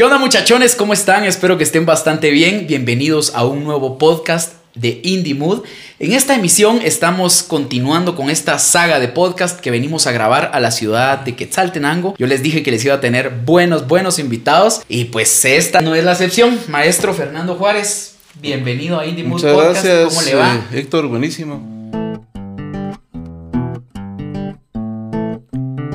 ¿Qué 0.00 0.04
onda 0.04 0.16
muchachones? 0.16 0.76
¿Cómo 0.76 0.94
están? 0.94 1.24
Espero 1.24 1.58
que 1.58 1.64
estén 1.64 1.84
bastante 1.84 2.30
bien. 2.30 2.66
Bienvenidos 2.66 3.34
a 3.34 3.44
un 3.44 3.64
nuevo 3.64 3.98
podcast 3.98 4.54
de 4.74 4.98
Indie 5.04 5.34
Mood. 5.34 5.64
En 5.98 6.14
esta 6.14 6.34
emisión 6.34 6.80
estamos 6.82 7.42
continuando 7.42 8.16
con 8.16 8.30
esta 8.30 8.58
saga 8.58 8.98
de 8.98 9.08
podcast 9.08 9.60
que 9.60 9.70
venimos 9.70 10.06
a 10.06 10.12
grabar 10.12 10.52
a 10.54 10.60
la 10.60 10.70
ciudad 10.70 11.18
de 11.18 11.36
Quetzaltenango. 11.36 12.14
Yo 12.16 12.26
les 12.26 12.42
dije 12.42 12.62
que 12.62 12.70
les 12.70 12.82
iba 12.82 12.94
a 12.94 13.00
tener 13.02 13.28
buenos, 13.44 13.88
buenos 13.88 14.18
invitados 14.18 14.80
y 14.88 15.04
pues 15.04 15.44
esta 15.44 15.82
no 15.82 15.94
es 15.94 16.02
la 16.02 16.12
excepción. 16.12 16.58
Maestro 16.68 17.12
Fernando 17.12 17.56
Juárez, 17.56 18.14
bienvenido 18.40 18.98
a 18.98 19.04
Indie 19.04 19.24
Mood 19.24 19.42
Podcast. 19.42 19.84
Gracias, 19.84 20.14
¿Cómo 20.14 20.22
le 20.22 20.34
va? 20.34 20.66
Eh, 20.72 20.78
Héctor, 20.78 21.08
buenísimo. 21.08 21.79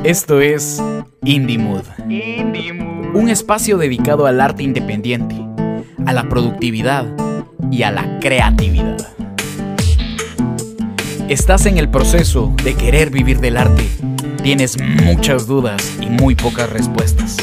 Esto 0.06 0.40
es 0.40 0.80
Indie 1.24 1.58
Mood. 1.58 1.82
Indie 2.08 2.74
Mood. 2.74 3.16
Un 3.16 3.28
espacio 3.28 3.80
dedicado 3.80 4.28
al 4.28 4.40
arte 4.40 4.62
independiente, 4.62 5.36
a 6.06 6.14
la 6.14 6.30
productividad 6.30 7.08
y 7.72 7.82
a 7.82 7.90
la 7.90 8.20
creatividad. 8.20 8.98
Estás 11.28 11.66
en 11.66 11.80
el 11.80 11.90
proceso 11.90 12.54
de 12.64 12.76
querer 12.76 13.10
vivir 13.10 13.40
del 13.40 13.58
arte. 13.58 13.90
Tienes 14.44 14.78
muchas 14.80 15.48
dudas 15.48 15.98
y 16.00 16.06
muy 16.06 16.36
pocas 16.36 16.70
respuestas. 16.70 17.38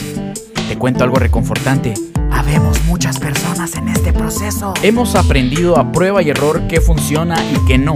Te 0.69 0.79
cuento 0.79 1.03
algo 1.03 1.17
reconfortante. 1.17 1.95
Habemos 2.31 2.81
muchas 2.85 3.19
personas 3.19 3.75
en 3.75 3.89
este 3.89 4.13
proceso. 4.13 4.73
Hemos 4.85 5.17
aprendido 5.17 5.79
a 5.79 5.91
prueba 5.91 6.23
y 6.23 6.31
error 6.31 6.69
qué 6.69 6.81
funciona 6.81 7.45
y 7.45 7.67
qué 7.67 7.77
no. 7.77 7.95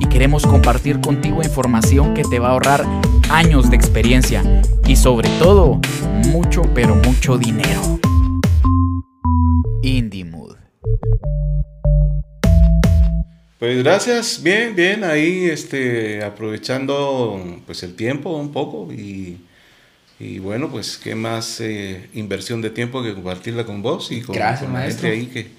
Y 0.00 0.06
queremos 0.06 0.48
compartir 0.48 1.00
contigo 1.00 1.44
información 1.44 2.12
que 2.12 2.24
te 2.24 2.40
va 2.40 2.48
a 2.48 2.50
ahorrar 2.50 2.84
años 3.30 3.70
de 3.70 3.76
experiencia 3.76 4.42
y 4.86 4.96
sobre 4.96 5.28
todo 5.38 5.80
mucho 6.26 6.62
pero 6.74 6.96
mucho 6.96 7.38
dinero. 7.38 8.00
Indie 9.82 10.24
Mood. 10.24 10.56
Pues 13.58 13.82
gracias, 13.84 14.42
bien, 14.42 14.74
bien, 14.74 15.04
ahí 15.04 15.44
este, 15.44 16.24
aprovechando 16.24 17.60
pues 17.66 17.82
el 17.82 17.94
tiempo 17.94 18.30
un 18.36 18.52
poco 18.52 18.92
y, 18.92 19.44
y 20.18 20.38
bueno, 20.38 20.68
pues 20.70 20.98
qué 20.98 21.14
más 21.14 21.60
eh, 21.60 22.08
inversión 22.14 22.62
de 22.62 22.70
tiempo 22.70 23.02
que 23.02 23.14
compartirla 23.14 23.64
con 23.64 23.80
vos 23.80 24.10
y 24.10 24.22
con, 24.22 24.34
gracias, 24.34 24.68
maestro. 24.68 25.08
ahí 25.08 25.26
que, 25.26 25.50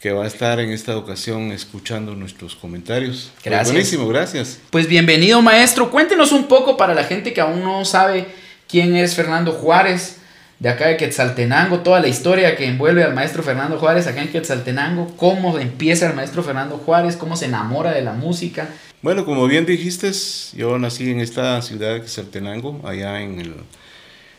que 0.00 0.12
va 0.12 0.24
a 0.24 0.26
estar 0.26 0.58
en 0.60 0.70
esta 0.70 0.96
ocasión 0.96 1.52
escuchando 1.52 2.14
nuestros 2.14 2.56
comentarios. 2.56 3.32
Pues 3.34 3.44
gracias. 3.44 3.72
buenísimo, 3.72 4.08
gracias. 4.08 4.58
Pues 4.70 4.88
bienvenido 4.88 5.42
maestro, 5.42 5.90
cuéntenos 5.90 6.32
un 6.32 6.48
poco 6.48 6.78
para 6.78 6.94
la 6.94 7.04
gente 7.04 7.34
que 7.34 7.42
aún 7.42 7.62
no 7.62 7.84
sabe 7.84 8.26
quién 8.66 8.96
es 8.96 9.14
Fernando 9.14 9.52
Juárez, 9.52 10.16
de 10.58 10.70
acá 10.70 10.88
de 10.88 10.96
Quetzaltenango, 10.96 11.80
toda 11.80 12.00
la 12.00 12.08
historia 12.08 12.56
que 12.56 12.64
envuelve 12.64 13.04
al 13.04 13.14
maestro 13.14 13.42
Fernando 13.42 13.78
Juárez 13.78 14.06
acá 14.06 14.22
en 14.22 14.28
Quetzaltenango, 14.28 15.14
cómo 15.18 15.58
empieza 15.58 16.06
el 16.08 16.14
maestro 16.14 16.42
Fernando 16.42 16.78
Juárez, 16.78 17.16
cómo 17.16 17.36
se 17.36 17.46
enamora 17.46 17.92
de 17.92 18.00
la 18.00 18.14
música. 18.14 18.68
Bueno, 19.02 19.26
como 19.26 19.46
bien 19.48 19.66
dijiste, 19.66 20.12
yo 20.56 20.78
nací 20.78 21.10
en 21.10 21.20
esta 21.20 21.60
ciudad 21.60 21.92
de 21.92 22.00
Quetzaltenango, 22.00 22.80
allá 22.84 23.20
en 23.20 23.38
el, 23.38 23.54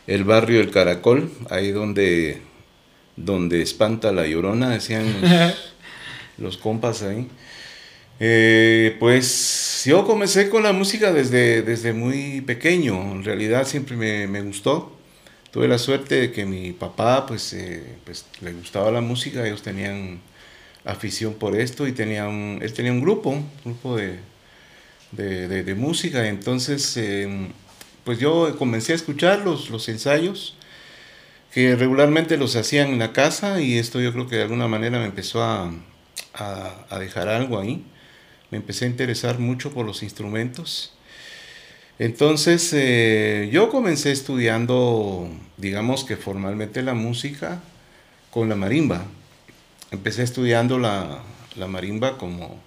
el 0.07 0.23
barrio 0.23 0.59
El 0.59 0.71
Caracol, 0.71 1.31
ahí 1.51 1.71
donde 1.71 2.41
donde 3.25 3.61
espanta 3.61 4.11
la 4.11 4.27
llorona, 4.27 4.69
decían 4.69 5.05
los, 6.37 6.57
compas 6.57 7.03
ahí. 7.03 7.27
Eh, 8.19 8.95
pues 8.99 9.83
yo 9.85 10.05
comencé 10.05 10.49
con 10.49 10.63
la 10.63 10.73
música 10.73 11.11
desde, 11.11 11.63
desde 11.63 11.93
muy 11.93 12.41
pequeño, 12.41 12.99
en 13.13 13.23
realidad 13.23 13.67
siempre 13.67 13.95
me, 13.95 14.41
gustó. 14.41 14.97
Tuve 15.51 15.67
la 15.67 15.77
suerte 15.77 16.15
de 16.15 16.31
que 16.31 16.45
mi 16.45 16.71
papá 16.71 17.25
pues, 17.25 17.53
eh, 17.53 17.83
pues, 18.05 18.25
le 18.41 18.53
gustaba 18.53 18.91
la 18.91 19.01
música, 19.01 19.45
ellos 19.45 19.61
tenían 19.61 20.21
afición 20.85 21.33
por 21.33 21.55
esto 21.55 21.87
y 21.87 21.91
tenían, 21.91 22.59
él 22.61 22.73
tenía 22.73 22.91
un 22.91 23.01
grupo, 23.01 23.31
un 23.31 23.45
grupo 23.65 23.97
de, 23.97 24.19
de, 25.11 25.75
música, 25.75 26.27
entonces 26.27 26.95
em, 26.97 27.49
pues 28.03 28.19
yo 28.19 28.55
comencé 28.57 28.93
a 28.93 28.95
escuchar 28.95 29.39
los, 29.39 29.69
los 29.69 29.87
ensayos 29.89 30.55
que 31.51 31.75
regularmente 31.75 32.37
los 32.37 32.55
hacían 32.55 32.89
en 32.89 32.99
la 32.99 33.11
casa 33.11 33.61
y 33.61 33.77
esto 33.77 33.99
yo 33.99 34.13
creo 34.13 34.27
que 34.27 34.37
de 34.37 34.43
alguna 34.43 34.67
manera 34.67 34.99
me 34.99 35.05
empezó 35.05 35.43
a, 35.43 35.71
a, 36.33 36.99
dejar 36.99 37.27
algo 37.27 37.59
ahí. 37.59 37.83
Me 38.49 38.57
empecé 38.57 38.85
a 38.85 38.87
interesar 38.87 39.39
mucho 39.39 39.71
por 39.71 39.85
los 39.85 40.03
instrumentos. 40.03 40.93
Entonces 41.99 42.71
eh, 42.73 43.49
yo 43.51 43.69
comencé 43.69 44.11
estudiando, 44.11 45.29
digamos 45.57 46.03
que 46.03 46.17
formalmente 46.17 46.81
la 46.81 46.93
música 46.93 47.61
con 48.31 48.49
la 48.49 48.55
marimba. 48.55 49.05
Empecé 49.91 50.23
estudiando 50.23 50.79
la, 50.79 51.21
la 51.57 51.67
marimba 51.67 52.17
como, 52.17 52.59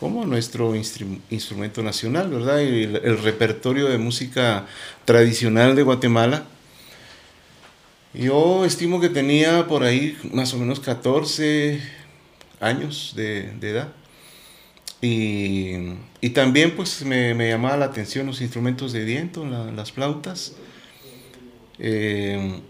como 0.00 0.24
nuestro 0.24 0.74
instrumento 0.74 1.82
nacional, 1.82 2.30
¿verdad? 2.30 2.62
El 2.62 3.22
repertorio 3.22 3.86
de 3.88 3.98
música 3.98 4.66
tradicional 5.04 5.76
de 5.76 5.82
Guatemala 5.82 6.46
yo 8.14 8.64
estimo 8.64 9.00
que 9.00 9.08
tenía 9.08 9.66
por 9.66 9.82
ahí 9.82 10.16
más 10.32 10.54
o 10.54 10.58
menos 10.58 10.80
14 10.80 11.80
años 12.60 13.12
de, 13.16 13.50
edad. 13.60 13.92
Y, 15.00 16.30
también 16.32 16.74
pues 16.74 17.04
me, 17.04 17.34
llamaba 17.48 17.76
la 17.76 17.84
atención 17.86 18.26
los 18.26 18.40
instrumentos 18.40 18.92
de 18.92 19.04
viento, 19.04 19.44
las 19.44 19.92
flautas. 19.92 20.54
Eh, 21.78 22.60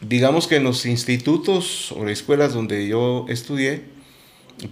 digamos 0.00 0.46
que 0.46 0.56
en 0.56 0.64
los 0.64 0.86
institutos 0.86 1.92
o 1.92 2.08
escuelas 2.08 2.54
donde 2.54 2.86
yo 2.88 3.26
estudié, 3.28 3.82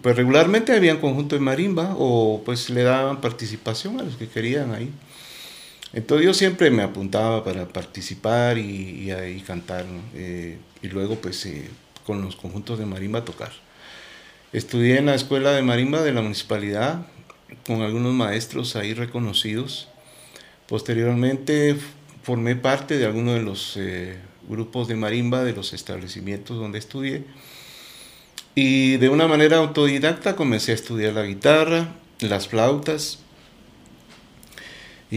pues 0.03 0.16
regularmente 0.16 0.72
había 0.72 1.00
conjunto 1.00 1.37
de 1.37 1.41
marimba 1.41 1.94
o 1.98 2.43
pues 2.44 2.71
le 2.71 2.83
daban 2.83 3.21
participación 3.21 4.00
a 4.00 4.04
los 4.04 4.16
que 4.16 4.28
querían 4.28 4.72
ahí. 4.72 4.91
Entonces 5.93 6.27
yo 6.27 6.35
siempre 6.35 6.71
me 6.71 6.83
apuntaba 6.83 7.45
para 7.45 7.69
participar 7.69 8.59
y, 8.59 9.11
y, 9.11 9.41
cantar, 9.41 9.85
eh, 10.15 10.59
y 10.83 10.89
luego 10.89 11.17
pues 11.17 11.47
eh, 11.47 11.69
con 12.05 12.23
los 12.23 12.37
conjuntos 12.37 12.79
de 12.79 12.87
marimba 12.87 13.25
tocar. 13.25 13.53
Estudié 14.53 14.99
en 14.99 15.07
la 15.07 15.15
escuela 15.15 15.53
de 15.53 15.63
marimba 15.63 16.03
de 16.03 16.13
la 16.13 16.23
municipalidad 16.23 17.07
con 17.67 17.83
algunos 17.83 18.13
maestros 18.13 18.77
ahí 18.77 18.95
reconocidos. 18.95 19.89
Posteriormente 20.69 21.77
formé 22.23 22.57
parte 22.57 22.99
de 22.99 23.07
algunos 23.07 23.35
de 23.35 23.43
los 23.43 23.77
eh, 23.77 24.17
grupos 24.49 24.89
de 24.89 24.97
marimba 24.97 25.45
de 25.45 25.53
los 25.53 25.73
establecimientos 25.73 26.59
donde 26.59 26.79
estudié. 26.79 27.25
Y 28.55 28.97
de 28.97 29.09
una 29.09 29.29
manera 29.29 29.59
autodidacta 29.59 30.35
comencé 30.35 30.73
a 30.73 30.77
estudiar 30.77 31.13
la 31.13 31.23
guitarra, 31.23 31.95
las 32.21 32.49
flautas, 32.49 33.19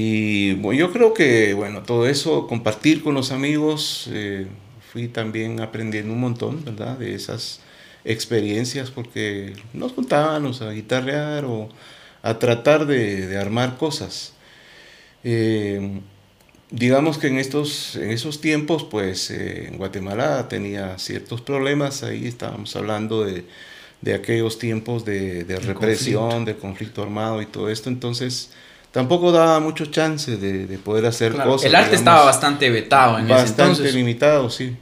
y 0.01 0.53
bueno, 0.53 0.79
yo 0.79 0.93
creo 0.93 1.13
que, 1.13 1.53
bueno, 1.53 1.83
todo 1.83 2.07
eso, 2.07 2.47
compartir 2.47 3.03
con 3.03 3.15
los 3.15 3.33
amigos, 3.33 4.09
eh, 4.13 4.47
fui 4.93 5.09
también 5.09 5.59
aprendiendo 5.59 6.13
un 6.13 6.21
montón, 6.21 6.63
¿verdad? 6.63 6.97
De 6.97 7.13
esas 7.13 7.59
experiencias, 8.05 8.91
porque 8.91 9.55
nos 9.73 9.91
juntábamos 9.91 10.61
a 10.61 10.71
guitarrear 10.71 11.43
o 11.43 11.67
a 12.21 12.39
tratar 12.39 12.85
de, 12.85 13.27
de 13.27 13.37
armar 13.37 13.75
cosas. 13.77 14.33
Eh, 15.25 15.99
digamos 16.71 17.17
que 17.17 17.27
en, 17.27 17.37
estos, 17.37 17.97
en 17.97 18.11
esos 18.11 18.39
tiempos, 18.39 18.85
pues 18.85 19.29
eh, 19.31 19.67
en 19.67 19.77
Guatemala 19.77 20.47
tenía 20.47 20.97
ciertos 20.97 21.41
problemas, 21.41 22.03
ahí 22.03 22.25
estábamos 22.25 22.73
hablando 22.77 23.25
de, 23.25 23.43
de 23.99 24.13
aquellos 24.13 24.59
tiempos 24.59 25.03
de, 25.03 25.43
de 25.43 25.59
represión, 25.59 26.45
de 26.45 26.55
conflicto 26.55 27.03
armado 27.03 27.41
y 27.41 27.47
todo 27.47 27.69
esto, 27.69 27.89
entonces 27.89 28.51
tampoco 28.91 29.31
daba 29.31 29.59
mucho 29.59 29.85
chance 29.87 30.37
de, 30.37 30.77
poder 30.79 31.05
hacer 31.05 31.33
cosas. 31.33 31.65
El 31.65 31.75
arte 31.75 31.95
estaba 31.95 32.25
bastante 32.25 32.69
vetado 32.69 33.19
en 33.19 33.27
bastante 33.27 33.51
ese 33.51 33.61
entonces. 33.61 33.95
limitado, 33.95 34.49
sí. 34.49 34.75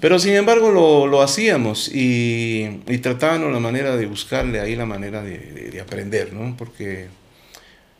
Pero 0.00 0.18
sin 0.18 0.34
embargo 0.34 0.70
lo, 0.70 1.06
lo 1.06 1.20
hacíamos 1.20 1.88
y, 1.88 2.80
y, 2.88 2.98
tratábamos 2.98 3.52
la 3.52 3.60
manera 3.60 3.96
de 3.96 4.06
buscarle 4.06 4.58
ahí 4.58 4.74
la 4.74 4.86
manera 4.86 5.22
de, 5.22 5.38
de, 5.70 5.80
aprender, 5.80 6.32
¿no? 6.32 6.56
Porque 6.56 7.08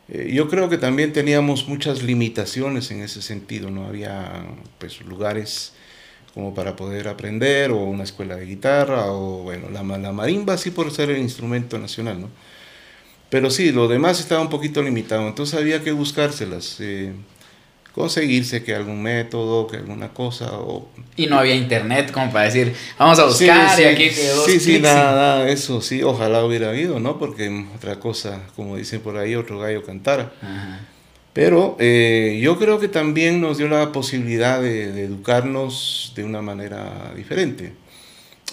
eh, 0.09 0.31
yo 0.33 0.49
creo 0.49 0.67
que 0.67 0.79
también 0.79 1.13
teníamos 1.13 1.67
muchas 1.67 2.01
limitaciones 2.01 2.89
en 2.89 3.03
ese 3.03 3.21
sentido, 3.21 3.69
no 3.69 3.85
había 3.85 4.43
pues 4.79 5.01
lugares 5.01 5.73
como 6.33 6.55
para 6.55 6.75
poder 6.75 7.07
aprender 7.07 7.69
o 7.69 7.77
una 7.83 8.03
escuela 8.03 8.35
de 8.35 8.45
guitarra 8.45 9.11
o 9.11 9.43
bueno, 9.43 9.69
la, 9.69 9.83
la 9.83 10.11
marimba 10.11 10.57
sí 10.57 10.71
por 10.71 10.91
ser 10.91 11.11
el 11.11 11.19
instrumento 11.19 11.77
nacional, 11.77 12.19
¿no? 12.19 12.29
Pero 13.31 13.49
sí, 13.49 13.71
lo 13.71 13.87
demás 13.87 14.19
estaba 14.19 14.41
un 14.41 14.49
poquito 14.49 14.83
limitado, 14.83 15.25
entonces 15.25 15.57
había 15.57 15.81
que 15.81 15.93
buscárselas, 15.93 16.75
eh, 16.81 17.13
conseguirse 17.93 18.61
que 18.61 18.75
algún 18.75 19.01
método, 19.01 19.67
que 19.67 19.77
alguna 19.77 20.09
cosa. 20.09 20.51
O... 20.51 20.89
Y 21.15 21.27
no 21.27 21.39
había 21.39 21.55
internet 21.55 22.11
como 22.11 22.29
para 22.29 22.43
decir, 22.43 22.73
vamos 22.99 23.17
a 23.19 23.25
buscar 23.27 23.79
y 23.79 23.83
aquí 23.85 24.09
Sí, 24.09 24.59
sí, 24.59 24.79
nada, 24.79 25.47
eso 25.47 25.79
sí, 25.79 26.03
ojalá 26.03 26.43
hubiera 26.43 26.71
habido, 26.71 26.99
¿no? 26.99 27.17
Porque 27.17 27.67
otra 27.73 28.01
cosa, 28.01 28.41
como 28.57 28.75
dicen 28.75 28.99
por 28.99 29.15
ahí, 29.15 29.33
otro 29.33 29.59
gallo 29.59 29.81
cantara. 29.81 30.33
Pero 31.31 31.77
eh, 31.79 32.37
yo 32.43 32.59
creo 32.59 32.79
que 32.79 32.89
también 32.89 33.39
nos 33.39 33.57
dio 33.57 33.69
la 33.69 33.93
posibilidad 33.93 34.61
de, 34.61 35.05
educarnos 35.05 36.11
de 36.17 36.25
una 36.25 36.41
manera 36.41 37.13
diferente, 37.15 37.71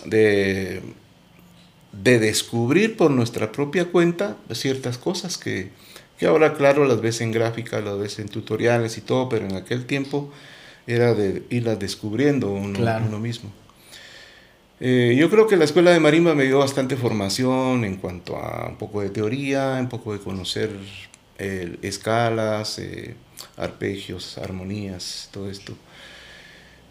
de, 0.05 0.83
de, 1.93 2.19
descubrir 2.19 2.97
por 2.97 3.11
nuestra 3.11 3.53
propia 3.53 3.87
cuenta 3.87 4.37
ciertas 4.53 4.99
cosas 4.99 5.39
que, 5.39 5.71
que, 6.19 6.27
ahora, 6.27 6.55
claro, 6.55 6.85
las 6.85 7.01
ves 7.01 7.21
en 7.21 7.33
gráfica, 7.33 7.81
las 7.81 7.99
ves 7.99 8.19
en 8.19 8.29
tutoriales 8.29 8.99
y 8.99 9.01
todo, 9.01 9.29
pero 9.29 9.47
en 9.47 9.57
aquel 9.57 9.87
tiempo 9.87 10.31
era 10.87 11.15
de 11.15 11.43
irlas 11.51 11.79
descubriendo 11.79 12.51
uno, 12.51 12.79
uno 13.07 13.19
mismo. 13.19 13.51
Eh, 14.81 15.17
yo 15.19 15.29
creo 15.29 15.49
que 15.49 15.57
la 15.57 15.65
escuela 15.65 15.91
de 15.91 15.99
marimba 15.99 16.35
me 16.35 16.45
dio 16.45 16.61
bastante 16.61 16.97
formación 16.97 17.85
en 17.85 17.97
cuanto 17.97 18.37
a 18.37 18.69
un 18.69 18.77
poco 18.77 19.01
de 19.01 19.11
teoría, 19.11 19.77
un 19.81 19.89
poco 19.89 20.13
de 20.13 20.21
conocer 20.21 20.71
escalas, 21.39 22.79
eh, 22.79 23.15
arpegios, 23.57 24.39
armonías, 24.39 25.29
todo 25.33 25.51
esto. 25.51 25.75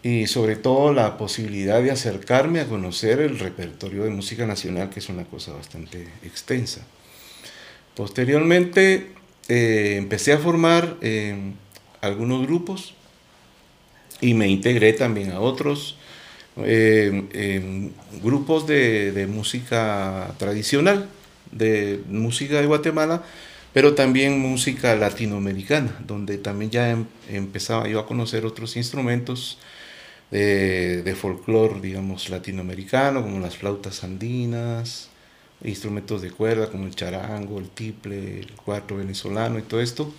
Y 0.02 0.26
sobre 0.26 0.56
todo 0.56 0.92
la 0.92 1.16
posibilidad 1.16 1.82
de 1.82 1.90
acercarme 1.90 2.60
a 2.60 2.66
conocer 2.66 3.20
el 3.20 3.38
repertorio 3.38 4.04
de 4.04 4.10
música 4.10 4.46
nacional, 4.46 4.90
que 4.90 5.00
es 5.00 5.08
una 5.08 5.24
cosa 5.24 5.52
bastante 5.52 6.06
extensa. 6.22 6.82
Posteriormente 7.96 9.08
eh, 9.48 9.96
empecé 9.98 10.32
a 10.32 10.38
formar 10.38 10.96
eh, 11.00 11.36
algunos 12.00 12.46
grupos 12.46 12.94
y 14.20 14.34
me 14.34 14.48
integré 14.48 14.92
también 14.92 15.32
a 15.32 15.40
otros 15.40 15.96
grupos 18.22 18.66
de, 18.66 19.28
música 19.30 20.34
tradicional, 20.38 21.08
de 21.52 22.00
música 22.08 22.60
de 22.60 22.66
Guatemala, 22.66 23.22
pero 23.72 23.94
también 23.94 24.40
música 24.40 24.96
latinoamericana, 24.96 25.96
donde 26.06 26.38
también 26.38 26.70
ya 26.70 26.90
em, 26.90 27.04
empezaba 27.28 27.86
yo 27.88 28.00
a 28.00 28.06
conocer 28.06 28.44
otros 28.44 28.76
instrumentos 28.76 29.58
de, 30.30 31.02
de 31.02 31.14
folclore, 31.14 31.80
digamos, 31.80 32.28
latinoamericano, 32.28 33.22
como 33.22 33.40
las 33.40 33.56
flautas 33.56 34.04
andinas, 34.04 35.08
instrumentos 35.64 36.22
de 36.22 36.30
cuerda 36.30 36.70
como 36.70 36.86
el 36.86 36.94
charango, 36.94 37.58
el 37.58 37.70
tiple, 37.70 38.40
el 38.40 38.52
cuarto 38.52 38.96
venezolano 38.96 39.58
y 39.58 39.62
todo 39.62 39.80
esto, 39.80 40.12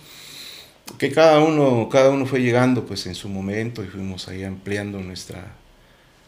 que 0.98 1.10
cada 1.10 1.40
uno, 1.40 1.88
cada 1.88 2.10
uno 2.10 2.26
fue 2.26 2.40
llegando 2.40 2.84
pues 2.84 3.06
en 3.06 3.14
su 3.14 3.28
momento 3.28 3.82
y 3.82 3.86
fuimos 3.86 4.28
ahí 4.28 4.44
ampliando 4.44 5.00
nuestra 5.00 5.54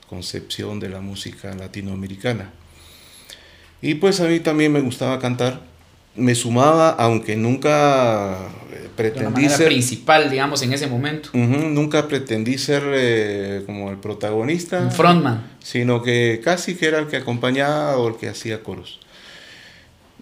concepción 0.09 0.79
de 0.79 0.89
la 0.89 1.01
música 1.01 1.55
latinoamericana. 1.55 2.53
Y 3.81 3.97
pues 3.97 4.21
a 4.21 4.29
mí 4.29 4.41
también 4.41 4.73
me 4.73 4.81
gustaba 4.81 5.19
cantar, 5.19 5.61
me 6.15 6.35
sumaba, 6.35 6.91
aunque 6.91 7.37
nunca 7.37 8.37
eh, 8.73 8.89
pretendí 8.95 9.49
ser... 9.49 9.69
principal, 9.69 10.31
digamos, 10.31 10.63
en 10.63 10.73
ese 10.73 10.87
momento. 10.87 11.31
nunca 11.33 12.07
pretendí 12.07 12.59
ser 12.59 12.83
eh, 12.87 13.63
como 13.67 13.91
el 13.91 13.97
protagonista. 13.97 14.81
Un 14.81 14.93
frontman. 14.93 15.43
Sino 15.61 16.03
que 16.03 16.41
casi 16.45 16.75
que 16.75 16.87
era 16.87 16.99
el 16.99 17.07
que 17.07 17.17
acompañaba 17.17 17.97
o 17.97 18.09
el 18.09 18.17
que 18.17 18.29
hacía 18.29 18.63
coros. 18.63 19.01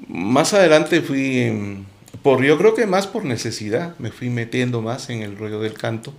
Más 0.06 0.54
adelante 0.54 1.02
fui, 1.02 1.84
por 2.22 2.42
yo 2.42 2.56
creo 2.56 2.74
que 2.74 2.86
más 2.86 3.06
por 3.06 3.24
necesidad, 3.24 3.94
me 3.98 4.10
fui 4.10 4.30
metiendo 4.30 4.82
más 4.82 5.10
en 5.10 5.22
el 5.22 5.36
rollo 5.36 5.60
del 5.60 5.74
canto. 5.74 6.14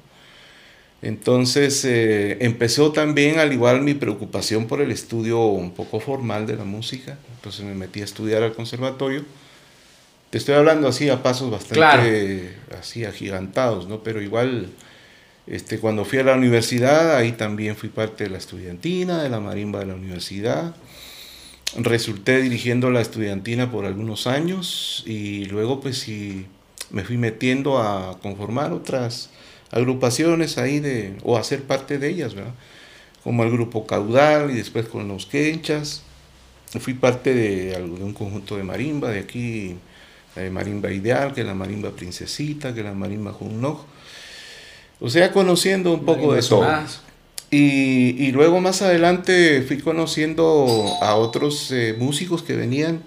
Entonces 1.02 1.84
eh, 1.84 2.38
empezó 2.42 2.92
también 2.92 3.40
al 3.40 3.52
igual 3.54 3.82
mi 3.82 3.96
preocupación 3.96 4.68
por 4.68 4.82
el 4.82 4.92
estudio 4.92 5.44
un 5.46 5.72
poco 5.72 6.00
formal 6.00 6.46
de 6.46 6.58
la 6.58 6.64
música. 6.64 7.18
Entonces 7.38 7.66
me 7.66 7.74
metí 7.74 8.02
a 8.02 8.04
estudiar 8.04 8.44
al 8.44 8.54
conservatorio 8.54 9.24
te 10.32 10.38
estoy 10.38 10.56
hablando 10.56 10.88
así 10.88 11.10
a 11.10 11.22
pasos 11.22 11.52
bastante 11.52 12.56
así 12.80 13.04
agigantados, 13.04 13.90
¿no? 13.90 14.02
Pero 14.02 14.22
igual, 14.22 14.70
este, 15.46 15.78
cuando 15.78 16.06
fui 16.06 16.20
a 16.20 16.24
la 16.24 16.36
universidad, 16.36 17.18
ahí 17.18 17.34
también 17.34 17.76
fui 17.76 17.90
parte 17.90 18.24
de 18.24 18.30
la 18.30 18.38
estudiantina, 18.38 19.22
de 19.22 19.30
la 19.30 19.42
marimba 19.42 19.80
de 19.80 19.88
la 19.88 19.96
universidad. 19.96 20.74
Resulté 21.76 22.42
dirigiendo 22.42 22.92
la 22.92 23.02
estudiantina 23.02 23.72
por 23.72 23.86
algunos 23.86 24.26
años 24.26 25.04
y 25.06 25.46
luego 25.46 25.82
pues 25.82 26.00
sí 26.00 26.46
me 26.92 27.04
fui 27.04 27.18
metiendo 27.18 27.80
a 27.80 28.18
conformar 28.22 28.72
otras 28.72 29.30
agrupaciones 29.70 30.58
ahí 30.58 30.80
de, 30.80 31.14
o 31.24 31.38
a 31.38 31.44
ser 31.44 31.64
parte 31.64 31.98
de 31.98 32.08
ellas, 32.08 32.36
¿verdad? 32.36 32.54
Como 33.22 33.44
el 33.44 33.52
grupo 33.52 33.86
Caudal 33.86 34.50
y 34.52 34.56
después 34.56 34.86
con 34.88 35.10
los 35.10 35.26
Quenchas. 35.26 36.04
Fui 36.80 36.94
parte 36.94 37.34
de, 37.34 37.72
de 37.72 37.82
un 37.82 38.14
conjunto 38.14 38.56
de 38.56 38.64
marimba 38.64 39.10
de 39.10 39.20
aquí 39.20 39.76
la 40.36 40.50
marimba 40.50 40.92
ideal, 40.92 41.34
que 41.34 41.44
la 41.44 41.54
marimba 41.54 41.92
princesita, 41.92 42.74
que 42.74 42.84
la 42.84 42.94
marimba 42.94 43.34
Junnoj. 43.34 43.86
O 45.00 45.10
sea, 45.10 45.32
conociendo 45.32 45.94
un 45.94 46.06
poco 46.06 46.34
de 46.34 46.42
todo. 46.42 46.68
Y, 47.50 48.16
y, 48.18 48.32
luego 48.32 48.62
más 48.62 48.82
adelante 48.82 49.62
fui 49.68 49.80
conociendo 49.80 50.98
a 51.02 51.16
otros 51.16 51.70
eh, 51.72 51.96
músicos 52.00 52.44
que 52.44 52.56
venían 52.56 53.04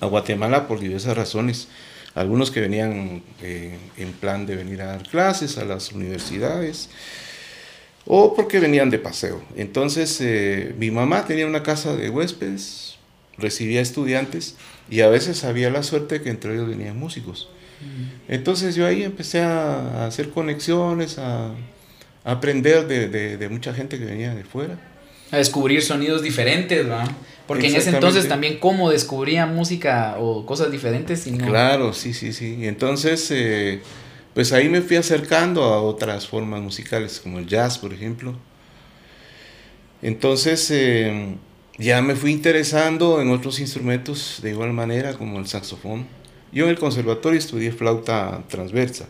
a 0.00 0.06
Guatemala 0.06 0.68
por 0.68 0.80
diversas 0.80 1.16
razones. 1.16 1.68
Algunos 2.14 2.50
que 2.50 2.60
venían 2.60 3.22
eh, 3.40 3.78
en 3.96 4.12
plan 4.12 4.44
de 4.44 4.56
venir 4.56 4.82
a 4.82 4.86
dar 4.86 5.08
clases 5.08 5.56
a 5.56 5.64
las 5.64 5.92
universidades 5.92 6.90
o 8.04 8.34
porque 8.34 8.60
venían 8.60 8.90
de 8.90 8.98
paseo. 8.98 9.42
Entonces 9.56 10.18
eh, 10.20 10.74
mi 10.78 10.90
mamá 10.90 11.24
tenía 11.24 11.46
una 11.46 11.62
casa 11.62 11.96
de 11.96 12.10
huéspedes, 12.10 12.96
recibía 13.38 13.80
estudiantes 13.80 14.56
y 14.90 15.00
a 15.00 15.08
veces 15.08 15.44
había 15.44 15.70
la 15.70 15.82
suerte 15.82 16.20
que 16.22 16.30
entre 16.30 16.54
ellos 16.54 16.68
venían 16.68 16.98
músicos. 16.98 17.48
Mm. 17.80 18.32
Entonces 18.32 18.74
yo 18.74 18.86
ahí 18.86 19.02
empecé 19.02 19.40
a 19.40 20.06
hacer 20.06 20.30
conexiones, 20.30 21.18
a, 21.18 21.54
aprender 22.24 22.86
de, 22.86 23.48
mucha 23.48 23.74
gente 23.74 23.98
que 23.98 24.04
venía 24.04 24.34
de 24.34 24.44
fuera. 24.44 24.78
A 25.30 25.38
descubrir 25.38 25.82
sonidos 25.82 26.22
diferentes, 26.22 26.86
¿verdad? 26.86 27.10
Porque 27.46 27.68
en 27.68 27.76
ese 27.76 27.90
entonces 27.90 28.28
también 28.28 28.58
cómo 28.58 28.90
descubría 28.90 29.46
música 29.46 30.16
o 30.18 30.46
cosas 30.46 30.70
diferentes. 30.70 31.26
Claro, 31.44 31.92
sí, 31.92 32.12
sí, 32.12 32.32
sí. 32.32 32.58
Y 32.60 32.66
entonces, 32.66 33.28
eh, 33.30 33.80
pues 34.34 34.52
ahí 34.52 34.68
me 34.68 34.82
fui 34.82 34.96
acercando 34.96 35.64
a 35.64 35.82
otras 35.82 36.28
formas 36.28 36.60
musicales, 36.60 37.18
como 37.20 37.38
el 37.38 37.46
jazz, 37.46 37.78
por 37.78 37.92
ejemplo. 37.92 38.36
Entonces, 40.02 40.70
eh, 40.70 41.36
ya 41.82 42.00
me 42.00 42.14
fui 42.14 42.30
interesando 42.30 43.20
en 43.20 43.30
otros 43.30 43.58
instrumentos 43.58 44.38
de 44.42 44.50
igual 44.50 44.72
manera, 44.72 45.14
como 45.14 45.38
el 45.38 45.46
saxofón. 45.46 46.06
Yo 46.52 46.64
en 46.64 46.70
el 46.70 46.78
conservatorio 46.78 47.38
estudié 47.38 47.72
flauta 47.72 48.44
transversa, 48.48 49.08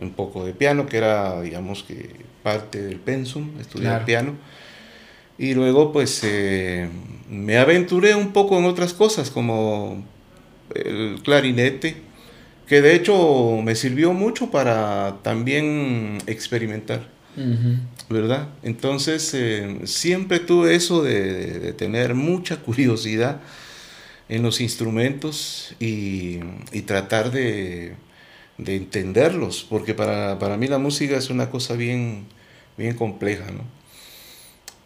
un 0.00 0.12
poco 0.12 0.44
de 0.44 0.52
piano, 0.52 0.86
que 0.86 0.96
era, 0.96 1.40
digamos 1.42 1.82
que, 1.82 2.10
parte 2.42 2.82
del 2.82 3.00
pensum, 3.00 3.58
estudiar 3.60 4.04
piano. 4.04 4.34
Y 5.36 5.54
luego, 5.54 5.92
pues, 5.92 6.22
eh, 6.24 6.88
me 7.28 7.58
aventuré 7.58 8.14
un 8.14 8.32
poco 8.32 8.58
en 8.58 8.64
otras 8.64 8.94
cosas, 8.94 9.30
como 9.30 10.04
el 10.74 11.20
clarinete, 11.22 11.96
que 12.66 12.80
de 12.80 12.94
hecho 12.94 13.60
me 13.62 13.74
sirvió 13.74 14.12
mucho 14.12 14.50
para 14.50 15.18
también 15.22 16.18
experimentar. 16.26 17.15
¿Verdad? 18.08 18.48
Entonces, 18.62 19.32
eh, 19.34 19.80
siempre 19.84 20.40
tuve 20.40 20.74
eso 20.74 21.02
de, 21.02 21.72
tener 21.74 22.14
mucha 22.14 22.56
curiosidad 22.62 23.40
en 24.28 24.42
los 24.42 24.60
instrumentos 24.60 25.74
y, 25.78 26.38
tratar 26.86 27.30
de, 27.30 27.94
entenderlos, 28.58 29.66
porque 29.68 29.94
para, 29.94 30.56
mí 30.56 30.66
la 30.66 30.78
música 30.78 31.16
es 31.16 31.30
una 31.30 31.50
cosa 31.50 31.74
bien, 31.74 32.26
bien 32.76 32.94
compleja, 32.96 33.50
¿no? 33.50 33.64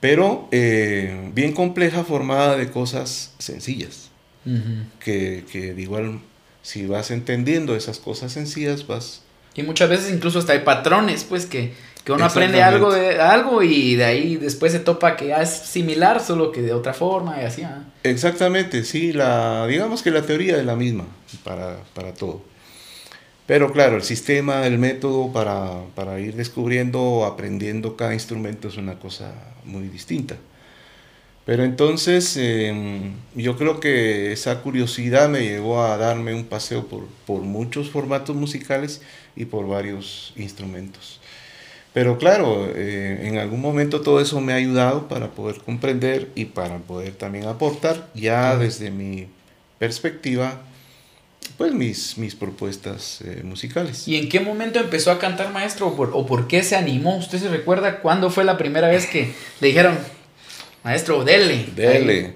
Pero 0.00 0.48
eh, 0.50 1.30
bien 1.34 1.52
compleja 1.52 2.04
formada 2.04 2.56
de 2.56 2.70
cosas 2.70 3.34
sencillas, 3.38 4.10
que, 4.98 5.44
que 5.52 5.74
de 5.74 5.82
igual, 5.82 6.20
si 6.62 6.86
vas 6.86 7.10
entendiendo 7.10 7.76
esas 7.76 7.98
cosas 7.98 8.32
sencillas, 8.32 8.86
vas... 8.86 9.22
Y 9.54 9.62
muchas 9.62 9.90
veces 9.90 10.10
incluso 10.10 10.38
hasta 10.38 10.54
hay 10.54 10.60
patrones, 10.60 11.24
pues, 11.24 11.44
que 11.44 11.74
que 12.04 12.12
uno 12.12 12.24
aprende 12.24 12.62
algo 12.62 12.92
de 12.92 13.20
algo 13.20 13.62
y 13.62 13.96
de 13.96 14.04
ahí 14.04 14.36
después 14.36 14.72
se 14.72 14.80
topa 14.80 15.16
que 15.16 15.32
es 15.32 15.50
similar, 15.50 16.20
solo 16.20 16.52
que 16.52 16.62
de 16.62 16.72
otra 16.72 16.94
forma 16.94 17.40
y 17.42 17.44
así. 17.44 17.62
¿ah? 17.62 17.84
Exactamente, 18.02 18.84
sí, 18.84 19.12
la, 19.12 19.66
digamos 19.66 20.02
que 20.02 20.10
la 20.10 20.22
teoría 20.22 20.56
es 20.58 20.64
la 20.64 20.76
misma 20.76 21.04
para, 21.44 21.78
para 21.94 22.14
todo. 22.14 22.42
Pero 23.46 23.72
claro, 23.72 23.96
el 23.96 24.02
sistema, 24.02 24.66
el 24.66 24.78
método 24.78 25.32
para, 25.32 25.82
para 25.94 26.20
ir 26.20 26.36
descubriendo, 26.36 27.24
aprendiendo 27.24 27.96
cada 27.96 28.14
instrumento 28.14 28.68
es 28.68 28.76
una 28.76 28.98
cosa 28.98 29.32
muy 29.64 29.88
distinta. 29.88 30.36
Pero 31.44 31.64
entonces 31.64 32.36
em, 32.36 33.14
yo 33.34 33.56
creo 33.56 33.80
que 33.80 34.30
esa 34.32 34.62
curiosidad 34.62 35.28
me 35.28 35.40
llevó 35.40 35.82
a 35.82 35.96
darme 35.96 36.32
un 36.32 36.44
paseo 36.44 36.86
por, 36.86 37.06
por 37.26 37.40
muchos 37.40 37.90
formatos 37.90 38.36
musicales 38.36 39.02
y 39.34 39.46
por 39.46 39.66
varios 39.66 40.32
instrumentos. 40.36 41.19
Pero 41.92 42.18
claro, 42.18 42.68
eh, 42.74 43.22
en 43.24 43.38
algún 43.38 43.60
momento 43.60 44.00
todo 44.00 44.20
eso 44.20 44.40
me 44.40 44.52
ha 44.52 44.56
ayudado 44.56 45.08
para 45.08 45.30
poder 45.30 45.56
comprender 45.56 46.28
y 46.36 46.44
para 46.44 46.78
poder 46.78 47.14
también 47.14 47.46
aportar, 47.46 48.08
ya 48.14 48.56
desde 48.56 48.92
mi 48.92 49.26
perspectiva, 49.78 50.60
pues 51.58 51.74
mis, 51.74 52.16
mis 52.16 52.36
propuestas 52.36 53.22
eh, 53.22 53.42
musicales. 53.42 54.06
¿Y 54.06 54.16
en 54.16 54.28
qué 54.28 54.38
momento 54.38 54.78
empezó 54.78 55.10
a 55.10 55.18
cantar 55.18 55.52
maestro 55.52 55.88
o 55.88 56.26
por, 56.26 56.46
qué 56.46 56.62
se 56.62 56.76
animó? 56.76 57.16
¿Usted 57.16 57.38
se 57.38 57.48
recuerda 57.48 58.00
cuándo 58.00 58.30
fue 58.30 58.44
la 58.44 58.56
primera 58.56 58.88
vez 58.88 59.06
que 59.06 59.32
le 59.60 59.68
dijeron, 59.68 59.98
maestro, 60.84 61.24
dele? 61.24 61.66
Dele. 61.74 62.34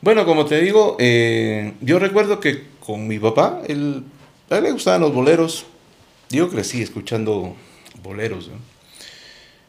Bueno, 0.00 0.26
como 0.26 0.44
te 0.44 0.60
digo, 0.60 0.96
eh, 0.98 1.74
yo 1.80 2.00
recuerdo 2.00 2.40
que 2.40 2.64
con 2.80 3.06
mi 3.06 3.18
papá, 3.18 3.62
él, 3.68 4.02
a 4.50 4.56
él 4.56 4.64
le 4.64 4.72
gustaban 4.72 5.02
los 5.02 5.14
boleros. 5.14 5.66
Yo 6.30 6.50
crecí 6.50 6.82
escuchando 6.82 7.54
boleros. 8.02 8.50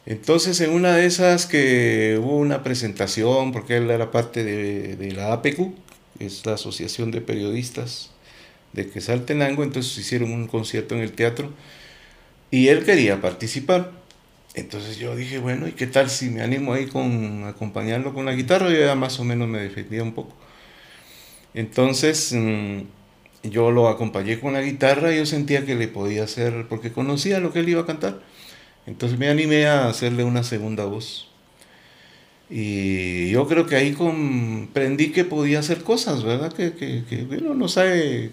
Entonces, 0.06 0.60
en 0.60 0.70
una 0.70 0.94
de 0.96 1.06
esas 1.06 1.46
que 1.46 2.18
hubo 2.20 2.36
una 2.38 2.62
presentación, 2.62 3.52
porque 3.52 3.76
él 3.76 3.90
era 3.90 4.10
parte 4.10 4.44
de, 4.44 4.96
de 4.96 5.12
la 5.12 5.32
APQ, 5.34 5.74
es 6.18 6.44
la 6.46 6.54
Asociación 6.54 7.10
de 7.10 7.20
Periodistas 7.20 8.10
de 8.72 8.88
Quesaltenango, 8.90 9.64
entonces 9.64 9.96
hicieron 9.98 10.32
un 10.32 10.46
concierto 10.48 10.94
en 10.94 11.02
el 11.02 11.12
teatro 11.12 11.50
y 12.50 12.68
él 12.68 12.84
quería 12.84 13.20
participar. 13.20 13.92
Entonces 14.54 14.98
yo 14.98 15.14
dije, 15.16 15.38
bueno, 15.38 15.68
¿y 15.68 15.72
qué 15.72 15.86
tal 15.86 16.10
si 16.10 16.30
me 16.30 16.42
animo 16.42 16.72
ahí 16.74 16.86
con 16.86 17.44
acompañarlo 17.44 18.12
con 18.14 18.26
la 18.26 18.34
guitarra? 18.34 18.70
Yo 18.70 18.80
ya 18.80 18.94
más 18.96 19.20
o 19.20 19.24
menos 19.24 19.48
me 19.48 19.60
defendía 19.60 20.02
un 20.02 20.14
poco. 20.14 20.34
Entonces 21.54 22.32
mm, 22.32 22.80
yo 23.44 23.70
lo 23.70 23.88
acompañé 23.88 24.40
con 24.40 24.52
la 24.52 24.62
guitarra 24.62 25.12
y 25.12 25.18
yo 25.18 25.26
sentía 25.26 25.64
que 25.64 25.74
le 25.74 25.88
podía 25.88 26.24
hacer, 26.24 26.66
porque 26.68 26.92
conocía 26.92 27.40
lo 27.40 27.52
que 27.52 27.60
él 27.60 27.68
iba 27.68 27.82
a 27.82 27.86
cantar. 27.86 28.20
Entonces 28.86 29.18
me 29.18 29.28
animé 29.28 29.66
a 29.66 29.88
hacerle 29.88 30.24
una 30.24 30.42
segunda 30.42 30.84
voz. 30.84 31.28
Y 32.50 33.30
yo 33.30 33.46
creo 33.46 33.66
que 33.66 33.76
ahí 33.76 33.92
comprendí 33.92 35.12
que 35.12 35.24
podía 35.24 35.60
hacer 35.60 35.82
cosas, 35.84 36.24
¿verdad? 36.24 36.52
Que, 36.52 36.72
que, 36.72 37.04
que 37.08 37.22
bueno, 37.22 37.54
no 37.54 37.68
sabe 37.68 38.30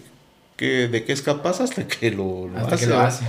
que, 0.56 0.88
de 0.88 1.04
qué 1.04 1.12
es 1.12 1.22
capaz 1.22 1.60
hasta 1.60 1.86
que 1.86 2.10
lo, 2.10 2.50
hace. 2.56 3.24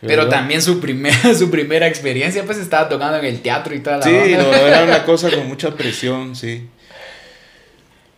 Pero 0.00 0.28
también 0.28 0.60
su 0.60 0.80
primera, 0.80 1.34
su 1.38 1.48
primera 1.48 1.86
experiencia, 1.86 2.44
pues 2.44 2.58
estaba 2.58 2.88
tocando 2.88 3.18
en 3.18 3.24
el 3.24 3.40
teatro 3.40 3.74
y 3.74 3.80
toda 3.80 3.98
la 3.98 4.02
Sí, 4.02 4.10
no, 4.10 4.52
era 4.52 4.82
una 4.82 5.04
cosa 5.06 5.30
con 5.30 5.46
mucha 5.46 5.74
presión, 5.76 6.34
sí. 6.34 6.68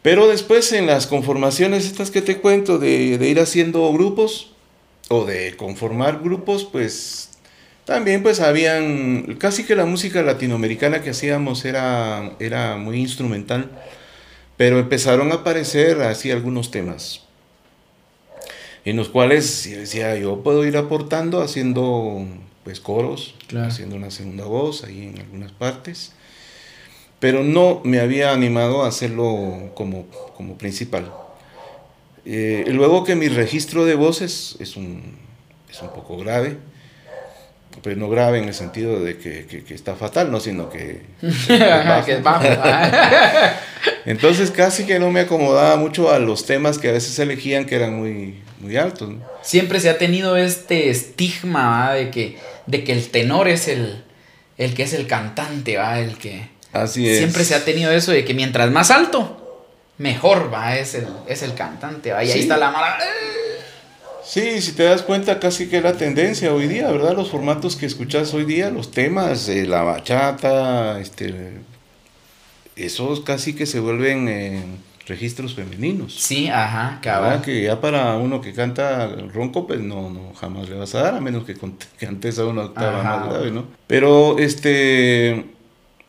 Pero 0.00 0.28
después 0.28 0.72
en 0.72 0.86
las 0.86 1.06
conformaciones 1.06 1.84
estas 1.84 2.10
que 2.10 2.22
te 2.22 2.38
cuento, 2.38 2.78
de, 2.78 3.18
de 3.18 3.28
ir 3.28 3.38
haciendo 3.38 3.92
grupos 3.92 4.52
o 5.08 5.26
de 5.26 5.56
conformar 5.56 6.20
grupos, 6.22 6.64
pues 6.64 7.35
también 7.86 8.24
pues 8.24 8.40
habían, 8.40 9.36
casi 9.38 9.64
que 9.64 9.76
la 9.76 9.86
música 9.86 10.20
latinoamericana 10.20 11.02
que 11.02 11.10
hacíamos 11.10 11.64
era, 11.64 12.32
era 12.40 12.76
muy 12.76 12.98
instrumental, 12.98 13.70
pero 14.56 14.80
empezaron 14.80 15.30
a 15.30 15.36
aparecer 15.36 16.02
así 16.02 16.32
algunos 16.32 16.72
temas, 16.72 17.22
en 18.84 18.96
los 18.96 19.08
cuales 19.08 19.70
decía, 19.70 20.16
yo 20.16 20.42
puedo 20.42 20.66
ir 20.66 20.76
aportando 20.76 21.40
haciendo 21.40 22.26
pues 22.64 22.80
coros, 22.80 23.36
haciendo 23.56 23.94
una 23.94 24.10
segunda 24.10 24.46
voz 24.46 24.82
ahí 24.82 25.04
en 25.04 25.20
algunas 25.20 25.52
partes, 25.52 26.12
pero 27.20 27.44
no 27.44 27.82
me 27.84 28.00
había 28.00 28.32
animado 28.32 28.82
a 28.82 28.88
hacerlo 28.88 29.70
como, 29.74 30.06
como 30.36 30.58
principal. 30.58 31.12
Eh, 32.24 32.64
luego 32.72 33.04
que 33.04 33.14
mi 33.14 33.28
registro 33.28 33.84
de 33.84 33.94
voces 33.94 34.56
es 34.58 34.76
un, 34.76 35.16
es 35.70 35.80
un 35.80 35.90
poco 35.90 36.16
grave, 36.16 36.58
pues 37.86 37.96
no 37.96 38.08
grave 38.08 38.38
en 38.38 38.48
el 38.48 38.54
sentido 38.54 38.98
de 38.98 39.16
que, 39.16 39.62
está 39.70 39.94
fatal, 39.94 40.32
no, 40.32 40.40
sino 40.40 40.68
que, 40.68 41.02
es 41.22 42.22
bajo. 42.24 42.44
Entonces 44.06 44.50
casi 44.50 44.86
que 44.86 44.98
no 44.98 45.12
me 45.12 45.20
acomodaba 45.20 45.76
mucho 45.76 46.10
a 46.10 46.18
los 46.18 46.46
temas 46.46 46.78
que 46.78 46.88
a 46.88 46.92
veces 46.92 47.16
elegían 47.20 47.64
que 47.64 47.76
eran 47.76 47.94
muy, 47.94 48.42
muy 48.58 48.76
altos. 48.76 49.14
Siempre 49.40 49.78
se 49.78 49.88
ha 49.88 49.98
tenido 49.98 50.36
este 50.36 50.90
estigma 50.90 51.92
de 51.92 52.10
que, 52.10 52.38
de 52.66 52.82
que 52.82 52.90
el 52.90 53.08
tenor 53.10 53.46
es 53.46 53.68
el, 53.68 54.02
el 54.58 54.74
que 54.74 54.82
es 54.82 54.92
el 54.92 55.06
cantante, 55.06 55.76
¿va? 55.76 56.00
el 56.00 56.18
que... 56.18 56.48
Así 56.72 57.08
es. 57.08 57.18
Siempre 57.18 57.44
se 57.44 57.54
ha 57.54 57.64
tenido 57.64 57.92
eso 57.92 58.10
de 58.10 58.24
que 58.24 58.34
mientras 58.34 58.68
más 58.72 58.90
alto, 58.90 59.64
mejor 59.98 60.52
va, 60.52 60.76
es 60.76 60.96
el, 60.96 61.06
es 61.28 61.44
el 61.44 61.54
cantante, 61.54 62.10
¿va? 62.10 62.24
y 62.24 62.32
ahí 62.32 62.40
está 62.40 62.56
la 62.56 62.72
mala... 62.72 62.98
Sí, 64.26 64.60
si 64.60 64.72
te 64.72 64.82
das 64.82 65.02
cuenta, 65.02 65.38
casi 65.38 65.68
que 65.68 65.76
es 65.76 65.82
la 65.84 65.92
tendencia 65.92 66.52
hoy 66.52 66.66
día, 66.66 66.90
¿verdad? 66.90 67.14
Los 67.14 67.30
formatos 67.30 67.76
que 67.76 67.86
escuchas 67.86 68.34
hoy 68.34 68.44
día, 68.44 68.70
los 68.70 68.90
temas, 68.90 69.48
eh, 69.48 69.66
la 69.66 69.82
bachata, 69.82 70.98
este, 71.00 71.58
esos 72.74 73.20
casi 73.20 73.54
que 73.54 73.66
se 73.66 73.78
vuelven 73.78 74.28
eh, 74.28 74.64
registros 75.06 75.54
femeninos. 75.54 76.12
Sí, 76.12 76.48
ajá, 76.48 76.98
cabal. 77.02 77.40
Que 77.40 77.62
ya 77.62 77.80
para 77.80 78.16
uno 78.16 78.40
que 78.40 78.52
canta 78.52 79.06
ronco, 79.32 79.68
pues 79.68 79.80
no, 79.80 80.10
no 80.10 80.34
jamás 80.34 80.68
le 80.68 80.74
vas 80.74 80.92
a 80.96 81.02
dar, 81.02 81.14
a 81.14 81.20
menos 81.20 81.44
que 81.44 81.54
cantes 81.98 82.38
a 82.40 82.46
una 82.46 82.62
octava 82.62 83.02
más 83.04 83.28
grave, 83.28 83.52
¿no? 83.52 83.66
Pero 83.86 84.40
este, 84.40 85.46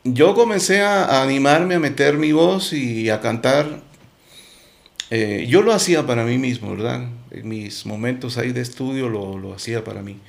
yo 0.04 0.34
comencé 0.34 0.82
a 0.82 1.22
animarme 1.22 1.76
a 1.76 1.80
meter 1.80 2.18
mi 2.18 2.32
voz 2.32 2.74
y 2.74 3.12
a 3.12 3.22
cantar 3.22 3.86
eh, 5.10 5.46
yo 5.48 5.62
lo 5.62 5.74
hacía 5.74 6.06
para 6.06 6.26
mí 6.26 6.38
mismo, 6.38 6.72
¿verdad? 6.72 7.08
En 7.32 7.48
mis 7.48 7.86
momentos 7.86 8.38
ahí 8.38 8.52
de 8.52 8.62
estudio 8.62 9.10
lo, 9.10 9.54
hacía 9.54 9.84
para 9.84 10.02
mí. 10.02 10.20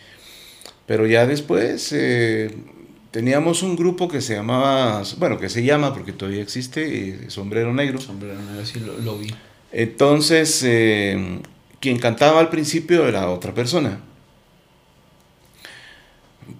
Pero 0.86 1.06
ya 1.06 1.26
después 1.26 1.92
eh, 1.92 2.54
teníamos 3.10 3.62
un 3.62 3.76
grupo 3.76 4.08
que 4.08 4.20
se 4.20 4.34
llamaba, 4.34 5.02
bueno, 5.18 5.38
que 5.38 5.48
se 5.48 5.62
llama, 5.62 5.92
porque 5.92 6.12
todavía 6.12 6.42
existe, 6.42 7.08
eh, 7.08 7.30
Sombrero 7.30 7.72
Negro. 7.72 8.00
Sombrero 8.00 8.40
Negro, 8.40 8.64
sí, 8.64 8.80
lo, 9.04 9.18
vi. 9.18 9.34
Entonces, 9.70 10.60
quien 11.80 11.98
cantaba 11.98 12.40
al 12.40 12.48
principio 12.48 13.06
era 13.06 13.28
otra 13.30 13.52
persona. 13.52 14.00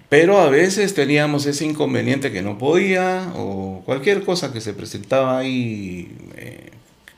Pero 0.09 0.39
a 0.39 0.49
veces 0.49 0.93
teníamos 0.93 1.45
ese 1.45 1.65
inconveniente 1.65 2.31
que 2.31 2.41
no 2.41 2.57
podía, 2.57 3.31
o 3.35 3.81
cualquier 3.85 4.23
cosa 4.23 4.53
que 4.53 4.61
se 4.61 4.73
presentaba 4.73 5.39
ahí 5.39 6.15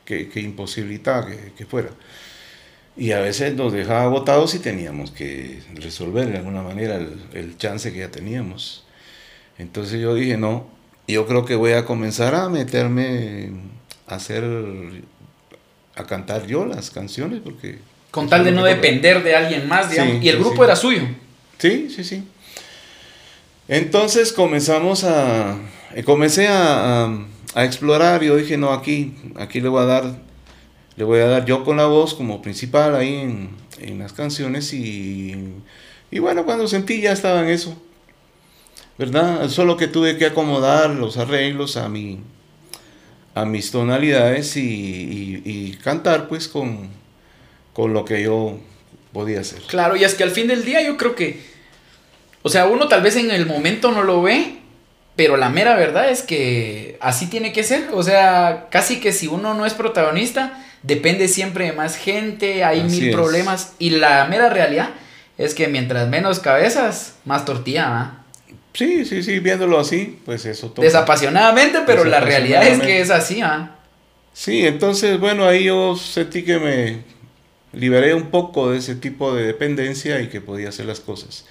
que, 0.06 0.40
imposibilitaba 0.42 1.28
que, 1.56 1.66
fuera. 1.66 1.90
Y 2.98 3.12
a 3.12 3.20
veces 3.20 3.56
nos 3.56 3.72
dejaba 3.72 4.04
agotados 4.04 4.54
y 4.54 4.60
teníamos 4.60 5.12
que 5.12 5.60
resolver 5.76 6.30
de 6.30 6.38
alguna 6.38 6.62
manera 6.62 7.00
el, 7.34 7.58
chance 7.58 7.92
que 7.92 8.00
ya 8.00 8.12
teníamos. 8.12 8.84
Entonces 9.58 10.02
yo 10.02 10.14
dije, 10.14 10.38
no, 10.38 10.68
yo 11.08 11.26
creo 11.26 11.46
que 11.46 11.56
voy 11.56 11.72
a 11.74 11.86
comenzar 11.86 12.36
a 12.36 12.50
meterme 12.50 13.52
a 14.08 14.16
hacer, 14.16 14.44
a 15.96 16.04
cantar 16.06 16.48
yo 16.48 16.66
las 16.66 16.92
canciones 16.92 17.40
porque... 17.44 17.80
Con 18.12 18.28
tal 18.28 18.44
de 18.44 18.52
no 18.52 18.66
depender 18.66 19.24
de 19.24 19.36
alguien 19.36 19.70
más, 19.70 19.90
digamos. 19.90 20.22
y 20.22 20.28
el 20.28 20.38
grupo 20.38 20.66
era 20.66 20.76
suyo. 20.76 21.04
Sí, 21.58 21.90
sí, 21.90 22.04
sí. 22.04 22.24
Entonces 23.70 24.34
comenzamos 24.34 25.06
a... 25.06 25.58
Comencé 26.04 26.48
a 26.50 27.26
a 27.54 27.66
explorar. 27.66 28.24
Yo 28.24 28.36
dije, 28.38 28.58
no, 28.58 28.72
aquí, 28.72 29.14
aquí 29.36 29.60
le 29.60 29.70
voy 29.70 29.84
a 29.84 29.86
dar, 29.86 30.16
le 30.96 31.04
voy 31.04 31.20
a 31.20 31.28
dar 31.28 31.46
yo 31.46 31.64
con 31.64 31.78
la 31.78 31.86
voz 31.86 32.14
como 32.14 32.42
principal 32.42 32.96
ahí 32.96 33.16
en, 33.16 33.50
en 33.80 34.00
las 34.00 34.14
canciones 34.14 34.74
y, 34.74 35.36
y, 36.12 36.20
bueno, 36.20 36.46
cuando 36.46 36.68
sentí 36.68 37.02
ya 37.02 37.12
estaba 37.12 37.42
en 37.42 37.50
eso, 37.50 37.76
¿verdad? 38.98 39.50
Solo 39.50 39.78
que 39.78 39.88
tuve 39.88 40.18
que 40.18 40.26
acomodar 40.26 40.90
los 40.90 41.18
arreglos 41.18 41.78
a 41.78 41.90
mi, 41.90 42.20
a 43.34 43.46
mis 43.46 43.72
tonalidades 43.72 44.58
y, 44.58 45.78
cantar 45.84 46.28
pues 46.28 46.48
con, 46.48 46.90
con 47.74 47.94
lo 47.94 48.06
que 48.06 48.24
yo 48.24 48.60
podía 49.14 49.42
hacer. 49.42 49.62
Claro, 49.64 49.96
y 49.96 50.04
es 50.04 50.14
que 50.14 50.24
al 50.24 50.32
fin 50.32 50.48
del 50.48 50.64
día 50.64 50.84
yo 50.84 50.98
creo 50.98 51.16
que, 51.16 51.42
o 52.44 52.50
sea, 52.50 52.68
uno 52.68 52.88
tal 52.88 53.02
vez 53.02 53.16
en 53.16 53.32
el 53.32 53.46
momento 53.46 53.92
no 53.92 54.04
lo 54.04 54.22
ve, 54.22 54.58
pero 55.16 55.38
la 55.38 55.50
mera 55.50 55.76
verdad 55.76 56.10
es 56.10 56.22
que 56.22 56.98
así 57.02 57.28
tiene 57.28 57.52
que 57.54 57.64
ser. 57.64 57.90
O 57.94 58.04
sea, 58.04 58.68
casi 58.70 59.00
que 59.00 59.12
si 59.12 59.28
uno 59.28 59.54
no 59.54 59.66
es 59.66 59.74
protagonista, 59.74 60.64
depende 60.84 61.28
siempre 61.28 61.66
de 61.66 61.74
más 61.74 61.96
gente, 61.96 62.64
hay 62.64 62.84
mil 62.84 63.12
problemas. 63.12 63.74
Y 63.80 63.92
la 63.92 64.26
mera 64.26 64.50
realidad 64.50 64.90
es 65.38 65.54
que 65.54 65.68
mientras 65.68 66.08
menos 66.10 66.40
cabezas, 66.40 67.16
más 67.26 67.46
tortilla. 67.46 68.18
Sí, 68.74 69.06
sí, 69.06 69.22
sí, 69.24 69.40
viéndolo 69.40 69.80
así, 69.80 70.20
pues 70.26 70.46
eso 70.46 70.72
todo. 70.72 70.86
Desapasionadamente, 70.86 71.80
pero 71.86 72.06
la 72.06 72.20
realidad 72.20 72.66
es 72.66 72.80
que 72.80 73.02
es 73.02 73.10
así, 73.10 73.42
¿ah? 73.42 73.76
Sí, 74.34 74.66
entonces, 74.66 75.20
bueno, 75.20 75.46
ahí 75.46 75.66
yo 75.66 75.96
sentí 75.98 76.44
que 76.44 76.58
me 76.58 77.04
liberé 77.74 78.14
un 78.14 78.30
poco 78.32 78.72
de 78.72 78.78
ese 78.78 78.96
tipo 78.96 79.34
de 79.34 79.46
dependencia 79.46 80.22
y 80.22 80.30
que 80.30 80.42
podía 80.42 80.70
hacer 80.70 80.86
las 80.86 81.02
cosas. 81.02 81.46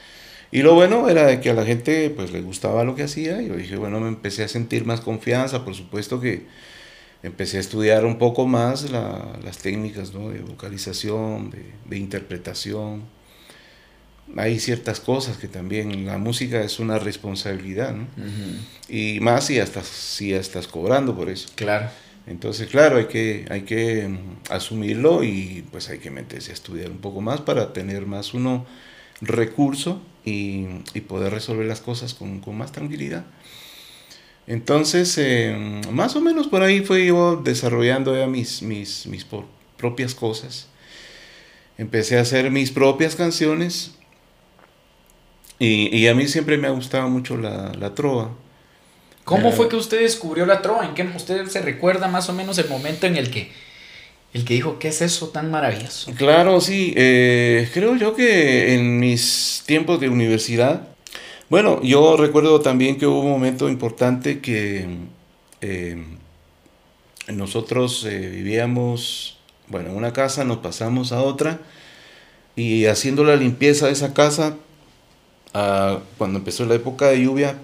Y 0.51 0.63
lo 0.63 0.75
bueno 0.75 1.09
era 1.09 1.27
de 1.27 1.41
que 1.41 1.51
a 1.51 1.55
la 1.55 1.65
gente 1.65 2.11
pues 2.11 2.33
le 2.33 2.41
gustaba 2.41 2.85
lo 2.85 2.97
que 2.97 3.05
hacía. 3.05 3.41
Yo 3.41 3.55
dije, 3.55 3.77
bueno, 3.77 4.01
me 4.01 4.09
empecé 4.09 4.43
a 4.45 4.49
sentir 4.49 4.85
más 4.85 5.01
confianza, 5.01 5.65
por 5.65 5.75
supuesto 5.75 6.21
que 6.21 6.47
empecé 7.23 7.59
a 7.59 7.61
estudiar 7.61 8.05
un 8.05 8.19
poco 8.19 8.47
más 8.47 8.91
las 8.91 9.59
técnicas 9.59 10.13
¿no? 10.13 10.31
de 10.31 10.41
vocalización, 10.41 11.53
de, 11.87 11.97
interpretación. 11.97 13.03
Hay 14.37 14.61
ciertas 14.61 15.01
cosas 15.01 15.37
que 15.37 15.49
también 15.49 16.07
la 16.07 16.19
música 16.19 16.61
es 16.63 16.79
una 16.79 16.99
responsabilidad, 16.99 17.95
¿no? 17.95 18.07
Y 18.89 19.19
más 19.21 19.47
si, 19.47 19.59
hasta, 19.59 19.83
si 19.83 20.31
ya 20.31 20.39
estás 20.39 20.69
cobrando 20.69 21.17
por 21.17 21.29
eso. 21.29 21.49
Claro. 21.57 21.91
Entonces, 22.27 22.69
claro, 22.69 22.99
hay 22.99 23.07
que, 23.07 23.47
hay 23.51 23.63
que 23.63 24.07
mm, 24.07 24.53
asumirlo 24.53 25.25
y 25.25 25.65
pues 25.73 25.89
hay 25.89 25.99
que 25.99 26.11
meterse 26.11 26.53
a 26.53 26.55
estudiar 26.55 26.91
un 26.91 26.99
poco 26.99 27.21
más 27.21 27.41
para 27.41 27.73
tener 27.73 28.07
más 28.07 28.35
uno 28.35 28.67
recurso 29.21 30.01
y, 30.25 30.67
poder 31.09 31.33
resolver 31.33 31.67
las 31.67 31.81
cosas 31.81 32.15
con, 32.15 32.41
más 32.57 32.73
tranquilidad. 32.73 33.25
Entonces, 34.51 35.17
eh, 35.17 35.81
más 35.93 36.17
o 36.17 36.21
menos 36.21 36.49
por 36.49 36.65
ahí 36.65 36.81
fue 36.81 37.07
yo 37.07 37.37
desarrollando 37.37 38.19
ya 38.19 38.27
mis, 38.27 38.63
mis, 38.63 39.07
mis 39.07 39.25
propias 39.77 40.13
cosas. 40.13 40.67
Empecé 41.79 42.19
a 42.19 42.23
hacer 42.23 42.51
mis 42.51 42.73
propias 42.73 43.15
canciones 43.15 43.93
y, 45.61 45.97
y 45.97 46.09
a 46.09 46.17
mí 46.17 46.27
siempre 46.27 46.59
me 46.59 46.67
ha 46.67 46.73
gustado 46.73 47.09
mucho 47.09 47.37
la, 47.37 47.73
la 47.79 47.95
trova. 47.95 48.33
¿Cómo 49.23 49.53
fue 49.53 49.69
que 49.69 49.77
usted 49.77 50.01
descubrió 50.01 50.45
la 50.47 50.63
trova? 50.63 50.85
¿En 50.85 50.95
qué 50.95 51.05
usted 51.05 51.47
se 51.47 51.63
recuerda 51.63 52.09
más 52.09 52.29
o 52.29 52.33
menos 52.33 52.59
el 52.59 52.69
momento 52.69 53.07
en 53.07 53.15
el 53.15 53.31
que, 53.31 53.53
el 54.35 54.45
que 54.45 54.55
dijo, 54.55 54.81
¿qué 54.81 54.89
es 54.89 55.01
eso 55.01 55.29
tan 55.29 55.53
maravilloso? 55.53 56.11
Claro, 56.17 56.61
sí. 56.61 56.93
Eh, 56.97 57.71
creo 57.73 57.95
yo 57.95 58.17
que 58.17 58.75
en 58.75 58.99
mis 58.99 59.63
tiempos 59.65 60.01
de 60.01 60.09
universidad, 60.09 60.89
bueno, 61.51 61.83
yo 61.83 62.17
recuerdo 62.17 62.61
también 62.61 62.97
que 62.97 63.07
hubo 63.07 63.23
un 63.23 63.31
momento 63.31 63.69
importante 63.69 64.41
que 64.41 64.87
eh, 65.61 66.03
nosotros 67.27 68.05
eh, 68.05 68.29
vivíamos, 68.31 69.37
bueno, 69.67 69.91
en 69.91 69.97
una 69.97 70.13
casa, 70.13 70.45
nos 70.45 70.59
pasamos 70.59 71.11
a 71.11 71.23
otra 71.23 71.61
y 72.55 72.87
haciendo 72.87 73.25
la 73.25 73.35
limpieza 73.35 73.87
de 73.87 73.93
esa 73.93 74.15
casa, 74.15 74.57
ah, 75.53 75.99
cuando 76.19 76.39
empezó 76.39 76.65
la 76.67 76.75
época 76.77 77.09
de 77.09 77.23
lluvia, 77.23 77.59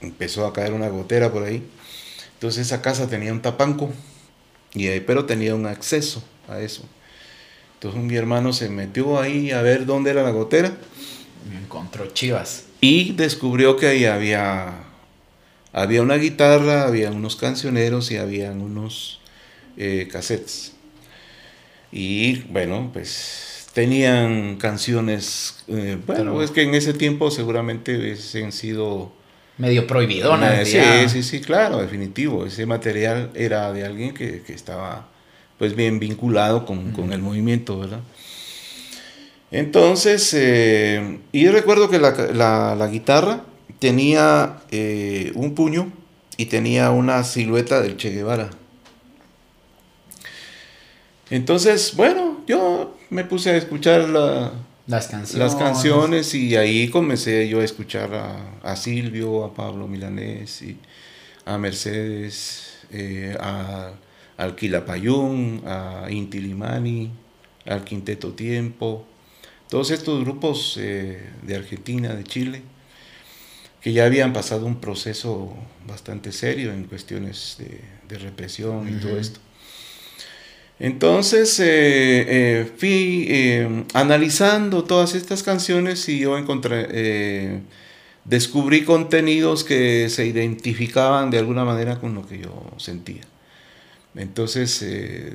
empezó 0.00 0.46
a 0.46 0.54
caer 0.54 0.72
una 0.72 0.88
gotera 0.88 1.30
por 1.30 1.42
ahí. 1.42 1.62
Entonces 2.34 2.66
esa 2.66 2.80
casa 2.80 3.06
tenía 3.06 3.32
un 3.32 3.42
tapanco, 3.42 3.90
y, 4.72 4.88
pero 5.00 5.26
tenía 5.26 5.54
un 5.54 5.66
acceso 5.66 6.22
a 6.48 6.60
eso. 6.60 6.84
Entonces 7.74 8.00
mi 8.00 8.16
hermano 8.16 8.54
se 8.54 8.70
metió 8.70 9.20
ahí 9.20 9.50
a 9.50 9.60
ver 9.60 9.84
dónde 9.84 10.10
era 10.10 10.22
la 10.22 10.30
gotera. 10.30 10.72
encontró 11.62 12.06
chivas. 12.06 12.67
Y 12.80 13.12
descubrió 13.12 13.76
que 13.76 13.86
ahí 13.88 14.04
había, 14.04 14.84
había 15.72 16.02
una 16.02 16.16
guitarra, 16.16 16.86
había 16.86 17.10
unos 17.10 17.36
cancioneros 17.36 18.10
y 18.10 18.16
había 18.16 18.52
unos 18.52 19.20
eh, 19.76 20.08
cassettes. 20.10 20.74
Y 21.90 22.40
bueno, 22.50 22.90
pues 22.92 23.68
tenían 23.72 24.56
canciones, 24.56 25.64
eh, 25.68 25.98
bueno, 26.06 26.42
es 26.42 26.50
que 26.50 26.62
en 26.62 26.74
ese 26.74 26.94
tiempo 26.94 27.30
seguramente 27.30 27.96
hubiesen 27.96 28.52
sido 28.52 29.12
medio 29.56 29.86
prohibidona. 29.86 30.64
sí, 30.64 30.80
sí, 31.08 31.22
sí, 31.22 31.40
claro, 31.40 31.78
definitivo. 31.78 32.46
Ese 32.46 32.66
material 32.66 33.30
era 33.34 33.72
de 33.72 33.84
alguien 33.84 34.14
que, 34.14 34.42
estaba 34.48 35.08
pues 35.58 35.74
bien 35.74 35.98
vinculado 35.98 36.64
con, 36.64 37.12
el 37.12 37.20
movimiento, 37.20 37.78
¿verdad? 37.78 38.00
Entonces, 39.50 40.34
eh, 40.34 41.20
y 41.32 41.48
recuerdo 41.48 41.88
que 41.88 41.98
la, 41.98 42.88
guitarra 42.90 43.44
tenía 43.78 44.58
eh, 44.70 45.32
un 45.34 45.54
puño 45.54 45.90
y 46.36 46.46
tenía 46.46 46.90
una 46.90 47.24
silueta 47.24 47.80
del 47.80 47.96
Che 47.96 48.10
Guevara. 48.10 48.50
Entonces, 51.30 51.94
bueno, 51.96 52.42
yo 52.46 52.96
me 53.10 53.24
puse 53.24 53.50
a 53.50 53.56
escuchar 53.56 54.08
la, 54.08 54.52
las 54.86 55.08
canciones. 55.08 55.52
Las 55.52 55.56
canciones 55.56 56.34
y 56.34 56.56
ahí 56.56 56.88
comencé 56.88 57.48
yo 57.48 57.60
a 57.60 57.64
escuchar 57.64 58.10
a, 58.62 58.76
Silvio, 58.76 59.44
a 59.44 59.54
Pablo 59.54 59.86
Milanés, 59.86 60.62
y 60.62 60.78
a 61.44 61.58
Mercedes, 61.58 62.78
eh, 62.90 63.36
a, 63.40 63.92
al 64.36 64.56
Quilapayún, 64.56 65.62
a 65.66 66.06
Inti 66.10 66.40
Limani, 66.40 67.10
al 67.66 67.84
Quinteto 67.84 68.32
Tiempo, 68.32 69.04
todos 69.68 69.90
estos 69.90 70.24
grupos 70.24 70.76
eh, 70.78 71.30
de 71.42 71.56
Argentina, 71.56 72.14
de 72.14 72.24
Chile, 72.24 72.62
que 73.80 73.92
ya 73.92 74.04
habían 74.04 74.32
pasado 74.32 74.66
un 74.66 74.80
proceso 74.80 75.54
bastante 75.86 76.32
serio 76.32 76.72
en 76.72 76.84
cuestiones 76.84 77.58
de, 77.58 78.18
represión 78.18 78.88
y 78.88 79.00
todo 79.00 79.18
esto. 79.18 79.38
Entonces 80.80 81.58
eh, 81.60 81.66
eh, 82.28 82.72
fui 82.76 83.26
eh, 83.28 83.84
analizando 83.94 84.84
todas 84.84 85.14
estas 85.14 85.42
canciones 85.42 86.08
y 86.08 86.20
yo 86.20 86.38
encontré, 86.38 87.62
descubrí 88.24 88.84
contenidos 88.84 89.64
que 89.64 90.08
se 90.08 90.26
identificaban 90.26 91.30
de 91.30 91.38
alguna 91.38 91.64
manera 91.64 91.98
con 91.98 92.14
lo 92.14 92.26
que 92.26 92.38
yo 92.38 92.72
sentía. 92.76 93.22
Entonces, 94.14 94.80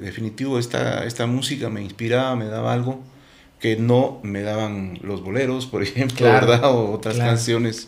definitivo, 0.02 0.60
esta, 0.60 1.06
esta 1.06 1.26
música 1.26 1.70
me 1.70 1.82
inspiraba, 1.82 2.36
me 2.36 2.46
daba 2.46 2.74
algo 2.74 3.02
que 3.64 3.78
no 3.78 4.20
me 4.24 4.42
daban 4.42 5.00
los 5.04 5.24
boleros, 5.24 5.68
por 5.68 5.84
ejemplo, 5.84 6.26
¿verdad? 6.26 6.66
O 6.66 6.92
otras 6.92 7.16
canciones. 7.16 7.88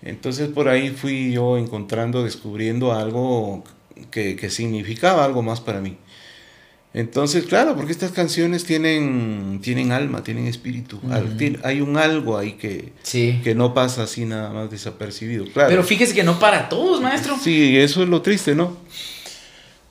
Entonces 0.00 0.48
por 0.48 0.70
ahí 0.70 0.88
fui 0.88 1.30
yo 1.30 1.58
encontrando, 1.58 2.24
descubriendo 2.24 2.94
algo 2.94 3.64
que, 4.10 4.34
que 4.34 4.48
significaba 4.48 5.26
algo 5.26 5.42
más 5.42 5.60
para 5.60 5.82
mí. 5.82 5.98
Entonces, 6.94 7.44
claro, 7.44 7.76
porque 7.76 7.92
estas 7.92 8.12
canciones 8.12 8.64
tienen, 8.64 9.60
tienen 9.62 9.92
alma, 9.92 10.24
tienen 10.24 10.46
espíritu. 10.46 10.98
Hay 11.64 11.82
un 11.82 11.98
algo 11.98 12.38
ahí 12.38 12.52
que, 12.52 12.94
que 13.12 13.54
no 13.54 13.74
pasa 13.74 14.04
así 14.04 14.24
nada 14.24 14.48
más 14.54 14.70
desapercibido. 14.70 15.44
Claro. 15.52 15.68
Pero 15.68 15.84
fíjese 15.84 16.14
que 16.14 16.24
no 16.24 16.38
para 16.38 16.70
todos, 16.70 17.02
maestro. 17.02 17.36
Sí, 17.38 17.76
eso 17.76 18.02
es 18.02 18.08
lo 18.08 18.22
triste, 18.22 18.54
¿no? 18.54 18.78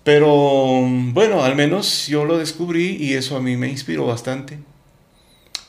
Pero 0.04 0.82
bueno, 0.88 1.44
al 1.44 1.56
menos 1.56 2.08
yo 2.08 2.26
lo 2.26 2.40
descubrí 2.40 2.98
y 3.00 3.14
eso 3.14 3.38
a 3.38 3.42
mí 3.42 3.58
me 3.58 3.70
inspiró 3.70 4.08
bastante. 4.08 4.58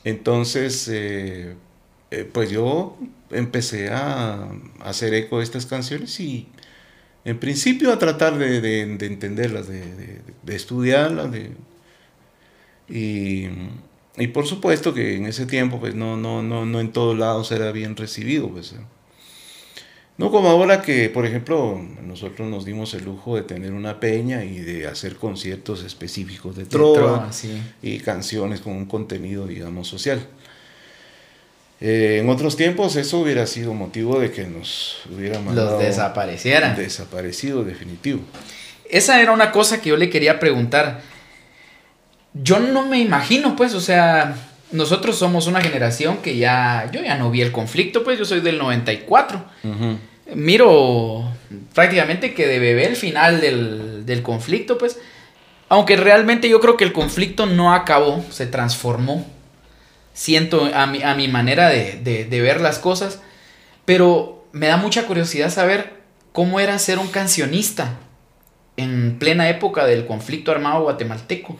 Entonces, 0.08 0.88
eh, 0.90 1.54
eh, 2.10 2.24
pues 2.32 2.50
yo 2.50 2.96
empecé 3.30 3.90
a 3.90 4.48
hacer 4.80 5.12
eco 5.12 5.38
de 5.38 5.44
estas 5.44 5.66
canciones 5.66 6.18
y 6.18 6.48
en 7.26 7.38
principio 7.38 7.92
a 7.92 7.98
tratar 7.98 8.38
de, 8.38 8.80
entenderlas, 8.80 9.68
de, 9.68 10.22
estudiarlas, 10.46 11.28
y, 12.88 13.48
por 14.32 14.46
supuesto 14.46 14.94
que 14.94 15.16
en 15.16 15.26
ese 15.26 15.44
tiempo 15.44 15.78
pues 15.78 15.94
no, 15.94 16.16
no, 16.16 16.42
no, 16.42 16.64
no 16.64 16.80
en 16.80 16.90
todos 16.92 17.18
lados 17.18 17.52
era 17.52 17.70
bien 17.72 17.94
recibido. 17.94 18.48
Pues, 18.50 18.74
no 20.18 20.32
como 20.32 20.48
ahora 20.48 20.82
que, 20.82 21.08
por 21.08 21.24
ejemplo, 21.24 21.80
nosotros 22.02 22.48
nos 22.48 22.64
dimos 22.64 22.92
el 22.94 23.04
lujo 23.04 23.36
de 23.36 23.42
tener 23.42 23.72
una 23.72 24.00
peña 24.00 24.44
y 24.44 24.58
de 24.58 24.88
hacer 24.88 25.14
conciertos 25.14 25.84
específicos 25.84 26.56
de 26.56 26.66
trova, 26.66 27.30
y 27.80 28.00
canciones 28.00 28.60
con 28.60 28.72
un 28.72 28.86
contenido, 28.86 29.46
digamos, 29.46 29.86
social. 29.86 30.20
Eh, 31.80 32.18
en 32.20 32.28
otros 32.28 32.56
tiempos 32.56 32.96
eso 32.96 33.20
hubiera 33.20 33.46
sido 33.46 33.72
motivo 33.74 34.18
de 34.18 34.32
que 34.32 34.44
nos 34.44 34.96
hubiera 35.16 35.38
mandado... 35.38 35.78
Los 35.78 35.82
desaparecieran. 35.82 36.74
Desaparecido, 36.76 37.62
definitivo. 37.62 38.20
Esa 38.90 39.22
era 39.22 39.30
una 39.30 39.52
cosa 39.52 39.80
que 39.80 39.90
yo 39.90 39.96
le 39.96 40.10
quería 40.10 40.40
preguntar. 40.40 41.00
Yo 42.34 42.58
no 42.58 42.86
me 42.86 42.98
imagino, 42.98 43.54
pues, 43.54 43.72
o 43.74 43.80
sea, 43.80 44.34
nosotros 44.72 45.16
somos 45.16 45.46
una 45.46 45.60
generación 45.60 46.18
que 46.18 46.36
ya, 46.36 46.90
yo 46.92 47.02
ya 47.02 47.16
no 47.16 47.30
vi 47.30 47.42
el 47.42 47.52
conflicto, 47.52 48.04
pues 48.04 48.18
yo 48.18 48.24
soy 48.24 48.40
del 48.40 48.58
94. 48.58 49.44
Miro 50.34 51.30
prácticamente 51.74 52.34
que 52.34 52.46
de 52.46 52.58
bebé 52.58 52.86
el 52.86 52.96
final 52.96 53.40
del, 53.40 54.04
del 54.04 54.22
conflicto, 54.22 54.76
pues, 54.76 54.98
aunque 55.68 55.96
realmente 55.96 56.48
yo 56.48 56.60
creo 56.60 56.76
que 56.76 56.84
el 56.84 56.92
conflicto 56.92 57.46
no 57.46 57.72
acabó, 57.72 58.24
se 58.30 58.46
transformó 58.46 59.26
siento 60.18 60.68
a 60.74 60.88
mi, 60.88 61.00
a 61.00 61.14
mi 61.14 61.28
manera 61.28 61.68
de, 61.68 62.26
ver 62.28 62.60
las 62.60 62.80
cosas, 62.80 63.20
pero 63.84 64.44
me 64.50 64.66
da 64.66 64.76
mucha 64.76 65.06
curiosidad 65.06 65.48
saber 65.48 65.92
cómo 66.32 66.58
era 66.58 66.76
ser 66.80 66.98
un 66.98 67.06
cancionista 67.06 68.00
en 68.76 69.16
plena 69.20 69.48
época 69.48 69.86
del 69.86 70.06
conflicto 70.06 70.50
armado 70.50 70.82
guatemalteco. 70.82 71.56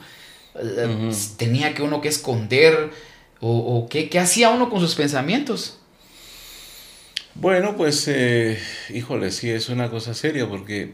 Eh, 0.55 1.11
tenía 1.37 1.73
que 1.73 1.81
uno 1.81 2.01
que 2.01 2.09
esconder 2.09 2.91
o, 3.41 3.87
qué, 3.89 4.09
hacía 4.19 4.49
uno 4.49 4.69
con 4.69 4.79
sus 4.79 4.95
pensamientos. 4.95 5.79
Bueno, 7.35 7.77
pues, 7.77 8.07
eh, 8.07 8.59
híjole, 8.93 9.31
sí, 9.31 9.49
es 9.49 9.69
una 9.69 9.89
cosa 9.89 10.13
seria 10.13 10.47
porque 10.47 10.93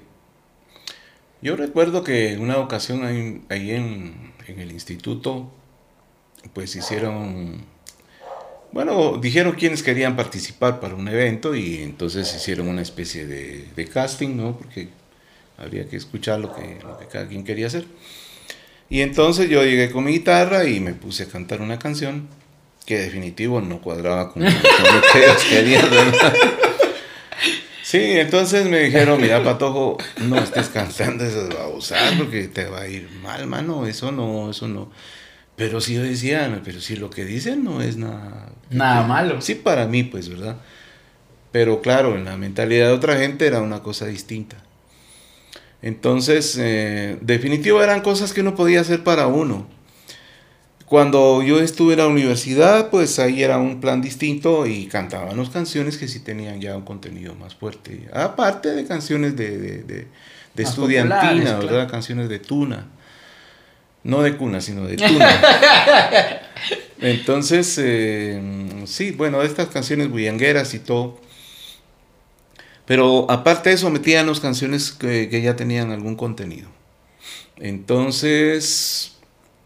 yo 1.41 1.56
recuerdo 1.56 2.04
que 2.04 2.34
en 2.34 2.41
una 2.41 2.58
ocasión 2.58 3.04
ahí, 3.04 3.72
en, 3.72 4.34
en 4.48 4.60
el 4.60 4.72
instituto 4.72 5.52
pues 6.54 6.76
hicieron, 6.76 7.65
bueno, 8.72 9.18
dijeron 9.18 9.54
quiénes 9.54 9.84
querían 9.84 10.15
participar 10.15 10.80
para 10.80 10.96
un 10.96 11.08
evento 11.08 11.56
y 11.56 11.82
entonces 11.82 12.34
hicieron 12.36 12.68
una 12.68 12.82
especie 12.82 13.26
de, 13.26 13.89
casting, 13.91 14.36
¿no? 14.36 14.58
Porque 14.58 14.89
habría 15.58 15.88
que 15.88 15.98
escuchar 15.98 16.39
lo 16.39 16.54
que, 16.54 16.78
cada 17.12 17.28
quien 17.28 17.44
quería 17.44 17.68
hacer. 17.68 17.86
Y 18.89 19.02
entonces 19.02 19.50
yo 19.50 19.63
llegué 19.63 19.91
con 19.91 20.04
mi 20.04 20.12
guitarra 20.12 20.65
y 20.65 20.80
me 20.80 20.93
puse 20.93 21.24
a 21.24 21.28
cantar 21.28 21.62
una 21.62 21.80
canción 21.80 22.28
que 22.86 23.00
definitivo 23.00 23.62
no 23.62 23.82
cuadraba 23.82 24.32
con, 24.32 24.43
lo 24.43 24.50
que 24.50 25.24
ellos 25.24 25.43
querían, 25.50 25.86
Sí, 27.82 27.98
Sí, 27.98 28.12
entonces 28.19 28.67
me 28.67 28.80
dijeron, 28.80 29.21
mira, 29.21 29.43
Patojo, 29.43 29.98
no 30.21 30.38
estés 30.38 30.69
cantando 30.69 31.24
esas 31.24 31.50
babosadas 31.50 32.13
porque 32.17 32.48
te 32.48 32.65
va 32.65 32.82
a 32.82 32.88
ir 32.88 33.10
mal, 33.21 33.48
mano, 33.48 33.86
eso 33.86 34.12
no, 34.12 34.50
eso 34.50 34.67
no. 34.67 34.91
Pero 35.56 35.80
sí 35.80 35.93
yo 35.93 36.04
decía, 36.04 36.62
pero 36.63 36.82
si 36.82 36.95
lo 36.95 37.10
que 37.10 37.26
dicen 37.26 37.63
no 37.63 37.82
es 37.82 37.95
nada... 37.95 38.52
Nada 38.69 39.04
malo. 39.08 39.41
Sí, 39.41 39.56
para 39.56 39.88
mí, 39.88 40.04
pues, 40.04 40.30
¿verdad? 40.30 40.58
Pero 41.52 41.82
claro, 41.82 42.15
en 42.15 42.26
la 42.26 42.36
mentalidad 42.36 42.88
de 42.88 42.93
otra 42.93 43.17
gente 43.17 43.48
era 43.48 43.62
una 43.62 43.82
cosa 43.82 44.08
distinta. 44.08 44.58
Entonces, 45.82 46.58
eh, 46.60 47.18
definitivo 47.22 47.82
eran 47.84 48.02
cosas 48.02 48.34
que 48.34 48.42
uno 48.42 48.56
podía 48.56 48.82
hacer 48.82 49.04
para 49.04 49.28
uno. 49.28 49.68
Cuando 50.86 51.42
yo 51.42 51.60
estuve 51.60 51.94
en 51.94 52.00
la 52.00 52.08
universidad, 52.08 52.90
pues 52.92 53.18
ahí 53.18 53.42
era 53.42 53.58
un 53.58 53.82
plan 53.82 54.02
distinto 54.02 54.68
y 54.68 54.86
cantábamos 54.86 55.50
canciones 55.50 55.98
que 55.98 56.08
sí 56.08 56.20
tenían 56.20 56.62
ya 56.62 56.76
un 56.78 56.84
contenido 56.84 57.34
más 57.34 57.56
fuerte. 57.56 58.08
Aparte 58.14 58.70
de 58.70 58.86
canciones 58.86 59.36
de, 59.36 59.58
de, 59.58 60.08
de, 60.54 60.64
estudiantina, 60.64 61.58
¿verdad? 61.58 61.90
Canciones 61.90 62.30
de 62.30 62.38
tuna. 62.38 62.88
No 64.04 64.22
de 64.22 64.38
cuna, 64.38 64.62
sino 64.62 64.86
de 64.86 64.98
tuna. 64.98 65.28
Entonces, 67.02 67.80
eh, 67.82 68.84
sí, 68.86 69.10
bueno, 69.10 69.42
estas 69.42 69.70
canciones 69.70 70.10
bullangueras 70.10 70.76
y 70.76 70.80
todo. 70.80 71.20
Pero 72.86 73.30
aparte 73.32 73.69
de 73.69 73.76
eso, 73.76 73.89
metíamos 73.89 74.39
canciones 74.39 74.91
que, 74.91 75.30
que 75.30 75.41
ya 75.41 75.56
tenían 75.56 75.91
algún 75.91 76.15
contenido. 76.15 76.69
Entonces, 77.58 79.15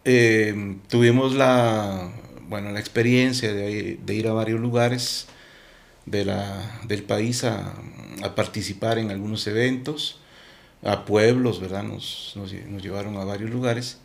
eh, 0.06 0.78
tuvimos 0.88 1.36
la, 1.36 2.12
bueno, 2.48 2.72
la 2.72 2.80
experiencia 2.80 3.54
de, 3.54 4.00
ir 4.08 4.28
a 4.28 4.34
varios 4.34 4.60
lugares 4.60 5.28
de 6.06 6.26
la, 6.26 6.82
del 6.86 7.04
país 7.04 7.44
a, 7.44 7.74
participar 8.36 8.98
en 8.98 9.12
algunos 9.12 9.48
eventos, 9.48 10.20
a 10.84 11.06
pueblos, 11.06 11.60
¿verdad? 11.62 11.84
Nos, 11.84 12.34
nos, 12.36 12.52
llevaron 12.84 13.18
a 13.18 13.24
varios 13.26 13.50
lugares. 13.50 14.00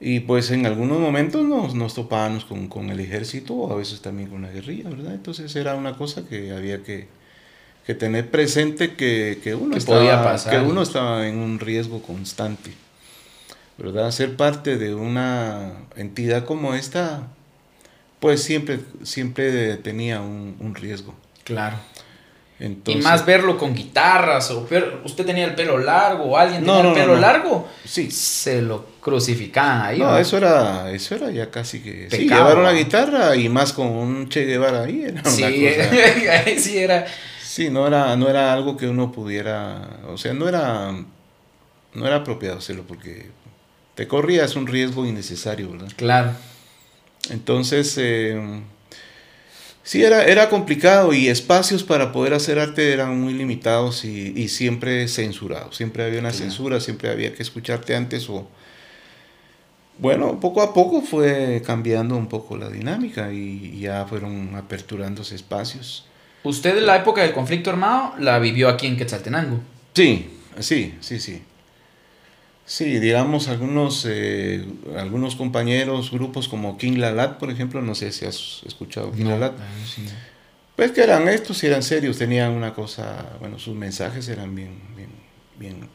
Y 0.00 0.20
pues 0.20 0.50
en 0.50 0.66
algunos 0.66 0.98
momentos 0.98 1.44
nos, 1.44 1.74
nos 1.74 1.94
topábamos 1.94 2.44
con, 2.44 2.68
con, 2.68 2.90
el 2.90 3.00
ejército 3.00 3.54
o 3.54 3.72
a 3.72 3.76
veces 3.76 4.00
también 4.02 4.28
con 4.28 4.42
la 4.42 4.50
guerrilla, 4.50 4.90
¿verdad? 4.90 5.14
Entonces 5.14 5.54
era 5.54 5.76
una 5.76 5.96
cosa 5.96 6.26
que 6.28 6.50
había 6.50 6.82
que, 6.82 7.06
que 7.86 7.94
tener 7.94 8.30
presente 8.30 8.94
que, 8.94 9.40
que 9.42 9.54
uno, 9.54 9.76
estaba, 9.76 10.36
que 10.38 10.58
uno 10.58 10.82
estaba 10.82 11.26
en 11.26 11.38
un 11.38 11.58
riesgo 11.58 12.02
constante. 12.02 12.72
¿verdad? 13.78 14.10
Ser 14.10 14.36
parte 14.36 14.76
de 14.76 14.94
una 14.94 15.72
entidad 15.96 16.44
como 16.44 16.74
esta, 16.74 17.22
pues 18.20 18.42
siempre, 18.42 18.80
siempre 19.02 19.76
tenía 19.76 20.20
un, 20.20 20.74
riesgo. 20.74 21.14
Claro. 21.44 21.76
y 22.60 22.94
más 22.96 23.26
verlo 23.26 23.58
con 23.58 23.74
guitarras, 23.74 24.50
o 24.52 24.68
usted 25.04 25.26
tenía 25.26 25.44
el 25.44 25.54
pelo 25.54 25.78
largo, 25.78 26.24
o 26.24 26.36
alguien 26.36 26.64
tenía 26.64 26.88
el 26.88 26.94
pelo 26.94 27.16
largo, 27.16 27.68
sí. 27.84 28.10
se 28.10 28.62
lo 28.62 28.86
crucificaban 29.00 29.82
ahí. 29.82 29.98
No, 29.98 30.16
eso 30.16 30.36
era, 30.36 30.92
eso 30.92 31.16
era 31.16 31.30
ya 31.30 31.50
casi 31.50 31.80
que... 31.80 32.08
sí, 32.10 32.28
llevar 32.28 32.58
una 32.58 32.72
guitarra 32.72 33.34
y 33.34 33.48
más 33.48 33.72
con 33.72 33.88
un 33.88 34.28
Che 34.28 34.44
Guevara 34.44 34.84
ahí 34.84 35.02
era 35.02 35.24
sí, 35.24 35.42
sí 36.58 36.78
era... 36.78 37.06
Sí, 37.52 37.68
no 37.68 37.86
era, 37.86 38.16
no 38.16 38.30
era 38.30 38.50
algo 38.54 38.78
que 38.78 38.88
uno 38.88 39.12
pudiera, 39.12 40.00
o 40.08 40.16
sea, 40.16 40.32
no 40.32 40.48
era, 40.48 40.90
no 41.92 42.06
era 42.06 42.16
apropiado 42.16 42.56
hacerlo 42.56 42.84
porque 42.88 43.26
te 43.94 44.08
corrías 44.08 44.56
un 44.56 44.66
riesgo 44.66 45.04
innecesario, 45.04 45.70
¿verdad? 45.70 45.92
Claro. 45.94 46.32
Entonces, 47.28 47.94
eh, 47.98 48.40
sí, 49.82 50.02
era, 50.02 50.24
era 50.24 50.48
complicado 50.48 51.12
y 51.12 51.28
espacios 51.28 51.84
para 51.84 52.10
poder 52.10 52.32
hacer 52.32 52.58
arte 52.58 52.90
eran 52.90 53.20
muy 53.20 53.34
limitados 53.34 54.06
y, 54.06 54.48
siempre 54.48 55.06
censurados. 55.06 55.76
Siempre 55.76 56.06
había 56.06 56.20
una 56.20 56.32
censura, 56.32 56.80
siempre 56.80 57.10
había 57.10 57.34
que 57.34 57.42
escucharte 57.42 57.94
antes 57.94 58.30
o... 58.30 58.48
Bueno, 59.98 60.40
poco 60.40 60.62
a 60.62 60.72
poco 60.72 61.02
fue 61.02 61.62
cambiando 61.66 62.16
un 62.16 62.28
poco 62.28 62.56
la 62.56 62.70
dinámica 62.70 63.30
y 63.30 63.78
ya 63.78 64.06
fueron 64.06 64.56
aperturándose 64.56 65.34
espacios. 65.34 66.06
¿Usted 66.44 66.78
en 66.78 66.86
la 66.86 66.96
época 66.96 67.22
del 67.22 67.32
conflicto 67.32 67.70
armado 67.70 68.14
la 68.18 68.38
vivió 68.38 68.68
aquí 68.68 68.86
en 68.86 68.96
Quetzaltenango? 68.96 69.60
Sí, 69.94 70.30
sí, 70.58 70.94
sí, 71.00 71.20
sí. 71.20 71.42
Sí, 72.64 72.98
digamos, 73.00 73.48
algunos, 73.48 74.06
eh, 74.08 74.64
algunos 74.96 75.36
compañeros, 75.36 76.10
grupos 76.10 76.48
como 76.48 76.78
King 76.78 76.98
Lalat, 76.98 77.38
por 77.38 77.50
ejemplo, 77.50 77.82
no 77.82 77.94
sé 77.94 78.12
si 78.12 78.24
has 78.24 78.62
escuchado 78.64 79.12
King 79.12 79.26
Lalat. 79.26 79.52
Ah, 79.58 79.64
pues 80.76 80.92
que 80.92 81.02
eran 81.02 81.28
estos, 81.28 81.62
eran 81.64 81.82
serios, 81.82 82.18
tenían 82.18 82.52
una 82.52 82.72
cosa, 82.72 83.36
bueno, 83.40 83.58
sus 83.58 83.74
mensajes 83.74 84.28
eran 84.28 84.54
bien, 84.54 84.80
bien, 84.96 85.10
bien, 85.58 85.88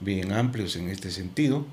bien 0.00 0.32
amplios 0.32 0.76
en 0.76 0.88
este 0.88 1.10
sentido. 1.10 1.66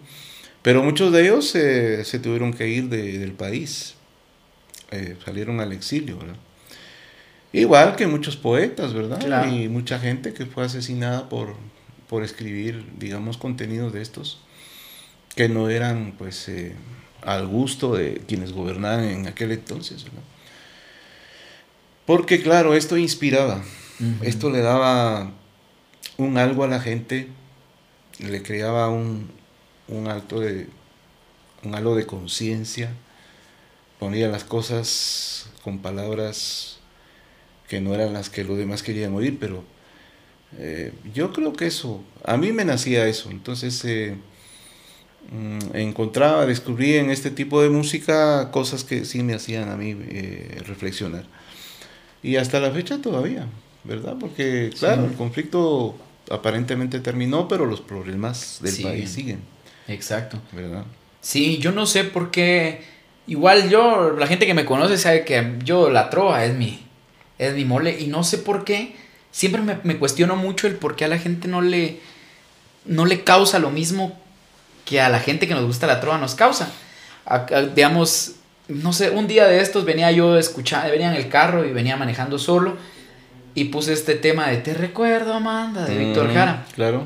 Pero 0.61 0.83
muchos 0.83 1.11
de 1.11 1.23
ellos 1.23 1.53
eh, 1.55 2.05
se 2.05 2.19
tuvieron 2.19 2.53
que 2.53 2.67
ir 2.67 2.87
del 2.87 3.33
país, 3.33 3.95
eh, 4.91 5.17
salieron 5.25 5.59
al 5.59 5.73
exilio, 5.73 6.17
¿verdad? 6.17 6.37
Igual 7.53 7.95
que 7.95 8.07
muchos 8.07 8.35
poetas, 8.35 8.93
¿verdad? 8.93 9.47
Y 9.51 9.69
mucha 9.69 9.99
gente 9.99 10.33
que 10.33 10.47
fue 10.47 10.65
asesinada 10.65 11.29
por, 11.29 11.55
por 12.09 12.23
escribir, 12.23 12.83
digamos, 12.97 13.37
contenidos 13.37 13.93
de 13.93 14.01
estos 14.01 14.39
que 15.35 15.49
no 15.49 15.69
eran, 15.69 16.15
pues, 16.17 16.49
eh, 16.49 16.73
al 17.21 17.45
gusto 17.47 17.93
de 17.93 18.23
quienes 18.27 18.53
gobernaban 18.53 19.03
en 19.03 19.27
aquel 19.27 19.51
entonces. 19.51 20.05
Porque, 22.07 22.41
claro, 22.41 22.73
esto 22.73 22.97
inspiraba, 22.97 23.63
esto 24.23 24.49
le 24.49 24.61
daba 24.61 25.31
un 26.17 26.37
algo 26.39 26.63
a 26.63 26.67
la 26.67 26.79
gente, 26.79 27.27
le 28.17 28.41
creaba 28.41 28.89
un, 28.89 29.29
un 29.87 30.07
alto 30.07 30.39
de, 30.39 30.67
un 31.63 31.75
halo 31.75 31.95
de 31.95 32.05
conciencia, 32.05 32.91
ponía 33.99 34.27
las 34.27 34.43
cosas 34.43 35.49
con 35.63 35.79
palabras 35.79 36.72
que 37.67 37.81
no 37.81 37.93
eran 37.93 38.13
las 38.13 38.29
que 38.29 38.43
los 38.43 38.57
demás 38.57 38.83
querían 38.83 39.13
oír, 39.13 39.37
pero 39.39 39.63
eh, 40.57 40.91
yo 41.13 41.33
creo 41.33 41.53
que 41.53 41.67
eso, 41.67 42.03
a 42.23 42.37
mí 42.37 42.51
me 42.51 42.65
nacía 42.65 43.07
eso, 43.07 43.31
entonces 43.31 43.83
eh, 43.85 44.15
mm, 45.31 45.75
encontraba, 45.75 46.45
descubrí 46.45 46.95
en 46.95 47.09
este 47.09 47.31
tipo 47.31 47.61
de 47.61 47.69
música 47.69 48.51
cosas 48.51 48.83
que 48.83 49.05
sí 49.05 49.23
me 49.23 49.33
hacían 49.33 49.69
a 49.69 49.75
mí 49.75 49.95
eh, 50.09 50.61
reflexionar. 50.65 51.25
Y 52.21 52.37
hasta 52.37 52.59
la 52.59 52.71
fecha 52.71 53.01
todavía, 53.01 53.47
¿verdad? 53.83 54.15
Porque, 54.19 54.71
claro, 54.77 55.05
el 55.05 55.13
conflicto 55.13 55.95
aparentemente 56.31 56.99
terminó, 56.99 57.47
pero 57.47 57.65
los 57.65 57.81
problemas 57.81 58.59
del 58.61 58.81
país 58.81 59.09
siguen. 59.09 59.41
Exacto. 59.87 60.39
¿Verdad? 60.53 60.85
Sí, 61.19 61.57
yo 61.57 61.71
no 61.71 61.85
sé 61.85 62.03
por 62.03 62.31
qué. 62.31 62.81
Igual 63.27 63.69
yo, 63.69 64.11
la 64.17 64.27
gente 64.27 64.45
que 64.45 64.53
me 64.53 64.65
conoce 64.65 64.97
sabe 64.97 65.25
que 65.25 65.57
yo 65.63 65.89
la 65.89 66.09
trova 66.09 66.45
es 66.45 66.55
mi, 66.55 66.79
es 67.37 67.53
mi 67.55 67.65
mole 67.65 67.99
y 67.99 68.07
no 68.07 68.23
sé 68.23 68.37
por 68.37 68.63
qué 68.63 68.95
siempre 69.31 69.61
me, 69.83 69.97
cuestiono 69.97 70.35
mucho 70.35 70.67
el 70.67 70.75
por 70.75 70.95
qué 70.95 71.05
a 71.05 71.07
la 71.07 71.17
gente 71.17 71.47
no 71.47 71.61
le, 71.61 71.99
no 72.85 73.05
le 73.05 73.23
causa 73.23 73.59
lo 73.59 73.71
mismo 73.71 74.17
que 74.85 75.01
a 75.01 75.09
la 75.09 75.19
gente 75.19 75.47
que 75.47 75.55
nos 75.55 75.65
gusta 75.65 75.87
la 75.87 75.99
trova 75.99 76.17
nos 76.17 76.35
causa. 76.35 76.71
digamos, 77.75 78.35
no 78.67 78.93
sé, 78.93 79.09
un 79.09 79.27
día 79.27 79.47
de 79.47 79.59
estos 79.59 79.85
venía 79.85 80.11
yo 80.11 80.37
escuchando, 80.37 80.89
venía 80.91 81.09
en 81.09 81.15
el 81.15 81.29
carro 81.29 81.65
y 81.65 81.71
venía 81.71 81.97
manejando 81.97 82.37
solo 82.37 82.77
y 83.55 83.65
puse 83.65 83.93
este 83.93 84.15
tema 84.15 84.47
de 84.47 84.57
Te 84.57 84.73
recuerdo, 84.73 85.33
Amanda, 85.33 85.85
de 85.85 85.97
Víctor 85.97 86.33
Jara. 86.33 86.65
Claro. 86.75 87.03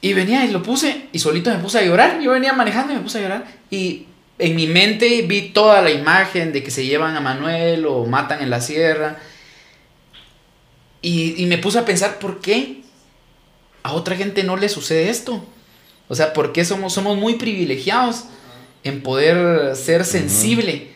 Y 0.00 0.14
venía 0.14 0.44
y 0.44 0.50
lo 0.50 0.62
puse 0.62 1.08
y 1.12 1.18
solito 1.18 1.50
me 1.50 1.58
puse 1.58 1.78
a 1.78 1.82
llorar. 1.82 2.20
Yo 2.20 2.32
venía 2.32 2.52
manejando 2.52 2.92
y 2.92 2.96
me 2.96 3.02
puse 3.02 3.18
a 3.18 3.22
llorar. 3.22 3.44
Y 3.70 4.06
en 4.40 4.56
mi 4.56 4.66
mente 4.66 5.22
vi 5.22 5.50
toda 5.50 5.82
la 5.82 5.90
imagen 5.90 6.52
de 6.52 6.62
que 6.62 6.70
se 6.70 6.86
llevan 6.86 7.16
a 7.16 7.20
Manuel 7.20 7.86
o 7.86 8.06
matan 8.06 8.42
en 8.42 8.50
la 8.50 8.60
sierra 8.60 9.18
y, 11.02 11.46
me 11.46 11.58
puse 11.58 11.78
a 11.78 11.84
pensar, 11.84 12.18
¿por 12.18 12.40
qué 12.40 12.82
a 13.82 13.92
otra 13.92 14.16
gente 14.16 14.44
no 14.44 14.56
le 14.56 14.68
sucede 14.68 15.08
esto? 15.08 15.42
O 16.08 16.14
sea, 16.14 16.32
¿por 16.32 16.52
qué 16.52 16.64
somos, 16.64 16.92
somos 16.92 17.16
muy 17.16 17.34
privilegiados 17.34 18.24
en 18.84 19.02
poder 19.02 19.76
ser 19.76 20.04
sensible 20.04 20.92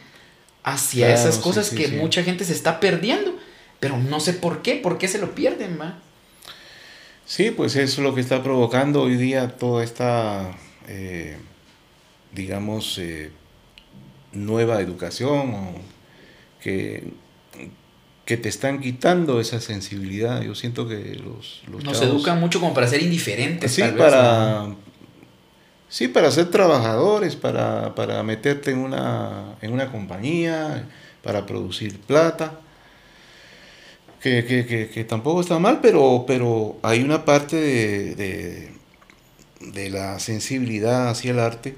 hacia 0.63 1.13
esas 1.13 1.39
cosas 1.39 1.71
que 1.71 1.89
mucha 1.89 2.23
gente 2.23 2.45
se 2.45 2.53
está 2.53 2.81
perdiendo? 2.81 3.35
Pero 3.81 3.97
no 3.97 4.21
sé 4.21 4.35
por 4.35 4.61
qué, 4.63 4.77
por 4.77 4.99
qué 4.99 5.09
se 5.09 5.19
lo 5.19 5.35
pierden, 5.35 5.79
¿va? 5.81 5.99
Sí, 7.27 7.51
pues 7.51 7.75
eso 7.77 8.01
es 8.01 8.05
lo 8.05 8.15
que 8.15 8.21
está 8.21 8.43
provocando 8.43 9.03
hoy 9.03 9.17
día 9.17 9.57
toda 9.57 9.83
esta, 9.83 10.55
eh, 10.89 11.39
digamos, 12.35 12.99
eh, 12.99 13.31
nueva 14.33 14.81
educación 14.81 15.55
o 15.55 15.75
que 16.61 17.05
que 18.25 18.37
te 18.37 18.49
están 18.49 18.81
quitando 18.81 19.40
esa 19.40 19.61
sensibilidad. 19.61 20.40
Yo 20.42 20.55
siento 20.55 20.88
que 20.88 21.20
los, 21.23 21.62
los 21.70 21.85
Nos 21.85 22.01
educan 22.01 22.40
mucho 22.40 22.59
como 22.59 22.73
para 22.73 22.87
ser 22.87 23.03
indiferentes. 23.03 23.73
Sí, 23.73 23.83
para... 23.97 24.75
Sí, 25.88 26.09
para 26.09 26.31
ser 26.33 26.51
trabajadores, 26.51 27.37
para, 27.37 27.94
para 27.94 28.23
meterte 28.25 28.73
en 28.73 28.79
una, 28.79 29.55
en 29.62 29.73
una 29.73 29.92
compañía, 29.92 30.88
para 31.23 31.47
producir 31.47 32.01
plata. 32.01 32.59
que, 34.20 35.07
tampoco 35.09 35.42
está 35.42 35.59
mal, 35.61 35.79
pero, 35.81 36.25
pero 36.27 36.79
hay 36.83 37.01
una 37.03 37.25
parte 37.25 37.57
de, 37.57 38.73
de, 39.61 39.90
la 39.90 40.18
sensibilidad 40.18 41.11
hacia 41.11 41.31
el 41.31 41.38
arte 41.38 41.77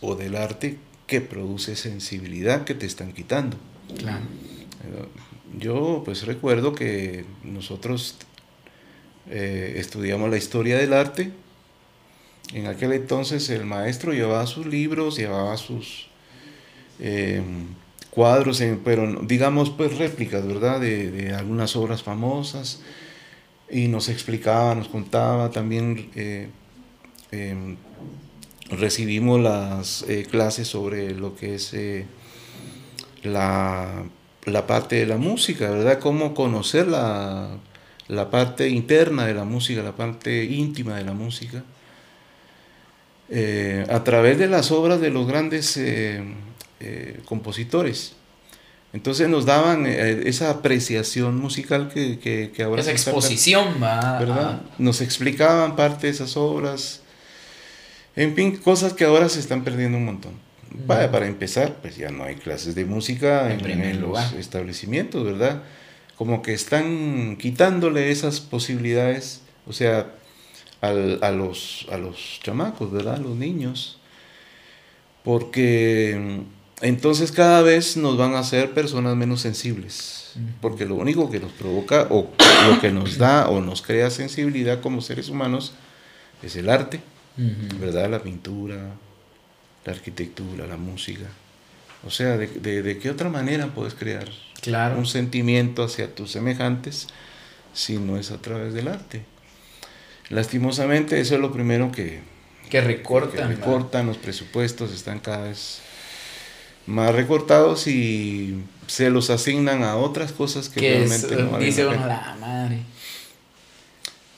o 0.00 0.14
del 0.14 0.36
arte 0.36 0.78
que 1.06 1.20
produce 1.20 1.76
sensibilidad 1.76 2.64
que 2.64 2.74
te 2.74 2.86
están 2.86 3.12
quitando. 3.12 3.56
Claro. 3.98 4.24
Eh, 4.84 5.08
yo 5.58 6.02
pues 6.04 6.26
recuerdo 6.26 6.74
que 6.74 7.24
nosotros 7.42 8.16
eh, 9.30 9.74
estudiamos 9.76 10.30
la 10.30 10.36
historia 10.36 10.76
del 10.78 10.92
arte. 10.92 11.32
En 12.52 12.66
aquel 12.66 12.92
entonces 12.92 13.48
el 13.50 13.64
maestro 13.64 14.12
llevaba 14.12 14.46
sus 14.46 14.66
libros, 14.66 15.16
llevaba 15.16 15.56
sus... 15.56 16.08
Eh, 17.00 17.42
cuadros, 18.10 18.60
pero 18.84 19.20
digamos 19.22 19.70
pues 19.70 19.96
réplicas, 19.96 20.44
¿verdad? 20.44 20.80
De, 20.80 21.32
algunas 21.34 21.76
obras 21.76 22.02
famosas 22.02 22.80
y 23.70 23.86
nos 23.86 24.08
explicaba, 24.08 24.74
nos 24.74 24.88
contaba 24.88 25.50
también, 25.50 26.10
eh, 26.16 26.48
em, 27.30 27.76
recibimos 28.70 29.40
las 29.40 30.02
eh, 30.08 30.26
clases 30.30 30.68
sobre 30.68 31.14
lo 31.14 31.36
que 31.36 31.54
es 31.54 31.72
eh, 31.74 32.06
la, 33.22 34.04
la, 34.44 34.66
parte 34.66 34.96
de 34.96 35.06
la 35.06 35.16
música, 35.16 35.70
¿verdad? 35.70 35.98
Cómo 35.98 36.34
conocer 36.34 36.86
la, 36.86 37.48
la 38.08 38.30
parte 38.30 38.68
interna 38.68 39.26
de 39.26 39.34
la 39.34 39.44
música, 39.44 39.82
la 39.82 39.96
parte 39.96 40.44
íntima 40.44 40.96
de 40.96 41.04
la 41.04 41.12
música. 41.12 41.64
a 43.90 44.04
través 44.04 44.38
de 44.38 44.46
las 44.46 44.70
obras 44.70 45.00
de 45.00 45.10
los 45.10 45.26
grandes 45.26 45.76
eh, 46.80 47.20
compositores. 47.24 48.14
Entonces 48.92 49.28
nos 49.28 49.44
daban 49.44 49.84
eh, 49.86 50.22
esa 50.26 50.50
apreciación 50.50 51.36
musical 51.36 51.90
que, 51.92 52.18
que, 52.18 52.62
ahora... 52.62 52.80
Esa 52.80 52.92
exposición, 52.92 53.80
¿verdad? 53.80 54.62
Nos 54.78 55.00
explicaban 55.00 55.76
parte 55.76 56.06
de 56.06 56.12
esas 56.12 56.36
obras. 56.36 57.02
En 58.18 58.34
fin, 58.34 58.56
cosas 58.56 58.94
que 58.94 59.04
ahora 59.04 59.28
se 59.28 59.38
están 59.38 59.62
perdiendo 59.62 59.96
un 59.96 60.04
montón. 60.04 60.32
Vaya, 60.88 61.08
para 61.12 61.28
empezar, 61.28 61.76
pues 61.80 61.96
ya 61.96 62.10
no 62.10 62.24
hay 62.24 62.34
clases 62.34 62.74
de 62.74 62.84
música 62.84 63.52
en, 63.52 64.00
los 64.00 64.32
establecimientos, 64.32 65.24
¿verdad? 65.24 65.62
Como 66.16 66.42
que 66.42 66.52
están 66.52 67.36
quitándole 67.36 68.10
esas 68.10 68.40
posibilidades, 68.40 69.42
o 69.68 69.72
sea, 69.72 70.14
al, 70.80 71.20
a, 71.22 71.30
los, 71.30 71.86
a 71.92 71.96
los 71.96 72.40
chamacos, 72.42 72.90
¿verdad? 72.90 73.14
A 73.14 73.18
los 73.18 73.36
niños. 73.36 74.00
Porque 75.22 76.42
entonces 76.80 77.30
cada 77.30 77.62
vez 77.62 77.96
nos 77.96 78.16
van 78.16 78.34
a 78.34 78.40
hacer 78.40 78.72
personas 78.72 79.14
menos 79.14 79.42
sensibles, 79.42 80.32
porque 80.60 80.86
lo 80.86 80.96
único 80.96 81.30
que 81.30 81.38
nos 81.38 81.52
provoca 81.52 82.08
o 82.10 82.28
lo 82.68 82.80
que 82.80 82.90
nos 82.90 83.16
da 83.16 83.48
o 83.48 83.60
nos 83.60 83.80
crea 83.80 84.10
sensibilidad 84.10 84.80
como 84.80 85.02
seres 85.02 85.28
humanos 85.28 85.74
es 86.42 86.56
el 86.56 86.68
arte, 86.68 87.00
¿verdad? 87.80 88.10
La 88.10 88.22
pintura, 88.22 88.76
la 89.84 89.92
arquitectura, 89.92 90.66
la 90.66 90.76
música. 90.76 91.26
O 92.06 92.10
sea, 92.10 92.36
¿de, 92.36 92.98
qué 93.00 93.10
otra 93.10 93.28
manera 93.28 93.68
puedes 93.68 93.94
crear 93.94 94.28
un 94.96 95.06
sentimiento 95.06 95.82
hacia 95.82 96.14
tus 96.14 96.32
semejantes 96.32 97.08
si 97.72 97.98
no 97.98 98.16
es 98.16 98.30
a 98.30 98.38
través 98.38 98.74
del 98.74 98.88
arte? 98.88 99.22
Lastimosamente 100.30 101.20
eso 101.20 101.36
es 101.36 101.40
lo 101.40 101.52
primero 101.52 101.90
que, 101.90 102.20
que 102.70 102.80
recortan. 102.80 103.48
Que 103.48 103.56
recortan, 103.56 104.06
los 104.06 104.18
presupuestos 104.18 104.92
están 104.92 105.20
cada 105.20 105.48
vez 105.48 105.80
más 106.86 107.14
recortados 107.14 107.86
y 107.86 108.62
se 108.86 109.10
los 109.10 109.30
asignan 109.30 109.82
a 109.82 109.96
otras 109.96 110.32
cosas 110.32 110.68
que, 110.68 110.80
realmente 110.80 111.36
no 111.36 111.50
valen 111.50 111.66
dice 111.66 111.86
uno 111.86 112.06
la 112.06 112.36
madre 112.40 112.78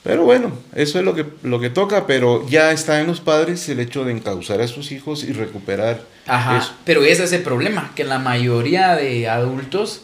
pero 0.03 0.23
bueno 0.23 0.51
eso 0.75 0.99
es 0.99 1.05
lo 1.05 1.13
que 1.13 1.25
lo 1.43 1.59
que 1.59 1.69
toca 1.69 2.07
pero 2.07 2.47
ya 2.47 2.71
está 2.71 2.99
en 2.99 3.07
los 3.07 3.21
padres 3.21 3.67
el 3.69 3.79
hecho 3.79 4.03
de 4.03 4.11
encauzar 4.11 4.61
a 4.61 4.67
sus 4.67 4.91
hijos 4.91 5.23
y 5.23 5.33
recuperar 5.33 6.01
Ajá, 6.27 6.75
pero 6.85 7.03
ese 7.03 7.23
es 7.23 7.33
el 7.33 7.41
problema 7.41 7.91
que 7.95 8.03
la 8.03 8.19
mayoría 8.19 8.95
de 8.95 9.27
adultos 9.27 10.03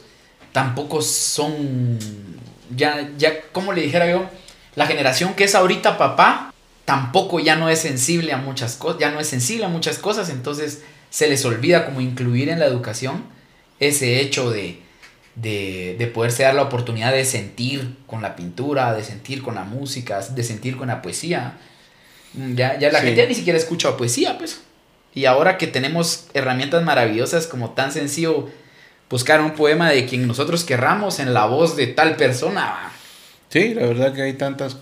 tampoco 0.52 1.02
son 1.02 1.98
ya 2.76 3.10
ya 3.18 3.42
como 3.52 3.74
le 3.74 3.82
dijera 3.82 4.10
yo 4.10 4.30
la 4.76 4.88
generación 4.88 5.34
que 5.34 5.46
es 5.46 5.56
ahorita 5.56 5.98
papá 5.98 6.54
tampoco 6.86 7.40
ya 7.40 7.56
no 7.56 7.70
es 7.70 7.80
sensible 7.80 8.34
a 8.34 8.38
muchas 8.38 8.76
cosas 8.76 9.00
ya 9.00 9.12
no 9.12 9.20
es 9.20 9.28
sensible 9.28 9.66
a 9.66 9.70
muchas 9.70 9.98
cosas 9.98 10.30
entonces 10.30 10.84
se 11.10 11.28
les 11.28 11.44
olvida 11.46 11.86
como 11.86 12.02
incluir 12.02 12.50
en 12.50 12.60
la 12.60 12.66
educación 12.66 13.24
ese 13.80 14.20
hecho 14.22 14.50
de, 14.50 14.82
de, 15.38 15.96
de 15.98 16.08
poderse 16.08 16.44
dar 16.44 16.56
la 16.56 16.64
oportunidad 16.64 17.14
de 17.14 17.24
sentir 17.24 17.96
con 18.08 18.22
la 18.22 18.36
pintura, 18.36 18.94
de 18.94 19.04
sentir 19.04 19.44
con 19.44 19.56
la 19.56 19.64
música, 19.64 20.20
de 20.20 20.44
sentir 20.44 20.76
con 20.78 20.88
la 20.88 21.02
poesía. 21.02 21.58
Mm, 22.34 22.56
ya, 22.56 22.80
ya 22.80 22.92
la 22.92 23.00
gente 23.00 23.22
ya 23.22 23.28
ni 23.28 23.36
siquiera 23.36 23.58
escucha 23.58 23.96
poesía, 23.96 24.38
pues. 24.38 24.62
Y 25.14 25.26
ahora 25.26 25.58
que 25.58 25.68
tenemos 25.68 26.28
herramientas 26.34 26.84
maravillosas 26.84 27.48
como 27.48 27.72
tan 27.72 27.92
sencillo 27.92 28.50
buscar 29.10 29.42
un 29.42 29.52
poema 29.52 29.90
de 29.90 30.06
quien 30.06 30.28
nosotros 30.28 30.64
querramos 30.64 31.20
en 31.20 31.34
la 31.34 31.46
voz 31.46 31.76
de 31.76 31.88
tal 31.88 32.16
persona. 32.16 32.92
Sí, 33.50 33.74
la 33.74 33.86
verdad 33.86 34.14
que 34.14 34.24
hay 34.24 34.34
tantas 34.34 34.78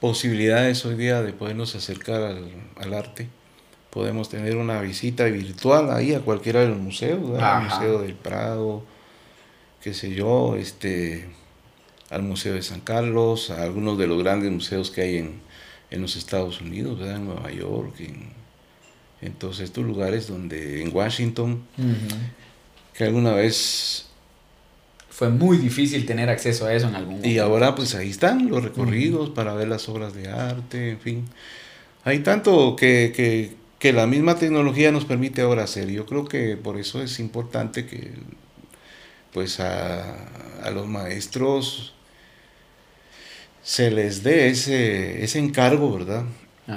posibilidades 0.00 0.84
hoy 0.84 0.94
día 0.94 1.22
de 1.22 1.32
podernos 1.32 1.74
acercar 1.74 2.22
al, 2.22 2.50
al 2.76 2.94
arte 2.94 3.28
podemos 3.92 4.30
tener 4.30 4.56
una 4.56 4.80
visita 4.80 5.24
virtual 5.24 5.90
ahí 5.90 6.14
a 6.14 6.20
cualquiera 6.20 6.60
de 6.60 6.68
los 6.68 6.78
museos, 6.78 7.38
al 7.38 7.64
Museo 7.64 8.00
del 8.00 8.14
Prado, 8.14 8.82
qué 9.82 9.94
sé 9.94 10.14
yo, 10.14 10.56
este, 10.56 11.26
al 12.08 12.22
Museo 12.22 12.54
de 12.54 12.62
San 12.62 12.80
Carlos, 12.80 13.50
a 13.50 13.62
algunos 13.62 13.98
de 13.98 14.06
los 14.06 14.22
grandes 14.22 14.50
museos 14.50 14.90
que 14.90 15.02
hay 15.02 15.16
en, 15.16 15.42
los 16.00 16.16
Estados 16.16 16.60
Unidos, 16.60 17.00
en 17.02 17.26
Nueva 17.26 17.50
York, 17.50 17.94
en, 19.20 19.32
todos 19.38 19.60
estos 19.60 19.84
lugares 19.84 20.26
donde, 20.26 20.82
en 20.82 20.94
Washington, 20.94 21.62
que 22.94 23.04
alguna 23.04 23.32
vez... 23.32 24.06
Fue 25.10 25.28
muy 25.28 25.58
difícil 25.58 26.06
tener 26.06 26.28
acceso 26.30 26.66
a 26.66 26.74
eso 26.74 26.88
en 26.88 26.94
algún 26.94 27.14
momento. 27.14 27.28
Y 27.28 27.38
ahora 27.38 27.74
pues 27.74 27.94
ahí 27.94 28.10
están 28.10 28.48
los 28.48 28.64
recorridos 28.64 29.30
para 29.30 29.52
ver 29.54 29.68
las 29.68 29.88
obras 29.88 30.14
de 30.14 30.28
arte, 30.28 30.90
en 30.90 31.00
fin. 31.00 31.24
Hay 32.04 32.20
tanto 32.20 32.74
que, 32.74 33.12
que, 33.14 33.54
que 33.78 33.92
la 33.92 34.06
misma 34.06 34.36
tecnología 34.36 34.90
nos 34.90 35.04
permite 35.04 35.42
ahora 35.42 35.64
hacer. 35.64 35.90
Yo 35.90 36.06
creo 36.06 36.24
que 36.24 36.56
por 36.56 36.78
eso 36.78 37.02
es 37.02 37.20
importante 37.20 37.86
que 37.86 38.12
pues 39.32 39.60
a, 39.60 40.16
los 40.72 40.86
maestros 40.86 41.92
se 43.62 43.90
les 43.90 44.22
dé 44.22 44.48
ese, 44.48 45.24
ese 45.24 45.38
encargo, 45.38 45.92
¿verdad? 45.92 46.24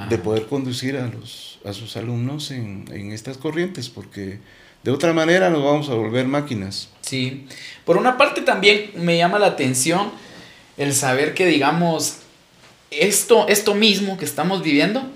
De 0.09 0.17
poder 0.17 0.47
conducir 0.47 0.97
a, 0.97 1.07
los, 1.07 1.59
a 1.63 1.71
sus 1.71 1.95
alumnos 1.95 2.51
en, 2.51 2.85
en 2.91 3.11
estas 3.11 3.37
corrientes, 3.37 3.89
porque 3.89 4.39
de 4.83 4.91
otra 4.91 5.13
manera 5.13 5.49
nos 5.49 5.63
vamos 5.63 5.89
a 5.89 5.93
volver 5.93 6.27
máquinas. 6.27 6.89
Sí, 7.01 7.47
por 7.85 7.97
una 7.97 8.17
parte 8.17 8.41
también 8.41 8.91
me 8.95 9.17
llama 9.17 9.39
la 9.39 9.47
atención 9.47 10.11
el 10.77 10.93
saber 10.93 11.33
que, 11.33 11.45
digamos, 11.45 12.17
esto, 12.91 13.47
esto 13.47 13.75
mismo 13.75 14.17
que 14.17 14.25
estamos 14.25 14.63
viviendo, 14.63 15.07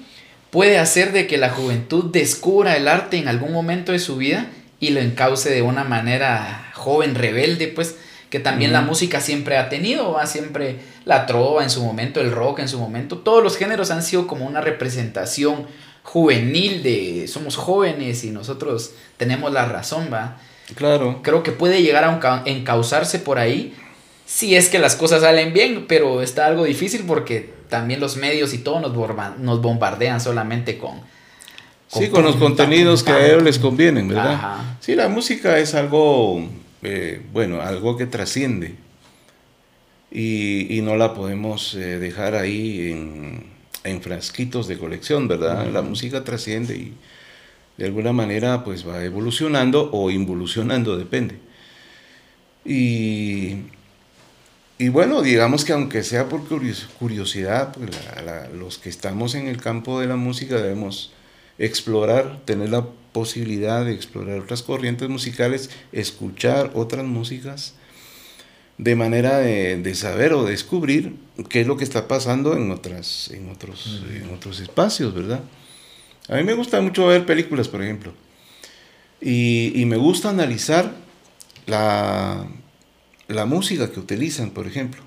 puede 0.52 0.80
hacer 0.80 1.12
de 1.12 1.28
que 1.28 1.38
la 1.38 1.50
juventud 1.50 2.06
descubra 2.06 2.78
el 2.78 2.88
arte 2.88 3.18
en 3.18 3.28
algún 3.28 3.52
momento 3.52 3.92
de 3.92 4.00
su 4.00 4.18
vida 4.18 4.50
y 4.80 4.92
lo 4.92 5.00
encauce 5.00 5.50
de 5.50 5.62
una 5.62 5.84
manera 5.84 6.72
joven, 6.74 7.16
rebelde, 7.16 7.68
pues 7.68 7.98
que 8.30 8.40
también 8.40 8.72
la 8.72 8.82
música 8.82 9.22
siempre 9.22 9.58
ha 9.58 9.70
tenido, 9.70 10.14
va 10.14 10.28
siempre 10.28 10.78
la 11.06 11.26
trova 11.26 11.64
en 11.64 11.70
su 11.70 11.84
momento, 11.84 12.22
el 12.22 12.32
rock 12.32 12.60
en 12.60 12.70
su 12.70 12.80
momento, 12.80 13.18
todos 13.18 13.44
los 13.44 13.58
géneros 13.58 13.92
han 13.92 14.04
sido 14.04 14.28
como 14.28 14.46
una 14.46 14.62
representación 14.62 15.66
juvenil 16.04 16.84
de 16.84 17.28
somos 17.28 17.56
jóvenes 17.56 18.24
y 18.24 18.32
nosotros 18.32 18.94
tenemos 19.18 19.52
la 19.52 19.66
razón, 19.66 20.10
va. 20.12 20.38
Claro. 20.76 21.22
Creo 21.24 21.42
que 21.44 21.52
puede 21.52 21.82
llegar 21.82 22.04
a 22.04 22.44
encauzarse 22.46 23.20
por 23.20 23.40
ahí 23.40 23.76
si 24.26 24.56
es 24.56 24.70
que 24.70 24.78
las 24.78 24.96
cosas 24.96 25.22
salen 25.22 25.54
bien, 25.54 25.86
pero 25.88 26.22
está 26.22 26.46
algo 26.46 26.66
difícil 26.66 27.04
porque 27.08 27.52
también 27.68 28.00
los 28.00 28.16
medios 28.16 28.54
y 28.54 28.60
todo 28.60 28.80
nos, 28.80 28.94
nos 29.40 29.62
bombardean 29.62 30.22
solamente 30.22 30.78
con... 30.78 31.02
sí, 31.90 32.08
con 32.08 32.24
los 32.24 32.38
contenidos 32.38 33.04
que 33.04 33.12
a 33.12 33.28
ellos 33.28 33.44
les 33.44 33.60
convienen, 33.60 34.08
¿verdad? 34.08 34.78
Sí, 34.80 34.96
la 34.96 35.10
música 35.10 35.60
es 35.60 35.76
algo, 35.76 36.48
eh, 36.82 37.22
bueno, 37.34 37.62
algo 37.62 37.98
que 37.98 38.06
trasciende 38.06 38.76
y, 40.12 40.80
no 40.84 40.96
la 40.96 41.14
podemos 41.14 41.76
eh, 41.76 42.00
dejar 42.00 42.36
ahí 42.36 42.92
en, 42.92 43.44
en, 43.84 44.02
frasquitos 44.02 44.68
de 44.68 44.78
colección, 44.78 45.28
¿verdad? 45.28 45.68
La 45.72 45.82
música 45.82 46.24
trasciende 46.24 46.78
y 46.78 46.94
de 47.78 47.86
alguna 47.86 48.14
manera 48.14 48.64
pues 48.64 48.88
va 48.88 49.04
evolucionando 49.04 49.90
o 49.92 50.10
involucionando, 50.10 50.98
depende. 50.98 51.36
Y 52.66 53.58
y 54.82 54.88
bueno, 54.88 55.22
digamos 55.22 55.66
que 55.66 55.74
aunque 55.74 56.04
sea 56.04 56.30
por 56.30 56.48
curiosidad, 56.48 57.74
pues 57.74 57.90
los 58.58 58.78
que 58.78 58.88
estamos 58.88 59.36
en 59.36 59.50
el 59.50 59.58
campo 59.58 60.00
de 60.00 60.08
la 60.08 60.16
música 60.16 60.56
debemos 60.56 61.12
explorar, 61.60 62.40
tener 62.46 62.70
la 62.70 62.86
posibilidad 63.12 63.86
de 63.86 63.94
explorar 63.94 64.40
otras 64.40 64.64
corrientes 64.64 65.10
musicales, 65.10 65.70
escuchar 65.92 66.72
otras 66.74 67.06
músicas, 67.06 67.76
de 68.78 68.96
manera 68.96 69.40
de, 69.40 69.94
saber 69.94 70.32
o 70.34 70.46
descubrir 70.46 71.16
qué 71.50 71.62
es 71.62 71.68
lo 71.68 71.76
que 71.76 71.84
está 71.84 72.08
pasando 72.08 72.54
en, 72.54 72.72
otras, 72.72 73.30
en, 73.32 73.50
otros, 73.50 74.02
en 74.10 74.34
otros 74.34 74.62
espacios, 74.62 75.14
¿verdad? 75.14 75.42
A 76.30 76.38
mí 76.38 76.44
me 76.44 76.54
gusta 76.54 76.80
mucho 76.80 77.08
ver 77.08 77.26
películas, 77.26 77.68
por 77.68 77.84
ejemplo, 77.84 78.14
y, 79.20 79.84
me 79.86 79.98
gusta 79.98 80.30
analizar 80.30 80.94
la, 81.66 82.48
la 83.28 83.46
música 83.46 83.92
que 83.92 84.00
utilizan, 84.00 84.52
por 84.52 84.66
ejemplo. 84.66 85.02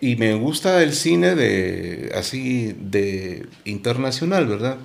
Y 0.00 0.16
me 0.16 0.34
gusta 0.34 0.82
el 0.82 0.94
cine 0.94 1.34
de 1.34 2.12
así 2.14 2.74
de 2.78 3.46
internacional, 3.64 4.46
¿verdad? 4.46 4.78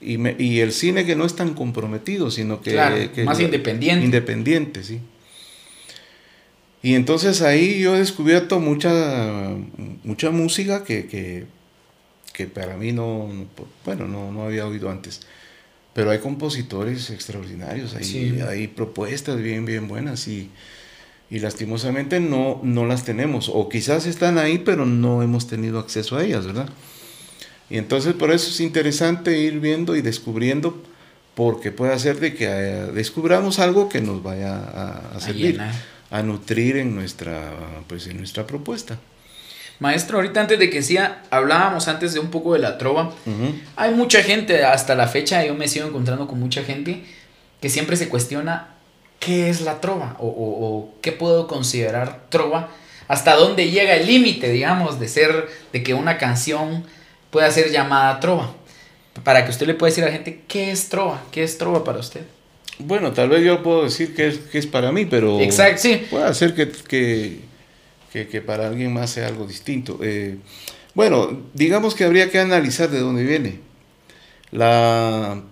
Y, 0.00 0.42
y 0.42 0.60
el 0.60 0.72
cine 0.72 1.04
que 1.04 1.16
no 1.16 1.24
es 1.24 1.34
tan 1.34 1.54
comprometido, 1.54 2.30
sino 2.30 2.60
que, 2.60 2.76
más 3.24 3.40
independiente. 3.40 4.04
Independiente, 4.04 4.84
sí. 4.84 5.00
Y 6.82 6.94
entonces 6.94 7.42
ahí 7.42 7.80
yo 7.80 7.96
he 7.96 7.98
descubierto 7.98 8.60
mucha, 8.60 9.56
mucha 10.04 10.30
música 10.30 10.84
que, 10.84 11.46
que, 12.32 12.46
para 12.46 12.76
mí 12.76 12.92
no, 12.92 13.28
bueno, 13.84 14.06
no, 14.06 14.30
no, 14.30 14.44
había 14.44 14.66
oído 14.66 14.88
antes. 14.90 15.22
Pero 15.92 16.12
hay 16.12 16.18
compositores 16.18 17.10
extraordinarios, 17.10 17.94
hay, 17.94 18.40
hay 18.48 18.68
propuestas 18.68 19.42
bien, 19.42 19.64
bien 19.64 19.88
buenas 19.88 20.28
y, 20.28 20.50
y 21.30 21.40
lastimosamente 21.40 22.20
no, 22.20 22.60
no 22.62 22.86
las 22.86 23.04
tenemos. 23.04 23.50
O 23.52 23.68
quizás 23.68 24.06
están 24.06 24.38
ahí, 24.38 24.58
pero 24.58 24.86
no 24.86 25.22
hemos 25.22 25.48
tenido 25.48 25.80
acceso 25.80 26.16
a 26.16 26.24
ellas, 26.24 26.46
¿verdad? 26.46 26.68
Y 27.70 27.78
entonces 27.78 28.14
por 28.14 28.30
eso 28.30 28.50
es 28.50 28.60
interesante 28.60 29.38
ir 29.38 29.60
viendo 29.60 29.96
y 29.96 30.02
descubriendo, 30.02 30.82
porque 31.34 31.70
puede 31.70 31.92
hacer 31.92 32.18
de 32.18 32.34
que 32.34 32.46
eh, 32.48 32.86
descubramos 32.92 33.58
algo 33.58 33.88
que 33.88 34.00
nos 34.00 34.22
vaya 34.22 34.56
a, 34.56 35.16
a 35.16 35.20
servir 35.20 35.60
a 36.10 36.22
nutrir 36.22 36.76
en 36.76 36.94
nuestra, 36.94 37.52
pues, 37.86 38.06
en 38.06 38.18
nuestra 38.18 38.46
propuesta. 38.46 38.98
Maestro, 39.78 40.18
ahorita 40.18 40.40
antes 40.40 40.58
de 40.58 40.70
que 40.70 40.82
sea, 40.82 41.22
hablábamos 41.30 41.86
antes 41.86 42.12
de 42.12 42.20
un 42.20 42.30
poco 42.30 42.54
de 42.54 42.58
la 42.58 42.78
trova. 42.78 43.12
Hay 43.76 43.94
mucha 43.94 44.22
gente, 44.22 44.64
hasta 44.64 44.94
la 44.96 45.06
fecha 45.06 45.44
yo 45.44 45.54
me 45.54 45.68
sigo 45.68 45.86
encontrando 45.86 46.26
con 46.26 46.40
mucha 46.40 46.64
gente 46.64 47.04
que 47.60 47.68
siempre 47.68 47.96
se 47.96 48.08
cuestiona 48.08 48.70
qué 49.20 49.50
es 49.50 49.60
la 49.60 49.80
trova 49.80 50.16
o, 50.18 50.26
o 50.26 50.94
qué 51.00 51.12
puedo 51.12 51.46
considerar 51.46 52.26
trova, 52.28 52.70
hasta 53.06 53.36
dónde 53.36 53.70
llega 53.70 53.94
el 53.94 54.06
límite, 54.06 54.50
digamos, 54.50 54.98
de 54.98 55.08
ser, 55.08 55.48
de 55.72 55.82
que 55.82 55.94
una 55.94 56.18
canción 56.18 56.84
pueda 57.30 57.50
ser 57.50 57.70
llamada 57.70 58.20
trova. 58.20 58.54
Para 59.24 59.44
que 59.44 59.50
usted 59.50 59.66
le 59.66 59.74
pueda 59.74 59.90
decir 59.90 60.04
a 60.04 60.08
la 60.08 60.12
gente, 60.12 60.42
¿qué 60.46 60.70
es 60.70 60.88
trova? 60.88 61.22
¿Qué 61.30 61.42
es 61.42 61.58
trova 61.58 61.82
para 61.84 61.98
usted? 61.98 62.22
Bueno, 62.78 63.12
tal 63.12 63.28
vez 63.28 63.44
yo 63.44 63.62
puedo 63.62 63.84
decir 63.84 64.14
que 64.14 64.28
es, 64.28 64.38
que 64.38 64.58
es 64.58 64.66
para 64.66 64.92
mí, 64.92 65.04
pero 65.04 65.40
Exacto, 65.40 65.82
sí. 65.82 66.06
puede 66.08 66.32
ser 66.34 66.54
que, 66.54 66.70
que, 68.12 68.28
que, 68.28 68.40
para 68.40 68.68
alguien 68.68 68.92
más 68.92 69.10
sea 69.10 69.26
algo 69.26 69.46
distinto. 69.46 69.98
Eh, 70.02 70.36
bueno, 70.94 71.42
digamos 71.54 71.94
que 71.94 72.04
habría 72.04 72.30
que 72.30 72.38
analizar 72.38 72.88
de 72.88 73.00
dónde 73.00 73.24
viene. 73.24 73.60
La, 74.52 75.42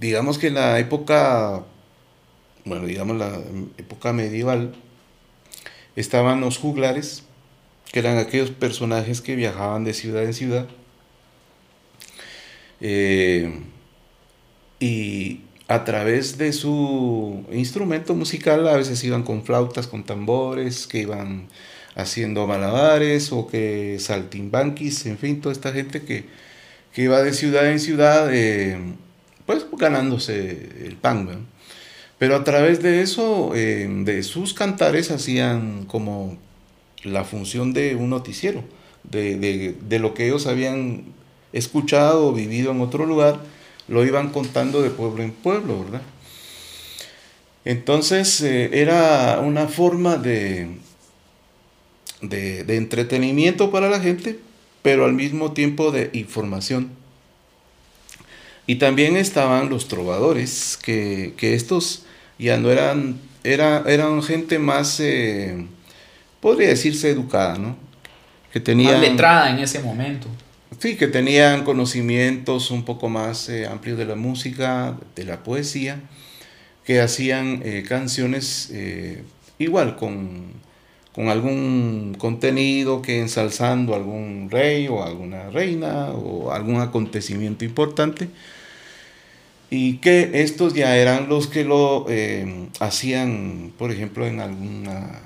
digamos 0.00 0.38
que 0.38 0.46
en 0.46 0.54
la 0.54 0.78
época, 0.78 1.62
bueno, 2.64 2.86
digamos 2.86 3.18
la 3.18 3.40
época 3.76 4.14
medieval, 4.14 4.74
estaban 5.94 6.40
los 6.40 6.56
juglares, 6.56 7.24
que 7.94 8.00
eran 8.00 8.18
aquellos 8.18 8.50
personajes 8.50 9.20
que 9.20 9.36
viajaban 9.36 9.84
de 9.84 9.94
ciudad 9.94 10.24
en 10.24 10.34
ciudad. 10.34 10.66
Eh, 12.80 13.60
y 14.80 15.42
a 15.68 15.84
través 15.84 16.36
de 16.36 16.52
su 16.52 17.44
instrumento 17.52 18.16
musical, 18.16 18.66
a 18.66 18.76
veces 18.76 19.04
iban 19.04 19.22
con 19.22 19.44
flautas, 19.44 19.86
con 19.86 20.02
tambores, 20.02 20.88
que 20.88 21.02
iban 21.02 21.46
haciendo 21.94 22.48
malabares 22.48 23.30
o 23.30 23.46
que 23.46 23.98
saltimbanquis, 24.00 25.06
en 25.06 25.16
fin, 25.16 25.40
toda 25.40 25.52
esta 25.52 25.70
gente 25.70 26.02
que, 26.02 26.24
que 26.92 27.02
iba 27.02 27.22
de 27.22 27.32
ciudad 27.32 27.70
en 27.70 27.78
ciudad, 27.78 28.28
eh, 28.34 28.76
pues 29.46 29.66
ganándose 29.78 30.68
el 30.84 30.96
pan. 30.96 31.46
Pero 32.18 32.34
a 32.34 32.42
través 32.42 32.82
de 32.82 33.02
eso, 33.02 33.52
eh, 33.54 33.86
de 33.88 34.24
sus 34.24 34.52
cantares, 34.52 35.12
hacían 35.12 35.84
como 35.84 36.42
la 37.04 37.24
función 37.24 37.72
de 37.72 37.94
un 37.94 38.10
noticiero, 38.10 38.64
de, 39.04 39.36
de, 39.80 39.98
lo 39.98 40.14
que 40.14 40.26
ellos 40.26 40.46
habían 40.46 41.04
escuchado 41.52 42.26
o 42.26 42.32
vivido 42.32 42.72
en 42.72 42.80
otro 42.80 43.06
lugar 43.06 43.40
lo 43.86 44.04
iban 44.04 44.30
contando 44.30 44.82
de 44.82 44.90
pueblo 44.90 45.22
en 45.22 45.30
pueblo, 45.30 45.84
¿verdad? 45.84 46.02
Entonces 47.64 48.40
eh, 48.42 48.70
era 48.72 49.40
una 49.40 49.68
forma 49.68 50.16
de, 50.16 50.68
de, 52.20 52.76
entretenimiento 52.76 53.70
para 53.70 53.88
la 53.88 54.00
gente, 54.00 54.38
pero 54.82 55.04
al 55.04 55.14
mismo 55.14 55.52
tiempo 55.52 55.90
de 55.90 56.10
información. 56.12 56.90
Y 58.66 58.76
también 58.76 59.16
estaban 59.16 59.68
los 59.68 59.88
trovadores, 59.88 60.78
que, 60.82 61.34
estos 61.40 62.04
ya 62.38 62.58
no 62.58 62.70
eran, 62.70 63.20
era, 63.44 63.84
eran 63.86 64.22
gente 64.22 64.58
más, 64.58 65.00
eh, 65.00 65.66
podría 66.44 66.68
decirse, 66.68 67.08
educada, 67.08 67.56
¿no? 67.56 67.74
Que 68.52 68.60
tenían... 68.60 68.92
Más 68.92 69.00
letrada 69.00 69.50
en 69.50 69.60
ese 69.60 69.80
momento. 69.80 70.28
Sí, 70.78 70.94
que 70.94 71.06
tenían 71.06 71.64
conocimientos 71.64 72.70
un 72.70 72.84
poco 72.84 73.08
más 73.08 73.48
eh, 73.48 73.66
amplios 73.66 73.96
de 73.96 74.04
la 74.04 74.14
música, 74.14 74.94
de 75.16 75.24
la 75.24 75.42
poesía, 75.42 76.02
que 76.84 77.00
hacían 77.00 77.62
eh, 77.64 77.82
canciones 77.88 78.68
eh, 78.74 79.22
igual 79.58 79.96
con, 79.96 80.52
con, 81.14 81.30
algún 81.30 82.14
contenido 82.18 83.00
que 83.00 83.20
ensalzando 83.20 83.94
algún 83.94 84.50
rey 84.50 84.86
o 84.86 85.02
alguna 85.02 85.48
reina 85.48 86.10
o 86.10 86.52
algún 86.52 86.78
acontecimiento 86.78 87.64
importante 87.64 88.28
y 89.70 89.96
que 89.96 90.42
estos 90.42 90.74
ya 90.74 90.94
eran 90.98 91.30
los 91.30 91.46
que 91.46 91.64
lo 91.64 92.04
hacían, 92.80 93.72
por 93.78 93.90
ejemplo, 93.90 94.26
en 94.26 94.40
alguna, 94.40 95.22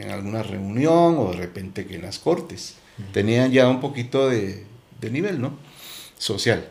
en 0.00 0.10
alguna 0.10 0.42
reunión 0.42 1.16
o 1.18 1.30
de 1.30 1.36
repente 1.36 1.86
que 1.86 1.96
en 1.96 2.02
las 2.02 2.18
cortes 2.18 2.74
tenían 3.12 3.50
ya 3.50 3.68
un 3.68 3.80
poquito 3.80 4.28
de, 4.28 4.64
nivel, 5.10 5.40
¿no? 5.40 5.58
Social. 6.18 6.68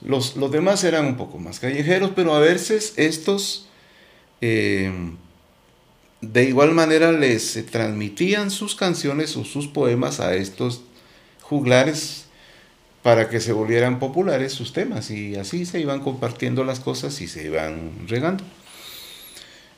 Los, 0.00 0.36
los, 0.36 0.50
demás 0.50 0.82
eran 0.84 1.04
un 1.04 1.16
poco 1.16 1.38
más 1.38 1.60
callejeros, 1.60 2.12
pero 2.16 2.34
a 2.34 2.40
veces 2.40 2.94
estos 2.96 3.68
eh, 4.40 4.90
de 6.20 6.44
igual 6.44 6.72
manera 6.72 7.12
les 7.12 7.64
transmitían 7.70 8.50
sus 8.50 8.74
canciones 8.74 9.36
o 9.36 9.44
sus 9.44 9.68
poemas 9.68 10.20
a 10.20 10.34
estos 10.34 10.82
juglares 11.40 12.26
para 13.02 13.30
que 13.30 13.40
se 13.40 13.52
volvieran 13.52 13.98
populares 13.98 14.52
sus 14.52 14.72
temas 14.72 15.10
y 15.10 15.36
así 15.36 15.64
se 15.64 15.80
iban 15.80 16.00
compartiendo 16.00 16.64
las 16.64 16.80
cosas 16.80 17.20
y 17.20 17.28
se 17.28 17.46
iban 17.46 18.06
regando. 18.06 18.44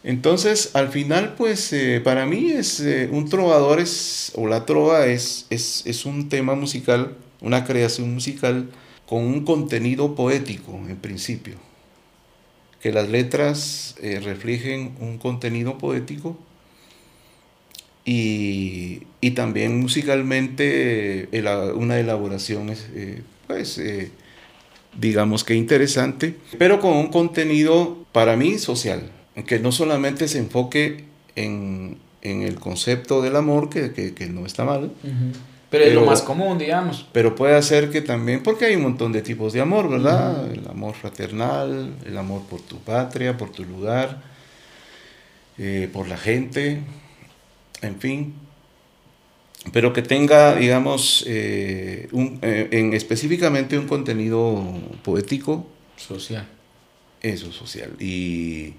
Entonces, 0.04 0.70
al 0.74 0.88
final, 0.88 1.34
pues 1.36 1.72
eh, 1.72 2.00
para 2.02 2.26
mí 2.26 2.50
es 2.50 2.80
eh, 2.80 3.08
un 3.10 3.28
trovador 3.28 3.78
es, 3.78 4.32
o 4.34 4.48
la 4.48 4.66
trova 4.66 5.06
es, 5.06 5.46
es, 5.50 6.04
un 6.06 6.28
tema 6.28 6.56
musical, 6.56 7.16
una 7.40 7.64
creación 7.64 8.12
musical 8.12 8.68
con 9.06 9.24
un 9.24 9.44
contenido 9.44 10.14
poético 10.16 10.72
en 10.88 10.96
principio. 10.96 11.54
Que 12.80 12.90
las 12.90 13.08
letras 13.08 13.94
eh, 14.02 14.18
reflejen 14.18 14.96
un 14.98 15.18
contenido 15.18 15.78
poético 15.78 16.36
y, 18.04 19.06
también 19.36 19.78
musicalmente 19.80 21.28
una 21.76 21.98
elaboración, 21.98 22.74
pues, 23.46 23.80
digamos 24.98 25.44
que 25.44 25.54
interesante, 25.54 26.34
pero 26.58 26.80
con 26.80 26.96
un 26.96 27.06
contenido 27.06 28.04
para 28.12 28.36
mí 28.36 28.58
social 28.58 29.10
que 29.46 29.58
no 29.58 29.72
solamente 29.72 30.28
se 30.28 30.38
enfoque 30.38 31.04
en, 31.36 31.98
el 32.22 32.54
concepto 32.56 33.22
del 33.22 33.36
amor, 33.36 33.68
que, 33.68 34.30
no 34.30 34.46
está 34.46 34.64
mal. 34.64 34.92
pero, 35.70 35.84
es 35.84 35.94
lo 35.94 36.04
más 36.04 36.22
común, 36.22 36.58
digamos. 36.58 37.06
Pero 37.12 37.34
puede 37.34 37.60
ser 37.62 37.90
que 37.90 38.02
también, 38.02 38.42
porque 38.42 38.66
hay 38.66 38.76
un 38.76 38.82
montón 38.82 39.12
de 39.12 39.22
tipos 39.22 39.52
de 39.52 39.60
amor, 39.60 39.88
¿verdad? 39.88 40.50
El 40.52 40.68
amor 40.68 40.94
fraternal, 40.94 41.94
el 42.04 42.16
amor 42.16 42.42
por 42.42 42.60
tu 42.60 42.78
patria, 42.78 43.36
por 43.36 43.50
tu 43.50 43.64
lugar, 43.64 44.22
eh, 45.58 45.88
por 45.92 46.08
la 46.08 46.16
gente, 46.16 46.80
en 47.80 47.98
fin. 47.98 48.34
Pero 49.72 49.92
que 49.92 50.02
tenga, 50.02 50.56
digamos, 50.56 51.24
eh, 51.26 52.08
un, 52.12 52.38
eh, 52.42 52.68
en 52.72 52.94
específicamente 52.94 53.78
un 53.78 53.86
contenido 53.86 54.60
poético. 55.04 55.66
Social. 55.96 56.46
Eso, 57.20 57.52
social. 57.52 57.92
Y 58.00 58.74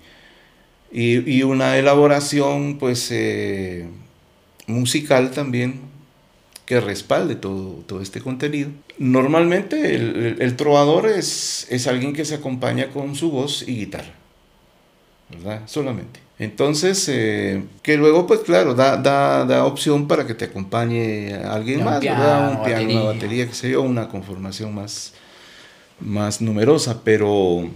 y, 0.94 1.42
una 1.44 1.78
elaboración 1.78 2.78
pues 2.78 3.10
eh, 3.12 3.88
musical 4.68 5.32
también 5.32 5.82
que 6.66 6.80
respalde 6.80 7.36
todo, 7.36 7.84
todo 7.88 8.02
este 8.02 8.22
contenido. 8.22 8.70
Normalmente 9.00 9.96
el, 9.96 10.56
trovador 10.56 11.10
es, 11.10 11.68
es 11.70 11.88
alguien 11.88 12.14
que 12.14 12.26
se 12.26 12.36
acompaña 12.36 12.90
con 12.92 13.16
su 13.16 13.32
voz 13.32 13.68
y 13.68 13.76
guitarra, 13.76 14.14
¿verdad? 15.30 15.64
Solamente. 15.66 16.20
Entonces, 16.40 17.08
eh, 17.10 17.64
que 17.82 17.96
luego, 17.98 18.26
pues 18.26 18.42
claro, 18.42 18.74
da, 18.74 18.98
da, 18.98 19.46
da, 19.46 19.66
opción 19.66 20.08
para 20.08 20.26
que 20.26 20.34
te 20.34 20.46
acompañe 20.46 21.34
alguien 21.36 21.84
más, 21.84 22.02
¿verdad? 22.02 22.52
Un 22.52 22.64
piano, 22.64 22.90
una 22.92 23.04
batería, 23.14 23.48
que 23.48 23.54
sé 23.54 23.72
yo, 23.72 23.82
una 23.82 24.10
conformación 24.10 24.74
más, 24.74 25.14
más 26.00 26.42
numerosa, 26.42 27.02
pero, 27.04 27.70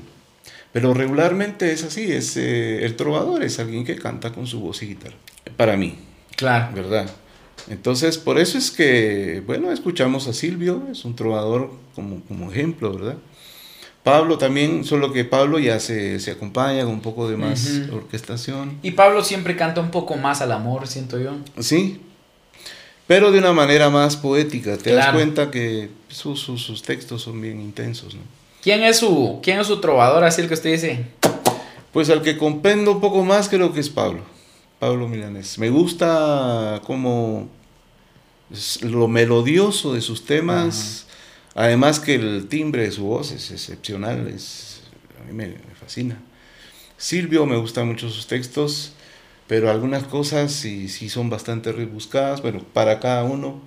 pero 0.77 0.93
regularmente 0.93 1.71
es 1.71 1.83
así, 1.83 2.11
es 2.11 2.37
eh, 2.37 2.85
el 2.85 2.95
trovador 2.95 3.41
es 3.41 3.57
alguien 3.57 3.83
que 3.83 3.95
canta 3.95 4.31
con 4.31 4.45
su 4.45 4.59
voz 4.59 4.83
y 4.83 4.89
guitarra, 4.89 5.15
para 5.55 5.75
mí. 5.75 5.95
Claro. 6.35 6.67
¿Verdad? 6.75 7.09
Entonces, 7.67 8.19
por 8.19 8.37
eso 8.37 8.59
es 8.59 8.69
que, 8.69 9.41
bueno, 9.47 9.71
escuchamos 9.71 10.27
a 10.27 10.33
Silvio, 10.33 10.83
es 10.91 11.03
un 11.03 11.15
trovador 11.15 11.71
como, 11.95 12.21
como 12.25 12.51
ejemplo, 12.51 12.93
¿verdad? 12.93 13.15
Pablo 14.03 14.37
también, 14.37 14.83
solo 14.83 15.11
que 15.11 15.25
Pablo 15.25 15.57
ya 15.57 15.79
se, 15.79 16.19
se 16.19 16.29
acompaña 16.29 16.83
con 16.83 16.93
un 16.93 17.01
poco 17.01 17.27
de 17.27 17.37
más 17.37 17.81
orquestación. 17.91 18.77
Y 18.83 18.91
Pablo 18.91 19.23
siempre 19.23 19.55
canta 19.55 19.81
un 19.81 19.89
poco 19.89 20.15
más 20.15 20.41
al 20.41 20.51
amor, 20.51 20.87
siento 20.87 21.19
yo. 21.19 21.37
Sí, 21.57 22.01
pero 23.07 23.31
de 23.31 23.39
una 23.39 23.51
manera 23.51 23.89
más 23.89 24.15
poética. 24.15 24.77
Te 24.77 24.93
das 24.93 25.11
cuenta 25.11 25.49
que 25.49 25.89
sus, 26.09 26.39
sus, 26.39 26.83
textos 26.83 27.23
son 27.23 27.41
bien 27.41 27.59
intensos. 27.61 28.13
¿no? 28.13 28.21
¿Quién, 28.67 28.83
es 28.83 28.97
su, 28.97 29.39
¿Quién 29.41 29.61
es 29.61 29.67
su 29.67 29.79
trovador, 29.79 30.25
así 30.25 30.41
el 30.41 30.49
que 30.49 30.55
usted 30.55 30.73
dice? 30.73 31.05
Pues 31.93 32.09
al 32.09 32.21
que 32.21 32.37
comprendo 32.37 32.91
un 32.91 32.99
poco 32.99 33.23
más 33.23 33.47
creo 33.47 33.71
que 33.71 33.79
es 33.79 33.89
Pablo, 33.89 34.23
Pablo 34.77 35.07
Milanés. 35.07 35.57
Me 35.57 35.69
gusta 35.69 36.81
como 36.83 37.47
lo 38.81 39.07
melodioso 39.07 39.93
de 39.93 40.01
sus 40.01 40.25
temas. 40.25 41.07
Además 41.55 42.01
que 42.01 42.15
el 42.15 42.49
timbre 42.49 42.83
de 42.83 42.91
su 42.91 43.05
voz 43.05 43.31
es 43.31 43.51
excepcional, 43.51 44.27
es, 44.27 44.81
a 45.17 45.23
mí 45.23 45.31
me, 45.31 45.55
fascina. 45.79 46.19
Silvio 46.97 47.45
me 47.45 47.55
gustan 47.55 47.87
mucho 47.87 48.09
sus 48.09 48.27
textos, 48.27 48.91
pero 49.47 49.71
algunas 49.71 50.03
cosas 50.03 50.51
sí, 50.51 50.89
sí 50.89 51.07
son 51.07 51.29
bastante 51.29 51.71
rebuscadas, 51.71 52.41
bueno, 52.41 52.65
para 52.73 52.99
cada 52.99 53.23
uno 53.23 53.61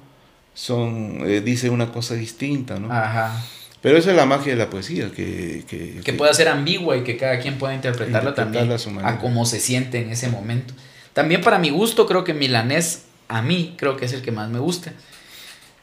son, 0.52 1.22
eh, 1.24 1.40
dice 1.40 1.70
una 1.70 1.90
cosa 1.90 2.16
distinta, 2.16 2.78
¿no? 2.78 2.92
Ajá. 2.92 3.42
Pero 3.82 3.96
esa 3.96 4.10
es 4.10 4.16
la 4.16 4.26
magia 4.26 4.52
de 4.52 4.58
la 4.58 4.68
poesía, 4.68 5.10
que... 5.10 5.64
Que, 5.68 6.00
que 6.04 6.12
pueda 6.12 6.34
ser 6.34 6.48
ambigua 6.48 6.96
y 6.96 7.02
que 7.02 7.16
cada 7.16 7.38
quien 7.38 7.56
pueda 7.58 7.74
interpretarla 7.74 8.34
también 8.34 8.70
a, 8.70 9.08
a 9.08 9.18
cómo 9.18 9.46
se 9.46 9.58
siente 9.58 10.00
en 10.00 10.10
ese 10.10 10.28
momento. 10.28 10.74
También 11.14 11.40
para 11.40 11.58
mi 11.58 11.70
gusto 11.70 12.06
creo 12.06 12.22
que 12.24 12.34
Milanés, 12.34 13.04
a 13.28 13.42
mí, 13.42 13.74
creo 13.78 13.96
que 13.96 14.04
es 14.04 14.12
el 14.12 14.22
que 14.22 14.32
más 14.32 14.50
me 14.50 14.58
gusta. 14.58 14.92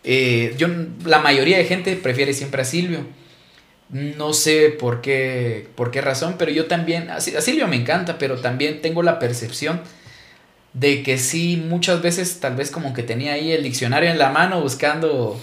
Eh, 0.04 0.56
yo, 0.58 0.68
la 1.06 1.20
mayoría 1.20 1.58
de 1.58 1.66
gente 1.66 1.96
prefiere 1.96 2.34
siempre 2.34 2.62
a 2.62 2.66
Silvio. 2.66 3.06
No 3.90 4.34
sé 4.34 4.70
por 4.70 5.02
qué, 5.02 5.68
por 5.76 5.92
qué 5.92 6.02
razón, 6.02 6.36
pero 6.38 6.52
yo 6.52 6.66
también, 6.66 7.10
a 7.10 7.20
Silvio 7.20 7.68
me 7.68 7.78
encanta, 7.78 8.18
pero 8.18 8.38
también 8.38 8.82
tengo 8.82 9.02
la 9.02 9.18
percepción 9.18 9.82
de 10.74 11.04
que 11.04 11.18
sí, 11.18 11.62
muchas 11.68 12.02
veces 12.02 12.40
tal 12.40 12.56
vez 12.56 12.70
como 12.70 12.94
que 12.94 13.02
tenía 13.02 13.34
ahí 13.34 13.52
el 13.52 13.64
diccionario 13.64 14.10
en 14.10 14.18
la 14.18 14.30
mano 14.30 14.62
buscando 14.62 15.42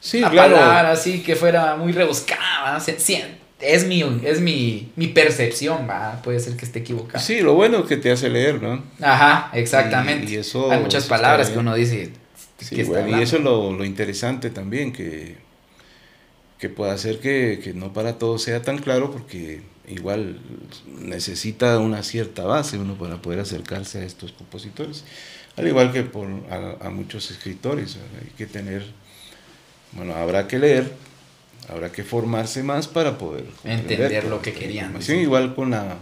sí, 0.00 0.20
la 0.20 0.30
palabra 0.30 0.92
así 0.92 1.22
que 1.22 1.36
fuera 1.36 1.76
muy 1.76 1.92
rebuscada. 1.92 2.78
es 3.60 3.86
mi, 3.86 4.02
es 4.24 4.40
mi, 4.40 4.90
mi 4.96 5.08
percepción, 5.08 5.86
¿va? 5.88 6.20
puede 6.22 6.40
ser 6.40 6.56
que 6.56 6.64
esté 6.64 6.80
equivocado. 6.80 7.24
Sí, 7.24 7.40
lo 7.40 7.54
bueno 7.54 7.78
es 7.78 7.86
que 7.86 7.96
te 7.96 8.10
hace 8.10 8.28
leer, 8.28 8.62
¿no? 8.62 8.82
Ajá, 9.00 9.50
exactamente. 9.52 10.32
Y, 10.32 10.36
eso, 10.36 10.70
Hay 10.72 10.80
muchas 10.80 11.06
palabras 11.06 11.50
que 11.50 11.58
uno 11.58 11.74
dice, 11.74 12.12
y 12.70 12.80
eso 13.20 13.36
es 13.36 13.42
lo, 13.42 13.84
interesante 13.84 14.50
también, 14.50 14.92
que, 14.92 15.36
que 16.58 16.68
puede 16.68 16.92
hacer 16.92 17.20
que, 17.20 17.72
no 17.74 17.92
para 17.92 18.18
todo 18.18 18.38
sea 18.38 18.62
tan 18.62 18.78
claro, 18.78 19.10
porque 19.10 19.62
igual 19.88 20.38
necesita 20.98 21.78
una 21.78 22.02
cierta 22.02 22.44
base 22.44 22.78
uno 22.78 22.94
para 22.94 23.16
poder 23.22 23.40
acercarse 23.40 24.00
a 24.00 24.04
estos 24.04 24.32
compositores, 24.32 25.04
al 25.56 25.66
igual 25.66 25.92
que 25.92 26.02
por, 26.02 26.28
a, 26.50 26.90
muchos 26.90 27.30
escritores, 27.30 27.96
hay 28.20 28.30
que 28.36 28.46
tener, 28.46 28.84
bueno, 29.92 30.14
habrá 30.14 30.46
que 30.48 30.58
leer, 30.58 30.92
habrá 31.68 31.92
que 31.92 32.04
formarse 32.04 32.62
más 32.62 32.88
para 32.88 33.18
poder 33.18 33.44
entender 33.64 34.24
lo 34.24 34.42
que 34.42 34.52
querían. 34.52 34.96
Igual 35.08 35.54
con 35.54 35.70
la, 35.70 35.98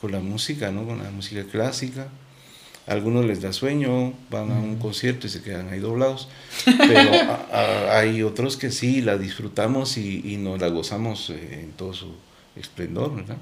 con 0.00 0.12
la 0.12 0.20
música, 0.20 0.70
¿no? 0.70 0.86
con 0.86 1.02
la 1.02 1.10
música 1.10 1.44
clásica 1.44 2.08
algunos 2.86 3.24
les 3.24 3.42
da 3.42 3.52
sueño, 3.52 4.12
van 4.30 4.50
a 4.52 4.54
un 4.54 4.76
concierto 4.76 5.26
y 5.26 5.30
se 5.30 5.42
quedan 5.42 5.68
ahí 5.70 5.80
doblados, 5.80 6.28
pero 6.64 7.10
hay 7.90 8.22
otros 8.22 8.56
que 8.56 8.70
sí 8.70 9.02
la 9.02 9.18
disfrutamos 9.18 9.96
y, 9.96 10.36
nos 10.36 10.60
la 10.60 10.68
gozamos 10.68 11.30
eh, 11.30 11.62
en 11.64 11.72
todo 11.72 11.92
su 11.92 12.14
esplendor, 12.54 13.16
¿verdad? 13.16 13.38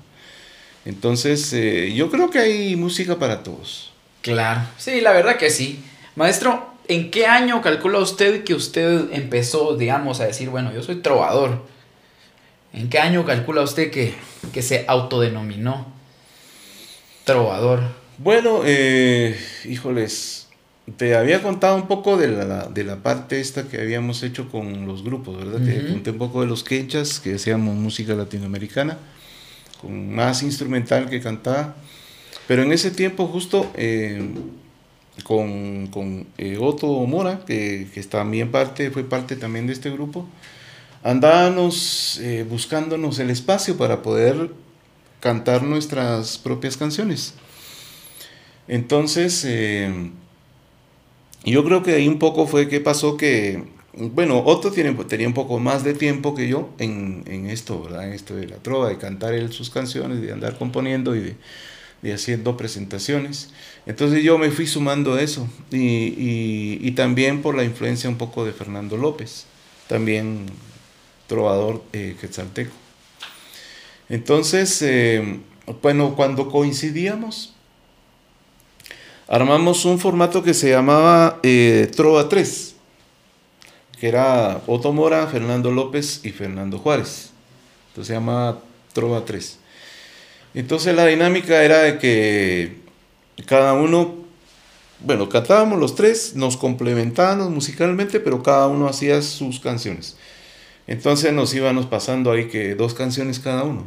Entonces, 0.87 1.53
eh, 1.53 1.93
yo 1.95 2.11
creo 2.11 2.31
que 2.31 2.39
hay 2.39 2.77
música 2.77 3.19
para 3.19 3.43
todos. 3.43 3.93
Claro, 4.23 4.63
sí, 4.79 5.03
la 5.03 5.13
verdad 5.13 5.37
que 5.37 5.51
sí. 5.51 5.81
Maestro, 6.17 6.74
¿en 6.89 7.11
qué 7.11 7.27
año 7.27 7.63
calcula 7.63 7.99
usted 7.99 8.45
que 8.45 8.55
usted 8.55 9.13
empezó, 9.13 9.77
digamos, 9.77 10.21
a 10.21 10.27
decir, 10.27 10.51
bueno, 10.51 10.73
yo 10.73 10.83
soy 10.83 10.97
trovador? 10.97 11.63
¿En 12.73 12.89
qué 12.89 12.99
año 12.99 13.25
calcula 13.25 13.63
usted 13.63 13.91
que, 13.91 14.15
que 14.53 14.63
se 14.63 14.85
autodenominó 14.89 15.87
trovador? 17.25 17.81
Bueno, 18.19 18.63
eh, 18.65 19.39
híjoles, 19.65 20.49
te 20.97 21.17
había 21.17 21.43
contado 21.43 21.77
un 21.77 21.89
poco 21.89 22.17
de 22.17 22.29
la, 22.29 22.67
de 22.67 22.85
la 22.85 22.97
parte 22.97 23.41
esta 23.41 23.69
que 23.69 23.81
habíamos 23.81 24.23
hecho 24.23 24.51
con 24.51 24.87
los 24.87 25.03
grupos, 25.03 25.37
¿verdad? 25.39 25.61
Te 25.65 25.89
conté 25.89 26.11
un 26.11 26.19
poco 26.19 26.43
de 26.43 26.47
los 26.47 26.63
quechas, 26.63 27.21
que 27.21 27.35
hacíamos 27.35 27.75
música 27.75 28.15
latinoamericana, 28.15 28.99
con 29.81 30.15
más 30.15 30.43
instrumental 30.43 31.09
que 31.09 31.21
cantaba. 31.21 31.77
Pero 32.47 32.63
en 32.63 32.73
ese 32.73 32.91
tiempo 32.91 33.27
justo 33.27 33.71
eh, 33.75 34.23
con, 35.23 35.87
con 35.89 36.27
eh, 36.39 36.59
Otto 36.61 36.89
Mora, 37.07 37.45
que, 37.47 37.89
que 37.95 38.03
también 38.03 38.51
parte, 38.51 38.91
fue 38.91 39.05
parte 39.05 39.37
también 39.37 39.67
de 39.67 39.73
este 39.73 39.91
grupo, 39.91 40.27
andábamos 41.03 42.19
eh, 42.21 42.45
buscándonos 42.49 43.19
el 43.19 43.31
espacio 43.31 43.77
para 43.77 44.03
poder 44.03 44.51
cantar 45.21 45.63
nuestras 45.63 46.39
propias 46.39 46.77
canciones. 46.77 47.35
Entonces, 48.67 49.45
eh, 49.47 50.11
yo 51.45 51.65
creo 51.65 51.83
que 51.83 51.93
ahí 51.93 52.09
un 52.09 52.19
poco 52.19 52.47
fue 52.47 52.69
que 52.69 52.81
pasó 52.81 53.17
que, 53.17 53.65
bueno, 53.93 54.43
Otto 54.45 54.71
tiene, 54.73 54.93
tenía 55.05 55.29
un 55.29 55.35
poco 55.35 55.59
más 55.59 55.85
de 55.85 55.95
tiempo 55.95 56.35
que 56.35 56.49
yo 56.49 56.71
en, 56.79 57.23
en, 57.27 57.51
esto, 57.51 57.83
¿verdad? 57.83 58.07
En 58.07 58.15
esto 58.15 58.35
de 58.35 58.49
la 58.49 58.57
trova, 58.57 58.89
de 58.89 58.99
cantar 58.99 59.35
él 59.35 59.53
sus 59.53 59.71
canciones, 59.71 60.23
de 60.23 60.33
andar 60.33 60.59
componiendo 60.59 61.15
y 61.15 61.21
de, 61.21 61.37
de 62.03 62.15
haciendo 62.15 62.57
presentaciones. 62.57 63.51
Entonces 63.87 64.23
yo 64.23 64.39
me 64.39 64.51
fui 64.51 64.67
sumando 64.67 65.19
eso 65.19 65.47
y, 65.71 65.77
y, 65.79 66.79
y, 66.81 66.93
también 66.93 67.43
por 67.43 67.55
la 67.55 67.65
influencia 67.65 68.09
un 68.09 68.17
poco 68.17 68.45
de 68.45 68.53
Fernando 68.53 68.97
López, 68.97 69.45
también 69.89 70.47
trovador 71.27 71.83
eh, 71.93 72.17
quetzalteco. 72.21 72.73
Entonces, 74.09 74.81
eh, 74.83 75.41
bueno, 75.83 76.15
cuando 76.15 76.49
coincidíamos, 76.49 77.55
armamos 79.29 79.85
un 79.85 79.99
formato 79.99 80.43
que 80.43 80.55
se 80.55 80.71
llamaba 80.71 81.41
eh, 81.43 81.91
Trova 81.95 82.29
3, 82.29 82.75
que 83.99 84.09
era 84.09 84.63
Otto 84.67 84.93
Mora, 84.93 85.27
Fernando 85.27 85.71
López 85.71 86.21
y 86.25 86.31
Fernando 86.31 86.79
Juárez. 86.79 87.31
Entonces 87.89 88.09
se 88.09 88.15
llamaba 88.15 88.61
Trova 88.93 89.25
3. 89.25 89.59
Entonces 90.55 90.95
la 90.95 91.07
dinámica 91.07 91.65
era 91.65 91.79
de 91.79 91.99
que 91.99 92.84
cada 93.43 93.75
uno, 93.75 94.15
bueno, 95.01 95.29
cantábamos 95.29 95.79
los 95.79 95.95
tres, 95.95 96.35
nos 96.35 96.57
complementábamos 96.57 97.51
musicalmente, 97.51 98.21
pero 98.21 98.43
cada 98.43 98.69
uno 98.69 98.89
hacía 98.89 99.21
sus 99.23 99.61
canciones. 99.61 100.17
Entonces 100.87 101.33
nos 101.33 101.53
íbamos 101.55 101.87
pasando 101.87 102.31
ahí 102.31 102.49
que 102.49 102.75
dos 102.75 102.95
canciones 102.95 103.39
cada 103.39 103.65
uno. 103.65 103.85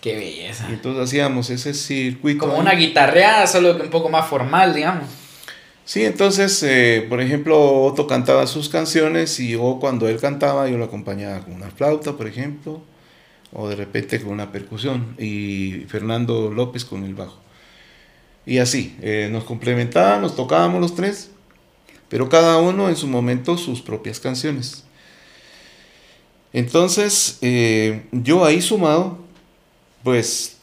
Qué 0.00 0.14
belleza. 0.16 0.66
Y 0.68 0.74
entonces 0.74 1.04
hacíamos 1.04 1.50
ese 1.50 1.74
circuito. 1.74 2.46
Como 2.46 2.58
una 2.58 2.74
guitarreada, 2.74 3.46
solo 3.46 3.76
que 3.76 3.84
un 3.84 3.90
poco 3.90 4.08
más 4.08 4.28
formal, 4.28 4.74
digamos. 4.74 5.08
Sí, 5.84 6.04
entonces, 6.04 6.62
eh, 6.64 7.06
por 7.08 7.20
ejemplo, 7.20 7.84
Otto 7.84 8.08
cantaba 8.08 8.46
sus 8.48 8.68
canciones 8.68 9.38
y 9.38 9.50
yo 9.50 9.78
cuando 9.80 10.08
él 10.08 10.20
cantaba 10.20 10.68
yo 10.68 10.78
lo 10.78 10.84
acompañaba 10.86 11.40
con 11.40 11.54
una 11.54 11.70
flauta, 11.70 12.14
por 12.14 12.26
ejemplo, 12.26 12.82
o 13.52 13.68
de 13.68 13.76
repente 13.76 14.20
con 14.20 14.32
una 14.32 14.50
percusión, 14.50 15.14
y 15.16 15.84
Fernando 15.88 16.50
López 16.50 16.84
con 16.84 17.04
el 17.04 17.14
bajo. 17.14 17.38
Y 18.46 18.58
así, 18.58 18.96
eh, 19.02 19.28
nos 19.30 19.44
complementaban, 19.44 20.22
nos 20.22 20.36
tocábamos 20.36 20.80
los 20.80 20.94
tres, 20.94 21.30
pero 22.08 22.28
cada 22.28 22.58
uno 22.58 22.88
en 22.88 22.96
su 22.96 23.08
momento 23.08 23.58
sus 23.58 23.82
propias 23.82 24.20
canciones. 24.20 24.84
Entonces, 26.52 27.38
eh, 27.42 28.04
yo 28.12 28.44
ahí 28.44 28.62
sumado, 28.62 29.18
pues 30.02 30.56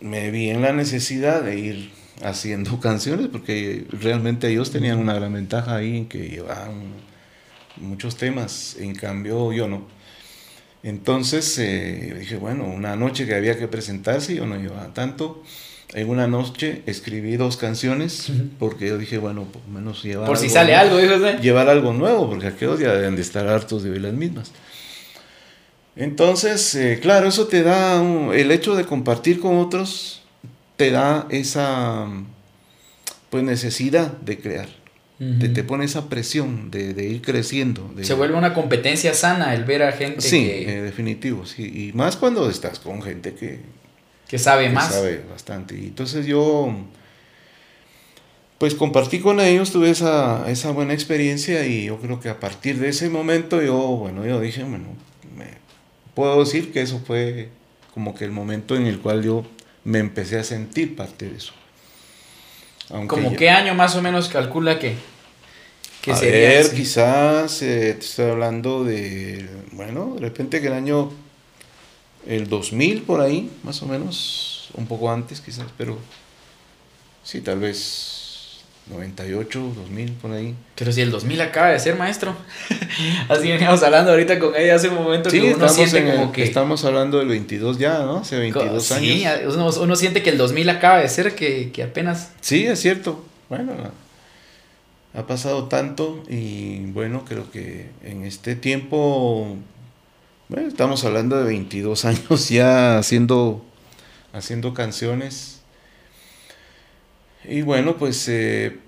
me 0.00 0.30
vi 0.30 0.48
en 0.48 0.62
la 0.62 0.72
necesidad 0.72 1.42
de 1.42 1.58
ir 1.58 1.90
haciendo 2.22 2.80
canciones 2.80 3.28
porque 3.28 3.86
realmente 3.90 4.48
ellos 4.48 4.70
tenían 4.70 4.98
una 4.98 5.14
gran 5.14 5.32
ventaja 5.32 5.76
ahí 5.76 5.98
en 5.98 6.08
que 6.08 6.28
llevaban 6.28 6.94
muchos 7.76 8.16
temas, 8.16 8.76
en 8.80 8.94
cambio 8.94 9.52
yo 9.52 9.68
no. 9.68 9.86
Entonces 10.82 11.58
eh, 11.58 12.16
dije, 12.18 12.36
bueno, 12.36 12.64
una 12.64 12.96
noche 12.96 13.26
que 13.26 13.34
había 13.34 13.58
que 13.58 13.68
presentarse, 13.68 14.34
yo 14.34 14.46
no 14.46 14.56
llevaba 14.56 14.94
tanto, 14.94 15.42
En 15.94 16.08
una 16.10 16.26
noche 16.26 16.82
escribí 16.86 17.36
dos 17.36 17.56
canciones 17.56 18.30
porque 18.58 18.88
yo 18.88 18.98
dije, 18.98 19.18
bueno, 19.18 19.44
por 19.44 19.66
menos 19.68 20.02
llevar 20.02 20.26
Por 20.26 20.36
si 20.36 20.48
sale 20.48 20.74
algo, 20.74 20.98
dijo 20.98 21.14
usted. 21.14 21.40
Llevar 21.40 21.68
algo 21.68 21.92
nuevo, 21.92 22.28
porque 22.28 22.48
aquellos 22.48 22.80
ya 22.80 22.92
deben 22.92 23.14
de 23.16 23.22
estar 23.22 23.46
hartos 23.48 23.82
de 23.84 23.90
oír 23.90 24.00
las 24.02 24.12
mismas. 24.12 24.50
Entonces, 25.94 26.74
eh, 26.74 26.98
claro, 27.00 27.28
eso 27.28 27.46
te 27.46 27.62
da, 27.62 28.00
un- 28.02 28.34
el 28.34 28.50
hecho 28.50 28.74
de 28.74 28.84
compartir 28.84 29.40
con 29.40 29.56
otros, 29.58 30.22
te 30.76 30.90
da 30.90 31.26
esa, 31.30 32.06
pues, 33.30 33.42
necesidad 33.44 34.12
de 34.18 34.38
crear. 34.38 34.68
te, 35.40 35.48
te 35.48 35.64
pone 35.64 35.86
esa 35.86 36.10
presión 36.10 36.70
de, 36.70 36.92
de 36.92 37.06
ir 37.08 37.22
creciendo. 37.22 37.90
de- 37.96 38.04
Se 38.04 38.12
vuelve 38.12 38.36
una 38.36 38.52
competencia 38.52 39.14
sana 39.14 39.54
el 39.54 39.64
ver 39.64 39.82
a 39.82 39.92
gente 39.92 40.20
Sí, 40.20 40.44
que, 40.44 40.68
eh, 40.78 40.82
definitivo, 40.82 41.46
sí. 41.46 41.62
Y 41.88 41.96
más 41.96 42.16
cuando 42.16 42.50
estás 42.50 42.78
con 42.80 43.00
gente 43.00 43.32
que, 43.32 43.60
que 44.28 44.38
sabe 44.38 44.68
que 44.68 44.74
más. 44.74 44.88
sabe 44.88 45.24
bastante. 45.30 45.76
Y 45.76 45.86
entonces 45.86 46.26
yo, 46.26 46.72
pues 48.58 48.74
compartí 48.74 49.20
con 49.20 49.40
ellos, 49.40 49.70
tuve 49.70 49.90
esa, 49.90 50.50
esa 50.50 50.70
buena 50.70 50.94
experiencia 50.94 51.66
y 51.66 51.86
yo 51.86 51.98
creo 51.98 52.20
que 52.20 52.28
a 52.30 52.40
partir 52.40 52.78
de 52.78 52.88
ese 52.88 53.10
momento 53.10 53.60
yo, 53.62 53.76
bueno, 53.76 54.24
yo 54.26 54.40
dije, 54.40 54.62
bueno, 54.64 54.86
me, 55.36 55.46
puedo 56.14 56.40
decir 56.40 56.72
que 56.72 56.80
eso 56.80 57.00
fue 57.06 57.50
como 57.92 58.14
que 58.14 58.24
el 58.24 58.30
momento 58.32 58.74
en 58.76 58.86
el 58.86 59.00
cual 59.00 59.22
yo 59.22 59.44
me 59.84 59.98
empecé 59.98 60.38
a 60.38 60.44
sentir 60.44 60.96
parte 60.96 61.28
de 61.28 61.36
eso. 61.36 61.52
Aunque 62.90 63.08
¿Como 63.08 63.30
ya- 63.32 63.36
qué 63.36 63.50
año 63.50 63.74
más 63.74 63.94
o 63.96 64.02
menos 64.02 64.28
calcula 64.28 64.78
que, 64.78 64.94
que 66.02 66.12
a 66.12 66.16
sería 66.16 66.48
ver, 66.48 66.66
así? 66.66 66.76
quizás 66.76 67.62
eh, 67.62 67.94
te 67.98 68.04
estoy 68.04 68.30
hablando 68.30 68.84
de, 68.84 69.46
bueno, 69.72 70.14
de 70.14 70.20
repente 70.20 70.60
que 70.60 70.68
el 70.68 70.72
año, 70.72 71.10
el 72.26 72.48
2000 72.48 73.02
por 73.02 73.20
ahí, 73.20 73.50
más 73.62 73.82
o 73.82 73.86
menos, 73.86 74.70
un 74.74 74.86
poco 74.86 75.10
antes 75.10 75.40
quizás, 75.40 75.66
pero 75.78 75.98
sí, 77.22 77.40
tal 77.40 77.58
vez 77.60 78.60
98, 78.90 79.72
2000 79.76 80.12
por 80.12 80.30
ahí. 80.32 80.54
Pero 80.76 80.92
si 80.92 81.00
el 81.00 81.10
2000 81.10 81.40
acaba 81.40 81.68
de 81.70 81.78
ser 81.80 81.96
maestro. 81.96 82.36
Así 83.28 83.48
veníamos 83.48 83.82
hablando 83.82 84.12
ahorita 84.12 84.38
con 84.38 84.54
ella 84.54 84.76
hace 84.76 84.88
un 84.88 84.94
momento 84.94 85.28
Sí, 85.28 85.40
que 85.40 85.54
uno 85.54 85.66
estamos, 85.66 85.74
siente 85.74 85.98
en 85.98 86.06
el- 86.08 86.16
como 86.20 86.32
que... 86.32 86.42
estamos 86.44 86.84
hablando 86.84 87.18
del 87.18 87.28
22 87.28 87.78
ya, 87.78 87.98
¿no? 88.00 88.18
Hace 88.18 88.38
22 88.38 88.84
sí, 88.84 89.24
años. 89.24 89.54
uno, 89.56 89.70
uno 89.82 89.96
siente 89.96 90.22
que 90.22 90.30
el 90.30 90.38
2000 90.38 90.68
acaba 90.70 90.98
de 90.98 91.08
ser, 91.08 91.34
que, 91.34 91.72
que 91.72 91.82
apenas... 91.82 92.30
Sí, 92.40 92.64
es 92.64 92.80
cierto. 92.80 93.24
Bueno, 93.48 93.72
ha 95.14 95.26
pasado 95.26 95.64
tanto 95.64 96.22
y 96.28 96.84
bueno, 96.92 97.24
creo 97.24 97.50
que 97.50 97.88
en 98.04 98.24
este 98.24 98.54
tiempo, 98.54 99.56
bueno, 100.48 100.68
estamos 100.68 101.04
hablando 101.04 101.36
de 101.36 101.44
22 101.44 102.04
años 102.04 102.48
ya 102.48 102.98
haciendo, 102.98 103.64
haciendo 104.32 104.74
canciones. 104.74 105.60
Y 107.44 107.62
bueno, 107.62 107.96
pues, 107.96 108.26
eh, 108.28 108.78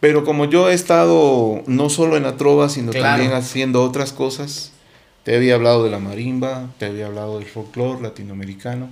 pero 0.00 0.24
como 0.24 0.46
yo 0.46 0.70
he 0.70 0.74
estado 0.74 1.62
no 1.66 1.90
solo 1.90 2.16
en 2.16 2.22
la 2.24 2.36
trova, 2.36 2.68
sino 2.68 2.92
Claro. 2.92 3.06
también 3.18 3.32
haciendo 3.32 3.82
otras 3.82 4.12
cosas, 4.12 4.72
te 5.24 5.36
había 5.36 5.54
hablado 5.54 5.84
de 5.84 5.90
la 5.90 5.98
marimba, 5.98 6.70
te 6.78 6.86
había 6.86 7.06
hablado 7.06 7.38
del 7.38 7.48
folclore 7.48 8.02
latinoamericano. 8.02 8.88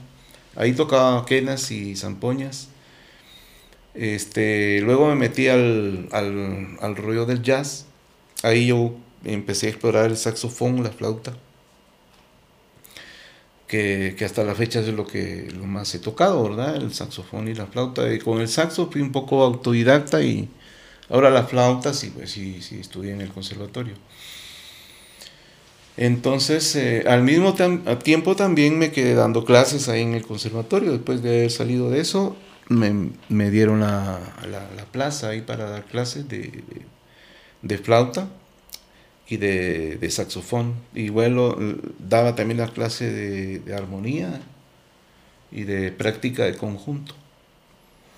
Ahí 0.56 0.72
tocaba 0.72 1.24
quenas 1.26 1.70
y 1.70 1.96
zampoñas. 1.96 2.68
Este, 3.94 4.80
luego 4.82 5.08
me 5.08 5.16
metí 5.16 5.48
al, 5.48 6.08
al, 6.12 6.76
al 6.80 6.96
rollo 6.96 7.26
del 7.26 7.42
jazz. 7.42 7.86
Ahí 8.42 8.66
yo 8.66 8.94
empecé 9.24 9.66
a 9.66 9.70
explorar 9.70 10.06
el 10.06 10.16
saxofón, 10.16 10.82
la 10.82 10.90
flauta. 10.90 11.32
Que, 13.70 14.16
hasta 14.24 14.42
la 14.44 14.54
fecha 14.56 14.80
es 14.80 14.88
lo 14.88 15.06
que 15.06 15.48
lo 15.56 15.64
más 15.66 15.94
he 15.94 16.00
tocado, 16.00 16.42
¿verdad? 16.44 16.76
El 16.76 16.92
saxofón 16.92 17.48
y 17.48 17.54
la 17.54 17.66
flauta. 17.66 18.12
Y 18.12 18.18
con 18.18 18.40
el 18.40 18.48
saxo 18.48 18.90
fui 18.90 19.00
un 19.02 19.12
poco 19.12 19.42
autodidacta 19.44 20.22
y 20.22 20.48
ahora 21.10 21.30
la 21.30 21.44
flauta 21.44 21.94
sí, 21.94 22.10
pues 22.16 22.32
sí, 22.32 22.58
estudié 22.80 23.12
en 23.12 23.20
el 23.22 23.30
conservatorio. 23.32 23.94
Entonces, 25.96 26.74
eh, 26.76 27.04
al 27.06 27.22
mismo 27.22 27.54
tiempo 28.02 28.36
también 28.36 28.78
me 28.78 28.90
quedé 28.92 29.14
dando 29.14 29.44
clases 29.44 29.88
ahí 29.88 30.02
en 30.02 30.14
el 30.14 30.22
conservatorio. 30.26 30.92
Después 30.92 31.22
de 31.22 31.30
haber 31.38 31.50
salido 31.50 31.90
de 31.90 32.00
eso, 32.00 32.36
me, 32.68 33.10
me 33.28 33.50
dieron 33.50 33.80
la, 33.80 34.18
la- 34.50 34.70
la 34.76 34.84
plaza 34.90 35.28
ahí 35.30 35.42
para 35.42 35.68
dar 35.68 35.84
clases 35.84 36.28
de- 36.28 36.62
de 37.62 37.78
flauta 37.78 38.28
y 39.31 39.37
de, 39.39 39.97
de 39.97 40.11
saxofón. 40.11 40.74
Igual 40.95 41.35
lo- 41.37 41.57
daba 41.99 42.35
también 42.35 42.59
la 42.59 42.68
clase 42.68 43.11
de, 43.11 43.61
de 43.61 43.74
armonía 43.74 44.41
y 45.53 45.62
de 45.62 45.93
práctica 45.93 46.45
de 46.45 46.55
conjunto. 46.57 47.14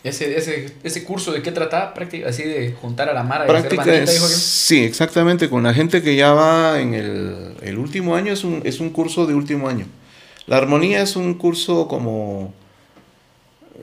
Ese, 0.05 0.37
ese, 0.37 0.73
ese 0.83 1.05
curso 1.05 1.31
de 1.31 1.43
qué 1.43 1.53
trataba, 1.53 1.95
práctica, 1.95 2.29
así 2.29 2.43
de 2.43 2.73
juntar 2.73 3.09
a 3.09 3.13
la 3.15 3.23
mara 3.23 3.45
y 3.47 3.49
hacer 3.51 3.61
Práctica 3.69 3.85
bandita, 3.85 4.03
es- 4.03 4.15
dijo 4.15 4.27
que- 4.27 4.35
sí, 4.35 4.83
exactamente. 4.83 5.49
Con 5.49 5.63
la 5.63 5.73
gente 5.75 6.03
que 6.03 6.17
ya 6.17 6.33
va 6.33 6.81
en 6.81 6.95
el, 6.95 7.55
el 7.63 7.79
último 7.79 8.17
año, 8.17 8.33
es 8.33 8.43
un, 8.43 8.63
es 8.65 8.81
un 8.81 8.91
curso 8.91 9.27
de 9.27 9.35
último 9.35 9.69
año. 9.69 9.87
La 10.47 10.57
armonía 10.57 11.03
es 11.03 11.15
un 11.15 11.35
curso 11.35 11.87
como, 11.87 12.53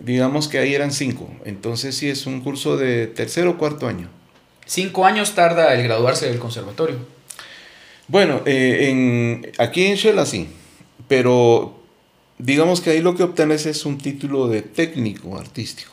digamos 0.01 0.47
que 0.49 0.57
ahí 0.59 0.73
eran 0.73 0.91
cinco. 0.91 1.29
Entonces 1.45 1.95
sí 1.95 2.09
es 2.09 2.25
un 2.25 2.41
curso 2.41 2.75
de 2.75 3.07
tercero 3.07 3.51
o 3.51 3.57
cuarto 3.57 3.87
año. 3.87 4.09
Cinco 4.65 5.05
años 5.05 5.35
tarda 5.35 5.73
el 5.73 5.83
graduarse 5.83 6.27
del 6.27 6.37
conservatorio. 6.39 6.97
Bueno, 8.09 8.41
eh, 8.47 8.89
en, 8.89 9.51
aquí 9.59 9.85
en 9.85 9.95
Shela 9.95 10.25
sí, 10.25 10.47
pero 11.07 11.79
digamos 12.39 12.81
que 12.81 12.89
ahí 12.89 13.01
lo 13.01 13.15
que 13.15 13.21
obtienes 13.21 13.67
es 13.67 13.85
un 13.85 13.99
título 13.99 14.47
de 14.47 14.63
técnico 14.63 15.37
artístico. 15.37 15.91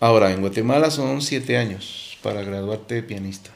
Ahora, 0.00 0.32
en 0.32 0.40
Guatemala 0.40 0.90
son 0.90 1.20
siete 1.20 1.58
años 1.58 2.16
para 2.22 2.42
graduarte 2.42 2.94
de 2.94 3.02
pianista. 3.02 3.50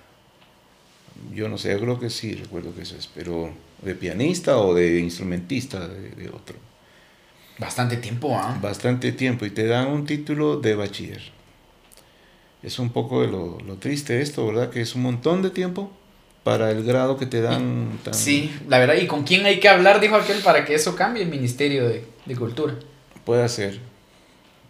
Yo 1.35 1.49
no 1.49 1.57
sé, 1.57 1.71
yo 1.71 1.81
creo 1.81 1.99
que 1.99 2.11
sí, 2.11 2.35
recuerdo 2.35 2.75
que 2.75 2.83
eso 2.83 2.97
es, 2.97 3.07
pero 3.07 3.51
de 3.81 3.95
pianista 3.95 4.59
o 4.59 4.75
de 4.75 5.01
instrumentista 5.01 5.89
de, 5.89 6.11
de 6.11 6.29
otro. 6.29 6.57
Bastante 7.59 7.97
tiempo, 7.97 8.37
¿ah? 8.37 8.59
Bastante 8.61 9.11
tiempo 9.13 9.47
y 9.47 9.51
te 9.51 9.67
dan 9.67 9.89
un 9.89 10.05
título 10.05 10.61
de 10.61 10.75
bachiller. 10.75 11.23
Es 12.63 12.79
un 12.79 12.91
poco 12.91 13.23
de 13.23 13.29
lo, 13.29 13.59
lo 13.67 13.77
triste 13.77 14.21
esto, 14.21 14.47
¿verdad? 14.47 14.69
Que 14.69 14.83
es 14.83 14.95
un 14.95 15.03
montón 15.03 15.41
de 15.41 15.49
tiempo 15.49 15.91
para 16.49 16.71
el 16.71 16.83
grado 16.83 17.19
que 17.19 17.27
te 17.27 17.43
dan. 17.43 17.99
tan- 18.03 18.15
Sí, 18.15 18.51
la 18.69 18.79
verdad. 18.79 18.95
¿Y 18.95 19.07
con 19.07 19.23
quién 19.25 19.45
hay 19.45 19.61
que 19.61 19.69
hablar, 19.69 20.01
dijo 20.01 20.17
aquel, 20.17 20.39
para 20.41 20.65
que 20.65 20.75
eso 20.75 20.97
cambie 20.97 21.23
el 21.25 21.29
Ministerio 21.29 21.87
de, 21.87 22.05
de 22.25 22.37
Cultura? 22.37 22.75
Puede 23.27 23.47
ser. 23.51 23.79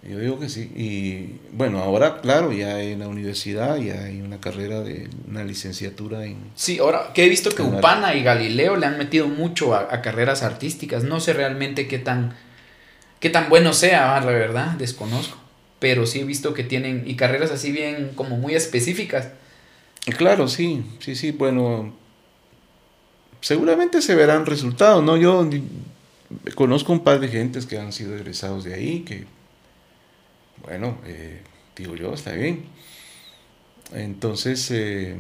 Yo 0.03 0.19
digo 0.19 0.41
que 0.41 0.49
sí. 0.49 0.73
Y 0.75 1.39
bueno, 1.57 1.79
ahora, 1.79 2.21
claro, 2.21 2.51
ya 2.53 2.81
en 2.83 2.99
la 2.99 3.07
universidad 3.07 3.77
ya 3.77 4.03
hay 4.07 4.21
una 4.23 4.41
carrera 4.41 4.81
de 4.81 5.09
una 5.29 5.45
licenciatura 5.45 6.25
en. 6.25 6.39
Sí, 6.57 6.81
ahora 6.81 7.13
que 7.15 7.25
he 7.25 7.29
visto 7.29 7.51
que. 7.51 7.63
Upana 7.63 8.17
y 8.17 8.25
Galileo 8.25 8.75
le 8.77 8.87
han 8.87 8.99
metido 8.99 9.29
mucho 9.29 9.73
a, 9.77 9.87
a 9.95 10.03
carreras 10.03 10.43
artísticas. 10.43 11.05
No 11.05 11.21
sé 11.21 11.33
realmente 11.33 11.87
qué 11.87 12.01
tan, 12.01 12.35
qué 13.21 13.31
tan 13.31 13.49
bueno 13.49 13.73
sea, 13.73 14.17
ah, 14.17 14.21
la 14.21 14.33
verdad, 14.33 14.73
desconozco. 14.73 15.37
Pero 15.79 16.07
sí 16.07 16.19
he 16.19 16.25
visto 16.25 16.55
que 16.55 16.65
tienen, 16.65 17.05
y 17.07 17.15
carreras 17.15 17.53
así 17.53 17.71
bien, 17.71 18.11
como 18.17 18.37
muy 18.37 18.57
específicas. 18.57 19.29
Claro, 20.17 20.49
sí, 20.49 20.85
sí, 21.01 21.15
sí, 21.15 21.33
bueno. 21.33 21.93
Seguramente 23.41 24.03
se 24.03 24.15
verán 24.15 24.47
resultados, 24.47 25.03
¿no? 25.05 25.17
Yo 25.17 25.49
conozco 26.55 26.93
un 26.93 27.01
par 27.05 27.21
de 27.21 27.29
gentes 27.29 27.67
que 27.67 27.79
han 27.79 27.93
sido 27.93 28.17
egresados 28.17 28.65
de 28.65 28.75
ahí, 28.75 29.01
que, 29.01 29.27
bueno, 30.63 30.99
eh, 31.07 31.41
digo 31.77 31.95
yo, 31.95 32.13
está 32.15 32.33
bien. 32.33 32.65
Entonces, 33.95 34.71
eh, 34.73 35.17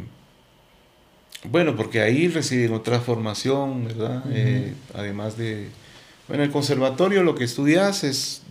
bueno, 1.44 1.76
porque 1.76 2.00
ahí 2.02 2.28
reciben 2.28 2.72
otra 2.72 3.00
formación, 3.00 3.84
¿verdad? 3.84 4.24
Eh, 4.30 4.74
además 4.94 5.36
de, 5.38 5.68
bueno, 6.26 6.42
el 6.42 6.50
conservatorio 6.50 7.22
lo 7.22 7.34
que 7.36 7.44
estudias 7.44 8.02
es 8.04 8.42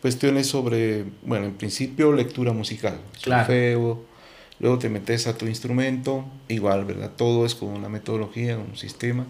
cuestiones 0.00 0.46
sobre, 0.46 1.04
bueno, 1.22 1.46
en 1.46 1.54
principio 1.54 2.12
lectura 2.12 2.52
musical, 2.52 3.00
Claro. 3.22 3.42
solfeo, 3.46 4.04
luego 4.60 4.78
te 4.78 4.88
metes 4.88 5.26
a 5.26 5.36
tu 5.38 5.46
instrumento, 5.46 6.24
igual, 6.48 6.84
¿verdad? 6.84 7.12
Todo 7.16 7.46
es 7.46 7.54
con 7.54 7.70
una 7.70 7.88
metodología, 7.88 8.58
un 8.58 8.76
sistema, 8.76 9.26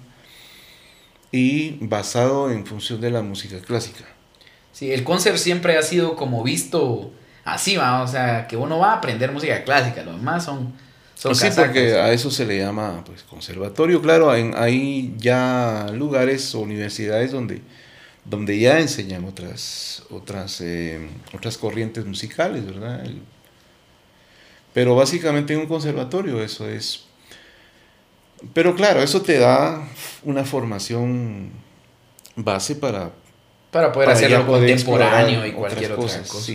y 1.32 1.76
basado 1.80 2.50
en 2.50 2.64
función 2.66 3.00
de 3.00 3.10
la 3.10 3.22
música 3.22 3.60
clásica. 3.60 4.04
Sí, 4.72 4.92
el 4.92 5.04
concert 5.04 5.36
siempre 5.36 5.76
ha 5.78 5.82
sido 5.82 6.16
como 6.16 6.42
visto 6.42 7.12
así, 7.44 7.76
va, 7.76 8.02
o 8.02 8.08
sea, 8.08 8.46
que 8.48 8.56
uno 8.56 8.78
va 8.78 8.92
a 8.92 8.96
aprender 8.96 9.30
música 9.32 9.62
clásica, 9.64 10.02
lo 10.02 10.12
demás 10.12 10.44
son, 10.44 10.72
son 11.14 11.34
sí, 11.34 11.40
casacas. 11.48 11.66
porque 11.66 11.94
a 11.94 12.12
eso 12.12 12.30
se 12.30 12.44
le 12.46 12.58
llama 12.58 13.02
pues, 13.04 13.22
conservatorio. 13.22 14.02
Claro, 14.02 14.34
en- 14.34 14.54
hay 14.56 15.14
ya 15.18 15.86
lugares 15.92 16.54
o 16.54 16.60
universidades 16.60 17.32
donde, 17.32 17.62
donde 18.24 18.58
ya 18.58 18.80
enseñan 18.80 19.24
otras, 19.24 20.04
otras, 20.10 20.60
eh, 20.60 21.08
otras 21.34 21.58
corrientes 21.58 22.06
musicales, 22.06 22.66
¿verdad? 22.66 23.04
El- 23.04 23.22
pero 24.74 24.94
básicamente 24.94 25.54
en 25.54 25.60
un 25.60 25.66
conservatorio 25.66 26.42
eso 26.42 26.68
es... 26.68 27.06
Pero 28.52 28.74
claro, 28.74 29.00
eso 29.00 29.22
te 29.22 29.38
da 29.38 29.88
una 30.22 30.44
formación 30.44 31.50
base 32.36 32.76
para, 32.76 33.10
Para 33.70 33.90
poder 33.90 34.10
hacerlo 34.10 34.46
contemporáneo 34.46 35.46
y 35.46 35.52
cualquier 35.52 35.92
otra 35.92 36.22
cosa. 36.22 36.52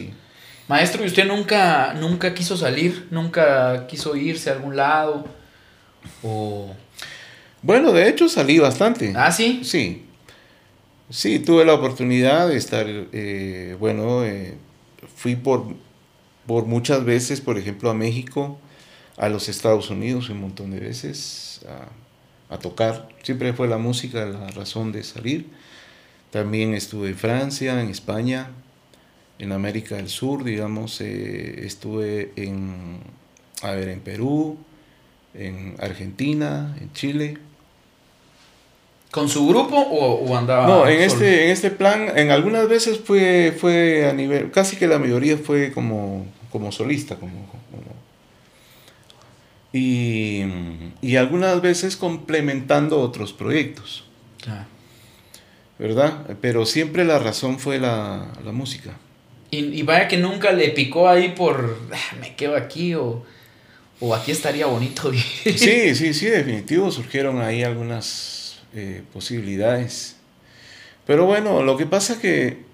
Maestro, 0.67 1.03
¿y 1.03 1.07
usted 1.07 1.25
nunca, 1.25 1.95
nunca 1.95 2.35
quiso 2.35 2.55
salir? 2.55 3.07
¿Nunca 3.09 3.87
quiso 3.87 4.15
irse 4.15 4.51
a 4.51 4.53
algún 4.53 4.75
lado? 4.75 5.25
¿O 6.21 6.75
bueno, 7.61 7.91
de 7.91 8.07
hecho 8.07 8.29
salí 8.29 8.59
bastante. 8.59 9.13
¿Ah, 9.15 9.31
sí? 9.31 9.61
Sí. 9.63 10.05
Sí, 11.09 11.39
tuve 11.39 11.65
la 11.65 11.73
oportunidad 11.73 12.47
de 12.47 12.55
estar, 12.55 12.85
eh, 12.87 13.75
bueno, 13.79 14.23
eh, 14.23 14.55
fui 15.15 15.35
por, 15.35 15.65
por 16.49 16.65
muchas 16.65 17.05
veces, 17.05 17.41
por 17.41 17.59
ejemplo, 17.59 17.91
a 17.91 17.93
México, 17.93 18.57
a 19.17 19.29
los 19.29 19.49
Estados 19.49 19.91
Unidos 19.91 20.31
un 20.31 20.41
montón 20.41 20.71
de 20.71 20.79
veces 20.79 21.61
a, 22.49 22.57
tocar. 22.57 23.07
Siempre 23.21 23.53
fue 23.53 23.67
la 23.67 23.77
música 23.77 24.25
la 24.25 24.47
razón 24.47 24.91
de 24.91 25.03
salir. 25.03 25.45
También 26.31 26.73
estuve 26.73 27.09
en 27.09 27.15
Francia, 27.17 27.79
en 27.79 27.89
España, 27.89 28.49
en 29.37 29.51
América 29.51 29.97
del 29.97 30.09
Sur, 30.09 30.43
digamos, 30.43 30.99
eh, 31.01 31.67
estuve 31.67 32.31
en, 32.35 32.97
a 33.61 33.73
ver, 33.73 33.89
en 33.89 33.99
Perú, 33.99 34.57
en 35.35 35.75
Argentina, 35.79 36.75
en 36.81 36.91
Chile. 36.93 37.37
¿Con 39.11 39.29
su 39.29 39.47
grupo 39.47 39.77
o, 39.77 40.35
andaba? 40.35 40.65
No, 40.65 40.87
en 40.87 40.99
este, 40.99 41.45
en 41.45 41.51
este 41.51 41.69
plan, 41.69 42.17
en 42.17 42.31
algunas 42.31 42.67
veces 42.67 42.99
fue, 42.99 43.55
fue 43.55 44.09
a 44.09 44.13
nivel, 44.13 44.49
casi 44.49 44.77
que 44.77 44.87
la 44.87 44.97
mayoría 44.97 45.37
fue 45.37 45.71
como, 45.71 46.25
como 46.51 46.71
solista, 46.71 47.15
como, 47.15 47.47
y, 49.71 50.43
y, 51.01 51.15
algunas 51.15 51.61
veces 51.61 51.95
complementando 51.95 52.99
otros 52.99 53.33
proyectos. 53.33 54.03
¿Verdad? 55.77 56.37
Pero 56.41 56.65
siempre 56.65 57.05
la 57.05 57.19
razón 57.19 57.59
fue 57.59 57.79
la, 57.79 58.33
la 58.43 58.51
música. 58.51 58.97
Y, 59.51 59.59
y, 59.79 59.83
vaya 59.83 60.07
que 60.07 60.17
nunca 60.17 60.51
le 60.51 60.69
picó 60.69 61.07
ahí 61.07 61.29
por, 61.29 61.77
ah, 61.93 62.15
me 62.19 62.35
quedo 62.35 62.55
aquí 62.55 62.95
o, 62.95 63.23
o 63.99 64.15
aquí 64.15 64.31
estaría 64.31 64.65
bonito. 64.65 65.11
sí, 65.43 65.95
sí, 65.95 66.13
sí, 66.13 66.25
definitivo. 66.25 66.91
Surgieron 66.91 67.41
ahí 67.41 67.63
algunas 67.63 68.59
eh, 68.73 69.03
posibilidades. 69.13 70.15
Pero 71.05 71.25
bueno, 71.25 71.63
lo 71.63 71.77
que 71.77 71.85
pasa 71.85 72.19
que, 72.19 72.68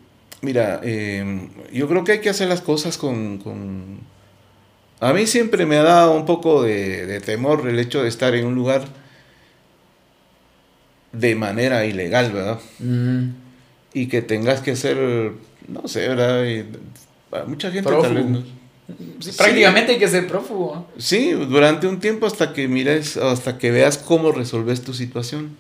mira, 0.46 0.80
em, 0.84 1.50
yo 1.74 1.88
creo 1.88 2.04
que 2.04 2.14
hay 2.14 2.20
que 2.22 2.30
hacer 2.30 2.48
las 2.48 2.62
cosas 2.62 2.98
con, 2.98 3.40
con, 3.40 4.00
A 5.00 5.12
mí 5.12 5.26
siempre 5.28 5.66
me 5.66 5.78
ha 5.78 5.84
dado 5.84 6.16
un 6.16 6.26
poco 6.26 6.64
de, 6.64 7.20
temor 7.26 7.68
el 7.68 7.80
hecho 7.80 8.04
de 8.04 8.10
estar 8.10 8.34
en 8.36 8.46
un 8.46 8.56
lugar 8.56 8.86
de 11.12 11.36
manera 11.36 11.86
ilegal, 11.86 12.32
¿verdad? 12.32 12.60
Y 13.94 14.08
que 14.08 14.22
tengas 14.22 14.62
que 14.62 14.72
hacer, 14.72 14.98
no 15.68 15.88
sé, 15.88 16.08
¿verdad? 16.08 16.46
mucha 17.48 17.72
gente 17.72 17.90
prácticamente 19.38 19.94
hay 19.94 20.00
que 20.00 20.08
ser 20.08 20.28
prófugo. 20.28 20.88
Sí, 20.98 21.32
durante 21.32 21.88
un 21.88 22.00
tiempo 22.00 22.28
hasta 22.28 22.54
que 22.54 22.68
mires, 22.68 23.18
hasta 23.18 23.58
que 23.58 23.72
veas 23.72 23.98
cómo 23.98 24.32
resolves 24.32 24.82
tu 24.82 24.94
situación. 24.94 25.58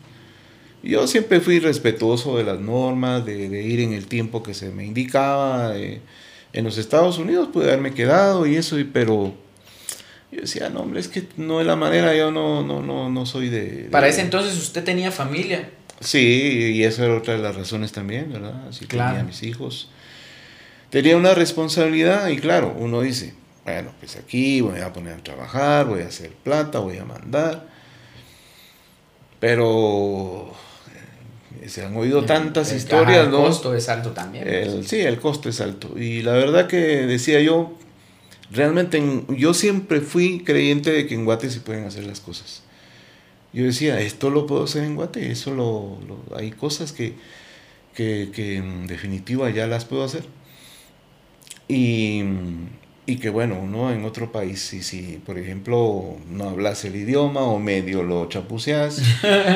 Yo 0.86 1.08
siempre 1.08 1.42
fui 1.42 1.60
respetuoso 1.60 2.38
de 2.38 2.44
las 2.44 2.60
normas, 2.60 3.26
de, 3.26 3.64
ir 3.64 3.80
en 3.80 3.94
el 3.94 4.06
tiempo 4.06 4.44
que 4.44 4.54
se 4.54 4.70
me 4.70 4.86
indicaba. 4.86 5.76
en 5.76 6.64
los 6.64 6.78
Estados 6.78 7.18
Unidos 7.18 7.50
pude 7.52 7.66
haberme 7.66 7.94
quedado 7.94 8.46
y 8.46 8.56
eso, 8.56 8.78
pero 8.94 9.34
yo 10.32 10.42
decía, 10.42 10.70
no, 10.70 10.82
hombre, 10.82 11.00
es 11.00 11.08
que 11.08 11.28
no 11.38 11.60
es 11.60 11.66
la 11.66 11.76
manera, 11.76 12.16
yo 12.16 12.30
no, 12.32 12.62
no, 12.62 12.84
no, 12.84 13.10
no 13.10 13.26
soy 13.26 13.50
de, 13.50 13.88
Para 13.90 14.08
ese 14.08 14.22
entonces 14.22 14.56
usted 14.58 14.84
tenía 14.84 15.12
familia. 15.12 15.72
Sí, 16.02 16.74
y 16.76 16.84
esa 16.84 17.06
era 17.06 17.16
otra 17.16 17.36
de 17.36 17.42
las 17.42 17.56
razones 17.56 17.92
también, 17.92 18.32
¿verdad? 18.32 18.68
Así 18.68 18.86
claro. 18.86 19.16
tenía 19.16 19.26
mis 19.26 19.42
hijos. 19.42 19.90
Tenía 20.92 21.18
una 21.18 21.34
responsabilidad 21.34 22.28
y 22.28 22.38
claro, 22.38 22.76
uno 22.78 23.02
dice, 23.02 23.34
bueno, 23.64 23.92
pues 24.00 24.18
aquí 24.18 24.62
voy 24.62 24.82
a 24.82 24.94
poner 24.94 25.14
a 25.14 25.24
trabajar, 25.24 25.88
voy 25.88 26.04
a 26.04 26.08
hacer 26.08 26.30
plata, 26.32 26.78
voy 26.78 26.98
a 26.98 27.06
mandar. 27.06 27.68
Pero 29.40 30.54
se 31.68 31.86
han 31.86 31.95
oído 31.95 32.26
tantas 32.26 32.72
historias, 32.74 33.26
el, 33.26 33.32
¿no? 33.32 33.39
El 33.39 33.45
costo 33.45 33.76
es 33.76 33.89
alto 33.89 34.12
también. 34.12 34.84
sí, 34.84 34.99
el 35.01 35.20
costo 35.20 35.49
es 35.49 35.62
alto. 35.62 35.97
Y 35.97 36.22
la 36.22 36.34
verdad 36.34 36.68
que 36.68 36.78
decía 36.78 37.41
yo, 37.41 37.74
realmente 38.51 39.01
yo 39.30 39.53
siempre 39.53 40.01
fui 40.01 40.43
creyente 40.43 40.91
de 40.91 41.08
que 41.08 41.16
en 41.16 41.26
Guate 41.26 41.49
se 41.49 41.60
pueden 41.60 41.86
hacer 41.86 42.06
las 42.06 42.20
cosas. 42.20 42.64
Yo 43.53 43.66
decía, 43.66 43.99
esto 44.01 44.30
lo 44.30 44.45
puedo 44.47 44.66
hacer 44.66 44.84
en 44.84 44.95
Guate, 44.95 45.32
eso 45.32 45.53
lo, 45.53 45.97
hay 46.36 46.51
cosas 46.51 46.91
que, 46.91 47.14
que, 47.93 48.30
que 48.34 48.58
en 48.58 48.88
definitiva 48.88 49.49
ya 49.49 49.68
las 49.68 49.86
puedo 49.86 50.03
hacer. 50.03 50.26
Y, 51.68 52.24
y 53.08 53.18
que 53.18 53.30
bueno, 53.30 53.60
uno 53.60 53.91
en 53.91 54.03
otro 54.03 54.32
país, 54.32 54.62
si, 54.62 54.82
si 54.82 55.22
por 55.24 55.38
ejemplo 55.38 56.18
no 56.28 56.49
hablas 56.49 56.86
el 56.86 56.95
idioma 56.95 57.41
o 57.41 57.60
medio 57.60 58.01
lo 58.01 58.28
chapuceas, 58.28 58.99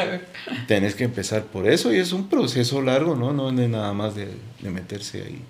tenés 0.68 0.94
que 0.94 1.06
empezar 1.06 1.46
por 1.46 1.68
eso 1.68 1.92
y 1.92 1.98
es 1.98 2.14
un 2.14 2.30
proceso 2.30 2.82
largo, 2.82 3.16
¿no? 3.16 3.34
No 3.34 3.50
es 3.50 3.70
nada 3.70 3.92
más 3.94 4.14
de, 4.16 4.28
meterse 4.62 5.24
ahí. 5.24 5.42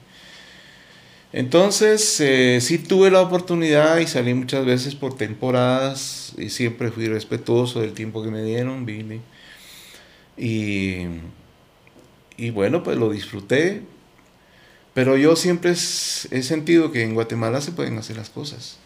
Entonces, 1.34 2.20
eh, 2.22 2.60
sí 2.62 2.80
tuve 2.80 3.12
la 3.12 3.22
oportunidad 3.22 4.00
y 4.00 4.08
salí 4.08 4.34
muchas 4.34 4.66
veces 4.66 4.96
por 4.96 5.16
temporadas 5.16 6.34
y 6.38 6.50
siempre 6.50 6.92
fui 6.92 7.08
respetuoso 7.08 7.82
del 7.82 7.94
tiempo 7.94 8.24
que 8.24 8.32
me 8.32 8.44
dieron, 8.44 8.86
vine. 8.86 9.20
Y, 10.38 11.06
y 12.38 12.50
bueno, 12.52 12.82
pues 12.82 12.98
lo 12.98 13.12
disfruté, 13.12 13.84
pero 14.94 15.18
yo 15.18 15.36
siempre 15.36 15.72
he 15.72 15.76
sentido 16.44 16.92
que 16.92 17.04
en 17.04 17.14
Guatemala 17.14 17.62
se 17.62 17.72
pueden 17.72 17.98
hacer 17.98 18.18
las 18.18 18.30
cosas. 18.30 18.78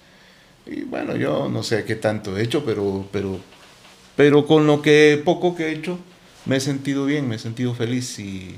Y 0.66 0.82
bueno, 0.84 1.16
yo 1.16 1.50
no 1.50 1.64
sé 1.64 1.84
qué 1.86 1.96
tanto 1.96 2.38
he 2.38 2.44
hecho, 2.44 2.64
pero, 2.66 3.06
pero, 3.12 3.40
pero 4.16 4.46
con 4.46 4.68
lo 4.68 4.82
que 4.82 5.22
poco 5.24 5.56
que 5.56 5.68
he 5.68 5.72
hecho, 5.72 6.00
me 6.46 6.58
he 6.58 6.60
sentido 6.60 7.06
bien, 7.06 7.28
me 7.28 7.36
he 7.36 7.40
sentido 7.40 7.74
feliz 7.74 8.20
y, 8.20 8.56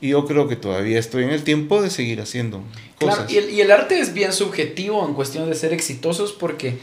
y 0.00 0.10
yo 0.10 0.26
creo 0.26 0.48
que 0.48 0.56
todavía 0.56 0.98
estoy 0.98 1.24
en 1.24 1.30
el 1.30 1.42
tiempo 1.42 1.82
de 1.82 1.90
seguir 1.90 2.20
haciendo 2.20 2.62
cosas. 2.98 3.26
Claro, 3.26 3.32
y 3.32 3.36
el, 3.38 3.50
y 3.50 3.60
el 3.60 3.70
arte 3.70 3.98
es 3.98 4.12
bien 4.12 4.32
subjetivo 4.32 5.06
en 5.06 5.14
cuestión 5.14 5.48
de 5.48 5.56
ser 5.56 5.72
exitosos 5.72 6.32
porque 6.32 6.78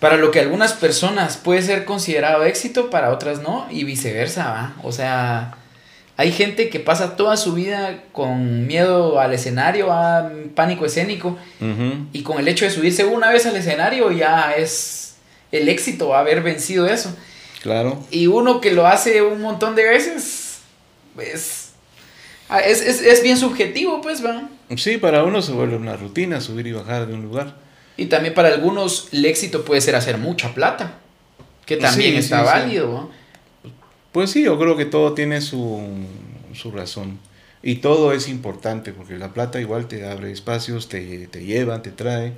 para 0.00 0.16
lo 0.16 0.30
que 0.30 0.40
algunas 0.40 0.72
personas 0.72 1.36
puede 1.36 1.62
ser 1.62 1.84
considerado 1.84 2.44
éxito, 2.44 2.90
para 2.90 3.12
otras 3.12 3.42
no, 3.42 3.66
y 3.70 3.84
viceversa, 3.84 4.48
¿va? 4.48 4.76
O 4.82 4.92
sea, 4.92 5.56
hay 6.18 6.32
gente 6.32 6.68
que 6.68 6.80
pasa 6.80 7.14
toda 7.14 7.36
su 7.36 7.54
vida 7.54 8.02
con 8.10 8.66
miedo 8.66 9.20
al 9.20 9.32
escenario, 9.32 9.92
a 9.92 10.28
pánico 10.56 10.84
escénico, 10.84 11.38
y 12.12 12.22
con 12.24 12.40
el 12.40 12.48
hecho 12.48 12.64
de 12.64 12.72
subirse 12.72 13.04
una 13.04 13.30
vez 13.30 13.46
al 13.46 13.54
escenario 13.54 14.10
ya 14.10 14.52
es 14.56 15.14
el 15.52 15.68
éxito 15.68 16.16
haber 16.16 16.42
vencido 16.42 16.88
eso. 16.88 17.16
Claro. 17.62 18.04
Y 18.10 18.26
uno 18.26 18.60
que 18.60 18.72
lo 18.72 18.88
hace 18.88 19.22
un 19.22 19.40
montón 19.40 19.76
de 19.76 19.84
veces, 19.84 20.58
pues, 21.14 21.70
es, 22.66 22.82
es, 22.82 23.22
bien 23.22 23.36
subjetivo, 23.36 24.00
pues, 24.00 24.24
va. 24.24 24.48
Sí, 24.76 24.98
para 24.98 25.22
uno 25.22 25.40
se 25.40 25.52
vuelve 25.52 25.76
una 25.76 25.96
rutina 25.96 26.40
subir 26.40 26.66
y 26.66 26.72
bajar 26.72 27.06
de 27.06 27.14
un 27.14 27.22
lugar. 27.22 27.54
Y 27.96 28.06
también 28.06 28.34
para 28.34 28.48
algunos 28.48 29.06
el 29.12 29.24
éxito 29.24 29.64
puede 29.64 29.80
ser 29.80 29.94
hacer 29.94 30.18
mucha 30.18 30.52
plata, 30.52 30.94
que 31.64 31.76
también 31.76 32.16
está 32.16 32.42
válido. 32.42 33.08
Pues 34.12 34.30
sí, 34.30 34.42
yo 34.42 34.58
creo 34.58 34.76
que 34.76 34.86
todo 34.86 35.12
tiene 35.14 35.40
su, 35.40 35.80
razón. 36.72 37.18
Y 37.62 37.76
todo 37.76 38.12
es 38.12 38.28
importante, 38.28 38.92
porque 38.92 39.18
la 39.18 39.34
plata 39.34 39.60
igual 39.60 39.88
te 39.88 40.08
abre 40.08 40.32
espacios, 40.32 40.88
te, 40.88 41.26
te 41.26 41.44
lleva, 41.44 41.82
te 41.82 41.90
trae. 41.90 42.32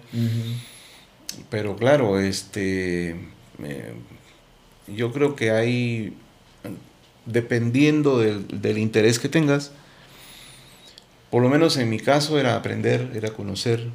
Pero 1.48 1.76
claro, 1.76 2.18
este, 2.18 3.10
eh, 3.62 3.92
yo 4.88 5.12
creo 5.12 5.36
que 5.36 5.52
hay, 5.52 6.14
dependiendo 7.26 8.18
del, 8.18 8.78
interés 8.78 9.18
que 9.18 9.28
tengas, 9.28 9.70
por 11.30 11.42
lo 11.42 11.48
menos 11.48 11.76
en 11.76 11.88
mi 11.88 12.00
caso 12.00 12.38
era 12.40 12.56
aprender, 12.56 13.12
era 13.14 13.30
conocer. 13.30 13.88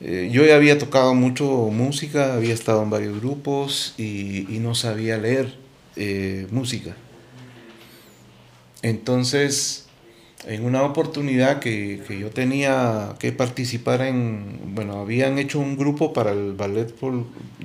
Eh, 0.00 0.30
yo 0.32 0.44
ya 0.44 0.56
había 0.56 0.78
tocado 0.78 1.14
mucho 1.14 1.44
música, 1.70 2.34
había 2.34 2.54
estado 2.54 2.82
en 2.82 2.90
varios 2.90 3.20
grupos 3.20 3.94
y, 3.98 4.46
y 4.54 4.58
no 4.60 4.74
sabía 4.74 5.18
leer 5.18 5.65
eh, 5.96 6.46
música. 6.50 6.94
Entonces, 8.82 9.86
en 10.46 10.64
una 10.64 10.82
oportunidad 10.82 11.58
que, 11.58 12.02
yo 12.20 12.30
tenía 12.30 13.16
que 13.18 13.32
participar 13.32 14.02
en, 14.02 14.74
bueno, 14.74 15.00
habían 15.00 15.38
hecho 15.38 15.58
un 15.58 15.76
grupo 15.76 16.12
para 16.12 16.32
el 16.32 16.52
ballet 16.52 16.94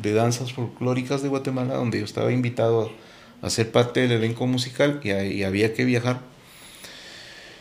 de 0.01 0.13
danzas 0.13 0.53
folclóricas 0.53 1.21
de 1.21 1.29
Guatemala, 1.29 1.75
donde 1.75 1.99
yo 1.99 2.05
estaba 2.05 2.31
invitado 2.31 2.91
a, 3.41 3.49
ser 3.49 3.71
parte 3.71 4.01
del 4.01 4.13
elenco 4.13 4.47
musical 4.47 4.99
y, 5.03 5.43
había 5.43 5.73
que 5.73 5.85
viajar. 5.85 6.21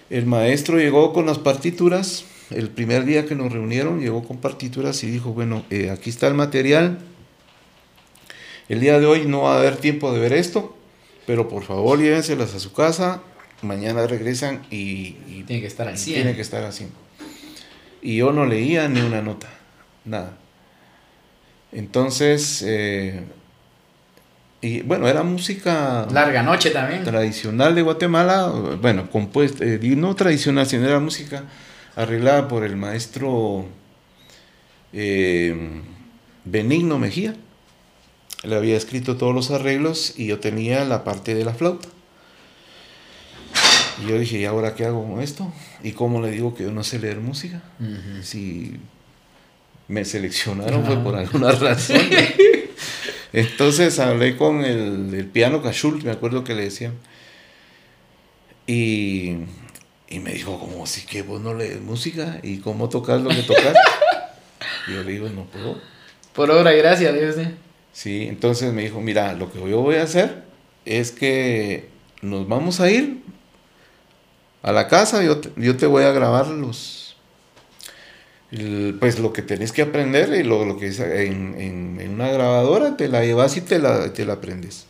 El 0.08 0.26
maestro 0.26 0.78
llegó 0.78 1.12
con 1.12 1.26
las 1.26 1.38
partituras, 1.38 2.24
el 2.50 2.70
primer 2.70 3.04
día 3.04 3.26
que 3.26 3.34
nos 3.34 3.52
reunieron, 3.52 4.00
llegó 4.00 4.24
con 4.24 4.38
partituras 4.38 5.04
y 5.04 5.10
dijo, 5.10 5.32
bueno, 5.32 5.64
eh, 5.70 5.90
aquí 5.90 6.10
está 6.10 6.28
el 6.28 6.34
material, 6.34 6.98
el 8.70 8.80
día 8.80 8.98
de 8.98 9.04
hoy 9.04 9.26
no 9.26 9.42
va 9.42 9.56
a 9.56 9.58
haber 9.58 9.76
tiempo 9.76 10.12
de 10.12 10.20
ver 10.20 10.32
esto, 10.32 10.74
pero 11.26 11.48
por 11.48 11.64
favor 11.64 11.98
llévenselas 11.98 12.54
a 12.54 12.58
su 12.58 12.72
casa 12.72 13.22
mañana 13.62 14.06
regresan 14.06 14.62
y, 14.70 15.12
tiene 15.46 15.60
que 15.60 15.66
estar 15.66 15.88
así. 15.88 16.12
Tiene 16.14 16.34
que 16.34 16.42
estar 16.42 16.64
así. 16.64 16.88
Y 18.02 18.16
yo 18.16 18.32
no 18.32 18.46
leía 18.46 18.88
ni 18.88 19.00
una 19.00 19.22
nota, 19.22 19.48
nada. 20.04 20.36
Entonces, 21.72 22.64
eh, 22.66 23.22
y 24.60 24.82
bueno, 24.82 25.08
era 25.08 25.22
música... 25.22 26.06
Larga 26.10 26.42
noche 26.42 26.70
también. 26.70 27.04
Tradicional 27.04 27.74
de 27.74 27.82
Guatemala, 27.82 28.48
bueno, 28.80 29.10
compuesta, 29.10 29.64
eh, 29.64 29.78
no 29.96 30.14
tradicional, 30.16 30.66
sino 30.66 30.86
era 30.86 30.98
música 30.98 31.44
arreglada 31.96 32.48
por 32.48 32.64
el 32.64 32.76
maestro 32.76 33.66
eh, 34.92 35.82
Benigno 36.44 36.98
Mejía. 36.98 37.34
Le 38.42 38.56
había 38.56 38.76
escrito 38.76 39.16
todos 39.16 39.34
los 39.34 39.50
arreglos 39.50 40.14
y 40.16 40.26
yo 40.26 40.40
tenía 40.40 40.84
la 40.84 41.04
parte 41.04 41.34
de 41.34 41.44
la 41.44 41.52
flauta. 41.52 41.88
Y 44.02 44.08
yo 44.08 44.18
dije, 44.18 44.38
¿y 44.38 44.44
ahora 44.46 44.74
qué 44.74 44.86
hago 44.86 45.06
con 45.06 45.20
esto? 45.20 45.52
¿Y 45.82 45.92
cómo 45.92 46.22
le 46.22 46.30
digo 46.30 46.54
que 46.54 46.64
yo 46.64 46.72
no 46.72 46.82
sé 46.82 46.98
leer 46.98 47.18
música? 47.18 47.62
Si 48.22 48.78
me 49.88 50.04
seleccionaron 50.04 50.84
fue 50.86 50.96
por 50.98 51.16
alguna 51.16 51.52
razón. 51.52 52.00
Entonces 53.32 53.98
hablé 53.98 54.36
con 54.36 54.64
el, 54.64 55.26
piano 55.26 55.62
Cachul, 55.62 56.02
me 56.02 56.10
acuerdo 56.10 56.44
que 56.44 56.54
le 56.54 56.64
decían. 56.64 56.94
Y, 58.66 59.36
me 60.10 60.32
dijo, 60.32 60.58
como 60.58 60.86
si 60.86 61.02
que 61.02 61.22
vos 61.22 61.40
no 61.40 61.54
lees 61.54 61.80
música 61.80 62.40
y 62.42 62.58
cómo 62.58 62.88
tocas 62.88 63.20
lo 63.20 63.30
que 63.30 63.42
tocas. 63.42 63.76
y 64.88 64.92
yo 64.92 65.02
le 65.02 65.12
digo, 65.12 65.28
no 65.28 65.44
puedo. 65.44 65.80
Por 66.32 66.50
obra 66.50 66.74
y 66.74 66.78
gracia, 66.78 67.12
Dios 67.12 67.36
Sí, 67.92 68.26
entonces 68.28 68.72
me 68.72 68.82
dijo, 68.82 69.00
mira, 69.00 69.32
lo 69.34 69.52
que 69.52 69.58
yo 69.58 69.80
voy 69.80 69.96
a 69.96 70.04
hacer 70.04 70.44
es 70.84 71.10
que 71.10 71.88
nos 72.22 72.48
vamos 72.48 72.80
a 72.80 72.90
ir 72.90 73.22
a 74.62 74.72
la 74.72 74.88
casa, 74.88 75.22
yo 75.22 75.40
te, 75.40 75.86
voy 75.86 76.04
a 76.04 76.12
grabar 76.12 76.48
los, 76.48 77.16
pues 79.00 79.18
lo 79.18 79.32
que 79.32 79.42
tenés 79.42 79.72
que 79.72 79.82
aprender 79.82 80.32
y 80.34 80.42
lo, 80.42 80.64
lo 80.64 80.76
que 80.76 80.88
es 80.88 81.00
en, 81.00 81.58
en, 81.58 82.10
una 82.10 82.28
grabadora 82.28 82.96
te 82.96 83.08
la 83.08 83.24
llevas 83.24 83.56
y 83.56 83.62
te 83.62 83.78
la, 83.78 84.12
te 84.12 84.24
la 84.24 84.34
aprendes. 84.34 84.86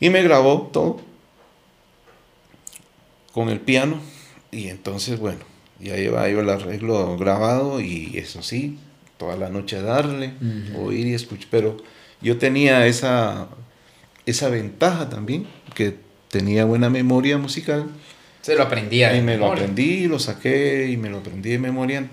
Y 0.00 0.10
me 0.10 0.22
grabó 0.22 0.70
todo 0.72 1.00
con 3.32 3.48
el 3.48 3.60
piano 3.60 4.00
y 4.50 4.68
entonces 4.68 5.18
bueno, 5.18 5.44
ya 5.78 5.96
lleva 5.96 6.28
yo 6.28 6.40
el 6.40 6.50
arreglo 6.50 7.16
grabado 7.16 7.80
y 7.80 8.18
eso 8.18 8.42
sí, 8.42 8.78
toda 9.24 9.36
la 9.36 9.48
noche 9.48 9.80
darle, 9.80 10.34
oír 10.78 11.06
y 11.06 11.14
escuchar, 11.14 11.48
pero 11.50 11.78
yo 12.20 12.36
tenía 12.36 12.86
esa, 12.86 13.48
esa 14.26 14.50
ventaja 14.50 15.08
también, 15.08 15.46
que 15.74 15.96
tenía 16.28 16.66
buena 16.66 16.90
memoria 16.90 17.38
musical. 17.38 17.86
Se 18.42 18.54
lo 18.54 18.64
aprendía. 18.64 19.16
Y 19.16 19.22
me 19.22 19.38
lo 19.38 19.50
aprendí, 19.50 20.06
lo 20.08 20.18
saqué 20.18 20.90
y 20.90 20.98
me 20.98 21.08
lo 21.08 21.18
aprendí 21.18 21.50
de 21.50 21.58
memoria. 21.58 22.06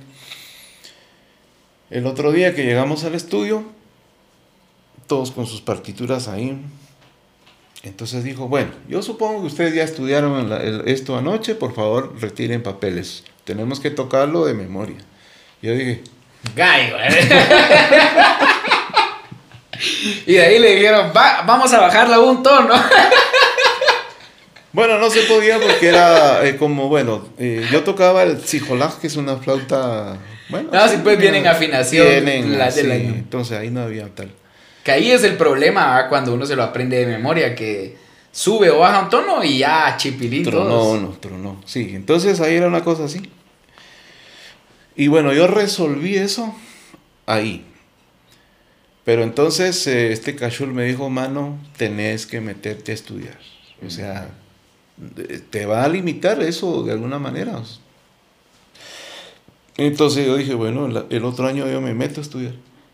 El 1.89 2.05
otro 2.05 2.31
día 2.31 2.55
que 2.55 2.63
llegamos 2.63 3.03
al 3.03 3.13
estudio, 3.13 3.65
todos 5.07 5.31
con 5.31 5.45
sus 5.45 5.59
partituras 5.59 6.29
ahí. 6.29 6.57
Entonces 7.83 8.23
dijo, 8.23 8.47
bueno, 8.47 8.71
yo 8.87 9.01
supongo 9.01 9.41
que 9.41 9.47
ustedes 9.47 9.75
ya 9.75 9.83
estudiaron 9.83 10.49
esto 10.85 11.17
anoche, 11.17 11.55
por 11.55 11.73
favor 11.73 12.15
retiren 12.21 12.63
papeles. 12.63 13.25
Tenemos 13.43 13.81
que 13.81 13.91
tocarlo 13.91 14.45
de 14.45 14.53
memoria. 14.53 14.97
Yo 15.61 15.73
dije, 15.73 16.03
Gallo, 16.55 16.97
y 20.25 20.33
de 20.33 20.41
ahí 20.41 20.59
le 20.59 20.75
dijeron, 20.75 21.11
vamos 21.13 21.73
a 21.73 21.79
bajarla 21.79 22.19
un 22.19 22.43
tono. 22.43 22.73
Bueno, 24.73 24.99
no 24.99 25.09
se 25.09 25.23
podía 25.23 25.59
porque 25.59 25.89
era 25.89 26.47
eh, 26.47 26.55
como, 26.55 26.87
bueno, 26.87 27.27
eh, 27.37 27.67
yo 27.73 27.83
tocaba 27.83 28.23
el 28.23 28.41
sijolaj, 28.41 28.99
que 28.99 29.07
es 29.07 29.17
una 29.17 29.35
flauta, 29.35 30.17
bueno. 30.47 30.69
No, 30.71 30.87
sí, 30.87 30.97
pues 31.03 31.17
vienen 31.17 31.45
afinación. 31.45 32.07
Vienen, 32.07 32.57
la, 32.57 32.69
entonces 32.69 33.57
ahí 33.57 33.69
no 33.69 33.81
había 33.81 34.07
tal. 34.07 34.31
Que 34.83 34.93
ahí 34.93 35.11
es 35.11 35.25
el 35.25 35.35
problema 35.35 36.07
cuando 36.07 36.33
uno 36.33 36.45
se 36.45 36.55
lo 36.55 36.63
aprende 36.63 36.97
de 36.97 37.05
memoria, 37.05 37.53
que 37.53 37.97
sube 38.31 38.69
o 38.69 38.79
baja 38.79 39.01
un 39.01 39.09
tono 39.09 39.43
y 39.43 39.57
ya 39.57 39.95
chipilín 39.97 40.43
No, 40.43 40.95
no, 40.95 41.37
no, 41.37 41.61
sí, 41.65 41.91
entonces 41.93 42.39
ahí 42.39 42.55
era 42.55 42.67
una 42.67 42.81
cosa 42.81 43.05
así. 43.05 43.21
Y 44.95 45.07
bueno, 45.07 45.33
yo 45.33 45.47
resolví 45.47 46.15
eso 46.15 46.53
ahí. 47.25 47.65
Pero 49.03 49.23
entonces 49.23 49.87
eh, 49.87 50.11
este 50.11 50.35
cachul 50.35 50.73
me 50.73 50.85
dijo, 50.85 51.09
mano, 51.09 51.57
tenés 51.77 52.25
que 52.25 52.41
meterte 52.41 52.91
a 52.91 52.95
estudiar. 52.95 53.39
O 53.85 53.89
sea, 53.89 54.29
te 55.49 55.65
va 55.65 55.83
a 55.83 55.89
limitar 55.89 56.41
eso 56.41 56.83
de 56.83 56.91
alguna 56.91 57.17
manera. 57.17 57.61
Entonces 59.77 60.27
yo 60.27 60.37
dije, 60.37 60.53
bueno, 60.53 61.05
el 61.09 61.25
otro 61.25 61.47
año 61.47 61.67
yo 61.67 61.81
me 61.81 61.93
meto 61.93 62.21
a 62.21 62.23
estudiar. 62.23 62.53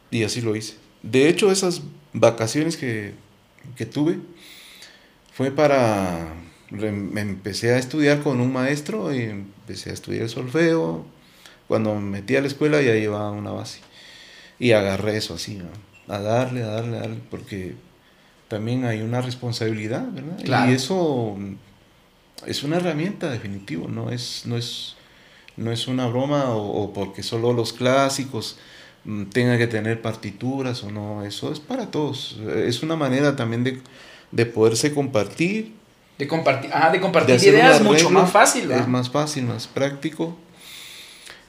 Y 0.09 0.23
así 0.23 0.41
lo 0.41 0.55
hice. 0.55 0.75
De 1.03 1.27
hecho, 1.27 1.51
esas 1.51 1.81
vacaciones 2.13 2.77
que, 2.77 3.13
tuve 3.91 4.19
fue 5.33 5.51
para... 5.51 6.33
Me 6.69 7.21
empecé 7.21 7.73
a 7.73 7.77
estudiar 7.77 8.21
con 8.23 8.41
un 8.41 8.51
maestro 8.51 9.13
y 9.13 9.21
empecé 9.21 9.89
a 9.89 9.93
estudiar 9.93 10.23
el 10.23 10.29
solfeo. 10.29 11.05
Cuando 11.67 11.95
me 11.95 12.01
metí 12.01 12.35
a 12.35 12.41
la 12.41 12.47
escuela 12.47 12.81
ya 12.81 12.93
llevaba 12.93 13.31
una 13.31 13.51
base. 13.51 13.79
Y 14.59 14.71
agarré 14.71 15.17
eso 15.17 15.35
así, 15.35 15.61
a 16.07 16.19
darle, 16.19 16.63
a 16.63 16.67
darle, 16.67 16.97
a 16.97 17.01
darle, 17.01 17.19
porque 17.29 17.75
también 18.47 18.85
hay 18.85 19.01
una 19.01 19.21
responsabilidad, 19.21 20.05
¿verdad? 20.11 20.69
Y 20.69 20.73
eso 20.73 21.37
es 22.45 22.63
una 22.63 22.77
herramienta 22.77 23.29
definitivo, 23.29 23.87
no 23.87 24.11
es, 24.11 24.43
no 24.45 24.57
es, 24.57 24.95
no 25.55 25.71
es 25.71 25.87
una 25.87 26.07
broma 26.07 26.49
o, 26.49 26.93
porque 26.93 27.23
solo 27.23 27.53
los 27.53 27.73
clásicos 27.73 28.57
mm, 29.05 29.25
tengan 29.25 29.57
que 29.57 29.67
tener 29.67 30.01
partituras 30.01 30.83
o 30.83 30.91
no, 30.91 31.23
eso 31.23 31.51
es 31.51 31.59
para 31.59 31.89
todos. 31.89 32.39
Es 32.55 32.83
una 32.83 32.95
manera 32.95 33.35
también 33.35 33.63
de, 33.63 33.81
de 34.31 34.45
poderse 34.45 34.93
compartir. 34.93 35.75
De 36.17 36.27
compartir, 36.27 36.71
de 36.91 36.99
compartir 36.99 37.35
ideas 37.35 37.81
mucho 37.81 38.09
más 38.09 38.31
fácil. 38.31 38.71
Es 38.71 38.87
más 38.87 39.09
fácil, 39.09 39.45
más 39.45 39.67
práctico. 39.67 40.35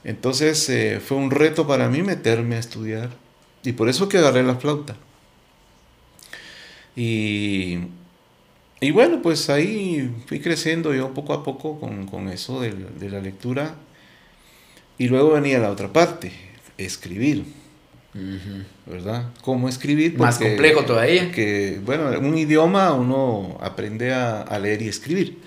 Entonces 0.09 0.69
eh, 0.71 1.01
fue 1.05 1.17
un 1.17 1.31
reto 1.31 1.67
para 1.67 1.89
mí 1.89 2.03
meterme 2.03 2.57
a 2.57 2.59
estudiar. 2.59 3.11
Y 3.63 3.73
por 3.73 3.89
eso 3.89 4.09
que 4.09 4.19
agarré 4.19 4.43
la 4.43 4.57
flauta. 4.57 4.97
Y 6.97 7.79
y 8.81 8.93
bueno, 8.93 9.21
pues 9.23 9.51
ahí 9.51 10.11
fui 10.27 10.41
creciendo 10.41 10.95
yo 10.95 11.13
poco 11.13 11.33
a 11.33 11.43
poco 11.43 11.81
con, 11.81 12.29
eso 12.29 12.61
de, 12.61 13.11
la 13.11 13.21
lectura. 13.21 13.75
Y 14.99 15.09
luego 15.09 15.33
venía 15.33 15.59
la 15.59 15.71
otra 15.71 15.93
parte, 15.93 16.33
escribir. 16.77 17.45
¿Verdad? 18.87 19.31
¿Cómo 19.43 19.69
escribir? 19.69 20.17
Más 20.19 20.39
complejo 20.39 20.85
todavía. 20.85 21.31
Que, 21.33 21.81
bueno, 21.85 22.13
en 22.13 22.25
un 22.25 22.39
idioma 22.39 22.93
uno 22.93 23.59
aprende 23.61 24.13
a, 24.13 24.59
leer 24.61 24.83
y 24.83 24.89
escribir. 24.89 25.39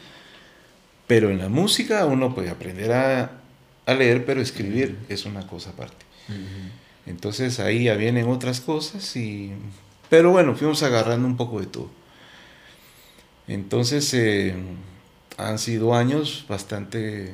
Pero 1.08 1.30
en 1.30 1.38
la 1.38 1.50
música 1.50 2.06
uno 2.06 2.36
puede 2.36 2.50
aprender 2.50 2.92
a, 2.92 3.41
leer, 3.88 4.26
pero 4.26 4.42
escribir 4.42 4.98
es 5.10 5.26
una 5.26 5.48
cosa 5.48 5.72
aparte. 5.72 6.06
Entonces 7.06 7.60
ahí 7.60 7.86
ya 7.86 7.96
vienen 7.96 8.28
otras 8.28 8.62
cosas 8.62 9.16
y... 9.16 9.52
Pero 10.10 10.32
bueno, 10.32 10.56
fuimos 10.56 10.84
agarrando 10.84 11.28
un 11.28 11.38
poco 11.38 11.60
de 11.60 11.68
todo. 11.68 11.90
Entonces 13.48 14.14
eh, 14.14 14.54
han 15.38 15.58
sido 15.58 15.96
años 15.96 16.46
bastante 16.48 17.34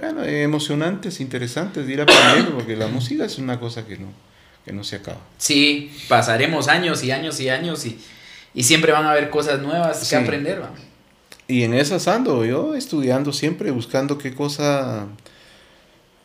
bueno, 0.00 0.24
emocionantes, 0.24 1.20
interesantes 1.20 1.86
de 1.86 1.92
ir 1.92 2.00
aprendiendo, 2.00 2.54
porque 2.54 2.76
la 2.76 2.86
música 2.88 3.24
es 3.24 3.38
una 3.38 3.58
cosa 3.58 3.86
que 3.86 3.98
no, 3.98 4.08
que 4.64 4.72
no 4.72 4.84
se 4.84 4.96
acaba. 4.96 5.20
Sí, 5.38 5.92
pasaremos 6.08 6.68
años 6.68 7.02
y 7.02 7.10
años 7.10 7.40
y 7.40 7.48
años 7.48 7.84
y, 7.86 7.98
siempre 8.62 8.92
van 8.92 9.04
a 9.04 9.12
haber 9.12 9.30
cosas 9.30 9.60
nuevas 9.60 10.08
que 10.08 10.16
aprender. 10.16 10.62
Y 11.46 11.62
en 11.62 11.74
esas 11.74 12.08
ando 12.08 12.44
yo 12.44 12.74
estudiando 12.74 13.32
siempre, 13.32 13.70
buscando 13.70 14.18
qué 14.18 14.34
cosa... 14.34 15.06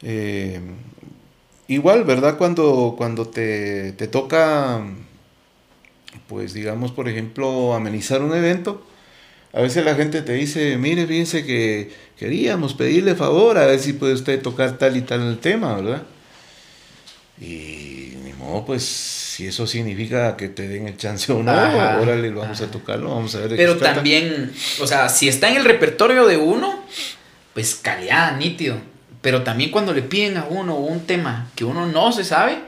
Eh, 0.04 0.60
igual, 1.68 2.04
¿verdad? 2.04 2.38
Cuando, 2.38 2.96
cuando 2.98 3.28
te, 3.28 3.94
te 3.94 4.08
toca, 4.08 4.82
pues 6.28 6.54
digamos, 6.54 6.92
por 6.92 7.08
ejemplo, 7.08 7.74
amenizar 7.74 8.22
un 8.22 8.36
evento, 8.36 8.86
a 9.54 9.62
veces 9.62 9.86
la 9.86 9.96
gente 9.96 10.22
te 10.22 10.34
dice, 10.34 10.78
mire, 10.78 11.06
fíjense 11.06 11.46
que 11.46 11.92
queríamos 12.18 12.74
pedirle 12.74 13.16
favor 13.16 13.58
a 13.58 13.66
ver 13.68 13.80
si 13.80 13.94
puede 13.94 14.14
usted 14.14 14.42
tocar 14.42 14.78
tal 14.78 14.98
y 14.98 15.02
tal 15.02 15.22
el 15.22 15.38
tema, 15.38 15.76
¿verdad? 15.76 16.04
Y 17.40 18.14
ni 18.24 18.34
modo, 18.34 18.66
pues 18.66 18.84
si 18.84 19.48
eso 19.48 19.66
significa 19.66 20.38
que 20.38 20.50
te 20.50 20.68
den 20.68 20.88
el 20.88 20.98
chance 20.98 21.32
o 21.32 21.42
no, 21.42 21.52
órale, 21.52 22.30
vamos 22.30 22.62
a 22.62 22.70
tocarlo, 22.70 23.10
vamos 23.10 23.34
a 23.36 23.40
ver. 23.40 23.56
Pero 23.56 23.78
también, 23.78 24.52
o 24.80 24.88
sea, 24.88 25.10
si 25.10 25.28
está 25.28 25.50
en 25.50 25.58
el 25.58 25.66
repertorio 25.66 26.26
de 26.26 26.38
uno, 26.38 26.84
pues 27.54 27.76
calidad, 27.76 28.38
nítido. 28.38 28.78
Pero 29.24 29.42
también 29.42 29.72
cuando 29.72 29.94
le 29.94 30.02
piden 30.02 30.36
a 30.36 30.44
uno 30.44 30.76
un 30.76 31.08
tema 31.08 31.50
que 31.56 31.64
uno 31.64 31.88
no 31.88 32.12
se 32.12 32.26
sabe, 32.26 32.60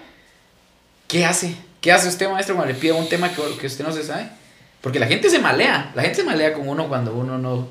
¿qué 1.05 1.25
hace? 1.25 1.53
¿Qué 1.81 1.91
hace 1.91 2.07
usted, 2.07 2.29
maestro, 2.29 2.55
cuando 2.55 2.73
le 2.73 2.79
pide 2.79 2.93
un 2.93 3.09
tema 3.09 3.29
que, 3.29 3.41
que 3.59 3.67
usted 3.67 3.85
no 3.85 3.91
se 3.91 4.03
sabe? 4.03 4.29
Porque 4.79 4.97
la 4.97 5.05
gente 5.05 5.29
se 5.29 5.39
malea, 5.39 5.91
la 5.93 6.01
gente 6.01 6.15
se 6.15 6.23
malea 6.23 6.53
con 6.53 6.69
uno 6.69 6.87
cuando 6.87 7.13
uno 7.13 7.37
no... 7.37 7.67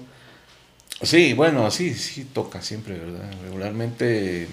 Sí, 1.01 1.33
bueno, 1.33 1.71
sí, 1.71 1.95
sí 1.95 2.27
toca 2.27 2.61
siempre, 2.61 2.99
¿verdad? 2.99 3.31
Regularmente, 3.43 4.49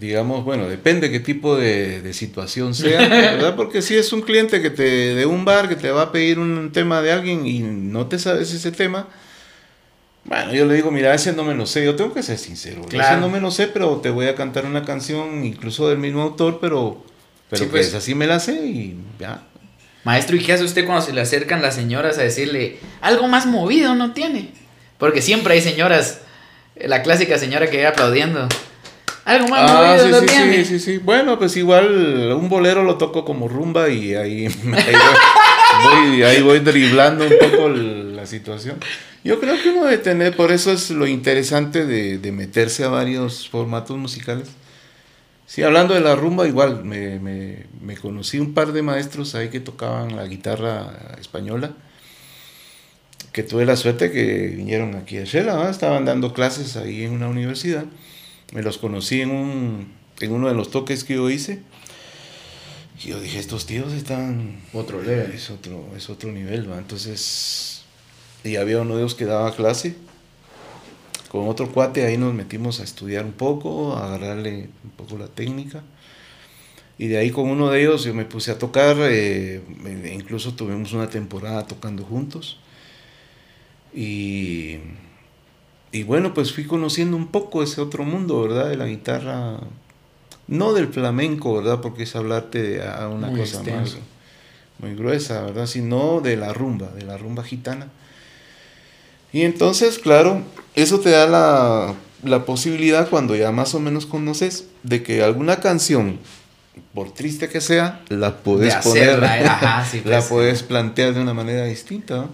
digamos, 0.00 0.42
bueno, 0.46 0.66
depende 0.66 1.10
qué 1.10 1.20
tipo 1.20 1.54
de, 1.54 2.00
de 2.00 2.14
situación 2.14 2.74
sea, 2.74 3.06
¿verdad? 3.08 3.56
Porque 3.56 3.82
si 3.82 3.94
es 3.94 4.10
un 4.14 4.22
cliente 4.22 4.62
que 4.62 4.70
te, 4.70 5.14
de 5.14 5.26
un 5.26 5.44
bar 5.44 5.68
que 5.68 5.76
te 5.76 5.90
va 5.90 6.00
a 6.00 6.12
pedir 6.12 6.38
un 6.38 6.72
tema 6.72 7.02
de 7.02 7.12
alguien 7.12 7.46
y 7.46 7.58
no 7.58 8.06
te 8.06 8.18
sabes 8.18 8.54
ese 8.54 8.72
tema, 8.72 9.06
bueno, 10.26 10.52
yo 10.52 10.64
le 10.66 10.74
digo, 10.74 10.90
mira, 10.90 11.14
ese 11.14 11.32
no 11.32 11.44
me 11.44 11.54
lo 11.54 11.66
sé, 11.66 11.84
yo 11.84 11.94
tengo 11.96 12.12
que 12.12 12.22
ser 12.22 12.38
sincero, 12.38 12.82
Claro. 12.88 13.08
ese 13.14 13.20
no 13.20 13.28
me 13.28 13.40
lo 13.40 13.50
sé, 13.50 13.66
pero 13.68 13.96
te 13.96 14.10
voy 14.10 14.26
a 14.26 14.34
cantar 14.34 14.64
una 14.66 14.84
canción 14.84 15.44
incluso 15.44 15.88
del 15.88 15.98
mismo 15.98 16.22
autor, 16.22 16.58
pero, 16.60 17.04
pero 17.48 17.62
Sí, 17.64 17.68
pues. 17.70 17.88
pues 17.88 17.94
así 18.02 18.14
me 18.14 18.26
la 18.26 18.40
sé 18.40 18.54
y 18.66 18.96
ya. 19.20 19.42
Maestro, 20.04 20.36
¿y 20.36 20.40
qué 20.40 20.52
hace 20.52 20.64
usted 20.64 20.84
cuando 20.86 21.04
se 21.04 21.12
le 21.12 21.20
acercan 21.20 21.62
las 21.62 21.74
señoras 21.74 22.18
a 22.18 22.22
decirle 22.22 22.78
algo 23.00 23.26
más 23.28 23.46
movido 23.46 23.94
no 23.94 24.12
tiene? 24.12 24.50
Porque 24.98 25.20
siempre 25.22 25.54
hay 25.54 25.60
señoras, 25.60 26.20
eh, 26.76 26.86
la 26.88 27.02
clásica 27.02 27.38
señora 27.38 27.66
que 27.68 27.76
llega 27.78 27.88
aplaudiendo. 27.90 28.48
Algo 29.24 29.48
más 29.48 29.68
Ah, 29.68 29.74
movido 29.98 30.04
sí, 30.06 30.10
no 30.12 30.20
sí, 30.20 30.26
tiene. 30.26 30.64
sí, 30.64 30.64
sí, 30.64 30.78
sí. 30.78 30.98
Bueno, 30.98 31.36
pues 31.38 31.56
igual 31.56 32.32
un 32.32 32.48
bolero 32.48 32.84
lo 32.84 32.96
toco 32.96 33.24
como 33.24 33.48
rumba 33.48 33.88
y 33.88 34.14
ahí, 34.14 34.46
ahí 34.76 34.94
voy, 35.82 36.22
ahí 36.22 36.42
voy 36.42 36.58
driblando 36.60 37.24
un 37.26 37.34
poco 37.50 37.68
la 37.68 38.26
situación. 38.26 38.78
Yo 39.24 39.40
creo 39.40 39.60
que 39.60 39.70
uno 39.70 39.84
debe 39.84 39.98
tener, 39.98 40.36
por 40.36 40.52
eso 40.52 40.70
es 40.72 40.90
lo 40.90 41.06
interesante 41.06 41.84
de, 41.86 42.18
de 42.18 42.32
meterse 42.32 42.84
a 42.84 42.88
varios 42.88 43.48
formatos 43.48 43.96
musicales. 43.96 44.48
Sí, 45.46 45.62
hablando 45.62 45.94
de 45.94 46.00
la 46.00 46.14
rumba, 46.16 46.46
igual 46.46 46.84
me, 46.84 47.18
me- 47.20 47.66
me 47.80 47.96
conocí 47.96 48.38
un 48.38 48.52
par 48.54 48.72
de 48.72 48.82
maestros 48.82 49.34
ahí 49.34 49.48
que 49.48 49.60
tocaban 49.60 50.16
la 50.16 50.26
guitarra 50.26 51.16
española, 51.20 51.72
que 53.32 53.42
tuve 53.42 53.64
la 53.66 53.76
suerte 53.76 54.10
que 54.10 54.48
vinieron 54.48 54.94
aquí 54.94 55.18
a 55.18 55.24
Shela, 55.24 55.54
¿va? 55.56 55.70
estaban 55.70 56.04
dando 56.04 56.32
clases 56.32 56.76
ahí 56.76 57.04
en 57.04 57.12
una 57.12 57.28
universidad. 57.28 57.84
Me 58.52 58.62
los 58.62 58.78
conocí 58.78 59.20
en, 59.20 59.30
un, 59.30 59.92
en 60.20 60.32
uno 60.32 60.48
de 60.48 60.54
los 60.54 60.70
toques 60.70 61.04
que 61.04 61.14
yo 61.14 61.28
hice. 61.30 61.60
Y 62.98 63.08
yo 63.08 63.20
dije, 63.20 63.38
estos 63.38 63.66
tíos 63.66 63.92
están... 63.92 64.60
Otro 64.72 65.02
level. 65.02 65.32
Es 65.32 65.50
otro, 65.50 65.84
es 65.96 66.08
otro 66.08 66.32
nivel, 66.32 66.70
¿va? 66.70 66.78
Entonces, 66.78 67.84
y 68.42 68.56
había 68.56 68.80
uno 68.80 68.96
de 68.96 69.02
ellos 69.02 69.14
que 69.14 69.24
daba 69.24 69.54
clase. 69.54 69.96
Con 71.30 71.48
otro 71.48 71.70
cuate 71.72 72.06
ahí 72.06 72.16
nos 72.16 72.32
metimos 72.32 72.80
a 72.80 72.84
estudiar 72.84 73.24
un 73.24 73.32
poco, 73.32 73.96
a 73.96 74.06
agarrarle 74.06 74.70
un 74.84 74.90
poco 74.90 75.18
la 75.18 75.26
técnica. 75.26 75.82
Y 76.98 77.08
de 77.08 77.18
ahí 77.18 77.30
con 77.30 77.50
uno 77.50 77.70
de 77.70 77.82
ellos 77.82 78.04
yo 78.04 78.14
me 78.14 78.24
puse 78.24 78.50
a 78.50 78.58
tocar, 78.58 78.96
eh, 79.00 79.60
incluso 80.14 80.54
tuvimos 80.54 80.92
una 80.92 81.10
temporada 81.10 81.66
tocando 81.66 82.04
juntos. 82.04 82.58
Y, 83.94 84.78
y 85.92 86.02
bueno, 86.04 86.32
pues 86.32 86.52
fui 86.52 86.64
conociendo 86.64 87.16
un 87.16 87.28
poco 87.28 87.62
ese 87.62 87.80
otro 87.80 88.04
mundo, 88.04 88.40
¿verdad? 88.42 88.70
De 88.70 88.76
la 88.76 88.86
guitarra, 88.86 89.60
no 90.48 90.72
del 90.72 90.88
flamenco, 90.88 91.56
¿verdad? 91.56 91.80
Porque 91.80 92.04
es 92.04 92.14
hablarte 92.16 92.62
de 92.62 92.86
a 92.88 93.08
una 93.08 93.28
Muy 93.28 93.40
cosa 93.40 93.56
extenso. 93.58 93.98
más 93.98 94.06
muy 94.78 94.94
gruesa, 94.94 95.40
¿verdad? 95.42 95.66
Sino 95.66 96.20
de 96.20 96.36
la 96.36 96.52
rumba, 96.52 96.88
de 96.88 97.02
la 97.02 97.16
rumba 97.16 97.42
gitana. 97.42 97.88
Y 99.32 99.42
entonces, 99.42 99.98
claro, 99.98 100.42
eso 100.74 101.00
te 101.00 101.10
da 101.10 101.26
la, 101.26 101.94
la 102.22 102.44
posibilidad 102.44 103.08
cuando 103.08 103.34
ya 103.34 103.52
más 103.52 103.74
o 103.74 103.80
menos 103.80 104.06
conoces 104.06 104.66
de 104.82 105.02
que 105.02 105.22
alguna 105.22 105.60
canción, 105.60 106.18
por 106.94 107.12
triste 107.12 107.48
que 107.48 107.60
sea, 107.62 108.02
la 108.08 108.36
puedes 108.36 108.74
De 108.74 108.80
poner, 108.82 109.22
eh, 109.24 109.46
ajá, 109.46 109.84
sí, 109.90 110.02
la 110.04 110.18
pues. 110.18 110.24
puedes 110.28 110.62
plantear 110.62 111.14
de 111.14 111.20
una 111.20 111.32
manera 111.34 111.64
distinta. 111.64 112.16
¿no? 112.16 112.28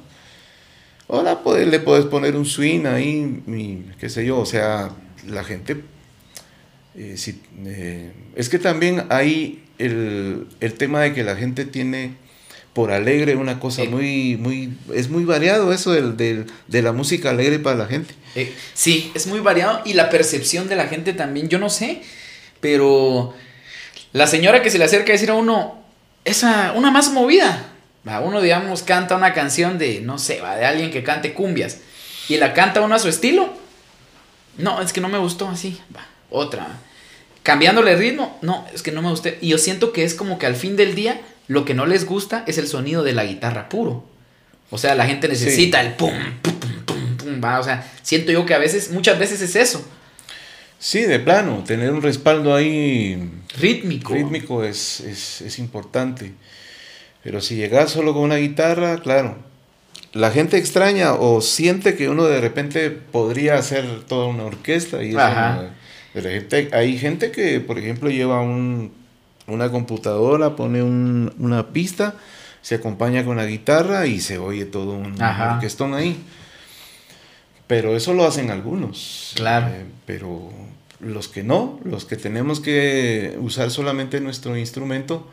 O 1.06 1.22
la 1.22 1.40
puedes- 1.44 1.68
le 1.68 1.78
puedes 1.80 2.06
poner 2.06 2.36
un 2.36 2.44
swing 2.44 2.86
ahí, 2.86 3.42
y 3.46 3.84
qué 4.00 4.08
sé 4.08 4.24
yo, 4.26 4.38
o 4.38 4.46
sea, 4.46 4.90
la 5.28 5.44
gente... 5.44 5.80
eh, 6.97 7.14
si- 7.16 7.40
eh, 7.66 8.12
es 8.36 8.49
que 8.49 8.59
también 8.59 9.05
hay 9.11 9.62
el, 9.78 10.47
el 10.61 10.74
tema 10.74 11.01
de 11.01 11.12
que 11.14 11.24
la 11.24 11.36
gente 11.36 11.64
tiene 11.64 12.14
por 12.72 12.90
alegre 12.90 13.36
una 13.36 13.61
cosa 13.61 13.82
Eh. 13.82 13.88
muy, 13.88 14.36
muy, 14.38 14.72
es 14.95 15.11
muy 15.11 15.24
variado 15.24 15.72
eso 15.72 15.93
del, 15.93 16.16
del- 16.16 16.47
de 16.68 16.82
la 16.82 16.93
música 16.93 17.30
alegre 17.30 17.59
para 17.59 17.76
la 17.76 17.86
gente. 17.86 18.14
Eh, 18.34 18.53
sí, 18.74 19.11
es 19.14 19.26
muy 19.26 19.40
variado 19.40 19.82
y 19.84 19.93
la 19.95 20.09
percepción 20.09 20.68
de 20.68 20.76
la 20.76 20.86
gente 20.86 21.12
también, 21.12 21.49
yo 21.49 21.59
no 21.59 21.68
sé, 21.68 22.03
pero 22.61 23.34
la 24.12 24.26
señora 24.26 24.62
que 24.62 24.70
se 24.70 24.78
le 24.78 24.84
acerca 24.84 25.12
a 25.12 25.14
decir 25.14 25.30
a 25.30 25.34
uno, 25.34 25.82
esa, 26.24 26.72
una 26.72 26.90
más 26.90 27.11
movida, 27.12 27.72
va, 28.09 28.20
uno 28.20 28.40
digamos 28.40 28.82
canta 28.82 29.16
una 29.16 29.34
canción 29.34 29.78
de, 29.78 30.01
no 30.01 30.18
sé, 30.18 30.40
va, 30.40 30.57
de 30.57 30.64
alguien 30.64 30.90
que 30.90 31.03
cante 31.03 31.34
cumbias 31.34 31.78
y 32.28 32.36
la 32.38 32.55
canta 32.55 32.80
uno 32.80 32.95
a 32.95 32.99
su 32.99 33.09
estilo, 33.09 33.53
no, 34.59 34.80
es 34.80 34.93
que 34.93 35.01
no 35.01 35.09
me 35.09 35.18
gustó 35.18 35.49
así, 35.49 35.78
va, 35.95 36.07
otra, 36.33 36.78
cambiándole 37.43 37.97
ritmo, 37.97 38.39
no, 38.43 38.66
es 38.74 38.83
que 38.83 38.93
no 38.93 39.03
me 39.03 39.11
gustó, 39.11 39.30
y 39.41 39.49
yo 39.49 39.59
siento 39.59 39.93
que 39.93 40.05
es 40.05 40.14
como 40.14 40.39
que 40.39 40.47
al 40.47 40.57
fin 40.57 40.76
del 40.76 40.95
día 40.95 41.20
lo 41.49 41.64
que 41.64 41.74
no 41.74 41.87
les 41.87 42.07
gusta 42.07 42.45
es 42.47 42.59
el 42.59 42.66
sonido 42.66 43.03
de 43.03 43.12
la 43.12 43.24
guitarra 43.24 43.68
puro. 43.68 44.05
O 44.70 44.78
sea, 44.78 44.95
la 44.95 45.07
gente 45.07 45.28
necesita 45.28 45.80
el 45.83 45.95
pum, 45.95 46.14
pum, 46.41 46.55
pum, 46.55 46.85
pum, 46.87 47.16
pum, 47.16 47.45
va. 47.45 47.61
O 47.61 47.62
sea, 47.62 47.87
siento 48.03 48.33
yo 48.33 48.47
que 48.47 48.55
a 48.55 48.59
veces, 48.59 48.91
muchas 48.91 49.18
veces 49.18 49.43
es 49.43 49.55
eso. 49.55 49.87
Sí, 50.78 51.03
de 51.03 51.20
plano, 51.20 51.62
tener 51.66 51.93
un 51.93 52.01
respaldo 52.01 52.55
ahí 52.55 53.30
Rítmico. 53.59 54.14
rítmico 54.14 54.64
es, 54.64 55.01
es, 55.01 55.43
es 55.43 55.59
importante. 55.59 56.33
Pero 57.22 57.41
si 57.41 57.57
llegas 57.57 57.91
solo 57.91 58.14
con 58.14 58.22
una 58.22 58.37
guitarra, 58.37 58.99
claro, 58.99 59.37
la 60.12 60.30
gente 60.30 60.57
extraña 60.57 61.14
o 61.14 61.41
siente 61.41 61.95
que 61.95 62.09
uno 62.09 62.24
de 62.24 62.41
repente 62.41 62.91
podría 62.91 63.57
hacer 63.57 64.05
toda 64.09 64.26
una 64.26 64.45
orquesta. 64.45 65.03
Y 65.03 65.11
eso 65.11 65.20
Ajá. 65.20 65.70
De 66.14 66.20
repente 66.20 66.68
hay 66.76 66.98
gente 66.98 67.30
que, 67.30 67.60
por 67.60 67.78
ejemplo, 67.78 68.10
lleva 68.10 68.40
un- 68.42 68.92
una 69.46 69.70
computadora, 69.70 70.56
pone 70.56 70.82
un- 70.82 71.32
una 71.38 71.68
pista, 71.72 72.14
se 72.60 72.76
acompaña 72.76 73.24
con 73.24 73.36
la 73.36 73.46
guitarra 73.46 74.06
y 74.06 74.20
se 74.20 74.38
oye 74.38 74.64
todo 74.66 74.92
un 74.92 75.20
Ajá. 75.20 75.54
orquestón 75.54 75.94
ahí. 75.94 76.16
Pero 77.66 77.96
eso 77.96 78.12
lo 78.14 78.24
hacen 78.26 78.50
algunos. 78.50 79.32
Claro. 79.36 79.68
Eh, 79.68 79.84
pero 80.06 80.50
los 81.00 81.28
que 81.28 81.42
no, 81.42 81.80
los 81.84 82.04
que 82.04 82.16
tenemos 82.16 82.60
que 82.60 83.36
usar 83.40 83.70
solamente 83.70 84.20
nuestro 84.20 84.56
instrumento, 84.56 85.26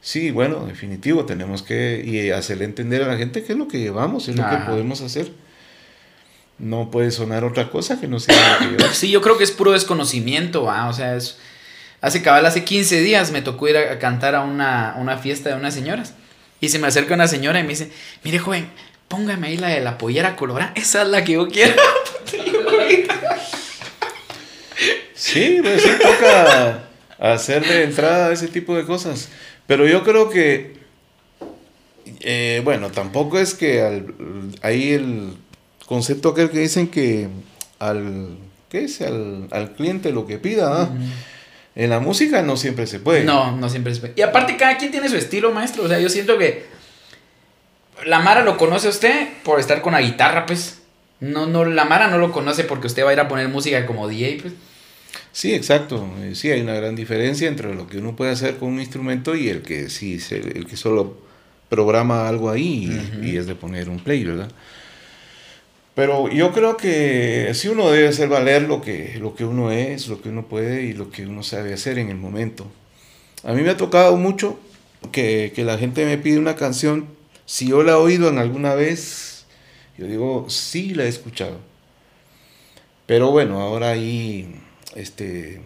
sí, 0.00 0.30
bueno, 0.30 0.66
definitivo, 0.66 1.24
tenemos 1.24 1.62
que 1.62 2.02
y 2.04 2.30
hacerle 2.30 2.64
entender 2.64 3.02
a 3.02 3.06
la 3.08 3.16
gente 3.16 3.42
qué 3.44 3.52
es 3.52 3.58
lo 3.58 3.68
que 3.68 3.78
llevamos, 3.78 4.28
es 4.28 4.36
lo 4.36 4.48
que 4.48 4.56
podemos 4.66 5.00
hacer. 5.00 5.30
No 6.60 6.90
puede 6.90 7.10
sonar 7.10 7.42
otra 7.44 7.70
cosa 7.70 7.98
que 7.98 8.06
no 8.06 8.20
sea 8.20 8.58
lo 8.60 8.76
que. 8.76 8.84
Sí, 8.92 9.10
yo 9.10 9.22
creo 9.22 9.38
que 9.38 9.44
es 9.44 9.50
puro 9.50 9.72
desconocimiento, 9.72 10.64
va. 10.64 10.88
O 10.88 10.92
sea, 10.92 11.16
es. 11.16 11.38
Hace 12.02 12.22
cabal, 12.22 12.46
hace 12.46 12.64
15 12.64 13.00
días 13.00 13.30
me 13.30 13.42
tocó 13.42 13.68
ir 13.68 13.76
a, 13.76 13.98
cantar 13.98 14.34
a 14.34 14.40
una, 14.42 14.94
una 14.98 15.18
fiesta 15.18 15.50
de 15.50 15.54
unas 15.56 15.74
señoras. 15.74 16.14
Y 16.60 16.68
se 16.68 16.78
me 16.78 16.86
acerca 16.86 17.14
una 17.14 17.28
señora 17.28 17.60
y 17.60 17.62
me 17.62 17.70
dice: 17.70 17.90
Mire, 18.22 18.38
joven, 18.38 18.68
póngame 19.08 19.48
ahí 19.48 19.56
la 19.56 19.68
de 19.68 19.80
la 19.80 19.96
pollera 19.96 20.36
colorada. 20.36 20.72
Esa 20.76 21.02
es 21.02 21.08
la 21.08 21.24
que 21.24 21.32
yo 21.32 21.48
quiero. 21.48 21.74
Sí, 25.14 25.60
pues 25.62 25.82
sí 25.82 25.90
toca 26.00 26.84
hacerle 27.18 27.84
entrada 27.84 28.28
a 28.28 28.32
ese 28.32 28.48
tipo 28.48 28.74
de 28.74 28.84
cosas. 28.84 29.28
Pero 29.66 29.86
yo 29.86 30.02
creo 30.02 30.30
que, 30.30 30.76
eh, 32.20 32.62
bueno, 32.64 32.90
tampoco 32.90 33.38
es 33.38 33.54
que 33.54 33.82
al, 33.82 34.14
ahí 34.62 34.92
el 34.92 35.34
concepto 35.90 36.28
aquel 36.30 36.50
que 36.50 36.60
dicen 36.60 36.86
que 36.86 37.26
al, 37.80 38.28
¿qué 38.68 38.84
es? 38.84 39.00
Al, 39.00 39.48
al 39.50 39.72
cliente 39.74 40.12
lo 40.12 40.24
que 40.24 40.38
pida. 40.38 40.88
En 41.74 41.90
la 41.90 41.98
música 41.98 42.42
no 42.42 42.56
siempre 42.56 42.86
se 42.86 43.00
puede. 43.00 43.24
No, 43.24 43.56
no 43.56 43.68
siempre 43.68 43.92
es. 43.92 44.00
Y 44.14 44.22
aparte, 44.22 44.56
cada 44.56 44.76
quien 44.78 44.92
tiene 44.92 45.08
su 45.08 45.16
estilo, 45.16 45.50
maestro. 45.52 45.82
O 45.84 45.88
sea, 45.88 45.98
yo 45.98 46.08
siento 46.08 46.38
que 46.38 46.64
la 48.06 48.20
Mara 48.20 48.44
lo 48.44 48.56
conoce 48.56 48.86
a 48.86 48.90
usted 48.90 49.28
por 49.44 49.58
estar 49.60 49.82
con 49.82 49.92
la 49.94 50.00
guitarra, 50.00 50.46
pues. 50.46 50.78
No, 51.20 51.46
no, 51.46 51.64
la 51.64 51.84
Mara 51.84 52.06
no 52.08 52.18
lo 52.18 52.30
conoce 52.32 52.64
porque 52.64 52.86
usted 52.86 53.04
va 53.04 53.10
a 53.10 53.12
ir 53.12 53.20
a 53.20 53.28
poner 53.28 53.48
música 53.48 53.84
como 53.86 54.06
DJ, 54.08 54.38
pues. 54.40 54.54
Sí, 55.32 55.52
exacto. 55.54 56.08
Eh, 56.20 56.34
Sí, 56.36 56.50
hay 56.50 56.60
una 56.60 56.74
gran 56.74 56.94
diferencia 56.96 57.48
entre 57.48 57.74
lo 57.74 57.86
que 57.88 57.98
uno 57.98 58.14
puede 58.16 58.30
hacer 58.30 58.56
con 58.56 58.68
un 58.68 58.80
instrumento 58.80 59.34
y 59.34 59.48
el 59.48 59.62
que 59.62 59.90
sí, 59.90 60.18
se- 60.20 60.38
el 60.38 60.66
que 60.66 60.76
solo 60.76 61.18
programa 61.68 62.28
algo 62.28 62.50
ahí 62.50 62.90
y 63.22 63.36
es 63.36 63.46
de 63.46 63.54
poner 63.54 63.88
un 63.88 63.98
play, 64.00 64.24
¿verdad? 64.24 64.50
Pero 66.00 66.30
yo 66.30 66.50
creo 66.52 66.78
que 66.78 67.50
sí 67.52 67.68
uno 67.68 67.90
debe 67.90 68.08
hacer 68.08 68.30
valer 68.30 68.62
lo 68.62 68.80
que, 68.80 69.18
lo 69.20 69.34
que 69.34 69.44
uno 69.44 69.70
es, 69.70 70.08
lo 70.08 70.22
que 70.22 70.30
uno 70.30 70.46
puede 70.46 70.84
y 70.84 70.94
lo 70.94 71.10
que 71.10 71.26
uno 71.26 71.42
sabe 71.42 71.74
hacer 71.74 71.98
en 71.98 72.08
el 72.08 72.16
momento. 72.16 72.66
A 73.44 73.52
mí 73.52 73.60
me 73.60 73.68
ha 73.68 73.76
tocado 73.76 74.16
mucho 74.16 74.58
que, 75.12 75.52
que 75.54 75.62
la 75.62 75.76
gente 75.76 76.06
me 76.06 76.16
pide 76.16 76.38
una 76.38 76.56
canción, 76.56 77.04
si 77.44 77.68
yo 77.68 77.82
la 77.82 77.92
he 77.92 77.96
oído 77.96 78.30
en 78.30 78.38
alguna 78.38 78.74
vez, 78.74 79.44
yo 79.98 80.06
digo, 80.06 80.46
sí 80.48 80.94
la 80.94 81.04
he 81.04 81.08
escuchado. 81.08 81.58
Pero 83.04 83.30
bueno, 83.30 83.60
ahora 83.60 83.90
hay 83.90 84.54
este, 84.96 85.60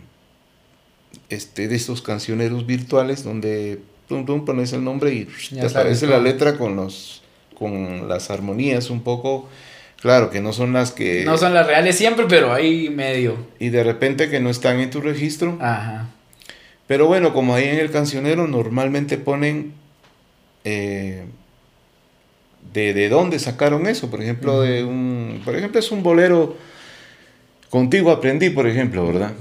este, 1.28 1.68
de 1.68 1.76
estos 1.76 2.02
cancioneros 2.02 2.66
virtuales 2.66 3.22
donde 3.22 3.78
pones 4.08 4.72
el 4.72 4.82
nombre 4.82 5.14
y 5.14 5.28
Ya 5.52 5.60
te 5.60 5.66
aparece 5.68 6.08
la 6.08 6.18
letra 6.18 6.58
con 6.58 6.74
los 6.74 7.22
con 7.54 8.08
las 8.08 8.30
armonías 8.30 8.90
un 8.90 9.02
poco, 9.02 9.48
claro, 10.04 10.28
que 10.28 10.42
no 10.42 10.52
son 10.52 10.74
las 10.74 10.92
que... 10.92 11.24
No 11.24 11.38
son 11.38 11.54
las 11.54 11.66
reales 11.66 11.96
siempre, 11.96 12.26
pero 12.28 12.52
ahí 12.52 12.90
medio. 12.90 13.38
Y 13.58 13.70
de 13.70 13.82
repente 13.82 14.28
que 14.28 14.38
no 14.38 14.50
están 14.50 14.78
en 14.80 14.90
tu 14.90 15.00
registro. 15.00 15.56
Ajá. 15.62 16.10
Pero 16.86 17.06
bueno, 17.06 17.32
como 17.32 17.54
ahí 17.54 17.64
en 17.64 17.78
el 17.78 17.90
cancionero 17.90 18.46
normalmente 18.46 19.16
ponen 19.16 19.72
eh, 20.64 21.24
de, 22.74 22.92
de 22.92 23.08
dónde 23.08 23.38
sacaron 23.38 23.86
eso. 23.86 24.10
Por 24.10 24.22
ejemplo, 24.22 24.60
de 24.60 24.84
un. 24.84 25.40
Por 25.42 25.56
ejemplo, 25.56 25.80
es 25.80 25.90
un 25.90 26.02
bolero. 26.02 26.54
Contigo 27.70 28.10
aprendí, 28.10 28.50
por 28.50 28.66
ejemplo, 28.66 29.06
¿verdad? 29.06 29.32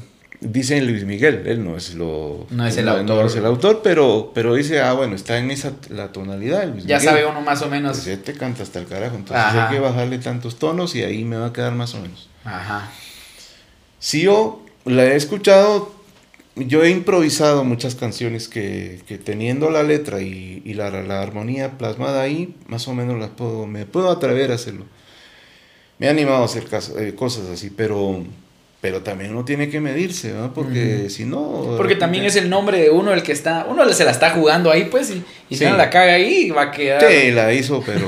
Dicen 0.45 0.85
Luis 0.87 1.05
Miguel, 1.05 1.43
él 1.45 1.63
no 1.63 1.77
es 1.77 1.95
lo 1.95 2.47
No 2.49 2.65
es 2.67 2.75
el 2.77 2.85
no 2.85 2.91
autor. 2.91 3.25
es 3.27 3.35
el 3.35 3.45
autor, 3.45 3.81
pero, 3.83 4.31
pero 4.33 4.55
dice, 4.55 4.81
ah, 4.81 4.93
bueno, 4.93 5.15
está 5.15 5.37
en 5.37 5.51
esa 5.51 5.73
la 5.89 6.11
tonalidad 6.11 6.67
Luis 6.67 6.85
Ya 6.85 6.97
Miguel. 6.97 7.01
sabe 7.13 7.25
uno 7.25 7.41
más 7.41 7.61
o 7.61 7.69
menos. 7.69 7.97
Pues 7.97 8.07
este 8.07 8.33
canta 8.33 8.63
hasta 8.63 8.79
el 8.79 8.87
carajo, 8.87 9.15
entonces 9.15 9.45
Ajá. 9.45 9.69
hay 9.69 9.75
que 9.75 9.79
bajarle 9.79 10.17
tantos 10.19 10.57
tonos 10.59 10.95
y 10.95 11.03
ahí 11.03 11.23
me 11.23 11.37
va 11.37 11.47
a 11.47 11.53
quedar 11.53 11.73
más 11.73 11.93
o 11.95 12.01
menos. 12.01 12.29
Ajá. 12.43 12.89
Si 13.99 14.21
yo 14.21 14.61
la 14.85 15.05
he 15.05 15.15
escuchado, 15.15 15.93
yo 16.55 16.83
he 16.83 16.89
improvisado 16.89 17.63
muchas 17.63 17.95
canciones 17.95 18.47
que, 18.49 19.01
que 19.07 19.17
teniendo 19.17 19.69
la 19.69 19.81
letra 19.83 20.21
y, 20.21 20.61
y 20.65 20.73
la, 20.73 20.89
la 20.89 21.21
armonía 21.21 21.77
plasmada 21.77 22.21
ahí, 22.21 22.55
más 22.67 22.87
o 22.87 22.93
menos 22.93 23.17
las 23.19 23.29
puedo, 23.29 23.65
me 23.65 23.85
puedo 23.85 24.09
atrever 24.11 24.51
a 24.51 24.55
hacerlo. 24.55 24.85
Me 25.99 26.07
he 26.07 26.09
animado 26.09 26.41
a 26.41 26.45
hacer 26.45 26.65
eh, 26.99 27.13
cosas 27.15 27.47
así, 27.49 27.69
pero, 27.69 28.25
pero 28.83 29.01
también 29.01 29.31
uno 29.31 29.45
tiene 29.45 29.69
que 29.69 29.79
medirse, 29.79 30.33
¿no? 30.33 30.53
Porque 30.53 31.09
si 31.09 31.23
no... 31.23 31.75
Porque 31.77 31.95
también 31.95 32.25
es 32.25 32.35
el 32.35 32.49
nombre 32.49 32.81
de 32.81 32.89
uno 32.89 33.13
el 33.13 33.23
que 33.23 33.31
está. 33.31 33.65
Uno 33.69 33.87
se 33.93 34.03
la 34.03 34.11
está 34.11 34.31
jugando 34.31 34.69
ahí, 34.69 34.89
pues. 34.91 35.09
Y, 35.09 35.23
y 35.49 35.55
si 35.55 35.63
Sí. 35.63 35.71
no 35.71 35.77
la 35.77 35.89
caga 35.89 36.15
ahí, 36.15 36.49
va 36.49 36.63
a 36.63 36.71
quedar. 36.71 37.01
Sí, 37.09 37.31
la 37.31 37.53
hizo, 37.53 37.81
pero 37.85 38.07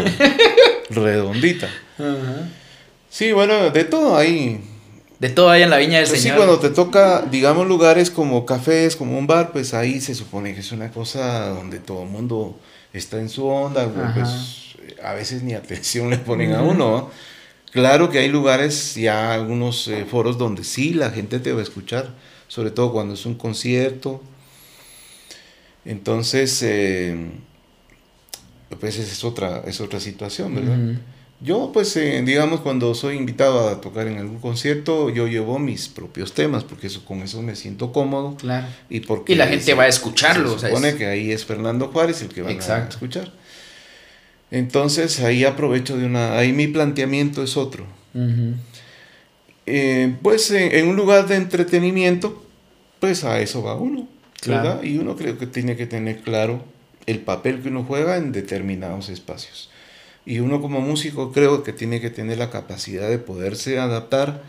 redondita. 0.90 1.70
Sí, 3.10 3.32
bueno, 3.32 3.70
de 3.70 3.84
todo 3.86 4.18
ahí. 4.18 4.60
De 5.20 5.30
todo 5.30 5.50
ahí 5.50 5.62
en 5.64 5.70
la 5.70 5.78
viña 5.78 6.00
del 6.00 6.08
Pues 6.10 6.20
sí, 6.20 6.24
Señor. 6.28 6.40
cuando 6.46 6.60
te 6.60 6.70
toca, 6.72 7.22
digamos, 7.32 7.68
lugares 7.68 8.12
como 8.12 8.46
cafés, 8.46 8.98
como 8.98 9.18
un 9.18 9.28
bar, 9.28 9.54
pues 9.54 9.74
ahí 9.74 10.02
se 10.02 10.14
supone 10.14 10.54
que 10.54 10.60
es 10.60 10.74
una 10.74 10.92
cosa 10.92 11.48
donde 11.52 11.80
todo 11.80 12.04
el 12.04 12.10
mundo 12.10 12.60
está 12.92 13.18
en 13.22 13.30
su 13.30 13.48
onda, 13.48 13.84
Ajá. 13.84 14.14
pues 14.14 14.76
a 15.02 15.14
veces 15.14 15.42
ni 15.42 15.54
atención 15.54 16.10
le 16.10 16.18
ponen 16.18 16.54
a 16.54 16.62
uno. 16.62 16.74
¿no? 16.76 17.35
Claro 17.76 18.10
que 18.10 18.20
hay 18.20 18.30
lugares, 18.30 18.96
ya 18.96 19.34
algunos 19.34 19.90
eh, 19.90 20.06
foros 20.10 20.38
donde 20.38 20.64
sí 20.64 20.94
la 20.94 21.10
gente 21.12 21.40
te 21.40 21.52
va 21.52 21.60
a 21.60 21.64
escuchar, 21.64 22.14
sobre 22.48 22.72
todo 22.72 22.94
cuando 22.94 23.16
es 23.16 23.26
un 23.26 23.36
concierto. 23.36 24.24
Entonces, 25.84 26.62
eh, 26.64 27.18
pues 28.80 28.98
es 28.98 29.24
otra, 29.26 29.62
es 29.68 29.82
otra 29.82 30.00
situación, 30.00 30.56
¿verdad? 30.56 30.78
Yo, 31.42 31.72
pues, 31.74 31.96
eh, 31.98 32.22
digamos, 32.26 32.62
cuando 32.62 32.96
soy 32.96 33.18
invitado 33.18 33.68
a 33.68 33.82
tocar 33.82 34.08
en 34.08 34.18
algún 34.20 34.40
concierto, 34.40 35.10
yo 35.10 35.28
llevo 35.28 35.60
mis 35.60 35.90
propios 35.90 36.32
temas, 36.34 36.64
porque 36.64 36.88
eso, 36.88 37.04
con 37.04 37.22
eso 37.24 37.42
me 37.42 37.58
siento 37.58 37.92
cómodo. 37.92 38.38
Claro. 38.38 38.68
Y, 38.90 39.02
porque 39.02 39.34
Y 39.34 39.36
la 39.36 39.48
gente 39.48 39.66
se- 39.66 39.74
va 39.74 39.84
a 39.84 39.88
escucharlo, 39.90 40.50
Se 40.52 40.56
o 40.56 40.60
sea, 40.60 40.70
supone 40.70 40.90
es- 40.90 40.96
que 40.96 41.06
ahí 41.08 41.32
es 41.32 41.44
Fernando 41.44 41.90
Juárez 41.90 42.22
el 42.22 42.30
que 42.30 42.42
van 42.42 42.52
a 42.52 42.54
Exacto. 42.54 42.92
escuchar. 42.96 43.34
Entonces, 44.52 45.20
ahí 45.22 45.44
aprovecho 45.44 45.98
de 45.98 46.06
una... 46.06 46.38
Ahí 46.38 46.54
mi 46.54 46.68
planteamiento 46.68 47.44
es 47.44 47.58
otro. 47.58 47.86
Eh, 49.66 50.16
pues, 50.22 50.52
en, 50.52 50.74
en 50.76 50.88
un 50.88 50.96
lugar 50.96 51.28
de 51.28 51.36
entretenimiento, 51.36 52.44
pues 53.00 53.24
a 53.24 53.40
eso 53.42 53.64
va 53.64 53.76
uno, 53.76 54.08
Claro. 54.42 54.64
¿verdad? 54.64 54.84
Y 54.84 54.98
uno 54.98 55.16
creo 55.16 55.38
que 55.38 55.48
tiene 55.48 55.76
que 55.76 55.88
tener 55.88 56.22
claro 56.22 56.64
el 57.08 57.20
papel 57.20 57.62
que 57.62 57.70
uno 57.70 57.84
juega 57.84 58.18
en 58.18 58.32
determinados 58.32 59.10
espacios. 59.10 59.70
Y 60.26 60.40
uno 60.40 60.62
como 60.62 60.82
músico 60.82 61.32
creo 61.32 61.64
que 61.64 61.74
tiene 61.74 62.00
que 62.02 62.10
tener 62.10 62.38
la 62.38 62.50
capacidad 62.50 63.10
de 63.10 63.20
poderse 63.20 63.80
adaptar 63.80 64.44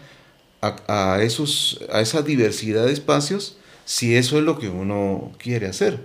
a, 0.63 1.15
a 1.15 1.23
esos, 1.23 1.81
a 1.93 2.01
esa 2.01 2.23
diversidad 2.23 2.87
de 2.87 2.93
espacios 2.93 3.59
si 3.85 4.17
eso 4.17 4.39
es 4.39 4.45
lo 4.45 4.59
que 4.59 4.69
uno 4.69 5.33
quiere 5.39 5.67
hacer. 5.67 6.01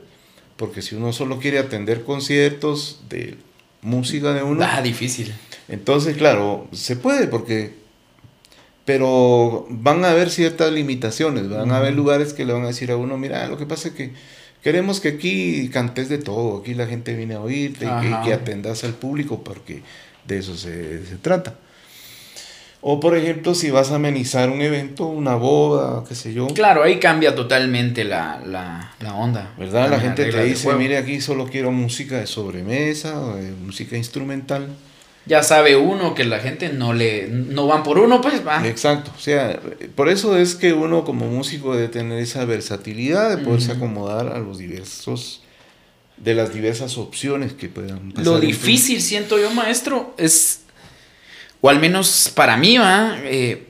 Porque 0.57 0.81
si 0.81 0.95
uno 0.95 1.13
solo 1.13 1.39
quiere 1.39 1.57
atender 1.59 2.03
conciertos 2.03 2.99
de 3.09 3.37
música 3.81 4.33
de 4.33 4.43
uno, 4.43 4.63
Ah, 4.67 4.81
difícil. 4.81 5.33
entonces, 5.67 6.17
claro, 6.17 6.67
se 6.71 6.95
puede 6.95 7.27
porque... 7.27 7.79
Pero 8.85 9.67
van 9.69 10.03
a 10.05 10.09
haber 10.11 10.31
ciertas 10.31 10.71
limitaciones, 10.71 11.47
van 11.49 11.71
a 11.71 11.77
haber 11.77 11.93
lugares 11.93 12.33
que 12.33 12.45
le 12.45 12.53
van 12.53 12.63
a 12.63 12.67
decir 12.67 12.91
a 12.91 12.97
uno, 12.97 13.15
mira, 13.17 13.47
lo 13.47 13.57
que 13.57 13.67
pasa 13.67 13.89
es 13.89 13.93
que 13.93 14.11
queremos 14.63 14.99
que 14.99 15.09
aquí 15.09 15.69
cantes 15.69 16.09
de 16.09 16.17
todo, 16.17 16.57
aquí 16.59 16.73
la 16.73 16.87
gente 16.87 17.15
viene 17.15 17.35
a 17.35 17.41
oírte 17.41 17.85
y 17.85 18.01
que, 18.01 18.15
que 18.25 18.33
atendas 18.33 18.83
al 18.83 18.93
público 18.95 19.43
porque 19.43 19.83
de 20.27 20.39
eso 20.39 20.57
se, 20.57 21.05
se 21.05 21.15
trata. 21.17 21.55
O 22.83 22.99
por 22.99 23.15
ejemplo, 23.15 23.53
si 23.53 23.69
vas 23.69 23.91
a 23.91 23.95
amenizar 23.95 24.49
un 24.49 24.61
evento, 24.61 25.05
una 25.05 25.35
boda, 25.35 26.03
qué 26.07 26.15
sé 26.15 26.33
yo, 26.33 26.47
Claro, 26.47 26.81
ahí 26.81 26.99
cambia 26.99 27.35
totalmente 27.35 28.03
la, 28.03 28.41
la, 28.43 28.93
la 28.99 29.13
onda. 29.13 29.53
¿verdad? 29.57 29.89
La 29.89 29.99
gente 29.99 30.25
te 30.25 30.43
dice, 30.43 30.73
mire, 30.73 30.97
aquí 30.97 31.21
solo 31.21 31.45
quiero 31.45 31.71
música 31.71 32.17
de 32.17 32.25
sobremesa, 32.25 33.19
o 33.21 33.35
de 33.35 33.51
música 33.51 33.95
instrumental. 33.97 34.67
Ya 35.27 35.43
sabe 35.43 35.75
uno 35.75 36.15
que 36.15 36.23
la 36.23 36.39
gente 36.39 36.69
no 36.69 36.93
le. 36.93 37.27
No 37.27 37.67
van 37.67 37.83
por 37.83 37.99
uno, 37.99 38.21
pues 38.21 38.45
va. 38.45 38.67
Exacto, 38.67 39.11
o 39.15 39.19
sea, 39.19 39.59
por 39.93 40.09
eso 40.09 40.35
es 40.35 40.55
que 40.55 40.73
uno 40.73 41.03
como 41.03 41.27
músico 41.27 41.75
debe 41.75 41.89
tener 41.89 42.17
esa 42.17 42.45
versatilidad 42.45 43.29
de 43.29 43.37
poderse 43.37 43.73
acomodar 43.73 44.29
a 44.29 44.39
los 44.39 44.57
diversos, 44.57 45.43
de 46.17 46.33
las 46.33 46.51
diversas 46.53 46.97
opciones 46.97 47.53
que 47.53 47.69
puedan 47.69 48.11
pasar. 48.11 48.25
Lo 48.25 48.39
difícil, 48.39 48.99
siento 48.99 49.37
yo, 49.37 49.51
maestro, 49.51 50.15
es. 50.17 50.60
O 51.61 51.69
al 51.69 51.79
menos 51.79 52.31
para 52.35 52.57
mí, 52.57 52.77
va. 52.77 53.17
eh, 53.23 53.67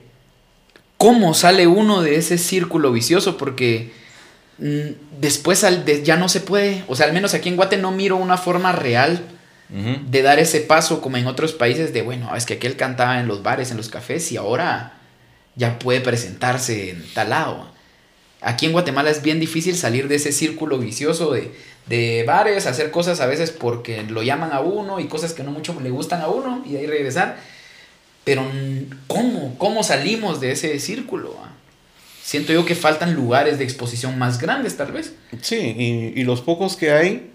¿Cómo 0.98 1.34
sale 1.34 1.66
uno 1.66 2.00
de 2.02 2.16
ese 2.16 2.38
círculo 2.38 2.92
vicioso? 2.92 3.36
Porque. 3.36 3.92
mm, 4.58 5.10
Después 5.20 5.62
al 5.62 5.84
de- 5.84 6.02
ya 6.02 6.16
no 6.16 6.28
se 6.28 6.40
puede, 6.40 6.82
o 6.88 6.96
sea, 6.96 7.06
al 7.06 7.12
menos 7.12 7.32
aquí 7.32 7.48
en 7.48 7.54
Guate 7.56 7.76
no 7.76 7.92
miro 7.92 8.16
una 8.16 8.36
forma 8.38 8.72
real 8.72 9.20
de 10.10 10.20
dar 10.22 10.38
ese 10.38 10.60
paso 10.60 11.00
como 11.00 11.16
en 11.16 11.26
otros 11.28 11.52
países 11.52 11.92
de, 11.94 12.02
bueno, 12.02 12.34
es 12.36 12.44
que 12.44 12.54
aquel 12.54 12.76
cantaba 12.76 13.20
en 13.20 13.26
los 13.28 13.42
bares, 13.42 13.70
en 13.70 13.76
los 13.78 13.88
cafés 13.88 14.30
y 14.32 14.36
ahora 14.36 14.98
ya 15.56 15.78
puede 15.78 16.00
presentarse 16.02 16.90
en 16.90 17.04
tal 17.14 17.30
lado. 17.30 17.70
Aquí 18.42 18.66
en 18.66 18.72
Guatemala 18.72 19.10
es 19.10 19.22
bien 19.22 19.38
difícil 19.40 19.76
salir 19.76 20.08
de 20.08 20.16
ese 20.16 20.32
círculo 20.32 20.76
vicioso 20.78 21.32
de, 21.32 21.54
de 21.86 22.24
bares, 22.26 22.66
hacer 22.66 22.90
cosas 22.90 23.20
a 23.20 23.26
veces 23.26 23.50
porque 23.52 24.02
lo 24.02 24.22
llaman 24.22 24.50
a 24.52 24.60
uno 24.60 24.98
y 25.00 25.06
cosas 25.06 25.32
que 25.32 25.42
no 25.44 25.52
mucho 25.52 25.74
le 25.80 25.90
gustan 25.90 26.20
a 26.20 26.28
uno 26.28 26.62
y 26.66 26.72
de 26.72 26.80
ahí 26.80 26.86
regresar. 26.86 27.38
Pero 28.24 28.44
¿cómo? 29.06 29.56
¿Cómo 29.58 29.82
salimos 29.82 30.40
de 30.40 30.52
ese 30.52 30.78
círculo? 30.78 31.36
ah? 31.42 31.50
Siento 32.22 32.52
yo 32.52 32.64
que 32.64 32.74
faltan 32.74 33.14
lugares 33.14 33.58
de 33.58 33.64
exposición 33.64 34.18
más 34.18 34.38
grandes 34.38 34.76
tal 34.76 34.92
vez. 34.92 35.14
Sí, 35.40 35.56
y, 35.56 36.20
y 36.20 36.24
los 36.24 36.40
pocos 36.40 36.76
que 36.76 36.92
hay, 36.92 37.30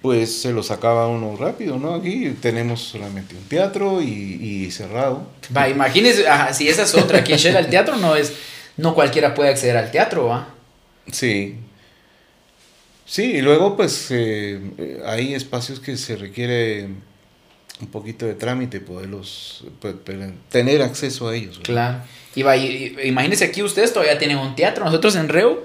pues 0.00 0.40
se 0.40 0.52
los 0.52 0.70
acaba 0.70 1.08
uno 1.08 1.36
rápido, 1.36 1.78
¿no? 1.78 1.94
Aquí 1.94 2.34
tenemos 2.40 2.80
solamente 2.80 3.34
un 3.34 3.44
teatro 3.44 4.00
y, 4.00 4.06
y 4.08 4.70
cerrado. 4.70 5.26
Va, 5.54 5.68
imagínese, 5.68 6.26
ajá, 6.26 6.54
si 6.54 6.68
esa 6.68 6.84
es 6.84 6.94
otra, 6.94 7.18
aquí 7.18 7.32
en 7.32 7.38
Shell 7.38 7.56
el 7.56 7.68
teatro 7.68 7.96
no 7.96 8.16
es, 8.16 8.32
no 8.78 8.94
cualquiera 8.94 9.34
puede 9.34 9.50
acceder 9.50 9.76
al 9.76 9.90
teatro, 9.90 10.26
¿va? 10.26 10.48
Sí. 11.12 11.56
Sí, 13.04 13.24
y 13.24 13.42
luego 13.42 13.76
pues 13.76 14.06
eh, 14.10 14.58
eh, 14.78 15.02
hay 15.04 15.34
espacios 15.34 15.80
que 15.80 15.96
se 15.96 16.16
requiere 16.16 16.88
un 17.80 17.88
poquito 17.88 18.26
de 18.26 18.34
trámite 18.34 18.80
poderlos 18.80 19.64
pues, 19.80 19.94
tener 20.50 20.82
acceso 20.82 21.28
a 21.28 21.34
ellos. 21.36 21.58
¿verdad? 21.58 21.64
Claro. 21.64 21.98
Y 22.34 22.42
va, 22.42 22.56
y- 22.56 22.96
imagínense 23.04 23.44
aquí 23.44 23.62
ustedes 23.62 23.92
todavía 23.92 24.18
tienen 24.18 24.38
un 24.38 24.54
teatro, 24.54 24.84
nosotros 24.84 25.16
en 25.16 25.28
Reu. 25.28 25.62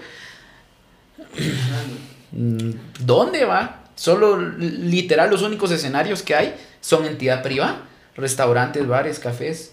mm, 2.32 2.72
¿Dónde 3.00 3.46
va? 3.46 3.84
Solo 3.96 4.38
literal 4.38 5.30
los 5.30 5.42
únicos 5.42 5.72
escenarios 5.72 6.22
que 6.22 6.36
hay 6.36 6.56
son 6.82 7.06
entidad 7.06 7.42
privada, 7.44 7.84
restaurantes, 8.16 8.86
bares, 8.88 9.20
cafés. 9.20 9.72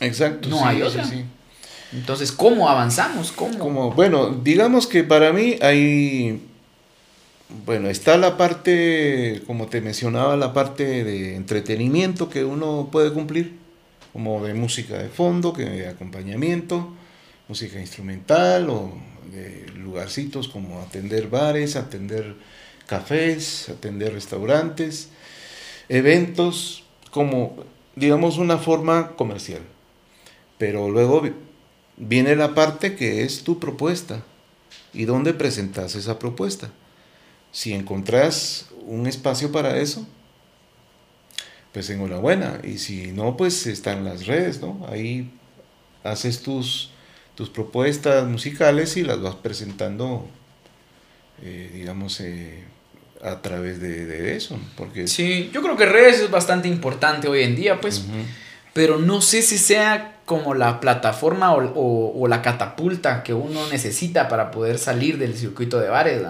Exacto. 0.00 0.48
No 0.48 0.58
sí, 0.58 0.62
hay 0.64 0.76
sí, 0.76 0.82
otra. 0.82 1.04
sí. 1.04 1.24
Entonces, 1.92 2.32
¿cómo 2.32 2.70
avanzamos? 2.70 3.32
¿Cómo? 3.32 3.58
Como, 3.58 3.90
bueno, 3.92 4.30
digamos 4.42 4.86
que 4.86 5.04
para 5.04 5.32
mí 5.32 5.58
hay, 5.60 6.42
bueno, 7.66 7.88
está 7.88 8.16
la 8.16 8.36
parte, 8.36 9.42
como 9.46 9.66
te 9.66 9.80
mencionaba, 9.80 10.36
la 10.36 10.52
parte 10.52 11.04
de 11.04 11.36
entretenimiento 11.36 12.28
que 12.28 12.44
uno 12.44 12.88
puede 12.90 13.12
cumplir, 13.12 13.56
como 14.12 14.44
de 14.44 14.54
música 14.54 14.98
de 14.98 15.08
fondo, 15.08 15.52
que 15.52 15.64
de 15.64 15.88
acompañamiento, 15.88 16.92
música 17.48 17.80
instrumental 17.80 18.68
o 18.70 18.92
de 19.32 19.66
lugarcitos 19.76 20.48
como 20.48 20.80
atender 20.80 21.28
bares, 21.28 21.76
atender 21.76 22.34
cafés, 22.86 23.68
atender 23.68 24.12
restaurantes, 24.12 25.08
eventos, 25.88 26.84
como, 27.10 27.56
digamos, 27.96 28.38
una 28.38 28.58
forma 28.58 29.12
comercial. 29.16 29.62
Pero 30.58 30.90
luego 30.90 31.20
vi- 31.20 31.32
viene 31.96 32.36
la 32.36 32.54
parte 32.54 32.94
que 32.96 33.22
es 33.24 33.42
tu 33.44 33.58
propuesta 33.58 34.22
y 34.92 35.04
dónde 35.04 35.34
presentas 35.34 35.94
esa 35.94 36.18
propuesta. 36.18 36.70
Si 37.52 37.72
encontrás 37.72 38.66
un 38.86 39.06
espacio 39.06 39.52
para 39.52 39.76
eso, 39.78 40.06
pues 41.72 41.88
enhorabuena. 41.90 42.60
Y 42.64 42.78
si 42.78 43.12
no, 43.12 43.36
pues 43.36 43.66
están 43.66 44.04
las 44.04 44.26
redes, 44.26 44.60
¿no? 44.60 44.86
Ahí 44.88 45.30
haces 46.04 46.42
tus, 46.42 46.90
tus 47.34 47.48
propuestas 47.48 48.26
musicales 48.26 48.96
y 48.96 49.02
las 49.02 49.20
vas 49.20 49.36
presentando, 49.36 50.26
eh, 51.42 51.70
digamos, 51.72 52.20
eh, 52.20 52.64
a 53.22 53.40
través 53.40 53.80
de, 53.80 54.36
eso. 54.36 54.58
Porque... 54.76 55.06
Sí, 55.06 55.50
yo 55.52 55.62
creo 55.62 55.76
que 55.76 55.86
redes 55.86 56.20
es 56.20 56.30
bastante 56.30 56.68
importante 56.68 57.28
hoy 57.28 57.42
en 57.42 57.54
día, 57.54 57.80
pues, 57.80 58.04
pero 58.72 58.98
no 58.98 59.20
sé 59.20 59.42
si 59.42 59.58
sea 59.58 60.20
como 60.24 60.54
la 60.54 60.80
plataforma 60.80 61.54
o, 61.54 62.26
la 62.26 62.42
catapulta 62.42 63.22
que 63.22 63.34
uno 63.34 63.68
necesita 63.68 64.28
para 64.28 64.50
poder 64.50 64.78
salir 64.78 65.18
del 65.18 65.36
circuito 65.36 65.78
de 65.78 65.88
bares, 65.88 66.22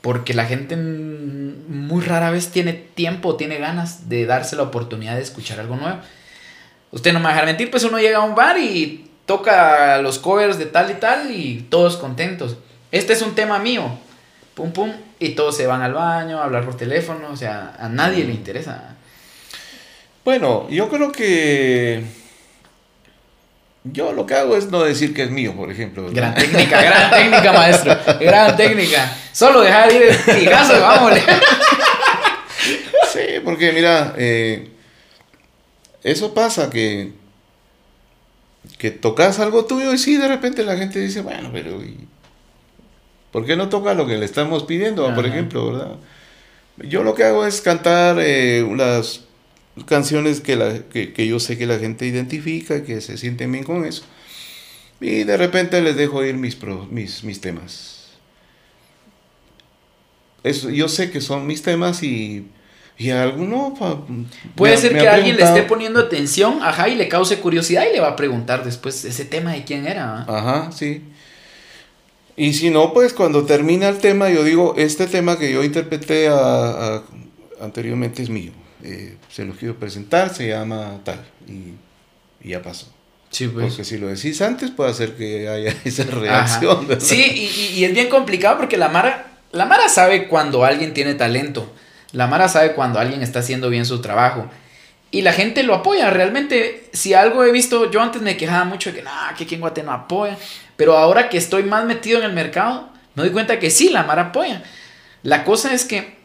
porque 0.00 0.34
la 0.34 0.46
gente 0.46 0.76
muy 0.76 2.02
rara 2.02 2.30
vez 2.30 2.48
tiene 2.50 2.72
tiempo, 2.72 3.36
tiene 3.36 3.58
ganas 3.58 4.08
de 4.08 4.26
darse 4.26 4.56
la 4.56 4.62
oportunidad 4.64 5.16
de 5.16 5.22
escuchar 5.22 5.60
algo 5.60 5.76
nuevo. 5.76 5.98
Usted 6.90 7.12
no 7.12 7.20
me 7.20 7.24
va 7.24 7.30
a 7.30 7.32
dejar 7.34 7.46
mentir, 7.46 7.70
pues 7.70 7.84
uno 7.84 7.98
llega 7.98 8.18
a 8.18 8.22
un 8.22 8.34
bar 8.34 8.58
y 8.58 9.10
toca 9.26 10.00
los 10.02 10.18
covers 10.18 10.58
de 10.58 10.66
tal 10.66 10.90
y 10.90 10.94
tal 10.94 11.30
y 11.30 11.66
todos 11.68 11.96
contentos. 11.96 12.56
Este 12.90 13.12
es 13.12 13.22
un 13.22 13.34
tema 13.34 13.58
mío, 13.58 13.98
pum 14.54 14.72
pum, 14.72 14.92
y 15.18 15.30
todos 15.30 15.56
se 15.56 15.66
van 15.66 15.82
al 15.82 15.92
baño 15.92 16.38
a 16.38 16.44
hablar 16.44 16.64
por 16.64 16.76
teléfono, 16.76 17.28
o 17.30 17.36
sea, 17.36 17.76
a 17.78 17.88
nadie 17.88 18.24
le 18.24 18.32
interesa. 18.32 18.96
Bueno, 20.24 20.68
yo 20.70 20.88
creo 20.88 21.12
que 21.12 22.04
yo 23.84 24.12
lo 24.12 24.26
que 24.26 24.34
hago 24.34 24.56
es 24.56 24.70
no 24.70 24.82
decir 24.82 25.14
que 25.14 25.22
es 25.22 25.30
mío, 25.30 25.54
por 25.56 25.70
ejemplo. 25.70 26.10
Gran 26.12 26.34
técnica, 26.34 26.82
gran 26.82 27.10
técnica, 27.10 27.52
maestro. 27.52 27.96
Gran 28.20 28.56
técnica. 28.56 29.16
Solo 29.32 29.62
dejar 29.62 29.92
ir 29.92 30.02
el 30.02 30.16
pigazo 30.38 30.76
y 30.76 30.80
vámonos. 30.80 31.18
Sí, 33.12 33.40
porque 33.44 33.72
mira, 33.72 34.14
eh, 34.18 34.68
eso 36.04 36.32
pasa 36.32 36.70
que, 36.70 37.12
que 38.78 38.90
tocas 38.90 39.40
algo 39.40 39.64
tuyo 39.64 39.92
y 39.92 39.98
sí, 39.98 40.16
de 40.16 40.28
repente 40.28 40.62
la 40.62 40.76
gente 40.76 41.00
dice, 41.00 41.22
bueno, 41.22 41.50
pero 41.52 41.80
¿por 43.32 43.44
qué 43.44 43.56
no 43.56 43.68
toca 43.68 43.94
lo 43.94 44.06
que 44.06 44.16
le 44.16 44.26
estamos 44.26 44.64
pidiendo, 44.64 45.12
por 45.14 45.26
ejemplo, 45.26 45.72
verdad? 45.72 45.96
Yo 46.76 47.02
lo 47.02 47.14
que 47.14 47.24
hago 47.24 47.44
es 47.46 47.60
cantar 47.60 48.18
eh, 48.20 48.64
las 48.76 49.22
canciones 49.86 50.40
que, 50.40 50.56
la, 50.56 50.80
que, 50.88 51.26
yo 51.26 51.40
sé 51.40 51.58
que 51.58 51.66
la 51.66 51.78
gente 51.78 52.06
identifica, 52.06 52.84
que 52.84 53.00
se 53.00 53.16
sienten 53.16 53.52
bien 53.52 53.64
con 53.64 53.84
eso. 53.84 54.02
Y 55.00 55.24
de 55.24 55.36
repente 55.36 55.80
les 55.80 55.96
dejo 55.96 56.24
ir 56.24 56.36
mis, 56.36 56.56
mis, 56.90 57.24
mis 57.24 57.40
temas. 57.40 58.10
Eso, 60.42 60.70
yo 60.70 60.88
sé 60.88 61.10
que 61.10 61.20
son 61.20 61.46
mis 61.46 61.62
temas 61.62 62.02
y, 62.02 62.46
y 62.98 63.10
alguno... 63.10 63.74
Puede 64.54 64.76
ser 64.76 64.92
que 64.92 65.08
alguien 65.08 65.36
le 65.36 65.44
esté 65.44 65.62
poniendo 65.62 66.00
atención, 66.00 66.58
ajá, 66.62 66.88
y 66.88 66.94
le 66.96 67.08
cause 67.08 67.38
curiosidad 67.38 67.84
y 67.90 67.94
le 67.94 68.00
va 68.00 68.08
a 68.08 68.16
preguntar 68.16 68.64
después 68.64 69.04
ese 69.04 69.24
tema 69.24 69.52
de 69.52 69.64
quién 69.64 69.86
era. 69.86 70.22
Ajá, 70.22 70.70
sí. 70.72 71.02
Y 72.36 72.54
si 72.54 72.70
no, 72.70 72.94
pues 72.94 73.12
cuando 73.12 73.44
termina 73.44 73.88
el 73.88 73.98
tema, 73.98 74.30
yo 74.30 74.44
digo, 74.44 74.74
este 74.78 75.06
tema 75.06 75.38
que 75.38 75.52
yo 75.52 75.62
interpreté 75.62 76.30
anteriormente 77.60 78.22
es 78.22 78.30
mío. 78.30 78.52
Eh, 78.82 79.16
se 79.30 79.44
lo 79.44 79.54
quiero 79.54 79.78
presentar, 79.78 80.34
se 80.34 80.48
llama 80.48 81.00
tal, 81.04 81.20
y, 81.46 81.74
ya 82.48 82.62
pasó. 82.62 82.86
Sí, 83.30 83.46
pues. 83.48 83.68
Porque 83.68 83.84
si 83.84 83.98
lo 83.98 84.08
decís 84.08 84.40
antes 84.42 84.70
puede 84.70 84.90
hacer 84.90 85.16
que 85.16 85.48
haya 85.48 85.74
esa 85.84 86.04
reacción. 86.04 86.88
Sí, 87.00 87.50
y, 87.76 87.84
es 87.84 87.92
bien 87.92 88.08
complicado 88.08 88.58
porque 88.58 88.76
la 88.76 88.88
Mara, 88.88 89.32
la 89.52 89.66
Mara 89.66 89.88
sabe 89.88 90.28
cuando 90.28 90.64
alguien 90.64 90.94
tiene 90.94 91.14
talento. 91.14 91.72
La 92.12 92.26
Mara 92.26 92.48
sabe 92.48 92.72
cuando 92.72 92.98
alguien 92.98 93.22
está 93.22 93.40
haciendo 93.40 93.70
bien 93.70 93.86
su 93.86 94.00
trabajo. 94.00 94.50
Y 95.12 95.22
la 95.22 95.32
gente 95.32 95.62
lo 95.62 95.74
apoya. 95.74 96.10
Realmente, 96.10 96.88
si 96.92 97.14
algo 97.14 97.44
he 97.44 97.52
visto, 97.52 97.90
yo 97.90 98.00
antes 98.00 98.22
me 98.22 98.36
quejaba 98.36 98.64
mucho 98.64 98.90
de 98.90 98.98
que, 98.98 99.02
no, 99.02 99.10
que 99.36 99.44
aquí 99.44 99.54
en 99.56 99.60
Guate 99.60 99.82
no 99.82 99.92
apoya. 99.92 100.36
Pero 100.76 100.96
ahora 100.96 101.28
que 101.28 101.36
estoy 101.36 101.64
más 101.64 101.84
metido 101.84 102.18
en 102.18 102.24
el 102.24 102.32
mercado, 102.32 102.88
me 103.14 103.24
doy 103.24 103.32
cuenta 103.32 103.58
que 103.58 103.70
sí, 103.70 103.90
la 103.90 104.04
Mara 104.04 104.22
apoya. 104.22 104.62
La 105.22 105.44
cosa 105.44 105.74
es 105.74 105.84
que 105.84 106.16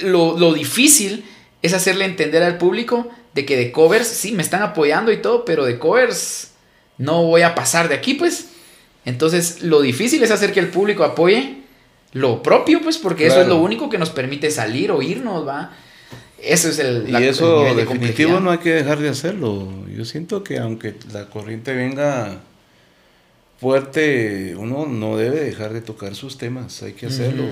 lo, 0.00 0.38
lo 0.38 0.54
difícil 0.54 1.24
es 1.62 1.72
hacerle 1.72 2.04
entender 2.04 2.42
al 2.42 2.58
público 2.58 3.08
de 3.34 3.44
que 3.44 3.56
de 3.56 3.72
covers, 3.72 4.06
sí, 4.06 4.32
me 4.32 4.42
están 4.42 4.62
apoyando 4.62 5.12
y 5.12 5.18
todo, 5.18 5.44
pero 5.44 5.64
de 5.64 5.78
covers 5.78 6.52
no 6.98 7.22
voy 7.24 7.42
a 7.42 7.54
pasar 7.54 7.88
de 7.88 7.94
aquí, 7.94 8.14
pues. 8.14 8.48
Entonces, 9.04 9.62
lo 9.62 9.80
difícil 9.80 10.22
es 10.22 10.30
hacer 10.30 10.52
que 10.52 10.60
el 10.60 10.68
público 10.68 11.04
apoye 11.04 11.58
lo 12.12 12.42
propio, 12.42 12.80
pues, 12.82 12.98
porque 12.98 13.26
eso 13.26 13.42
es 13.42 13.48
lo 13.48 13.56
único 13.56 13.90
que 13.90 13.98
nos 13.98 14.10
permite 14.10 14.50
salir 14.50 14.90
o 14.90 15.02
irnos, 15.02 15.46
¿va? 15.46 15.72
Eso 16.42 16.68
es 16.68 16.78
el... 16.78 17.08
y 17.08 17.24
eso 17.24 17.74
definitivo 17.74 18.40
no 18.40 18.50
hay 18.50 18.58
que 18.58 18.72
dejar 18.72 18.98
de 18.98 19.08
hacerlo. 19.08 19.68
Yo 19.94 20.04
siento 20.04 20.42
que 20.42 20.58
aunque 20.58 20.94
la 21.12 21.28
corriente 21.28 21.74
venga 21.74 22.40
fuerte, 23.60 24.54
uno 24.56 24.86
no 24.86 25.16
debe 25.16 25.40
dejar 25.40 25.72
de 25.72 25.80
tocar 25.80 26.14
sus 26.14 26.38
temas, 26.38 26.82
hay 26.82 26.92
que 26.92 27.06
hacerlo, 27.06 27.44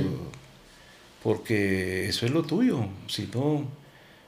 porque 1.23 2.09
eso 2.09 2.27
es 2.27 2.33
lo 2.33 2.43
tuyo, 2.43 2.87
si 3.07 3.29
no 3.33 3.65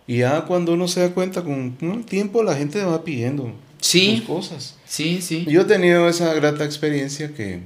y 0.06 0.18
ya 0.18 0.44
cuando 0.44 0.74
uno 0.74 0.86
se 0.88 1.00
da 1.00 1.10
cuenta 1.10 1.42
con 1.42 1.76
el 1.80 2.04
tiempo 2.04 2.42
la 2.42 2.54
gente 2.54 2.82
va 2.84 3.02
pidiendo 3.02 3.52
sí, 3.80 4.24
cosas. 4.26 4.76
Sí, 4.84 5.20
sí. 5.22 5.44
Yo 5.48 5.62
he 5.62 5.64
tenido 5.64 6.08
esa 6.08 6.32
grata 6.34 6.64
experiencia 6.64 7.34
que, 7.34 7.60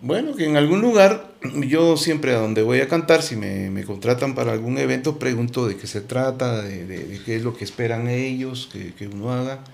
bueno, 0.00 0.34
que 0.34 0.44
en 0.44 0.56
algún 0.56 0.80
lugar, 0.80 1.34
yo 1.66 1.96
siempre 1.96 2.34
a 2.34 2.38
donde 2.38 2.62
voy 2.62 2.80
a 2.80 2.88
cantar, 2.88 3.22
si 3.22 3.36
me, 3.36 3.84
contratan 3.84 4.34
para 4.34 4.52
algún 4.52 4.78
evento, 4.78 5.18
pregunto 5.18 5.66
de 5.66 5.76
qué 5.76 5.86
se 5.86 6.00
trata, 6.00 6.62
de, 6.62 7.20
qué 7.24 7.36
es 7.36 7.42
lo 7.42 7.56
que 7.56 7.64
esperan 7.64 8.08
ellos 8.08 8.68
que, 8.72 9.08
uno 9.08 9.32
haga. 9.32 9.64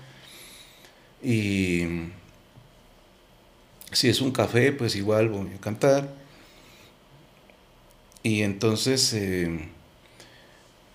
Y 1.21 2.09
si 3.91 4.09
es 4.09 4.19
un 4.21 4.31
café, 4.31 4.71
pues 4.71 4.95
igual 4.95 5.29
voy 5.29 5.51
a 5.55 5.61
cantar. 5.61 6.13
Y 8.23 8.41
entonces... 8.41 9.13
Eh, 9.13 9.69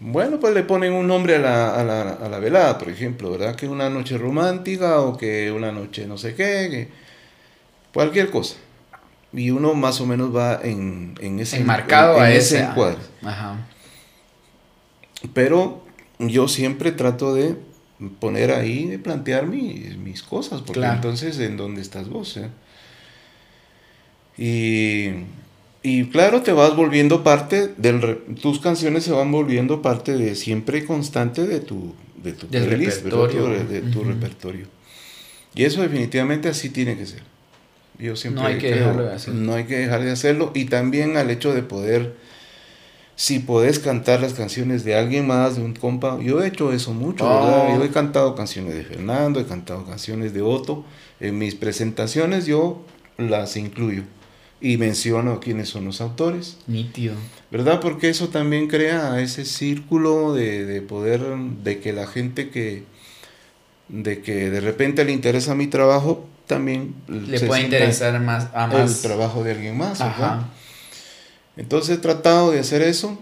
bueno, 0.01 0.39
pues 0.39 0.55
le 0.55 0.63
ponen 0.63 0.93
un 0.93 1.07
nombre 1.07 1.37
a 1.37 1.39
la, 1.39 1.75
a, 1.75 1.85
la, 1.85 2.03
a 2.13 2.29
la, 2.29 2.39
velada, 2.39 2.79
por 2.79 2.89
ejemplo, 2.89 3.31
¿verdad? 3.31 3.57
Que 3.57 3.69
una 3.69 3.91
noche 3.91 4.17
romántica 4.17 5.01
o 5.01 5.17
que 5.17 5.51
una 5.51 5.73
noche 5.73 6.07
no 6.07 6.17
sé 6.19 6.35
qué, 6.35 6.89
cualquier 7.93 8.31
cosa. 8.31 8.57
Y 9.33 9.51
uno 9.51 9.75
más 9.75 10.01
o 10.01 10.07
menos 10.07 10.35
va 10.35 10.61
en, 10.63 11.15
en 11.21 11.41
ese, 11.41 11.59
Enmarcado 11.59 12.21
a 12.21 12.31
ese, 12.31 12.61
encuadre. 12.61 12.99
Ajá. 13.23 13.67
Pero 15.35 15.83
yo 16.19 16.49
siempre 16.49 16.93
trato 16.93 17.35
de 17.35 17.57
poner 18.21 18.53
ahí, 18.53 18.87
de 18.87 18.99
plantear 18.99 19.47
mis, 19.47 19.97
mis 19.97 20.23
cosas, 20.23 20.63
porque 20.63 20.85
entonces, 20.85 21.39
¿en 21.41 21.57
dónde 21.57 21.83
estás 21.83 22.09
vos? 22.09 22.37
Eh? 22.37 22.49
Y 24.39 25.25
y 25.83 26.07
claro, 26.07 26.43
te 26.43 26.53
vas 26.53 26.74
volviendo 26.74 27.22
parte 27.22 27.72
del... 27.76 28.19
tus 28.43 28.59
canciones 28.59 29.05
se 29.05 29.12
van 29.12 29.31
volviendo 29.31 29.81
parte 29.81 30.16
de 30.16 30.35
siempre 30.35 30.85
constante 30.85 31.47
de 31.47 31.61
tu, 31.61 31.94
de 32.23 32.32
tu 32.32 32.47
repertorio. 32.51 33.48
De, 33.48 33.81
tu 33.82 34.03
repertorio. 34.03 34.66
Y 35.55 35.65
eso 35.65 35.82
definitivamente 35.82 36.48
así 36.48 36.70
tiene 36.70 36.97
que 36.97 37.07
ser. 37.07 37.23
Yo 37.98 38.16
siempre 38.16 38.43
no 38.43 38.48
hay 38.48 38.59
que 38.59 38.74
dejarlo 38.74 39.05
de 39.05 39.12
hacerlo. 39.12 39.40
No 39.40 39.55
hay 39.55 39.65
que 39.65 39.78
dejar 39.78 40.03
de 40.03 40.11
hacerlo. 40.11 40.51
Y 40.55 40.65
también 40.66 41.16
al 41.16 41.31
hecho 41.31 41.55
de 41.55 41.62
poder, 41.62 42.16
si 43.15 43.39
podés 43.39 43.78
cantar 43.78 44.20
las 44.20 44.35
canciones 44.35 44.85
de 44.85 44.97
alguien 44.97 45.28
más, 45.28 45.57
de 45.57 45.62
un 45.62 45.74
compa. 45.74 46.19
Yo 46.20 46.43
he 46.43 46.48
hecho 46.48 46.73
eso 46.73 46.93
mucho, 46.93 47.24
¿verdad? 47.24 47.69
Oh. 47.70 47.77
Yo 47.77 47.85
he 47.85 47.90
cantado 47.90 48.35
canciones 48.35 48.74
de 48.74 48.82
Fernando, 48.82 49.39
he 49.40 49.47
cantado 49.47 49.85
canciones 49.85 50.35
de 50.35 50.43
Otto. 50.43 50.85
En 51.20 51.39
mis 51.39 51.55
presentaciones 51.55 52.47
yo 52.47 52.85
las 53.16 53.57
incluyo 53.57 54.05
y 54.60 54.76
menciono 54.76 55.40
quiénes 55.40 55.68
son 55.68 55.85
los 55.85 56.01
autores. 56.01 56.56
Nítido. 56.66 57.14
¿Verdad? 57.51 57.80
Porque 57.80 58.09
eso 58.09 58.28
también 58.28 58.68
crea 58.68 59.20
ese 59.20 59.44
círculo 59.44 60.35
de, 60.35 60.82
poder, 60.82 61.20
de 61.62 61.80
que 61.80 61.93
la 61.93 62.06
gente 62.06 62.51
que, 62.51 62.85
de 63.89 64.20
que 64.20 64.51
de 64.51 64.60
repente 64.60 65.05
le 65.05 65.12
interesa 65.12 65.55
mi 65.55 65.66
trabajo, 65.66 66.26
también 66.47 66.94
le 67.09 67.40
puede 67.40 67.62
interesar 67.62 68.18
más 68.20 68.48
a 68.55 68.66
más 68.66 68.97
el 68.97 69.02
trabajo 69.02 69.44
de 69.44 69.52
alguien 69.52 69.76
más. 69.76 70.01
Ajá. 70.01 70.48
Entonces 71.56 71.97
he 71.97 72.01
tratado 72.01 72.51
de 72.51 72.60
hacer 72.60 72.82
eso. 72.82 73.18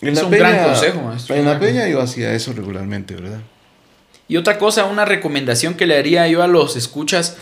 es 0.00 0.22
un 0.22 0.30
gran 0.30 0.64
consejo. 0.64 1.12
En 1.28 1.44
la 1.44 1.58
peña 1.58 1.88
yo 1.88 2.00
hacía 2.00 2.34
eso 2.34 2.52
regularmente, 2.52 3.14
¿verdad? 3.14 3.40
Y 4.28 4.36
otra 4.36 4.58
cosa, 4.58 4.84
una 4.84 5.04
recomendación 5.04 5.74
que 5.74 5.86
le 5.86 5.98
haría 5.98 6.28
yo 6.28 6.42
a 6.42 6.46
los 6.46 6.76
escuchas 6.76 7.36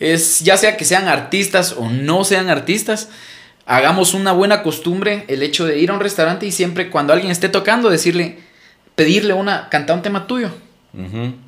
es 0.00 0.40
ya 0.40 0.56
sea 0.56 0.76
que 0.76 0.84
sean 0.84 1.08
artistas 1.08 1.74
o 1.76 1.88
no 1.88 2.24
sean 2.24 2.50
artistas, 2.50 3.08
hagamos 3.66 4.14
una 4.14 4.32
buena 4.32 4.62
costumbre 4.62 5.24
el 5.28 5.42
hecho 5.42 5.66
de 5.66 5.78
ir 5.78 5.90
a 5.90 5.94
un 5.94 6.00
restaurante 6.00 6.46
y 6.46 6.52
siempre 6.52 6.90
cuando 6.90 7.12
alguien 7.12 7.30
esté 7.30 7.48
tocando 7.48 7.90
decirle, 7.90 8.38
pedirle 8.94 9.34
una, 9.34 9.68
cantar 9.68 9.96
un 9.96 10.02
tema 10.02 10.26
tuyo. 10.26 10.50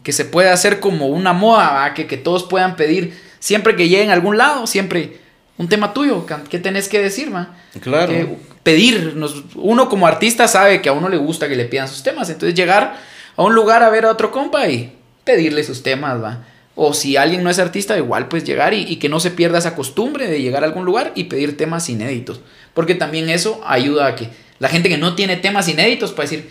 Que 0.05 0.12
se 0.12 0.24
pueda 0.24 0.52
hacer 0.52 0.78
como 0.78 1.09
una 1.09 1.32
moda, 1.32 1.93
que, 1.94 2.06
que 2.06 2.16
todos 2.16 2.44
puedan 2.44 2.77
pedir, 2.77 3.18
siempre 3.40 3.74
que 3.74 3.89
lleguen 3.89 4.10
a 4.10 4.12
algún 4.12 4.39
lado, 4.39 4.66
siempre 4.68 5.18
un 5.59 5.68
tema 5.68 5.93
tuyo, 5.93 6.24
¿qué 6.48 6.59
tenés 6.59 6.89
que 6.89 7.02
decir, 7.02 7.31
ma? 7.31 7.56
Claro. 7.81 8.12
Que 8.12 8.36
pedir, 8.62 9.16
uno 9.56 9.89
como 9.89 10.06
artista 10.06 10.47
sabe 10.47 10.81
que 10.81 10.89
a 10.89 10.93
uno 10.93 11.09
le 11.09 11.16
gusta 11.16 11.48
que 11.48 11.56
le 11.56 11.64
pidan 11.64 11.89
sus 11.89 12.02
temas, 12.02 12.31
entonces 12.31 12.55
llegar 12.55 12.97
a 13.36 13.43
un 13.43 13.55
lugar 13.55 13.82
a 13.82 13.90
ver 13.90 14.05
a 14.05 14.10
otro 14.10 14.31
compa 14.31 14.68
y 14.68 14.97
pedirle 15.24 15.64
sus 15.64 15.82
temas, 15.82 16.22
va. 16.22 16.44
O 16.74 16.94
si 16.94 17.16
alguien 17.16 17.42
no 17.42 17.51
es 17.51 17.59
artista, 17.59 17.97
igual 17.97 18.28
pues 18.28 18.44
llegar 18.44 18.74
y, 18.74 18.97
que 18.97 19.09
no 19.09 19.20
se 19.20 19.30
pierda 19.30 19.59
esa 19.59 19.74
costumbre 19.74 20.28
de 20.28 20.40
llegar 20.40 20.62
a 20.62 20.66
algún 20.66 20.84
lugar 20.84 21.12
y 21.14 21.24
pedir 21.24 21.56
temas 21.56 21.88
inéditos. 21.88 22.40
Porque 22.74 22.94
también 22.94 23.28
eso 23.28 23.60
ayuda 23.66 24.06
a 24.06 24.16
que 24.16 24.28
la 24.59 24.68
gente 24.68 24.88
que 24.88 24.97
no 24.97 25.14
tiene 25.14 25.36
temas 25.36 25.68
inéditos 25.68 26.12
pueda 26.12 26.28
decir, 26.28 26.48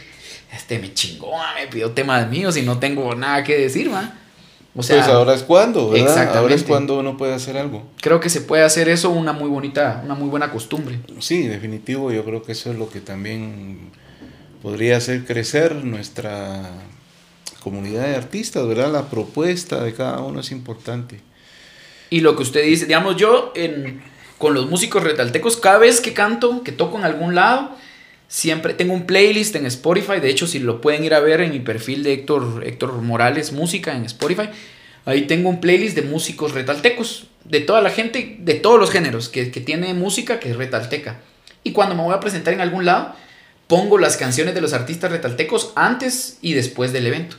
este 0.53 0.79
me 0.79 0.93
chingó, 0.93 1.31
me 1.59 1.67
pidió 1.67 1.91
temas 1.91 2.29
míos 2.29 2.57
y 2.57 2.63
no 2.63 2.79
tengo 2.79 3.15
nada 3.15 3.43
que 3.43 3.57
decir, 3.57 3.91
va. 3.91 4.13
O 4.75 4.83
sea, 4.83 4.97
pues 4.97 5.07
ahora 5.09 5.33
es 5.33 5.43
cuando, 5.43 5.89
¿verdad? 5.89 6.37
Ahora 6.37 6.53
es 6.53 6.63
cuando 6.63 6.99
uno 6.99 7.17
puede 7.17 7.33
hacer 7.33 7.57
algo. 7.57 7.87
Creo 8.01 8.19
que 8.19 8.29
se 8.29 8.41
puede 8.41 8.63
hacer 8.63 8.87
eso 8.87 9.09
una 9.09 9.33
muy 9.33 9.49
bonita, 9.49 10.01
una 10.05 10.13
muy 10.13 10.29
buena 10.29 10.51
costumbre. 10.51 10.99
Sí, 11.19 11.47
definitivo, 11.47 12.11
yo 12.11 12.23
creo 12.23 12.43
que 12.43 12.51
eso 12.51 12.71
es 12.71 12.77
lo 12.77 12.89
que 12.89 13.01
también 13.01 13.89
podría 14.61 14.97
hacer 14.97 15.25
crecer 15.25 15.75
nuestra 15.83 16.69
comunidad 17.59 18.07
de 18.07 18.15
artistas, 18.15 18.67
¿verdad? 18.67 18.91
La 18.91 19.09
propuesta 19.09 19.83
de 19.83 19.93
cada 19.93 20.19
uno 20.19 20.39
es 20.39 20.51
importante. 20.51 21.21
Y 22.09 22.21
lo 22.21 22.35
que 22.35 22.43
usted 22.43 22.63
dice, 22.63 22.85
digamos, 22.85 23.15
yo 23.17 23.53
con 24.37 24.53
los 24.53 24.69
músicos 24.69 25.03
retaltecos, 25.03 25.57
cada 25.57 25.77
vez 25.77 26.01
que 26.01 26.13
canto, 26.13 26.63
que 26.63 26.71
toco 26.71 26.97
en 26.97 27.03
algún 27.03 27.35
lado, 27.35 27.71
siempre 28.27 28.73
tengo 28.73 28.93
un 28.93 29.05
playlist 29.05 29.55
en 29.55 29.65
Spotify. 29.65 30.19
De 30.19 30.29
hecho, 30.29 30.47
si 30.47 30.59
lo 30.59 30.81
pueden 30.81 31.03
ir 31.03 31.13
a 31.13 31.19
ver 31.19 31.41
en 31.41 31.51
mi 31.51 31.59
perfil 31.59 32.03
de 32.03 32.13
Héctor, 32.13 32.63
Héctor 32.65 32.93
Morales 33.01 33.51
Música 33.51 33.95
en 33.95 34.05
Spotify, 34.05 34.49
ahí 35.05 35.23
tengo 35.23 35.49
un 35.49 35.59
playlist 35.59 35.95
de 35.95 36.03
músicos 36.03 36.53
retaltecos, 36.53 37.27
de 37.43 37.59
toda 37.61 37.81
la 37.81 37.89
gente, 37.89 38.37
de 38.39 38.53
todos 38.55 38.79
los 38.79 38.91
géneros, 38.91 39.29
que, 39.29 39.51
que 39.51 39.61
tiene 39.61 39.93
música 39.93 40.39
que 40.39 40.51
es 40.51 40.55
retalteca. 40.55 41.19
Y 41.63 41.73
cuando 41.73 41.95
me 41.95 42.03
voy 42.03 42.13
a 42.13 42.19
presentar 42.19 42.53
en 42.53 42.61
algún 42.61 42.85
lado, 42.85 43.13
pongo 43.67 43.97
las 43.97 44.17
canciones 44.17 44.55
de 44.55 44.61
los 44.61 44.73
artistas 44.73 45.11
retaltecos 45.11 45.73
antes 45.75 46.37
y 46.41 46.53
después 46.53 46.93
del 46.93 47.07
evento. 47.07 47.35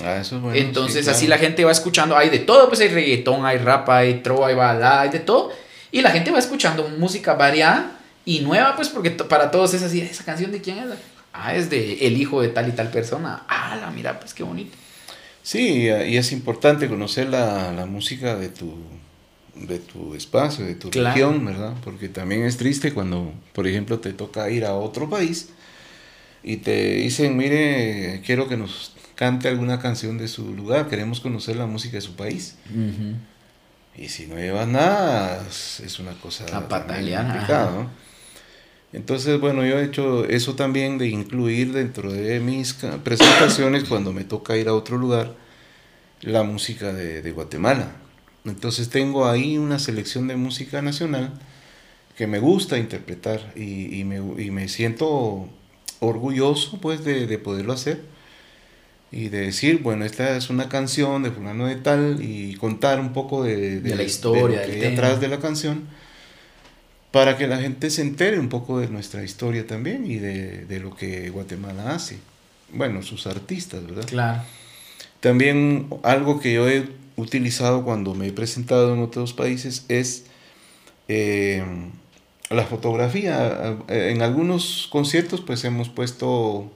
Ah, 0.00 0.18
eso 0.20 0.36
es 0.36 0.42
bueno, 0.42 0.56
Entonces 0.56 1.06
así 1.08 1.26
la 1.26 1.38
gente 1.38 1.64
va 1.64 1.72
escuchando, 1.72 2.16
hay 2.16 2.30
de 2.30 2.38
todo, 2.38 2.68
pues 2.68 2.80
hay 2.80 2.88
reggaetón, 2.88 3.44
hay 3.44 3.58
rap, 3.58 3.88
hay 3.90 4.14
trova, 4.20 4.48
hay 4.48 4.54
balada, 4.54 5.02
hay 5.02 5.10
de 5.10 5.20
todo. 5.20 5.52
Y 5.90 6.00
la 6.00 6.10
gente 6.10 6.30
va 6.30 6.38
escuchando 6.38 6.88
música 6.98 7.34
variada 7.34 7.98
y 8.24 8.40
nueva, 8.40 8.74
pues 8.76 8.88
porque 8.88 9.10
para 9.10 9.50
todos 9.50 9.74
es 9.74 9.82
así, 9.82 10.00
esa 10.00 10.24
canción 10.24 10.50
de 10.50 10.60
quién 10.60 10.78
es. 10.78 10.86
Ah, 11.32 11.54
es 11.54 11.70
de 11.70 12.06
el 12.06 12.16
hijo 12.16 12.40
de 12.42 12.48
tal 12.48 12.68
y 12.68 12.72
tal 12.72 12.90
persona. 12.90 13.42
Ah, 13.48 13.76
la 13.80 13.90
mira, 13.90 14.18
pues 14.18 14.34
qué 14.34 14.42
bonito. 14.42 14.76
Sí, 15.42 15.88
y 15.88 16.16
es 16.16 16.32
importante 16.32 16.88
conocer 16.88 17.28
la, 17.28 17.72
la 17.72 17.84
música 17.84 18.36
de 18.36 18.48
tu, 18.48 18.74
de 19.54 19.78
tu 19.78 20.14
espacio, 20.14 20.64
de 20.64 20.74
tu 20.74 20.90
región, 20.90 21.44
¿verdad? 21.44 21.74
Porque 21.84 22.08
también 22.08 22.44
es 22.44 22.56
triste 22.56 22.92
cuando, 22.92 23.32
por 23.52 23.66
ejemplo, 23.66 23.98
te 23.98 24.12
toca 24.12 24.48
ir 24.50 24.64
a 24.64 24.74
otro 24.74 25.10
país 25.10 25.48
y 26.42 26.58
te 26.58 26.94
dicen, 26.94 27.36
mire, 27.36 28.22
quiero 28.24 28.48
que 28.48 28.56
nos 28.56 28.92
cante 29.22 29.46
alguna 29.46 29.78
canción 29.78 30.18
de 30.18 30.26
su 30.26 30.52
lugar, 30.52 30.88
queremos 30.88 31.20
conocer 31.20 31.54
la 31.54 31.66
música 31.66 31.94
de 31.94 32.00
su 32.00 32.16
país. 32.16 32.56
Y 33.96 34.08
si 34.08 34.26
no 34.26 34.34
llevas 34.34 34.66
nada, 34.66 35.46
es 35.48 36.00
una 36.00 36.10
cosa 36.14 36.44
complicada, 36.46 37.70
¿no? 37.70 37.88
Entonces, 38.92 39.38
bueno, 39.38 39.64
yo 39.64 39.78
he 39.78 39.84
hecho 39.84 40.24
eso 40.24 40.56
también 40.56 40.98
de 40.98 41.06
incluir 41.06 41.72
dentro 41.72 42.12
de 42.12 42.40
mis 42.40 42.74
presentaciones 43.04 43.84
cuando 43.84 44.12
me 44.12 44.24
toca 44.24 44.56
ir 44.56 44.66
a 44.66 44.74
otro 44.74 44.98
lugar 44.98 45.36
la 46.22 46.42
música 46.42 46.92
de, 46.92 47.30
Guatemala. 47.30 47.92
Entonces 48.44 48.88
tengo 48.88 49.28
ahí 49.28 49.56
una 49.56 49.78
selección 49.78 50.26
de 50.26 50.34
música 50.34 50.82
nacional 50.82 51.32
que 52.16 52.26
me 52.26 52.40
gusta 52.40 52.76
interpretar 52.76 53.52
y, 53.54 54.02
me, 54.02 54.16
y 54.42 54.50
me, 54.50 54.66
siento 54.66 55.48
orgulloso 56.00 56.80
pues 56.80 57.04
de, 57.04 57.28
de 57.28 57.38
poderlo 57.38 57.72
hacer 57.72 58.10
y 59.12 59.28
de 59.28 59.42
decir, 59.42 59.82
bueno, 59.82 60.06
esta 60.06 60.36
es 60.36 60.48
una 60.48 60.70
canción 60.70 61.22
de 61.22 61.30
fulano 61.30 61.66
de 61.66 61.76
tal 61.76 62.18
y 62.22 62.54
contar 62.54 62.98
un 62.98 63.12
poco 63.12 63.44
de, 63.44 63.80
de, 63.80 63.94
la 63.94 64.02
historia, 64.02 64.60
de 64.60 64.76
detrás 64.76 65.20
de 65.20 65.28
la 65.28 65.38
canción 65.38 65.86
para 67.10 67.36
que 67.36 67.46
la 67.46 67.58
gente 67.58 67.90
se 67.90 68.00
entere 68.00 68.38
un 68.40 68.48
poco 68.48 68.80
de 68.80 68.88
nuestra 68.88 69.22
historia 69.22 69.66
también 69.66 70.10
y 70.10 70.16
de, 70.16 70.64
de, 70.64 70.80
lo 70.80 70.96
que 70.96 71.28
Guatemala 71.28 71.94
hace. 71.94 72.18
Bueno, 72.72 73.02
sus 73.02 73.26
artistas, 73.26 73.86
¿verdad? 73.86 74.06
Claro. 74.06 74.42
También 75.20 75.88
algo 76.02 76.40
que 76.40 76.54
yo 76.54 76.66
he 76.68 76.88
utilizado 77.16 77.84
cuando 77.84 78.14
me 78.14 78.28
he 78.28 78.32
presentado 78.32 78.94
en 78.94 79.00
otros 79.00 79.34
países 79.34 79.84
es 79.88 80.24
eh, 81.08 81.62
la 82.48 82.64
fotografía. 82.64 83.76
En 83.88 84.22
algunos 84.22 84.88
conciertos 84.90 85.42
pues 85.42 85.64
hemos 85.64 85.90
puesto 85.90 86.72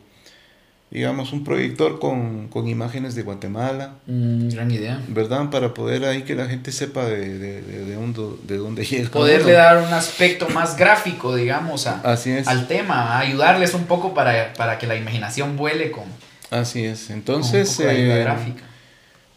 digamos, 0.90 1.32
un 1.32 1.42
proyector 1.42 1.98
con, 1.98 2.48
con 2.48 2.68
imágenes 2.68 3.14
de 3.14 3.22
Guatemala. 3.22 3.96
Mm, 4.06 4.48
gran 4.48 4.70
idea. 4.70 5.02
¿Verdad? 5.08 5.50
Para 5.50 5.74
poder 5.74 6.04
ahí 6.04 6.22
que 6.22 6.34
la 6.34 6.46
gente 6.46 6.70
sepa 6.70 7.04
de, 7.06 7.38
de, 7.38 7.62
de, 7.62 7.84
de 7.84 7.94
dónde, 7.94 8.22
de 8.46 8.56
dónde 8.56 8.84
llega. 8.84 9.10
Poderle 9.10 9.52
dar 9.52 9.78
un 9.78 9.92
aspecto 9.92 10.48
más 10.48 10.76
gráfico, 10.76 11.34
digamos, 11.34 11.86
a, 11.86 12.00
Así 12.00 12.30
es. 12.30 12.46
al 12.46 12.68
tema, 12.68 13.18
ayudarles 13.18 13.74
un 13.74 13.86
poco 13.86 14.14
para, 14.14 14.52
para, 14.54 14.78
que 14.78 14.86
la 14.86 14.96
imaginación 14.96 15.56
vuele 15.56 15.90
con... 15.90 16.04
Así 16.50 16.84
es. 16.84 17.10
Entonces... 17.10 17.78
un 17.78 17.84
poco, 17.86 17.90
eh, 17.96 18.20
gráfica. 18.20 18.62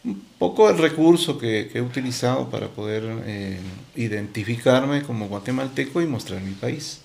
Un 0.05 0.21
poco 0.38 0.69
el 0.69 0.77
recurso 0.77 1.38
que, 1.38 1.67
que 1.71 1.80
he 1.80 1.81
utilizado 1.81 2.49
para 2.49 2.67
poder 2.67 3.03
eh, 3.26 3.59
identificarme 3.95 5.01
como 5.01 5.27
guatemalteco 5.27 6.01
y 6.01 6.05
mostrar 6.05 6.39
mi 6.41 6.53
país. 6.53 7.01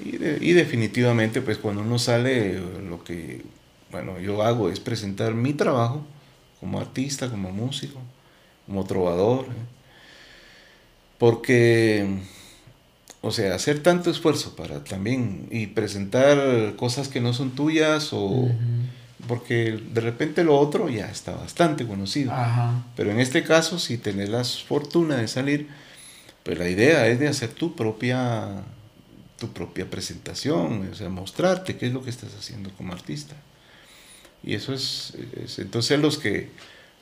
Y, 0.00 0.16
y 0.16 0.52
definitivamente, 0.52 1.40
pues 1.40 1.56
cuando 1.58 1.82
uno 1.82 1.98
sale, 1.98 2.60
lo 2.86 3.02
que 3.04 3.42
bueno, 3.90 4.18
yo 4.20 4.42
hago 4.42 4.70
es 4.70 4.80
presentar 4.80 5.34
mi 5.34 5.52
trabajo 5.52 6.02
como 6.60 6.78
artista, 6.78 7.28
como 7.28 7.50
músico, 7.50 7.98
como 8.66 8.84
trovador. 8.84 9.46
¿eh? 9.46 9.66
Porque, 11.18 12.06
o 13.20 13.30
sea, 13.30 13.54
hacer 13.54 13.82
tanto 13.82 14.10
esfuerzo 14.10 14.54
para 14.56 14.84
también 14.84 15.48
y 15.50 15.68
presentar 15.68 16.76
cosas 16.76 17.08
que 17.08 17.20
no 17.20 17.32
son 17.32 17.50
tuyas 17.50 18.10
o... 18.12 18.48
Porque 19.28 19.78
de 19.92 20.00
repente 20.00 20.42
lo 20.44 20.58
otro 20.58 20.88
ya 20.88 21.06
está 21.06 21.32
bastante 21.32 21.86
conocido. 21.86 22.32
Pero 22.96 23.10
en 23.10 23.20
este 23.20 23.44
caso, 23.44 23.78
si 23.78 23.98
tenés 23.98 24.30
la 24.30 24.42
fortuna 24.44 25.16
de 25.16 25.28
salir, 25.28 25.68
pues 26.42 26.58
la 26.58 26.68
idea 26.68 27.06
es 27.06 27.20
de 27.20 27.28
hacer 27.28 27.50
tu 27.50 27.76
propia, 27.76 28.48
tu 29.38 29.52
propia 29.52 29.88
presentación, 29.90 30.88
o 30.90 30.94
sea, 30.94 31.10
mostrarte 31.10 31.76
qué 31.76 31.88
es 31.88 31.92
lo 31.92 32.02
que 32.02 32.08
estás 32.08 32.34
haciendo 32.34 32.70
como 32.78 32.94
artista. 32.94 33.36
Y 34.42 34.54
eso 34.54 34.72
es, 34.72 35.12
entonces 35.58 35.98
los 36.00 36.18
que, 36.18 36.48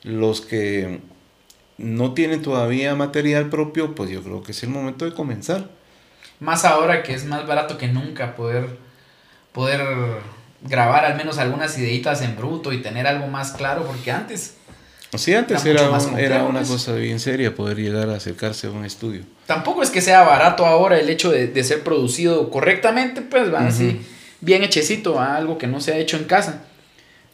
los 0.03 0.41
que 0.41 0.99
no 1.77 2.13
tienen 2.13 2.41
todavía 2.41 2.93
material 2.95 3.49
propio, 3.49 3.95
pues 3.95 4.09
yo 4.09 4.21
creo 4.21 4.43
que 4.43 4.51
es 4.51 4.63
el 4.63 4.69
momento 4.69 5.05
de 5.05 5.13
comenzar. 5.13 5.69
Más 6.39 6.65
ahora 6.65 7.03
que 7.03 7.13
es 7.13 7.25
más 7.25 7.47
barato 7.47 7.77
que 7.77 7.87
nunca 7.87 8.35
poder, 8.35 8.77
poder 9.53 9.81
grabar 10.61 11.05
al 11.05 11.15
menos 11.15 11.37
algunas 11.37 11.77
ideitas 11.77 12.21
en 12.21 12.35
bruto 12.35 12.73
y 12.73 12.81
tener 12.81 13.07
algo 13.07 13.27
más 13.27 13.51
claro, 13.51 13.83
porque 13.85 14.11
antes... 14.11 14.55
Sí, 15.15 15.33
antes 15.33 15.65
era, 15.65 15.89
era, 16.19 16.43
una 16.43 16.61
cosa 16.61 16.93
bien 16.93 17.19
seria 17.19 17.55
poder 17.55 17.77
llegar 17.77 18.09
a 18.09 18.17
acercarse 18.17 18.67
a 18.67 18.69
un 18.69 18.85
estudio. 18.85 19.23
Tampoco 19.47 19.81
es 19.81 19.89
que 19.89 20.01
sea 20.01 20.21
barato 20.21 20.67
ahora 20.67 20.99
el 20.99 21.09
hecho 21.09 21.31
de, 21.31 21.47
de 21.47 21.63
ser 21.63 21.83
producido 21.83 22.51
correctamente, 22.51 23.23
pues 23.23 23.51
va 23.51 23.65
así, 23.65 24.05
bien 24.39 24.61
hechecito, 24.63 25.19
a 25.19 25.35
algo 25.35 25.57
que 25.57 25.65
no 25.65 25.81
se 25.81 25.93
ha 25.93 25.97
hecho 25.97 26.15
en 26.15 26.25
casa. 26.25 26.65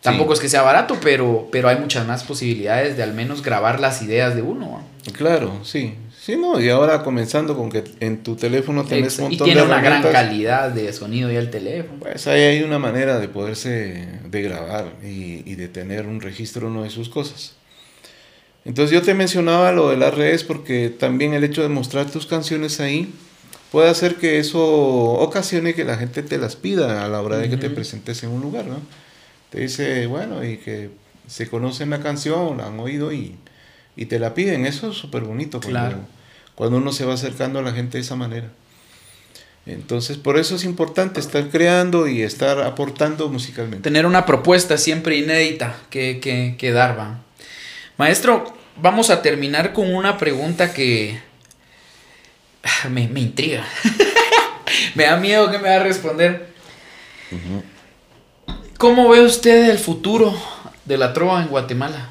Tampoco 0.06 0.34
es 0.34 0.40
que 0.40 0.50
sea 0.50 0.62
barato, 0.62 0.98
pero, 1.02 1.48
pero 1.52 1.68
hay 1.68 1.78
muchas 1.78 2.08
más 2.08 2.24
posibilidades 2.24 2.96
de 2.96 3.04
al 3.04 3.14
menos 3.14 3.42
grabar 3.42 3.80
las 3.80 4.02
ideas 4.02 4.36
de 4.36 4.42
uno. 4.42 4.82
Claro, 5.14 5.60
sí. 5.64 5.96
Sí, 6.26 6.38
no, 6.38 6.60
y 6.60 6.70
ahora 6.70 7.04
comenzando 7.04 7.56
con 7.56 7.70
que 7.70 7.84
en 8.00 8.24
tu 8.24 8.36
teléfono 8.36 8.84
tenés 8.84 9.20
un 9.20 9.26
montón 9.26 9.48
y 9.48 9.52
tiene 9.52 9.62
una 9.62 9.80
gran 9.80 10.02
calidad 10.02 10.72
de 10.72 10.92
sonido 10.92 11.30
ya 11.32 11.38
el 11.38 11.52
teléfono. 11.52 12.00
Pues 12.00 12.26
ahí 12.26 12.42
hay 12.42 12.64
una 12.64 12.80
manera 12.80 13.20
de 13.20 13.28
poderse 13.28 14.08
de 14.26 14.42
grabar 14.42 14.94
y, 15.04 15.44
y 15.46 15.54
de 15.54 15.68
tener 15.68 16.08
un 16.08 16.22
registro 16.22 16.68
uno 16.68 16.82
de 16.82 16.90
sus 16.90 17.10
cosas. 17.10 17.54
Entonces 18.66 18.92
yo 18.92 19.04
te 19.04 19.14
mencionaba 19.14 19.72
lo 19.72 19.92
de 19.92 19.98
las 19.98 20.16
redes 20.16 20.44
porque 20.44 20.90
también 20.90 21.34
el 21.36 21.44
hecho 21.44 21.62
de 21.62 21.70
mostrar 21.70 22.08
tus 22.08 22.26
canciones 22.26 22.80
ahí 22.80 23.14
puede 23.72 23.90
hacer 23.90 24.16
que 24.16 24.40
eso 24.40 24.64
ocasione 24.64 25.76
que 25.76 25.84
la 25.84 25.98
gente 25.98 26.24
te 26.24 26.40
las 26.40 26.56
pida 26.56 27.06
a 27.06 27.08
la 27.08 27.22
hora 27.22 27.38
de 27.38 27.50
que 27.50 27.58
te 27.58 27.70
presentes 27.70 28.24
en 28.24 28.32
un 28.32 28.42
lugar, 28.42 28.66
¿no? 28.66 28.80
Te 29.50 29.62
dice, 29.62 30.08
bueno, 30.08 30.44
y 30.44 30.58
que 30.58 30.90
se 31.28 31.48
conocen 31.50 31.90
la 31.90 32.02
canción, 32.02 32.58
la 32.58 32.68
han 32.68 32.80
oído 32.80 33.12
y, 33.12 33.36
y 33.96 34.06
te 34.06 34.20
la 34.20 34.34
piden. 34.34 34.66
Eso 34.66 34.92
es 34.92 34.98
súper 34.98 35.24
bonito 35.24 35.60
cuando, 35.62 36.00
cuando 36.56 36.78
uno 36.78 36.92
se 36.92 37.06
va 37.06 37.14
acercando 37.14 37.60
a 37.60 37.62
la 37.62 37.72
gente 37.72 37.98
de 37.98 38.02
esa 38.02 38.16
manera. 38.16 38.50
Entonces, 39.66 40.18
por 40.18 40.38
eso 40.38 40.56
es 40.56 40.64
importante 40.64 41.20
estar 41.20 41.50
creando 41.50 42.08
y 42.08 42.22
estar 42.22 42.62
aportando 42.62 43.30
musicalmente. 43.30 43.82
Tener 43.82 44.06
una 44.06 44.26
propuesta 44.26 44.78
siempre 44.78 45.18
inédita 45.18 45.76
que, 45.90 46.20
que, 46.20 46.56
que 46.58 46.72
dar, 46.72 46.98
va. 46.98 47.22
Maestro, 47.98 48.54
vamos 48.78 49.10
a 49.10 49.22
terminar 49.22 49.74
con 49.74 49.94
una 49.94 50.18
pregunta 50.18 50.74
que 50.74 51.20
ah, 52.64 52.90
me, 52.90 53.04
intriga. 53.04 53.66
me 54.96 55.06
da 55.06 55.18
miedo 55.18 55.50
que 55.50 55.58
me 55.58 55.70
va 55.70 55.76
a 55.76 55.84
responder. 55.84 56.54
¿Cómo 58.78 59.10
ve 59.10 59.22
usted 59.22 59.70
el 59.70 59.80
futuro 59.80 60.36
de 60.84 60.98
la 60.98 61.14
trova 61.14 61.42
en 61.42 61.48
Guatemala? 61.48 62.10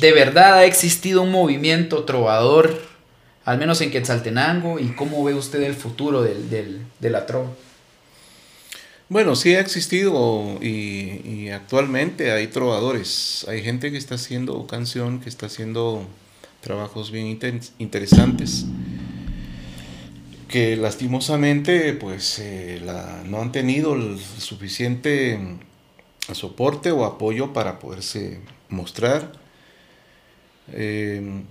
¿De 0.00 0.12
verdad 0.12 0.54
ha 0.54 0.64
existido 0.64 1.22
un 1.22 1.30
movimiento 1.30 2.04
trovador, 2.04 2.80
al 3.44 3.58
menos 3.58 3.82
en 3.82 3.90
Quetzaltenango? 3.90 4.78
¿Y 4.78 4.94
cómo 4.94 5.22
ve 5.24 5.34
usted 5.34 5.62
el 5.62 5.74
futuro 5.74 6.22
de 6.22 7.10
la 7.10 7.26
trova? 7.26 7.50
Bueno, 9.10 9.34
sí 9.34 9.56
ha 9.56 9.60
existido 9.60 10.58
y, 10.62 11.48
actualmente 11.50 12.30
hay 12.30 12.46
trovadores, 12.46 13.44
hay 13.48 13.60
gente 13.60 13.90
que 13.90 13.98
está 13.98 14.14
haciendo 14.14 14.68
canción, 14.68 15.20
que 15.20 15.28
está 15.28 15.46
haciendo 15.46 16.06
trabajos 16.60 17.10
bien 17.10 17.38
interesantes, 17.78 18.66
que 20.50 20.76
lastimosamente 20.76 21.94
pues 21.94 22.40
eh, 22.40 22.82
no 23.26 23.40
han 23.40 23.52
tenido 23.52 23.94
el 23.94 24.18
suficiente 24.18 25.38
soporte 26.32 26.90
o 26.90 27.04
apoyo 27.04 27.52
para 27.52 27.78
poderse 27.78 28.40
mostrar. 28.68 29.32
Eh, 30.72 31.42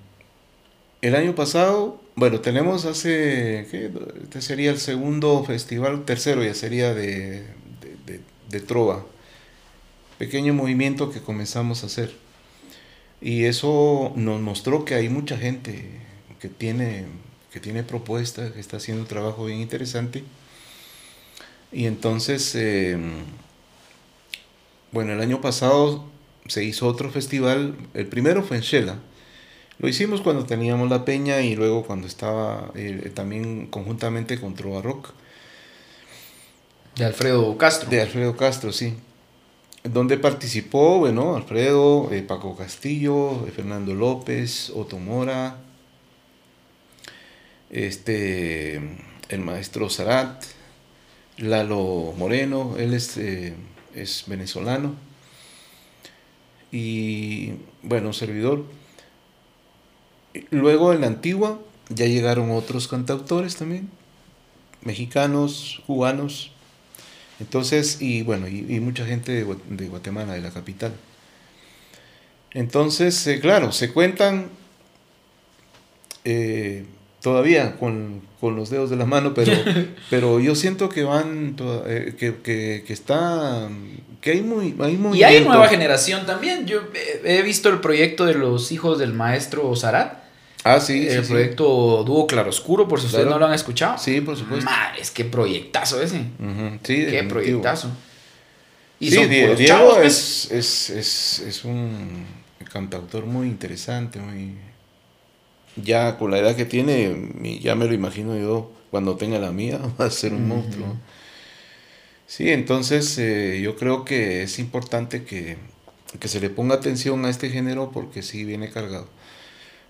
el 1.02 1.16
año 1.16 1.34
pasado, 1.34 2.02
bueno, 2.16 2.42
tenemos 2.42 2.84
hace. 2.84 3.62
Este 3.62 4.42
sería 4.42 4.72
el 4.72 4.80
segundo 4.80 5.46
festival, 5.46 6.04
tercero 6.04 6.44
ya 6.44 6.54
sería 6.54 6.94
de, 6.94 7.46
de, 8.50 8.60
Trova. 8.60 9.06
Pequeño 10.18 10.54
movimiento 10.54 11.10
que 11.10 11.22
comenzamos 11.22 11.84
a 11.84 11.86
hacer. 11.86 12.14
Y 13.22 13.46
eso 13.46 14.12
nos 14.18 14.42
mostró 14.42 14.84
que 14.84 14.96
hay 14.96 15.08
mucha 15.08 15.38
gente 15.38 15.86
que 16.42 16.50
tiene, 16.50 17.06
que 17.52 17.60
tiene 17.60 17.84
propuestas, 17.84 18.52
que 18.52 18.60
está 18.60 18.78
haciendo 18.78 19.04
un 19.04 19.08
trabajo 19.08 19.46
bien 19.46 19.60
interesante. 19.60 20.24
Y 21.72 21.86
entonces, 21.86 22.56
em, 22.56 23.24
bueno, 24.92 25.14
el 25.14 25.22
año 25.22 25.42
pasado 25.42 26.06
se 26.48 26.64
hizo 26.64 26.88
otro 26.88 27.12
festival, 27.12 27.76
el 27.94 28.08
primero 28.08 28.44
fue 28.44 28.58
en 28.58 28.64
Shela, 28.64 29.00
lo 29.80 29.88
hicimos 29.88 30.20
cuando 30.20 30.46
teníamos 30.46 30.90
la 30.90 31.06
peña 31.06 31.40
y 31.42 31.56
luego 31.56 31.86
cuando 31.86 32.06
estaba 32.06 32.70
eh, 32.76 33.12
también 33.16 33.68
conjuntamente 33.68 34.38
con 34.40 34.54
Trova 34.54 34.82
Rock. 34.82 35.12
De 36.98 37.06
Alfredo 37.06 37.58
Castro. 37.58 37.90
De 37.90 38.02
Alfredo 38.02 38.36
Castro, 38.36 38.74
sí. 38.74 38.96
Donde 39.84 40.18
participó, 40.18 41.00
bueno, 41.00 41.38
Alfredo, 41.38 42.12
eh, 42.12 42.22
Paco 42.24 42.58
Castillo, 42.58 43.48
eh, 43.48 43.52
Fernando 43.52 43.96
López, 43.96 44.70
Otto 44.76 45.00
Mora, 45.00 45.56
este, 47.70 48.76
el 49.30 49.40
maestro 49.40 49.90
Zarat, 49.90 50.44
Lalo 51.38 52.14
Moreno, 52.18 52.76
él 52.78 52.94
es, 52.94 53.18
es 53.18 54.24
venezolano. 54.28 54.96
Y 56.72 57.54
bueno, 57.82 58.14
servidor 58.14 58.66
Luego 60.52 60.94
en 60.94 61.02
la 61.02 61.08
antigua 61.08 61.60
ya 61.90 62.06
llegaron 62.06 62.52
otros 62.52 62.88
cantautores 62.88 63.56
también, 63.56 63.90
mexicanos, 64.82 65.82
cubanos, 65.88 66.52
entonces, 67.40 68.02
y 68.02 68.22
bueno, 68.22 68.48
y, 68.48 68.80
mucha 68.80 69.06
gente 69.06 69.32
de, 69.32 69.88
Guatemala, 69.88 70.34
de 70.34 70.42
la 70.42 70.52
capital. 70.52 70.94
Entonces, 72.52 73.26
eh, 73.28 73.40
claro, 73.40 73.72
se 73.72 73.92
cuentan 73.94 74.50
eh, 76.26 76.86
todavía 77.22 77.78
con, 77.78 78.22
los 78.42 78.70
dedos 78.70 78.90
de 78.90 78.96
la 78.96 79.06
mano, 79.06 79.34
pero, 79.34 79.52
pero 80.10 80.40
yo 80.40 80.56
siento 80.56 80.90
que 80.90 81.04
van, 81.04 81.56
eh, 81.88 82.16
que, 82.18 82.36
que, 82.38 82.84
que, 82.86 82.94
está, 82.94 83.70
que 84.22 84.32
hay 84.32 84.42
muy, 84.42 84.76
hay 84.80 85.00
Y 85.14 85.24
hay 85.24 85.44
nueva 85.44 85.68
generación 85.68 86.26
también. 86.26 86.66
Yo 86.66 86.82
he 87.24 87.42
visto 87.42 87.70
el 87.70 87.80
proyecto 87.80 88.26
de 88.26 88.36
los 88.36 88.72
hijos 88.72 89.00
del 89.00 89.14
maestro 89.14 89.76
Zarat 89.76 90.30
Ah, 90.64 90.80
sí. 90.80 91.08
El 91.08 91.26
proyecto 91.26 92.04
Dúo 92.06 92.28
Claroscuro, 92.28 92.88
por 92.88 93.00
si 93.00 93.06
ustedes 93.08 93.28
no 93.28 93.40
lo 93.40 93.46
han 93.46 93.54
escuchado. 93.54 93.98
Sí, 93.98 94.20
por 94.22 94.38
supuesto. 94.38 94.66
Madres, 94.66 95.10
qué 95.12 95.26
proyectazo 95.26 96.02
ese. 96.02 96.18
Sí, 96.84 97.06
Qué 97.10 97.26
proyectazo. 97.28 97.90
Y 99.00 99.12
sí, 99.12 99.26
Diego 99.28 99.96
pues. 99.96 100.50
es, 100.52 100.90
es, 100.90 101.40
es, 101.40 101.64
un 101.64 102.26
cantautor 102.70 103.26
muy 103.26 103.48
interesante, 103.48 104.20
muy... 104.20 104.56
Ya 105.76 106.18
con 106.18 106.32
la 106.32 106.40
edad 106.40 106.56
que 106.56 106.66
tiene, 106.66 107.60
ya 107.62 107.76
me 107.76 107.86
lo 107.86 107.94
imagino 107.94 108.38
yo, 108.38 108.72
cuando 108.92 109.16
tenga 109.16 109.40
la 109.40 109.52
mía, 109.52 109.80
va 110.00 110.06
a 110.06 110.12
ser 110.12 110.34
un 110.34 110.48
monstruo. 110.48 110.98
Sí, 112.28 112.50
entonces 112.52 113.18
eh, 113.18 113.60
yo 113.62 113.76
creo 113.76 114.06
que 114.06 114.44
es 114.44 114.60
importante 114.60 115.24
que, 115.24 115.58
que 116.20 116.28
se 116.28 116.40
le 116.40 116.50
ponga 116.50 116.76
atención 116.76 117.26
a 117.26 117.30
este 117.30 117.50
género 117.50 117.92
porque 117.92 118.22
sí 118.22 118.46
viene 118.46 118.70
cargado. 118.70 119.08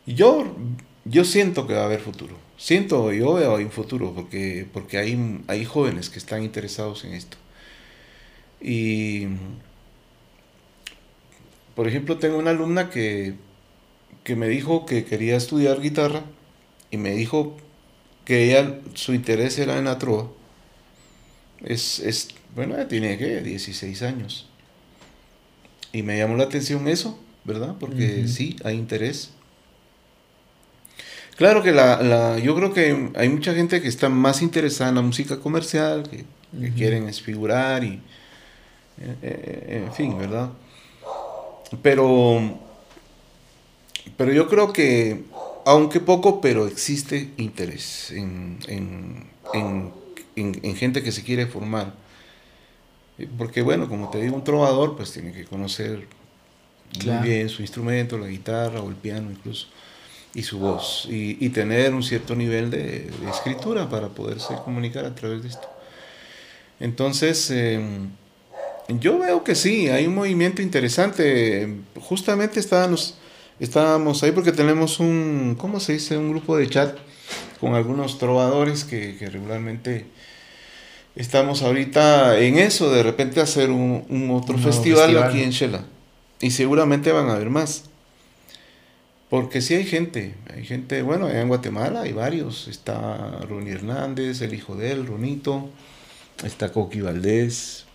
Yo, 0.06 0.56
yo 1.06 1.23
siento 1.26 1.68
que 1.68 1.73
va 1.73 1.81
a 1.81 1.85
haber 1.85 1.99
futuro. 2.01 2.35
Siento, 2.57 3.14
yo 3.14 3.34
veo 3.35 3.56
un 3.56 3.72
futuro 3.72 4.14
porque, 4.14 4.68
porque 4.73 4.97
hay, 4.97 5.41
hay 5.47 5.65
jóvenes 5.65 6.10
que 6.10 6.19
están 6.19 6.43
interesados 6.43 7.06
en 7.06 7.14
esto. 7.14 7.38
Y, 8.61 9.27
por 11.76 11.88
ejemplo, 11.88 12.18
tengo 12.18 12.38
una 12.38 12.51
alumna 12.51 12.89
que, 12.89 13.35
que 14.30 14.35
me 14.35 14.47
dijo 14.47 14.85
que 14.85 15.06
quería 15.06 15.35
estudiar 15.35 15.81
guitarra 15.81 16.22
y 16.91 16.97
me 16.97 17.14
dijo 17.14 17.57
que 18.26 18.43
ella, 18.43 18.80
su 18.93 19.15
interés 19.15 19.57
era 19.57 19.80
en 19.80 19.85
la 19.85 19.97
trova. 19.97 20.27
Es, 21.65 21.97
es 21.97 22.27
bueno, 22.53 22.76
ella 22.76 22.88
tiene 22.88 23.18
que 23.18 23.41
16 23.41 24.03
años. 24.03 24.47
Y 25.91 26.03
me 26.03 26.15
llamó 26.15 26.38
la 26.38 26.43
atención 26.43 26.88
eso, 26.88 27.19
¿verdad? 27.43 27.76
Porque 27.80 28.27
sí, 28.27 28.56
hay 28.64 28.76
interés. 28.76 29.31
Claro 31.35 31.64
que 31.64 31.72
la, 31.72 32.03
la, 32.03 32.38
yo 32.38 32.56
creo 32.56 32.72
que 32.72 33.10
hay 33.15 33.30
mucha 33.30 33.56
gente 33.56 33.81
que 33.81 33.88
está 33.88 34.10
más 34.10 34.43
interesada 34.43 34.89
en 34.89 34.95
la 34.97 35.01
música 35.01 35.39
comercial, 35.39 36.07
que, 36.07 36.26
quieren 36.76 37.10
esfigurar 37.10 37.84
y, 37.84 37.99
eh, 39.01 39.15
eh, 39.23 39.84
en 39.88 39.93
fin, 39.93 40.19
¿verdad? 40.19 40.51
Pero, 41.81 42.69
pero 44.20 44.34
yo 44.34 44.48
creo 44.48 44.72
que, 44.72 45.24
aunque 45.66 46.02
poco, 46.02 46.41
pero 46.41 46.68
existe 46.68 47.32
interés 47.38 48.12
en, 48.12 48.60
en, 48.68 49.24
en, 49.54 49.94
en 50.36 50.76
gente 50.76 51.02
que 51.02 51.12
se 51.12 51.24
quiere 51.24 51.48
formar. 51.48 51.94
Porque 53.38 53.62
bueno, 53.62 53.88
como 53.88 54.10
te 54.10 54.22
digo, 54.22 54.36
un 54.36 54.44
trovador 54.44 54.96
pues 54.98 55.12
tiene 55.14 55.32
que 55.32 55.46
conocer 55.46 56.06
muy 57.06 57.18
bien 57.24 57.50
su 57.50 57.62
instrumento, 57.62 58.18
la 58.18 58.28
guitarra 58.28 58.82
o 58.82 58.90
el 58.90 58.96
piano 58.96 59.32
incluso 59.32 59.68
y 60.34 60.44
su 60.44 60.60
voz 60.60 61.08
y, 61.10 61.50
tener 61.50 61.94
un 61.94 62.04
cierto 62.04 62.36
nivel 62.36 62.70
de, 62.70 63.10
escritura 63.30 63.90
para 63.90 64.10
poderse 64.10 64.54
comunicar 64.66 65.06
a 65.06 65.16
través 65.16 65.44
de 65.44 65.50
esto. 65.50 65.68
Entonces, 66.80 67.50
em, 67.52 68.10
yo 68.88 69.20
veo 69.20 69.44
que 69.44 69.56
sí, 69.56 69.88
hay 69.90 70.08
un 70.08 70.16
movimiento 70.16 70.62
interesante. 70.62 71.78
Justamente 72.00 72.60
estábamos, 72.60 73.19
estábamos 73.60 74.23
ahí 74.23 74.31
porque 74.31 74.52
tenemos 74.52 74.99
un, 74.99 75.56
¿cómo 75.57 75.80
se 75.80 75.94
dice? 75.94 76.18
Un 76.18 76.31
grupo 76.31 76.57
de 76.57 76.69
chat 76.69 76.98
con 77.60 77.76
algunos 77.76 78.18
trovadores 78.18 78.86
que, 78.86 79.18
regularmente 79.31 80.06
estamos 81.15 81.61
ahorita 81.61 82.40
en 82.40 82.57
eso, 82.57 82.91
de 82.91 83.03
repente 83.03 83.41
hacer 83.41 83.69
un, 83.69 84.30
otro 84.31 84.57
festival, 84.57 85.07
festival, 85.07 85.23
aquí 85.23 85.44
en 85.44 85.52
Shela. 85.52 85.84
Y 86.40 86.52
seguramente 86.52 87.11
van 87.11 87.30
a 87.30 87.34
haber 87.34 87.49
más. 87.49 87.86
Porque 89.30 89.61
sí 89.61 89.76
hay 89.76 89.86
gente, 89.86 90.36
hay 90.52 90.65
gente, 90.65 91.03
bueno, 91.03 91.30
en 91.30 91.48
Guatemala 91.48 92.02
hay 92.02 92.14
varios. 92.14 92.68
Está 92.68 93.40
Ronnie 93.48 93.73
Hernández, 93.73 94.41
el 94.41 94.53
hijo 94.53 94.76
de 94.76 94.91
él, 94.91 95.06
Ronito. 95.06 95.69
Está 96.44 96.72
Coqui 96.72 97.02
Valdés. 97.02 97.86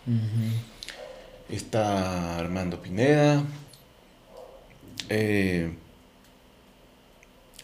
Está 1.48 2.38
Armando 2.38 2.80
Pineda. 2.80 3.42
Eh, 5.08 5.70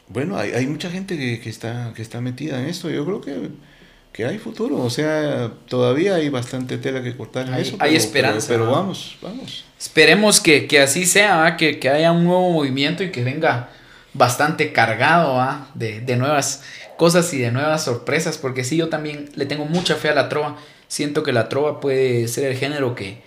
bueno, 0.09 0.37
hay, 0.37 0.67
mucha 0.67 0.91
gente 0.91 1.17
que, 1.17 1.49
está, 1.49 1.93
que 1.95 2.03
está 2.03 2.21
metida 2.21 2.61
en 2.61 2.67
esto. 2.67 2.91
Yo 2.91 3.05
creo 3.05 3.21
que, 3.21 4.25
hay 4.25 4.39
futuro. 4.39 4.83
O 4.83 4.91
sea, 4.91 5.53
todavía 5.69 6.17
hay 6.17 6.29
bastante 6.29 6.79
tela 6.79 7.03
que 7.03 7.17
cortar 7.17 7.47
en 7.47 7.55
hay, 7.55 7.63
eso. 7.63 7.77
Hay 7.79 7.97
esperanza. 7.97 8.49
Pero, 8.49 8.71
vamos, 8.71 9.17
vamos. 9.23 9.65
Esperemos 9.79 10.41
que, 10.41 10.69
así 10.83 11.07
sea, 11.07 11.57
que, 11.57 11.79
que, 11.79 11.89
haya 11.89 12.13
un 12.13 12.25
nuevo 12.25 12.51
movimiento 12.51 13.03
y 13.03 13.11
que 13.11 13.23
venga 13.23 13.71
bastante 14.13 14.73
cargado 14.73 15.41
de, 15.75 16.01
de, 16.01 16.17
nuevas 16.17 16.63
cosas 16.97 17.33
y 17.33 17.39
de 17.39 17.53
nuevas 17.53 17.85
sorpresas, 17.85 18.37
porque 18.37 18.65
sí, 18.65 18.77
yo 18.77 18.89
también 18.89 19.31
le 19.37 19.47
tengo 19.47 19.65
mucha 19.65 19.95
fe 19.95 20.09
a 20.09 20.15
la 20.15 20.29
trova. 20.29 20.57
Siento 20.89 21.23
que 21.23 21.33
la 21.33 21.49
trova 21.49 21.81
puede 21.81 22.27
ser 22.29 22.51
el 22.51 22.59
género 22.59 22.95
que, 22.95 23.23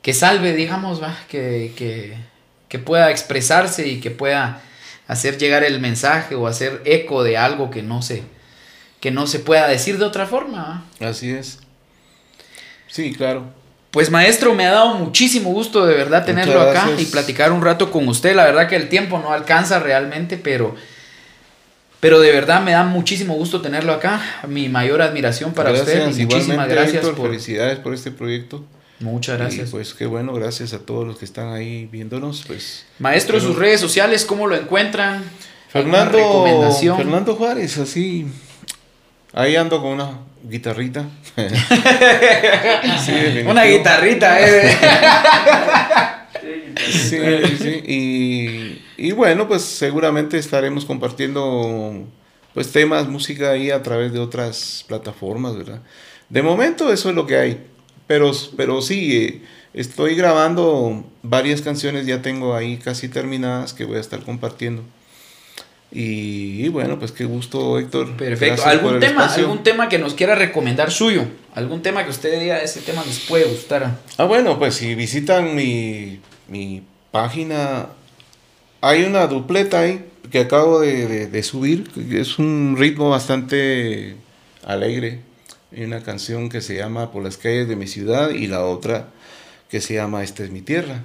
que 0.00 0.14
salve, 0.14 0.54
digamos, 0.54 1.02
¿va? 1.02 1.16
Que, 1.28 2.16
que, 2.72 2.78
pueda 2.78 3.10
expresarse 3.10 3.86
y 3.86 4.00
que 4.00 4.10
pueda 4.10 4.62
hacer 5.06 5.36
llegar 5.36 5.62
el 5.62 5.78
mensaje 5.78 6.34
o 6.34 6.46
hacer 6.46 6.80
eco 6.86 7.22
de 7.22 7.36
algo 7.36 7.70
que 7.70 7.82
no 7.82 8.00
se, 8.00 8.22
que 8.98 9.10
no 9.10 9.26
se 9.26 9.40
pueda 9.40 9.68
decir 9.68 9.98
de 9.98 10.06
otra 10.06 10.24
forma. 10.24 10.86
Así 10.98 11.30
es. 11.30 11.58
Sí, 12.88 13.12
claro. 13.12 13.44
Pues 13.90 14.10
maestro, 14.10 14.54
me 14.54 14.64
ha 14.64 14.72
dado 14.72 14.94
muchísimo 14.94 15.52
gusto 15.52 15.84
de 15.84 15.94
verdad 15.94 16.24
tenerlo 16.24 16.62
acá 16.62 16.88
y 16.96 17.04
platicar 17.04 17.52
un 17.52 17.60
rato 17.60 17.90
con 17.90 18.08
usted. 18.08 18.34
La 18.34 18.44
verdad 18.44 18.66
que 18.70 18.76
el 18.76 18.88
tiempo 18.88 19.18
no 19.18 19.34
alcanza 19.34 19.78
realmente, 19.78 20.38
pero, 20.38 20.74
pero 22.00 22.20
de 22.20 22.32
verdad 22.32 22.62
me 22.62 22.72
da 22.72 22.84
muchísimo 22.84 23.34
gusto 23.34 23.60
tenerlo 23.60 23.92
acá. 23.92 24.22
Mi 24.48 24.70
mayor 24.70 25.02
admiración 25.02 25.52
para 25.52 25.72
usted. 25.72 26.06
muchísimas 26.06 26.68
gracias. 26.70 27.04
por... 27.04 27.28
Felicidades 27.28 27.80
por 27.80 27.92
este 27.92 28.10
proyecto. 28.10 28.64
Muchas 29.02 29.38
gracias. 29.38 29.70
pues 29.70 29.94
qué 29.94 30.06
bueno, 30.06 30.32
gracias 30.32 30.72
a 30.72 30.78
todos 30.78 31.06
los 31.06 31.18
que 31.18 31.24
están 31.24 31.52
ahí 31.52 31.86
viéndonos. 31.86 32.44
Pues, 32.46 32.86
Maestro, 32.98 33.40
sus 33.40 33.56
redes 33.56 33.80
sociales, 33.80 34.24
¿cómo 34.24 34.46
lo 34.46 34.56
encuentran? 34.56 35.22
Fernando, 35.68 36.70
Fernando 36.96 37.34
Juárez, 37.34 37.78
así. 37.78 38.26
Ahí 39.32 39.56
ando 39.56 39.80
con 39.80 39.92
una 39.92 40.18
guitarrita. 40.42 41.06
una 43.46 43.64
guitarrita, 43.64 44.38
eh. 44.40 44.76
sí, 46.90 47.18
sí, 47.58 47.82
y, 47.86 48.82
y 48.98 49.12
bueno, 49.12 49.48
pues 49.48 49.62
seguramente 49.62 50.36
estaremos 50.36 50.84
compartiendo 50.84 52.06
pues 52.52 52.70
temas, 52.70 53.08
música 53.08 53.50
ahí 53.50 53.70
a 53.70 53.82
través 53.82 54.12
de 54.12 54.18
otras 54.18 54.84
plataformas, 54.86 55.56
¿verdad? 55.56 55.80
De 56.28 56.42
momento 56.42 56.92
eso 56.92 57.08
es 57.08 57.14
lo 57.14 57.26
que 57.26 57.36
hay. 57.36 57.66
Pero, 58.12 58.30
pero 58.58 58.82
sí, 58.82 59.16
eh, 59.16 59.40
estoy 59.72 60.14
grabando 60.16 61.02
varias 61.22 61.62
canciones, 61.62 62.04
ya 62.04 62.20
tengo 62.20 62.54
ahí 62.54 62.76
casi 62.76 63.08
terminadas 63.08 63.72
que 63.72 63.86
voy 63.86 63.96
a 63.96 64.00
estar 64.00 64.20
compartiendo. 64.20 64.82
Y, 65.90 66.68
bueno, 66.68 66.98
pues 66.98 67.10
qué 67.10 67.24
gusto, 67.24 67.78
Héctor. 67.78 68.14
Perfecto. 68.18 68.64
¿Algún 68.66 69.00
tema, 69.00 69.24
¿Algún 69.24 69.62
tema 69.62 69.88
que 69.88 69.98
nos 69.98 70.12
quiera 70.12 70.34
recomendar 70.34 70.90
suyo? 70.90 71.24
¿Algún 71.54 71.80
tema 71.80 72.04
que 72.04 72.10
usted 72.10 72.38
diga, 72.38 72.58
ese 72.58 72.82
tema 72.82 73.02
les 73.06 73.20
puede 73.20 73.46
gustar? 73.46 73.98
Ah, 74.18 74.24
bueno, 74.24 74.58
pues 74.58 74.74
si 74.74 74.94
visitan 74.94 75.54
mi, 75.54 76.20
mi 76.48 76.82
página, 77.12 77.86
hay 78.82 79.04
una 79.04 79.26
dupleta 79.26 79.80
ahí 79.80 80.04
que 80.30 80.40
acabo 80.40 80.80
de, 80.80 81.28
de 81.28 81.42
subir. 81.42 81.90
Es 82.10 82.38
un 82.38 82.76
ritmo 82.78 83.08
bastante 83.08 84.16
alegre 84.66 85.31
hay 85.74 85.84
una 85.84 86.02
canción 86.02 86.48
que 86.48 86.60
se 86.60 86.76
llama 86.76 87.10
Por 87.10 87.22
las 87.22 87.36
calles 87.36 87.68
de 87.68 87.76
mi 87.76 87.86
ciudad 87.86 88.30
y 88.30 88.46
la 88.46 88.64
otra 88.64 89.08
que 89.70 89.80
se 89.80 89.94
llama 89.94 90.22
Esta 90.22 90.42
es 90.42 90.50
mi 90.50 90.60
tierra. 90.60 91.04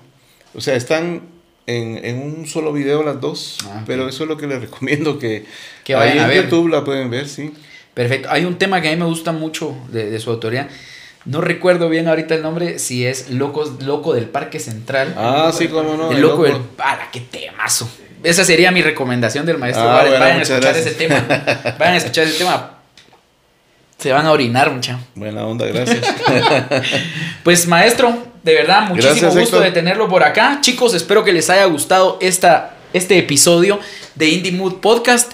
O 0.53 0.61
sea, 0.61 0.75
están 0.75 1.21
en, 1.67 2.21
un 2.21 2.47
solo 2.47 2.73
video 2.73 3.03
las 3.03 3.21
dos, 3.21 3.57
ah, 3.65 3.83
pero 3.85 4.07
eso 4.07 4.23
es 4.23 4.29
lo 4.29 4.37
que 4.37 4.47
les 4.47 4.61
recomiendo 4.69 5.19
que, 5.19 5.45
que 5.83 5.95
vayan 5.95 6.19
a 6.19 6.27
ver. 6.27 6.43
YouTube 6.43 6.69
la 6.69 6.83
pueden 6.83 7.09
ver, 7.09 7.27
sí. 7.27 7.53
Perfecto. 7.93 8.29
Hay 8.29 8.45
un 8.45 8.57
tema 8.57 8.81
que 8.81 8.89
a 8.89 8.91
mí 8.91 8.97
me 8.97 9.05
gusta 9.05 9.31
mucho 9.31 9.75
de, 9.89 10.19
su 10.19 10.29
autoría. 10.29 10.69
No 11.25 11.41
recuerdo 11.41 11.89
bien 11.89 12.07
ahorita 12.07 12.35
el 12.35 12.41
nombre, 12.41 12.79
si 12.79 13.05
es 13.05 13.31
Locos, 13.31 13.83
Loco 13.83 14.13
del 14.13 14.29
Parque 14.29 14.59
Central. 14.59 15.13
Ah, 15.17 15.51
sí, 15.53 15.67
cómo 15.67 15.95
no. 15.97 16.11
El, 16.11 16.21
Loco, 16.21 16.43
del... 16.43 16.57
¡Para, 16.57 17.09
qué 17.11 17.21
temazo! 17.21 17.89
Esa 18.23 18.43
sería 18.45 18.71
mi 18.71 18.81
recomendación 18.81 19.45
del 19.45 19.57
maestro. 19.57 19.89
Ah, 19.89 20.03
vayan 20.19 20.39
a 20.39 20.41
escuchar 20.41 20.77
ese 20.77 20.91
tema. 20.91 21.25
Vayan 21.79 21.93
a 21.93 21.97
escuchar 21.97 22.27
ese 22.27 22.37
tema 22.37 22.76
se 24.07 24.13
van 24.13 24.25
a 24.25 24.31
orinar, 24.31 24.71
mucha. 24.71 24.97
Buena 25.15 25.45
onda, 25.45 25.65
gracias. 25.65 25.99
pues 27.43 27.67
maestro, 27.67 28.17
de 28.41 28.53
verdad, 28.53 28.87
muchísimo 28.87 29.31
gusto 29.31 29.59
de 29.59 29.71
tenerlo 29.71 30.07
por 30.07 30.23
acá. 30.23 30.59
Chicos, 30.61 30.93
espero 30.93 31.25
que 31.25 31.33
les 31.33 31.49
haya 31.49 31.65
gustado 31.65 32.17
esta, 32.21 32.77
este 32.93 33.17
episodio 33.17 33.81
de 34.15 34.29
Indie 34.29 34.53
Mood 34.53 34.75
Podcast. 34.75 35.33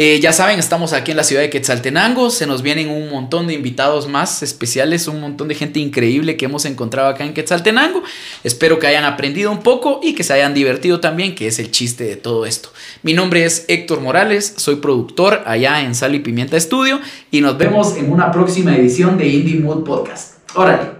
Eh, 0.00 0.20
ya 0.20 0.32
saben, 0.32 0.60
estamos 0.60 0.92
aquí 0.92 1.10
en 1.10 1.16
la 1.16 1.24
ciudad 1.24 1.42
de 1.42 1.50
Quetzaltenango. 1.50 2.30
Se 2.30 2.46
nos 2.46 2.62
vienen 2.62 2.88
un 2.88 3.10
montón 3.10 3.48
de 3.48 3.54
invitados 3.54 4.06
más 4.06 4.44
especiales, 4.44 5.08
un 5.08 5.20
montón 5.20 5.48
de 5.48 5.56
gente 5.56 5.80
increíble 5.80 6.36
que 6.36 6.44
hemos 6.44 6.66
encontrado 6.66 7.08
acá 7.08 7.24
en 7.24 7.34
Quetzaltenango. 7.34 8.04
Espero 8.44 8.78
que 8.78 8.86
hayan 8.86 9.04
aprendido 9.04 9.50
un 9.50 9.58
poco 9.58 9.98
y 10.00 10.14
que 10.14 10.22
se 10.22 10.34
hayan 10.34 10.54
divertido 10.54 11.00
también, 11.00 11.34
que 11.34 11.48
es 11.48 11.58
el 11.58 11.72
chiste 11.72 12.04
de 12.04 12.14
todo 12.14 12.46
esto. 12.46 12.68
Mi 13.02 13.12
nombre 13.12 13.44
es 13.44 13.64
Héctor 13.66 14.00
Morales, 14.00 14.54
soy 14.56 14.76
productor 14.76 15.42
allá 15.46 15.82
en 15.82 15.96
Sal 15.96 16.14
y 16.14 16.20
Pimienta 16.20 16.56
Estudio 16.56 17.00
y 17.32 17.40
nos 17.40 17.58
vemos 17.58 17.96
en 17.96 18.12
una 18.12 18.30
próxima 18.30 18.76
edición 18.76 19.18
de 19.18 19.26
Indie 19.26 19.56
Mood 19.56 19.82
Podcast. 19.82 20.34
Órale. 20.54 20.97